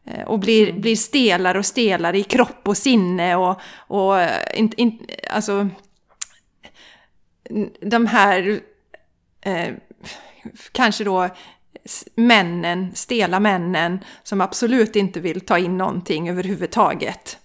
Eh, 0.05 0.25
Och 0.27 0.39
blir, 0.39 0.73
blir 0.73 0.97
stelare 0.97 1.59
och 1.59 1.67
stelare 1.67 2.19
i 2.19 2.23
kropp 2.25 2.69
och 2.69 2.77
sinne 2.77 3.37
och, 3.37 3.61
och 3.77 4.21
eh, 4.21 4.59
in, 4.59 4.73
in, 4.77 5.07
alltså 5.31 5.69
de 7.81 8.07
här 8.07 8.61
eh, 9.41 9.75
kanske 10.73 11.05
då 11.05 11.29
männen, 12.15 12.91
stela 12.95 13.41
männen 13.41 13.99
som 14.23 14.41
absolut 14.41 14.97
inte 14.97 15.21
vill 15.21 15.41
ta 15.41 15.59
in 15.59 15.79
någonting 15.79 16.29
överhuvudtaget. 16.29 17.39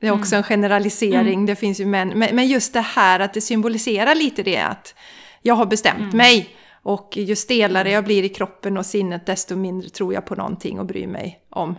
Det 0.00 0.06
är 0.06 0.12
också 0.12 0.36
en 0.36 0.42
generalisering, 0.42 1.46
det 1.46 1.56
finns 1.56 1.80
ju 1.80 1.86
män, 1.86 2.08
men, 2.08 2.36
men 2.36 2.46
just 2.46 2.72
det 2.72 2.80
här 2.80 3.20
att 3.20 3.34
det 3.34 3.40
symboliserar 3.40 4.14
lite 4.14 4.42
det 4.42 4.58
att 4.58 4.94
jag 5.42 5.54
har 5.54 5.66
bestämt 5.66 6.14
mig 6.14 6.56
och 6.82 7.16
ju 7.16 7.36
stelare 7.36 7.90
jag 7.90 8.04
blir 8.04 8.22
i 8.22 8.28
kroppen 8.28 8.76
och 8.76 8.86
sinnet 8.86 9.26
desto 9.26 9.56
mindre 9.56 9.88
tror 9.88 10.14
jag 10.14 10.26
på 10.26 10.34
någonting 10.34 10.80
och 10.80 10.86
bryr 10.86 11.06
mig 11.06 11.40
om 11.50 11.78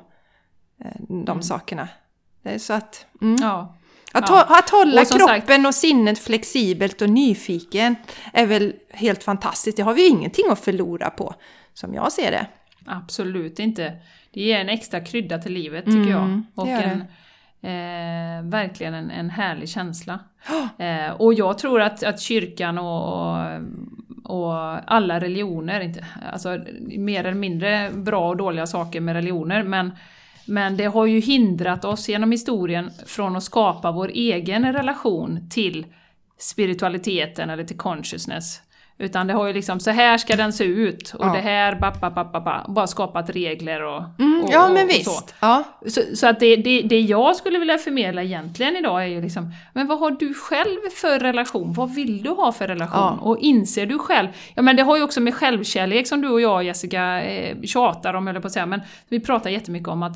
eh, 0.84 0.91
de 1.26 1.41
sakerna. 1.41 1.88
Det 2.43 2.49
är 2.49 2.59
så 2.59 2.74
att... 2.74 3.05
Mm. 3.22 3.38
Ja. 3.41 3.78
Att, 4.11 4.30
Ja. 4.30 4.45
att 4.49 4.70
hålla 4.70 5.01
Och 5.01 5.07
kroppen 5.07 5.65
och 5.65 5.76
sinnet 5.76 6.20
flexibelt 6.20 7.01
och 7.01 7.09
nyfiken 7.09 7.95
är 8.34 8.45
väl 8.45 8.74
helt 8.89 9.24
fantastiskt. 9.24 9.78
Det 9.78 9.84
har 9.84 9.93
vi 9.93 10.01
ju 10.01 10.07
ingenting 10.07 10.45
att 10.49 10.59
förlora 10.59 11.09
på, 11.09 11.36
som 11.78 11.93
jag 11.93 12.11
ser 12.11 12.32
det. 12.32 12.47
Absolut 12.86 13.59
inte. 13.59 13.93
Det 14.32 14.41
ger 14.41 14.59
en 14.59 14.69
extra 14.69 14.99
krydda 14.99 15.38
till 15.38 15.53
livet 15.53 15.86
tycker 15.86 16.09
jag. 16.09 16.23
Mm, 16.23 16.45
det 16.55 16.61
Och 16.61 16.67
en, 16.67 17.01
eh, 17.61 18.49
verkligen 18.49 18.93
en, 18.93 19.11
en 19.11 19.30
härlig 19.30 19.69
känsla. 19.69 20.19
Eh, 20.78 21.11
och 21.11 21.34
jag 21.34 21.57
tror 21.57 21.82
att, 21.82 22.03
att 22.03 22.19
kyrkan 22.19 22.78
och, 22.78 23.28
och, 23.28 23.38
och 24.23 24.53
alla 24.93 25.19
religioner, 25.19 25.82
inte, 25.82 26.05
alltså 26.32 26.59
mer 26.80 27.19
eller 27.19 27.34
mindre 27.34 27.91
bra 27.91 28.30
och 28.30 28.38
dåliga 28.38 28.67
saker 28.67 29.01
med 29.01 29.15
religioner, 29.15 29.63
men, 29.63 29.91
men 30.45 30.78
det 30.78 30.86
har 30.86 31.05
ju 31.05 31.19
hindrat 31.19 31.86
oss 31.86 32.09
genom 32.09 32.32
historien 32.32 32.91
från 33.05 33.36
att 33.36 33.43
skapa 33.43 33.91
vår 33.91 34.07
egen 34.13 34.73
relation 34.73 35.49
till 35.49 35.86
spiritualiteten 36.38 37.49
eller 37.49 37.63
till 37.63 37.78
consciousness. 37.78 38.61
Utan 38.99 39.27
det 39.27 39.33
har 39.33 39.47
ju 39.47 39.53
liksom, 39.53 39.79
så 39.79 39.91
här 39.91 40.17
ska 40.17 40.35
den 40.35 40.53
se 40.53 40.63
ut 40.63 41.13
och 41.19 41.25
Ja. 41.25 41.33
det 41.33 41.39
här, 41.39 41.75
ba, 41.75 41.91
ba, 42.01 42.09
ba, 42.09 42.23
ba, 42.23 42.39
ba, 42.39 42.65
bara 42.67 42.87
skapat 42.87 43.29
regler 43.29 43.83
och, 43.83 44.03
Mm, 44.19 44.41
och 44.43 44.49
ja, 44.51 44.69
men 44.73 44.85
och 44.85 44.91
så. 44.91 44.97
visst. 45.11 45.35
Ja. 45.39 45.63
Så, 45.87 46.01
så 46.15 46.27
att 46.27 46.39
det, 46.39 46.55
det, 46.55 46.81
det 46.81 46.99
jag 46.99 47.35
skulle 47.35 47.59
vilja 47.59 47.77
förmedla 47.77 48.23
egentligen 48.23 48.75
idag 48.75 49.01
är 49.03 49.07
ju 49.07 49.21
liksom, 49.21 49.51
men 49.73 49.87
vad 49.87 49.99
har 49.99 50.11
du 50.11 50.33
själv 50.33 50.77
för 50.95 51.19
relation? 51.19 51.73
Vad 51.73 51.95
vill 51.95 52.23
du 52.23 52.29
ha 52.29 52.51
för 52.51 52.67
relation? 52.67 52.99
Ja. 52.99 53.19
Och 53.21 53.37
inser 53.39 53.85
du 53.85 53.99
själv? 53.99 54.27
Ja 54.55 54.61
men 54.61 54.75
det 54.75 54.83
har 54.83 54.97
ju 54.97 55.03
också 55.03 55.21
med 55.21 55.33
självkärlek 55.35 56.07
som 56.07 56.21
du 56.21 56.29
och 56.29 56.41
jag 56.41 56.63
Jessica 56.63 57.21
eh, 57.21 57.61
tjatar 57.61 58.13
om, 58.13 58.27
eller 58.27 58.39
på 58.39 58.47
att 58.47 58.53
säga, 58.53 58.65
men 58.65 58.81
vi 59.09 59.19
pratar 59.19 59.49
jättemycket 59.49 59.87
om 59.89 60.03
att, 60.03 60.13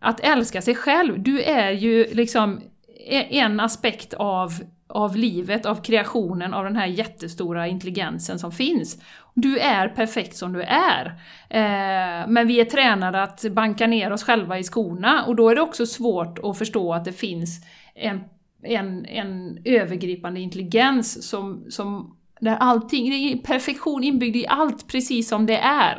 att 0.00 0.20
älska 0.20 0.62
sig 0.62 0.74
själv. 0.74 1.22
Du 1.22 1.42
är 1.42 1.70
ju 1.70 2.06
liksom 2.12 2.60
e- 3.08 3.38
en 3.38 3.60
aspekt 3.60 4.14
av 4.14 4.50
av 4.94 5.16
livet, 5.16 5.66
av 5.66 5.82
kreationen, 5.82 6.54
av 6.54 6.64
den 6.64 6.76
här 6.76 6.86
jättestora 6.86 7.68
intelligensen 7.68 8.38
som 8.38 8.52
finns. 8.52 9.02
Du 9.34 9.58
är 9.58 9.88
perfekt 9.88 10.36
som 10.36 10.52
du 10.52 10.62
är. 10.62 11.06
Eh, 11.48 12.28
men 12.28 12.46
vi 12.46 12.60
är 12.60 12.64
tränade 12.64 13.22
att 13.22 13.44
banka 13.50 13.86
ner 13.86 14.12
oss 14.12 14.24
själva 14.24 14.58
i 14.58 14.62
skorna 14.62 15.24
och 15.24 15.36
då 15.36 15.48
är 15.48 15.54
det 15.54 15.60
också 15.60 15.86
svårt 15.86 16.38
att 16.38 16.58
förstå 16.58 16.94
att 16.94 17.04
det 17.04 17.12
finns 17.12 17.60
en, 17.94 18.20
en, 18.62 19.06
en 19.06 19.58
övergripande 19.64 20.40
intelligens 20.40 21.28
som, 21.28 21.64
som 21.68 22.16
där 22.40 22.56
allting, 22.60 23.10
det 23.10 23.16
är 23.16 23.36
perfektion 23.36 24.04
inbyggd 24.04 24.36
i 24.36 24.46
allt 24.46 24.88
precis 24.88 25.28
som 25.28 25.46
det 25.46 25.58
är. 25.58 25.98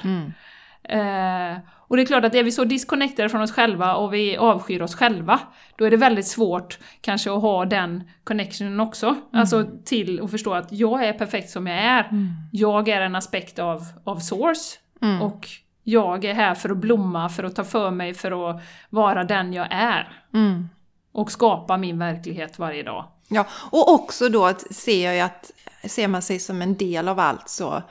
Eh, 0.84 1.58
och 1.88 1.96
det 1.98 2.04
är 2.04 2.06
klart 2.06 2.26
att 2.26 2.36
är 2.36 2.44
vi 2.44 2.52
så 2.52 2.64
disconnectade 2.64 3.30
från 3.30 3.42
oss 3.42 3.52
själva 3.52 3.96
och 3.96 4.14
vi 4.14 4.38
avskyr 4.38 4.82
oss 4.82 4.96
själva, 4.96 5.40
då 5.76 5.86
är 5.86 5.92
det 5.92 5.98
väldigt 5.98 6.28
svårt 6.28 6.80
kanske 7.02 7.32
att 7.32 7.42
ha 7.42 7.66
den 7.66 8.04
connectionen 8.24 8.80
också. 8.80 9.08
Mm. 9.08 9.22
Alltså 9.32 9.68
till 9.86 10.22
att 10.24 10.32
förstå 10.32 10.54
att 10.54 10.72
jag 10.72 11.04
är 11.04 11.14
perfekt 11.14 11.50
som 11.50 11.68
jag 11.68 11.78
är. 11.78 12.04
Mm. 12.04 12.28
Jag 12.52 12.90
är 12.90 13.02
en 13.02 13.16
aspekt 13.16 13.60
av, 13.60 13.82
av 14.04 14.20
source. 14.20 14.78
Mm. 15.02 15.22
Och 15.22 15.48
jag 15.84 16.26
är 16.26 16.34
här 16.34 16.56
för 16.56 16.70
att 16.70 16.78
blomma, 16.78 17.30
för 17.30 17.44
att 17.44 17.56
ta 17.56 17.64
för 17.64 17.92
mig, 17.92 18.14
för 18.14 18.50
att 18.50 18.62
vara 18.90 19.24
den 19.24 19.54
jag 19.54 19.68
är. 19.72 20.22
Mm. 20.34 20.70
Och 21.12 21.32
skapa 21.32 21.78
min 21.78 22.00
verklighet 22.00 22.60
varje 22.60 22.84
dag. 22.84 23.06
Ja, 23.28 23.46
och 23.72 23.94
också 23.94 24.30
då 24.30 24.54
ser 24.72 25.12
jag 25.12 25.26
att 25.26 25.52
ser 25.84 26.08
man 26.08 26.22
sig 26.22 26.40
som 26.40 26.62
en 26.62 26.76
del 26.76 27.08
av 27.08 27.20
allt 27.20 27.50
så, 27.50 27.82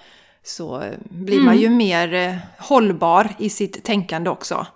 så 0.44 0.84
blir 1.10 1.34
mm. 1.34 1.46
man 1.46 1.58
ju 1.58 1.70
mer 1.70 2.14
eh, 2.14 2.34
hållbar 2.58 3.28
i 3.38 3.50
sitt 3.50 3.84
tänkande 3.84 4.30
också. 4.30 4.66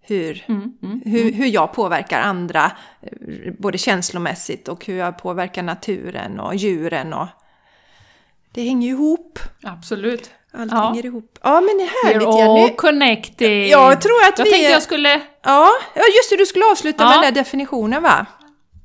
Hur, 0.00 0.44
mm, 0.48 0.72
mm, 0.82 1.02
hur, 1.04 1.22
mm. 1.22 1.34
hur 1.34 1.46
jag 1.46 1.72
påverkar 1.72 2.20
andra, 2.20 2.72
eh, 3.02 3.52
både 3.58 3.78
känslomässigt 3.78 4.68
och 4.68 4.86
hur 4.86 4.96
jag 4.96 5.18
påverkar 5.18 5.62
naturen 5.62 6.40
och 6.40 6.54
djuren. 6.54 7.12
Och 7.12 7.26
det 8.54 8.64
hänger 8.64 8.88
ju 8.88 8.94
ihop. 8.94 9.38
Absolut. 9.62 10.30
Allt 10.52 10.72
ja. 10.72 10.86
hänger 10.86 11.06
ihop. 11.06 11.38
Ja 11.42 11.60
men 11.60 11.78
det 11.78 11.82
är 11.82 12.06
härligt 12.06 12.28
We're 12.28 12.38
Jenny. 12.38 12.62
all 12.62 12.76
connected. 12.76 13.68
Jag 13.68 14.00
tror 14.00 14.24
att 14.28 14.38
jag 14.38 14.44
vi... 14.44 14.50
tänkte 14.50 14.72
jag 14.72 14.82
skulle... 14.82 15.20
Ja, 15.42 15.70
just 15.94 16.30
det, 16.30 16.36
du 16.36 16.46
skulle 16.46 16.64
avsluta 16.64 17.04
ja. 17.04 17.08
med 17.08 17.16
den 17.16 17.34
där 17.34 17.40
definitionen 17.40 18.02
va? 18.02 18.26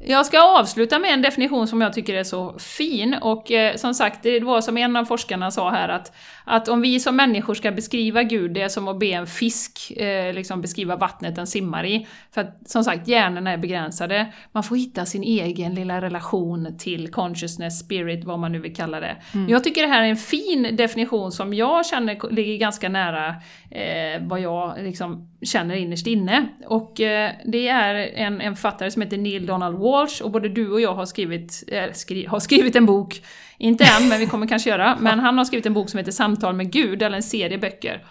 Jag 0.06 0.26
ska 0.26 0.60
avsluta 0.60 1.00
med 1.00 1.14
en 1.14 1.22
definition 1.22 1.68
som 1.68 1.82
jag 1.82 1.94
tycker 1.94 2.14
är 2.14 2.24
så 2.24 2.60
fin. 2.60 3.16
Och 3.22 3.52
eh, 3.52 3.76
som 3.76 3.94
sagt, 3.94 4.24
det 4.24 4.40
var 4.40 4.62
som 4.62 4.78
en 4.78 4.96
av 4.96 5.06
forskarna 5.06 5.52
sa 5.52 5.70
här 5.70 5.90
att, 5.90 6.12
att 6.46 6.68
om 6.68 6.82
vi 6.82 7.00
som 7.00 7.16
människor 7.16 7.54
ska 7.54 7.72
beskriva 7.72 8.24
Gud, 8.24 8.54
det 8.54 8.62
är 8.62 8.70
som 8.70 8.88
att 8.88 9.00
be 9.00 9.06
en 9.06 9.28
fisk 9.28 9.92
eh, 9.92 10.34
liksom 10.34 10.62
beskriva 10.62 10.96
vattnet 10.96 11.36
den 11.36 11.48
simmar 11.48 11.86
i. 11.86 12.08
För 12.34 12.42
att 12.42 12.70
som 12.70 12.84
sagt, 12.84 13.08
hjärnorna 13.08 13.52
är 13.52 13.58
begränsade. 13.58 14.34
Man 14.52 14.64
får 14.64 14.76
hitta 14.76 15.06
sin 15.06 15.24
egen 15.24 15.76
lilla 15.76 16.02
relation 16.02 16.78
till 16.78 17.12
consciousness, 17.12 17.80
spirit, 17.80 18.26
vad 18.26 18.40
man 18.40 18.52
nu 18.52 18.60
vill 18.60 18.76
kalla 18.76 19.00
det. 19.00 19.16
Mm. 19.34 19.50
Jag 19.50 19.64
tycker 19.64 19.82
det 19.82 19.88
här 19.88 20.04
är 20.04 20.08
en 20.08 20.18
fin 20.18 20.76
definition 20.76 21.32
som 21.32 21.54
jag 21.54 21.86
känner 21.86 22.32
ligger 22.32 22.58
ganska 22.58 22.90
nära 22.90 23.36
eh, 23.72 24.22
vad 24.22 24.40
jag 24.40 24.74
liksom 24.84 25.30
känner 25.42 25.76
innerst 25.76 26.08
inne. 26.08 26.48
Och 26.66 27.02
eh, 27.02 27.32
det 27.46 27.68
är 27.68 27.96
en, 27.96 28.42
en 28.42 28.56
författare 28.56 28.92
som 28.92 29.02
heter 29.02 29.18
Neil 29.18 29.46
Donald 29.46 29.78
Walsh 29.78 30.24
och 30.24 30.32
både 30.32 30.50
du 30.50 30.72
och 30.72 30.82
jag 30.82 30.94
har 30.94 31.06
skrivit, 31.06 31.64
äh, 31.68 31.92
skri 31.94 32.26
har 32.26 32.40
skrivit 32.40 32.76
en 32.76 32.86
bok, 32.86 33.22
inte 33.64 33.84
än 33.84 34.10
men 34.10 34.20
vi 34.20 34.28
kommer 34.28 34.48
kanske 34.48 34.70
göra, 34.70 34.98
men 35.00 35.20
han 35.20 35.38
har 35.38 35.46
skrivit 35.46 35.66
en 35.66 35.74
bok 35.74 35.90
som 35.90 35.98
heter 35.98 36.12
Samtal 36.12 36.56
med 36.56 36.72
Gud, 36.72 37.02
eller 37.02 37.16
en 37.16 37.24
serie 37.24 37.58
böcker. 37.58 38.06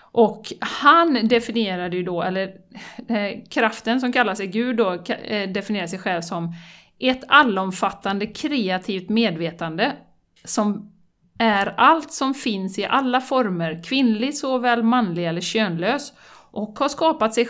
Och 0.00 0.52
han 0.60 1.28
definierade 1.28 1.96
ju 1.96 2.02
då, 2.02 2.22
eller 2.22 2.48
eh, 3.08 3.48
kraften 3.50 4.00
som 4.00 4.12
kallar 4.12 4.34
sig 4.34 4.46
Gud 4.46 4.76
då, 4.76 4.92
eh, 4.92 5.50
definierar 5.50 5.86
sig 5.86 5.98
själv 5.98 6.22
som 6.22 6.54
ett 6.98 7.24
allomfattande 7.28 8.26
kreativt 8.26 9.08
medvetande 9.08 9.92
som 10.44 10.92
är 11.38 11.74
allt 11.76 12.12
som 12.12 12.34
finns 12.34 12.78
i 12.78 12.84
alla 12.84 13.20
former, 13.20 13.82
kvinnlig 13.84 14.36
såväl 14.36 14.82
manlig 14.82 15.26
eller 15.26 15.40
könlös, 15.40 16.12
och 16.50 16.78
har 16.78 16.88
skapat 16.88 17.34
sig 17.34 17.48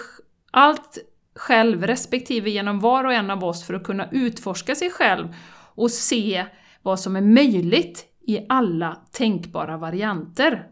allt 0.51 0.99
själv 1.36 1.86
respektive 1.86 2.51
genom 2.51 2.80
var 2.80 3.05
och 3.05 3.12
en 3.12 3.30
av 3.30 3.44
oss 3.44 3.66
för 3.66 3.74
att 3.74 3.84
kunna 3.84 4.09
utforska 4.11 4.74
sig 4.74 4.90
själv 4.90 5.34
och 5.74 5.90
se 5.90 6.46
vad 6.89 7.01
som 7.01 7.16
är 7.16 7.20
möjligt 7.20 8.05
i 8.26 8.47
alla 8.49 8.99
tänkbara 9.12 9.76
varianter. 9.76 10.66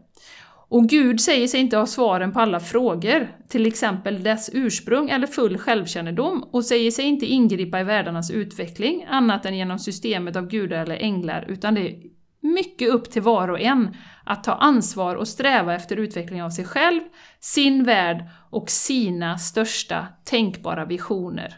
Och 0.69 0.89
Gud 0.89 1.21
säger 1.21 1.47
sig 1.47 1.59
inte 1.59 1.77
ha 1.77 1.85
svaren 1.85 2.33
på 2.33 2.39
alla 2.39 2.59
frågor, 2.59 3.27
till 3.47 3.65
exempel 3.65 4.23
dess 4.23 4.49
ursprung 4.53 5.09
eller 5.09 5.27
full 5.27 5.57
självkännedom, 5.57 6.43
och 6.43 6.65
säger 6.65 6.91
sig 6.91 7.05
inte 7.05 7.25
ingripa 7.25 7.79
i 7.79 7.83
världarnas 7.83 8.31
utveckling 8.31 9.05
annat 9.09 9.45
än 9.45 9.57
genom 9.57 9.79
systemet 9.79 10.35
av 10.35 10.47
gudar 10.47 10.77
eller 10.77 10.95
änglar, 10.95 11.45
utan 11.47 11.75
det 11.75 11.81
är 11.81 12.03
mycket 12.41 12.89
upp 12.89 13.11
till 13.11 13.21
var 13.21 13.47
och 13.47 13.59
en 13.59 13.95
att 14.25 14.43
ta 14.43 14.53
ansvar 14.53 15.15
och 15.15 15.27
sträva 15.27 15.75
efter 15.75 15.97
utveckling 15.97 16.43
av 16.43 16.49
sig 16.49 16.65
själv, 16.65 17.01
sin 17.39 17.83
värld 17.83 18.29
och 18.49 18.69
sina 18.69 19.37
största 19.37 20.07
tänkbara 20.23 20.85
visioner. 20.85 21.55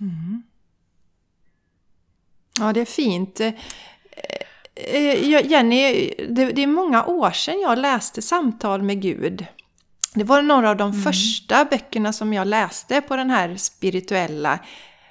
Mm. 0.00 0.42
Ja, 2.60 2.72
det 2.72 2.80
är 2.80 2.84
fint. 2.84 3.40
Eh, 3.40 3.52
eh, 4.74 5.46
Jenny, 5.50 6.14
det 6.28 6.62
är 6.62 6.66
många 6.66 7.04
år 7.04 7.30
sedan 7.30 7.60
jag 7.60 7.78
läste 7.78 8.22
Samtal 8.22 8.82
med 8.82 9.02
Gud. 9.02 9.46
Det 10.14 10.24
var 10.24 10.42
några 10.42 10.70
av 10.70 10.76
de 10.76 10.90
mm. 10.90 11.02
första 11.02 11.64
böckerna 11.64 12.12
som 12.12 12.32
jag 12.32 12.46
läste 12.46 13.00
på 13.00 13.16
den 13.16 13.30
här 13.30 13.56
spirituella 13.56 14.58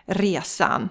resan. 0.06 0.90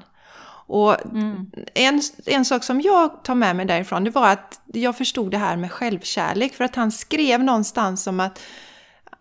Och 0.67 1.07
mm. 1.07 1.51
en, 1.75 2.03
en 2.27 2.45
sak 2.45 2.65
som 2.65 2.81
jag 2.81 3.25
tar 3.25 3.35
med 3.35 3.57
mig 3.57 3.67
därifrån, 3.67 4.05
det 4.05 4.11
var 4.11 4.29
att 4.29 4.61
jag 4.73 4.97
förstod 4.97 5.31
det 5.31 5.39
här 5.39 5.57
med 5.57 5.73
självkärlek. 5.73 6.55
För 6.55 6.65
att 6.65 6.77
han 6.77 6.93
skrev 6.93 7.45
någonstans 7.45 8.07
om 8.07 8.21
att, 8.21 8.41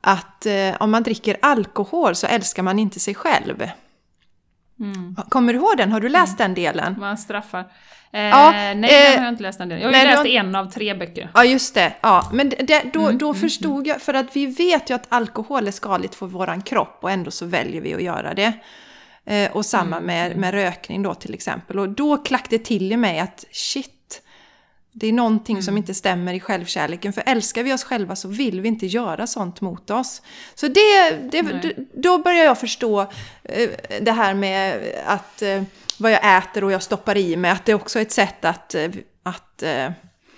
att 0.01 0.45
eh, 0.45 0.75
om 0.79 0.91
man 0.91 1.03
dricker 1.03 1.37
alkohol 1.41 2.15
så 2.15 2.27
älskar 2.27 2.63
man 2.63 2.79
inte 2.79 2.99
sig 2.99 3.15
själv. 3.15 3.63
Mm. 4.81 5.15
Kommer 5.29 5.53
du 5.53 5.59
ihåg 5.59 5.77
den? 5.77 5.91
Har 5.91 5.99
du 5.99 6.09
läst 6.09 6.39
mm. 6.39 6.49
den 6.49 6.63
delen? 6.63 6.95
Man 6.99 7.17
straffar. 7.17 7.59
Eh, 8.13 8.21
ja, 8.21 8.51
nej, 8.51 8.73
eh, 8.73 8.79
den 8.79 9.19
har 9.19 9.25
jag 9.25 9.33
inte 9.33 9.43
läst 9.43 9.59
den 9.59 9.69
delen. 9.69 9.81
Jag 9.83 9.99
har 9.99 10.05
ju 10.05 10.11
läst 10.11 10.23
då, 10.23 10.29
en 10.29 10.55
av 10.55 10.65
tre 10.65 10.93
böcker. 10.93 11.29
Ja, 11.33 11.45
just 11.45 11.75
det. 11.75 11.93
Ja, 12.01 12.29
men 12.33 12.49
det, 12.49 12.83
då, 12.93 13.01
mm, 13.01 13.17
då 13.17 13.29
mm, 13.29 13.41
förstod 13.41 13.73
mm. 13.73 13.85
jag, 13.85 14.01
för 14.01 14.13
att 14.13 14.35
vi 14.35 14.45
vet 14.45 14.89
ju 14.89 14.93
att 14.93 15.05
alkohol 15.09 15.67
är 15.67 15.71
skadligt 15.71 16.15
för 16.15 16.25
våran 16.25 16.61
kropp 16.61 16.97
och 17.01 17.11
ändå 17.11 17.31
så 17.31 17.45
väljer 17.45 17.81
vi 17.81 17.93
att 17.93 18.03
göra 18.03 18.33
det. 18.33 18.53
Eh, 19.25 19.51
och 19.51 19.65
samma 19.65 19.97
mm. 19.97 20.07
med, 20.07 20.37
med 20.37 20.53
rökning 20.53 21.03
då 21.03 21.13
till 21.13 21.33
exempel. 21.33 21.79
Och 21.79 21.89
då 21.89 22.17
klack 22.17 22.49
det 22.49 22.65
till 22.65 22.91
i 22.91 22.97
mig 22.97 23.19
att 23.19 23.45
shit, 23.51 23.91
det 24.91 25.07
är 25.07 25.13
någonting 25.13 25.55
mm. 25.55 25.63
som 25.63 25.77
inte 25.77 25.93
stämmer 25.93 26.33
i 26.33 26.39
självkärleken. 26.39 27.13
För 27.13 27.23
älskar 27.25 27.63
vi 27.63 27.73
oss 27.73 27.83
själva 27.83 28.15
så 28.15 28.27
vill 28.27 28.61
vi 28.61 28.67
inte 28.67 28.85
göra 28.85 29.27
sånt 29.27 29.61
mot 29.61 29.89
oss. 29.89 30.21
Så 30.55 30.67
det, 30.67 31.11
det 31.31 31.73
då 31.93 32.17
börjar 32.17 32.45
jag 32.45 32.59
förstå 32.59 33.01
eh, 33.43 33.69
det 34.01 34.11
här 34.11 34.33
med 34.33 34.81
att 35.05 35.41
eh, 35.41 35.63
vad 35.99 36.11
jag 36.11 36.37
äter 36.37 36.63
och 36.63 36.71
jag 36.71 36.83
stoppar 36.83 37.17
i 37.17 37.35
mig, 37.35 37.51
att 37.51 37.65
det 37.65 37.73
också 37.73 37.99
är 37.99 38.01
ett 38.01 38.11
sätt 38.11 38.45
att, 38.45 38.75
att 39.23 39.63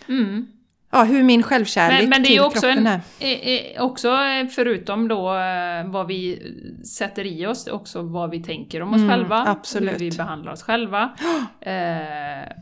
mm 0.07 0.47
ja, 0.93 1.03
hur 1.03 1.23
min 1.23 1.43
självkärlek 1.43 1.99
men, 1.99 2.09
men 2.09 2.23
det 2.23 2.27
är 2.27 2.31
till 2.31 2.41
också 2.41 2.61
kroppen 2.61 2.87
en, 2.87 3.01
är. 3.19 3.81
Också 3.81 4.17
förutom 4.55 5.07
då 5.07 5.35
eh, 5.35 5.85
vad 5.85 6.07
vi 6.07 6.53
sätter 6.85 7.25
i 7.25 7.45
oss, 7.45 7.67
också 7.67 8.01
vad 8.01 8.29
vi 8.29 8.43
tänker 8.43 8.81
om 8.81 8.89
oss 8.89 8.97
mm, 8.97 9.09
själva, 9.09 9.43
absolut. 9.47 9.93
hur 9.93 9.99
vi 9.99 10.11
behandlar 10.11 10.51
oss 10.51 10.63
själva, 10.63 11.03
eh, 11.61 11.73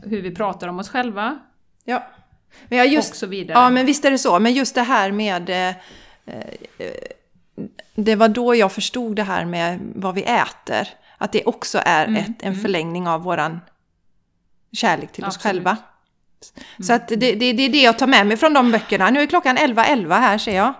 hur 0.02 0.22
vi 0.22 0.34
pratar 0.34 0.68
om 0.68 0.78
oss 0.78 0.88
själva. 0.88 1.38
Ja. 1.84 2.06
Men 2.68 2.78
jag 2.78 2.88
just, 2.88 3.10
och 3.10 3.16
så 3.16 3.26
vidare. 3.26 3.58
Ja, 3.58 3.70
men 3.70 3.86
visst 3.86 4.04
är 4.04 4.10
det 4.10 4.18
så. 4.18 4.38
Men 4.38 4.52
just 4.52 4.74
det 4.74 4.82
här 4.82 5.12
med... 5.12 5.50
Eh, 5.50 5.68
eh, 6.26 6.92
det 7.94 8.14
var 8.14 8.28
då 8.28 8.54
jag 8.54 8.72
förstod 8.72 9.16
det 9.16 9.22
här 9.22 9.44
med 9.44 9.80
vad 9.94 10.14
vi 10.14 10.22
äter. 10.22 10.88
Att 11.18 11.32
det 11.32 11.44
också 11.44 11.80
är 11.84 12.06
mm, 12.06 12.22
ett, 12.22 12.42
en 12.42 12.52
mm. 12.52 12.60
förlängning 12.60 13.08
av 13.08 13.22
våran 13.22 13.60
kärlek 14.72 15.12
till 15.12 15.24
Absolut. 15.24 15.36
oss 15.36 15.42
själva. 15.42 15.70
Mm. 15.70 16.86
Så 16.86 16.92
att 16.92 17.08
det, 17.08 17.16
det, 17.16 17.52
det, 17.52 17.62
är 17.62 17.68
det 17.68 17.82
jag 17.82 17.98
tar 17.98 18.06
med 18.06 18.26
mig 18.26 18.36
från 18.36 18.54
de 18.54 18.72
böckerna. 18.72 19.10
Nu 19.10 19.22
är 19.22 19.26
klockan 19.26 19.58
11.11 19.58 19.84
.11 19.84 20.20
här 20.20 20.38
ser 20.38 20.56
jag. 20.56 20.74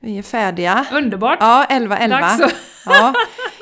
Vi 0.00 0.18
är 0.18 0.22
färdiga. 0.22 0.86
Underbart! 0.92 1.38
Ja, 1.40 1.66
11.11. 1.70 2.50
Ja. 2.84 3.14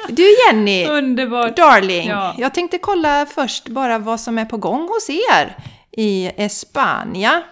Du 0.09 0.37
Jenny! 0.47 0.87
Underbart! 0.87 1.57
Darling! 1.57 2.09
Ja. 2.09 2.35
Jag 2.39 2.55
tänkte 2.55 2.79
kolla 2.79 3.27
först 3.27 3.69
bara 3.69 3.99
vad 3.99 4.21
som 4.21 4.39
är 4.39 4.45
på 4.45 4.57
gång 4.57 4.89
hos 4.89 5.11
er 5.11 5.57
i 5.97 6.31
Espanja. 6.37 7.43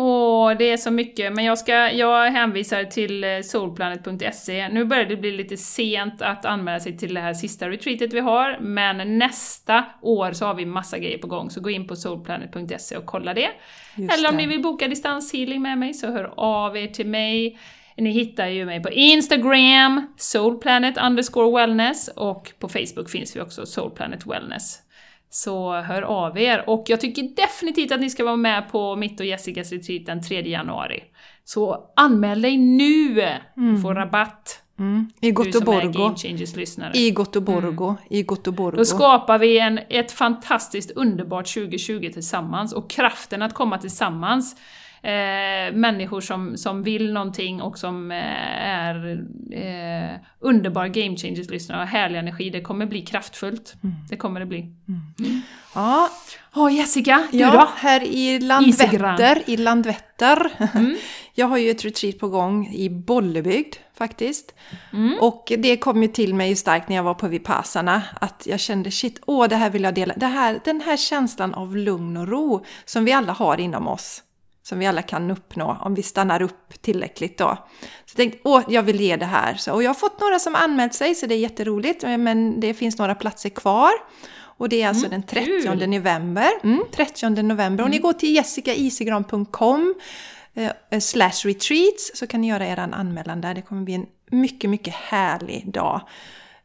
Åh, 0.00 0.52
det 0.58 0.70
är 0.70 0.76
så 0.76 0.90
mycket. 0.90 1.32
Men 1.32 1.44
jag, 1.44 1.58
ska, 1.58 1.92
jag 1.92 2.30
hänvisar 2.30 2.84
till 2.84 3.24
eh, 3.24 3.30
solplanet.se. 3.42 4.68
Nu 4.68 4.84
börjar 4.84 5.04
det 5.04 5.16
bli 5.16 5.32
lite 5.32 5.56
sent 5.56 6.22
att 6.22 6.44
anmäla 6.44 6.80
sig 6.80 6.96
till 6.98 7.14
det 7.14 7.20
här 7.20 7.34
sista 7.34 7.68
retreatet 7.68 8.12
vi 8.12 8.20
har, 8.20 8.58
men 8.60 9.18
nästa 9.18 9.84
år 10.02 10.32
så 10.32 10.46
har 10.46 10.54
vi 10.54 10.66
massa 10.66 10.98
grejer 10.98 11.18
på 11.18 11.26
gång, 11.26 11.50
så 11.50 11.60
gå 11.60 11.70
in 11.70 11.86
på 11.86 11.96
solplanet.se 11.96 12.96
och 12.96 13.06
kolla 13.06 13.34
det. 13.34 13.48
Just 13.94 14.14
Eller 14.14 14.28
om 14.28 14.36
det. 14.36 14.42
ni 14.42 14.46
vill 14.46 14.62
boka 14.62 14.88
distanshealing 14.88 15.62
med 15.62 15.78
mig, 15.78 15.94
så 15.94 16.06
hör 16.06 16.32
av 16.36 16.76
er 16.76 16.86
till 16.86 17.06
mig. 17.06 17.58
Ni 17.96 18.10
hittar 18.10 18.46
ju 18.46 18.66
mig 18.66 18.82
på 18.82 18.90
Instagram, 18.90 20.14
soulplanet 20.16 20.98
underscore 20.98 21.60
wellness, 21.60 22.08
och 22.08 22.52
på 22.58 22.68
Facebook 22.68 23.10
finns 23.10 23.36
vi 23.36 23.40
också, 23.40 23.66
soulplanet 23.66 24.26
wellness. 24.26 24.82
Så 25.30 25.80
hör 25.80 26.02
av 26.02 26.38
er. 26.38 26.64
Och 26.66 26.84
jag 26.86 27.00
tycker 27.00 27.22
definitivt 27.22 27.92
att 27.92 28.00
ni 28.00 28.10
ska 28.10 28.24
vara 28.24 28.36
med 28.36 28.72
på 28.72 28.96
mitt 28.96 29.20
och 29.20 29.26
Jessicas 29.26 29.72
retreat 29.72 30.06
den 30.06 30.22
3 30.22 30.48
januari. 30.48 31.04
Så 31.44 31.90
anmäl 31.96 32.42
dig 32.42 32.56
nu! 32.56 33.20
Mm. 33.56 33.82
Få 33.82 33.94
rabatt. 33.94 34.62
Mm. 34.78 35.10
I 35.20 35.28
Göteborgo. 35.28 36.14
I 36.94 37.08
Göteborgo. 37.08 37.84
Mm. 37.84 37.96
I 38.10 38.18
Göteborgo. 38.30 38.76
Då 38.76 38.84
skapar 38.84 39.38
vi 39.38 39.58
en, 39.58 39.80
ett 39.88 40.12
fantastiskt 40.12 40.90
underbart 40.90 41.54
2020 41.54 42.10
tillsammans 42.12 42.72
och 42.72 42.90
kraften 42.90 43.42
att 43.42 43.54
komma 43.54 43.78
tillsammans 43.78 44.56
eh, 45.02 45.74
människor 45.74 46.20
som, 46.20 46.56
som 46.56 46.82
vill 46.82 47.12
någonting 47.12 47.62
och 47.62 47.78
som 47.78 48.10
eh, 48.10 48.68
är 48.68 49.24
eh, 49.52 50.20
underbara 50.40 50.88
game 50.88 51.16
changers-lyssnare 51.16 51.82
och 51.82 51.88
härlig 51.88 52.18
energi. 52.18 52.50
Det 52.50 52.60
kommer 52.60 52.86
bli 52.86 53.02
kraftfullt. 53.02 53.74
Mm. 53.82 53.96
Det 54.10 54.16
kommer 54.16 54.40
det 54.40 54.46
bli. 54.46 54.72
Ja, 55.74 56.08
Ja, 56.54 56.70
Jessica, 56.70 57.28
du 57.30 57.38
ja 57.38 57.52
då? 57.52 57.68
här 57.76 58.02
i. 58.02 58.40
Landvetter, 58.40 59.42
i 59.46 59.56
Landvetter. 59.56 60.50
Mm. 60.74 60.96
Jag 61.34 61.46
har 61.46 61.56
ju 61.56 61.70
ett 61.70 61.84
retreat 61.84 62.18
på 62.18 62.28
gång 62.28 62.68
i 62.68 62.90
Bollebygd 62.90 63.76
faktiskt. 63.94 64.54
Mm. 64.92 65.18
Och 65.20 65.52
det 65.58 65.76
kom 65.76 66.02
ju 66.02 66.08
till 66.08 66.34
mig 66.34 66.56
starkt 66.56 66.88
när 66.88 66.96
jag 66.96 67.02
var 67.02 67.14
på 67.14 67.28
Vipassana 67.28 68.02
att 68.20 68.46
jag 68.46 68.60
kände 68.60 68.90
shit, 68.90 69.20
åh 69.26 69.48
det 69.48 69.56
här 69.56 69.70
vill 69.70 69.82
jag 69.82 69.94
dela. 69.94 70.14
Det 70.16 70.26
här, 70.26 70.60
den 70.64 70.80
här 70.80 70.96
känslan 70.96 71.54
av 71.54 71.76
lugn 71.76 72.16
och 72.16 72.28
ro 72.28 72.64
som 72.84 73.04
vi 73.04 73.12
alla 73.12 73.32
har 73.32 73.60
inom 73.60 73.88
oss. 73.88 74.22
Som 74.68 74.78
vi 74.78 74.86
alla 74.86 75.02
kan 75.02 75.30
uppnå 75.30 75.76
om 75.80 75.94
vi 75.94 76.02
stannar 76.02 76.42
upp 76.42 76.82
tillräckligt 76.82 77.38
då. 77.38 77.58
Så 77.80 77.86
jag 78.06 78.16
tänkte, 78.16 78.38
åh 78.44 78.62
jag 78.68 78.82
vill 78.82 79.00
ge 79.00 79.16
det 79.16 79.26
här. 79.26 79.54
Så, 79.54 79.72
och 79.72 79.82
jag 79.82 79.90
har 79.90 79.94
fått 79.94 80.20
några 80.20 80.38
som 80.38 80.54
anmält 80.54 80.94
sig 80.94 81.14
så 81.14 81.26
det 81.26 81.34
är 81.34 81.38
jätteroligt. 81.38 82.02
Men 82.02 82.60
det 82.60 82.74
finns 82.74 82.98
några 82.98 83.14
platser 83.14 83.48
kvar. 83.48 83.90
Och 84.40 84.68
det 84.68 84.82
är 84.82 84.88
alltså 84.88 85.08
den 85.08 85.22
30 85.22 85.50
Mm, 85.66 85.78
kul. 85.78 85.88
november. 85.88 86.48
Mm, 86.62 86.84
30 86.92 87.42
november. 87.42 87.84
Om 87.84 87.90
ni 87.90 87.98
går 87.98 88.12
till 88.12 88.34
jessicaisigran.com 88.34 89.94
eh, 90.54 91.00
slash 91.00 91.44
retreats 91.44 92.10
så 92.14 92.26
kan 92.26 92.40
ni 92.40 92.48
göra 92.48 92.66
er 92.66 92.78
anmälan 92.78 93.40
där. 93.40 93.54
Det 93.54 93.62
kommer 93.62 93.82
bli 93.82 93.94
en 93.94 94.06
mycket, 94.30 94.70
mycket 94.70 94.94
härlig 94.94 95.72
dag. 95.72 96.00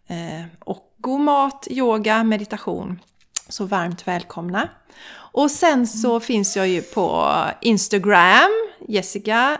Eh, 0.07 0.45
och 0.59 0.93
god 0.97 1.21
mat, 1.21 1.67
yoga, 1.69 2.23
meditation. 2.23 2.99
Så 3.49 3.65
varmt 3.65 4.07
välkomna. 4.07 4.69
Och 5.15 5.51
sen 5.51 5.87
så 5.87 6.19
finns 6.19 6.57
jag 6.57 6.67
ju 6.67 6.81
på 6.81 7.33
Instagram, 7.61 8.49
Jessica 8.87 9.57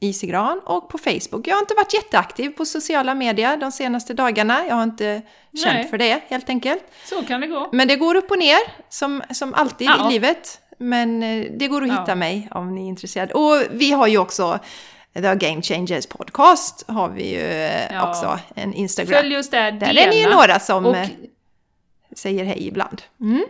Isigran 0.00 0.60
och 0.64 0.88
på 0.88 0.98
Facebook. 0.98 1.46
Jag 1.46 1.54
har 1.54 1.60
inte 1.60 1.74
varit 1.74 1.94
jätteaktiv 1.94 2.50
på 2.50 2.64
sociala 2.64 3.14
medier 3.14 3.56
de 3.56 3.72
senaste 3.72 4.14
dagarna. 4.14 4.66
Jag 4.68 4.74
har 4.74 4.82
inte 4.82 5.22
känt 5.64 5.74
Nej. 5.74 5.88
för 5.88 5.98
det 5.98 6.22
helt 6.28 6.48
enkelt. 6.48 6.82
Så 7.04 7.22
kan 7.22 7.40
det 7.40 7.46
gå. 7.46 7.68
Men 7.72 7.88
det 7.88 7.96
går 7.96 8.14
upp 8.14 8.30
och 8.30 8.38
ner, 8.38 8.58
som, 8.88 9.22
som 9.30 9.54
alltid 9.54 9.88
Ja. 9.88 10.08
i 10.08 10.12
livet. 10.12 10.60
Men 10.78 11.22
eh, 11.22 11.46
det 11.58 11.68
går 11.68 11.82
att 11.82 11.88
hitta 11.90 12.04
Ja. 12.08 12.14
mig 12.14 12.48
om 12.50 12.74
ni 12.74 12.80
är 12.84 12.88
intresserade. 12.88 13.34
Och 13.34 13.62
vi 13.70 13.90
har 13.92 14.06
ju 14.06 14.18
också 14.18 14.58
The 15.14 15.20
Game 15.20 15.62
Changers 15.62 16.06
Podcast, 16.06 16.84
har 16.88 17.08
vi 17.08 17.30
ju 17.34 17.40
eh, 17.52 17.92
Ja. 17.94 18.08
också, 18.10 18.38
en 18.54 18.74
Instagram. 18.74 19.22
Följ 19.22 19.36
oss 19.38 19.50
där, 19.50 19.72
Där 19.72 19.98
är 19.98 20.10
ni 20.10 20.20
ju 20.22 20.30
några 20.30 20.58
som 20.60 20.86
Och, 20.86 20.96
eh, 20.96 21.08
säger 22.14 22.44
hej 22.44 22.66
ibland. 22.68 23.02
Mm. 23.20 23.44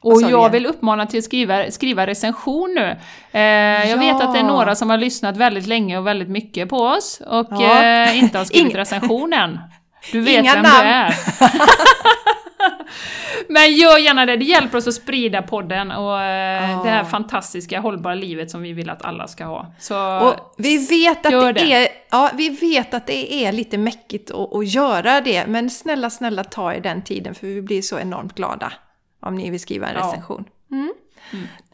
och 0.00 0.22
jag 0.22 0.50
vill 0.50 0.66
uppmana 0.66 1.06
till 1.06 1.18
att 1.18 1.24
skriva, 1.24 1.70
skriva 1.70 2.06
recension 2.06 2.74
nu. 2.74 2.96
Eh, 3.32 3.90
jag 3.90 3.96
vet 3.98 4.06
Ja. 4.20 4.24
att 4.24 4.32
det 4.34 4.38
är 4.40 4.44
några 4.44 4.74
som 4.74 4.90
har 4.90 4.98
lyssnat 4.98 5.36
väldigt 5.36 5.66
länge 5.66 5.98
och 5.98 6.06
väldigt 6.06 6.28
mycket 6.28 6.68
på 6.68 6.76
oss 6.78 7.20
och 7.26 7.46
Ja. 7.50 7.82
eh, 7.84 8.18
inte 8.18 8.38
har 8.38 8.44
skrivit 8.44 8.72
Ing- 8.72 8.76
recensionen. 8.76 9.58
Du 10.12 10.20
vet 10.30 10.42
Inga 10.42 10.52
vem 10.54 10.62
namn. 10.62 10.74
du 10.82 10.88
är. 10.88 11.14
Men 13.48 13.72
gör 13.76 13.98
gärna 13.98 14.26
det, 14.26 14.36
det 14.36 14.44
hjälper 14.44 14.78
oss 14.78 14.86
att 14.88 14.94
sprida 14.94 15.42
podden 15.42 15.90
och 15.90 16.12
Ja. 16.12 16.80
det 16.84 16.90
här 16.90 17.04
fantastiska 17.04 17.80
hållbara 17.80 18.14
livet 18.14 18.50
som 18.50 18.62
vi 18.62 18.72
vill 18.72 18.90
att 18.90 19.04
alla 19.04 19.28
ska 19.28 19.44
ha. 19.44 19.74
Så 19.78 20.18
Och 20.28 20.54
vi 20.58 20.86
vet 20.86 21.26
att 21.26 21.54
det. 21.54 21.72
Är, 21.72 21.88
ja, 22.10 22.30
vi 22.34 22.48
vet 22.48 22.94
att 22.94 23.06
det 23.06 23.34
är 23.44 23.52
lite 23.52 23.78
mäckigt 23.78 24.30
att, 24.30 24.54
att 24.54 24.66
göra 24.68 25.20
det, 25.20 25.46
men 25.46 25.70
snälla, 25.70 26.10
snälla 26.10 26.44
ta 26.44 26.74
er 26.74 26.80
den 26.80 27.02
tiden 27.02 27.34
för 27.34 27.46
vi 27.46 27.62
blir 27.62 27.82
så 27.82 27.98
enormt 27.98 28.34
glada 28.34 28.72
om 29.22 29.34
ni 29.34 29.50
vill 29.50 29.60
skriva 29.60 29.86
en 29.88 29.96
Ja. 29.98 30.06
recension. 30.06 30.44
Mm. 30.70 30.92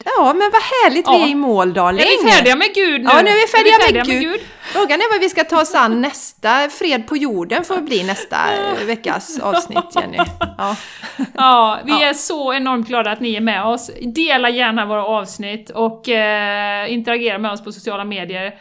Ja, 0.05 0.33
men 0.33 0.51
vad 0.53 0.63
härligt 0.63 1.09
vi 1.09 1.13
Ja. 1.13 1.25
är 1.27 1.31
i 1.31 1.35
mål, 1.35 1.73
darling! 1.75 2.01
är 2.01 2.25
vi 2.25 2.31
färdiga 2.31 2.57
med 2.57 2.75
Gud 2.75 3.01
nu? 3.03 3.11
Ja, 3.13 3.23
nu 3.23 3.31
är 3.31 3.47
vi 3.47 3.53
färdiga, 3.53 4.05
med, 4.05 4.07
med 4.07 4.21
Gud. 4.21 4.41
Frågan 4.63 5.01
är 5.01 5.13
vad 5.13 5.21
vi 5.21 5.29
ska 5.29 5.45
ta 5.45 5.61
oss 5.61 5.75
an 5.75 6.01
nästa. 6.01 6.69
Fred 6.69 7.07
på 7.07 7.17
jorden 7.17 7.65
får 7.65 7.81
bli 7.81 8.05
nästa 8.05 8.37
veckas 8.87 9.41
avsnitt, 9.41 9.85
Jenny. 9.95 10.19
Ja. 10.59 10.77
Ja, 11.35 11.79
vi 11.85 12.03
är 12.03 12.15
så 12.15 12.55
enormt 12.55 12.89
glada 12.89 13.11
att 13.11 13.21
ni 13.21 13.35
är 13.35 13.41
med 13.41 13.65
oss. 13.65 13.91
Dela 14.15 14.51
gärna 14.51 14.87
våra 14.87 15.05
avsnitt 15.05 15.71
och 15.71 16.09
eh, 16.09 16.93
interagera 16.93 17.39
med 17.39 17.51
oss 17.53 17.65
på 17.65 17.73
sociala 17.73 18.05
medier. 18.05 18.55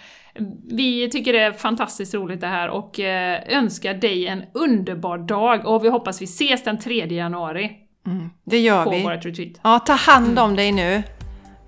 Vi 0.72 1.10
tycker 1.10 1.34
det 1.34 1.40
är 1.40 1.52
fantastiskt 1.52 2.14
roligt 2.14 2.42
det 2.42 2.48
här 2.48 2.70
och 2.70 3.00
eh, 3.00 3.40
önskar 3.48 3.94
dig 3.94 4.28
en 4.28 4.44
underbar 4.54 5.18
dag 5.18 5.66
och 5.66 5.84
vi 5.86 5.90
hoppas 5.90 6.22
vi 6.22 6.26
ses 6.26 6.64
den 6.64 6.80
3 6.80 7.06
januari 7.06 7.72
Mm, 8.08 8.30
det 8.46 8.60
gör 8.60 8.84
på 8.84 8.90
vi. 8.90 9.04
vårt 9.04 9.26
retreat. 9.26 9.52
Ja, 9.64 9.80
ta 9.80 9.94
hand 9.94 10.40
om 10.40 10.56
dig 10.56 10.72
nu. 10.72 11.04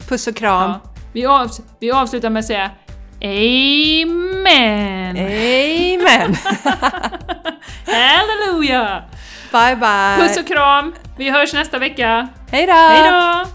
Puss 0.08 0.28
och 0.28 0.36
kram. 0.36 0.72
Ja. 0.72 0.80
Vi, 1.14 1.26
avs- 1.26 1.62
vi 1.80 1.92
avslutar 1.92 2.30
med 2.30 2.40
att 2.40 2.46
säga 2.46 2.72
Amen! 3.24 5.18
Amen! 5.18 6.36
Halleluja! 7.86 9.04
bye, 9.52 9.76
bye! 9.76 10.28
Puss 10.28 10.38
och 10.38 10.48
kram! 10.48 10.94
Vi 11.18 11.30
hörs 11.30 11.54
nästa 11.54 11.80
vecka. 11.80 12.28
Hej 12.52 12.68
då! 12.68 13.46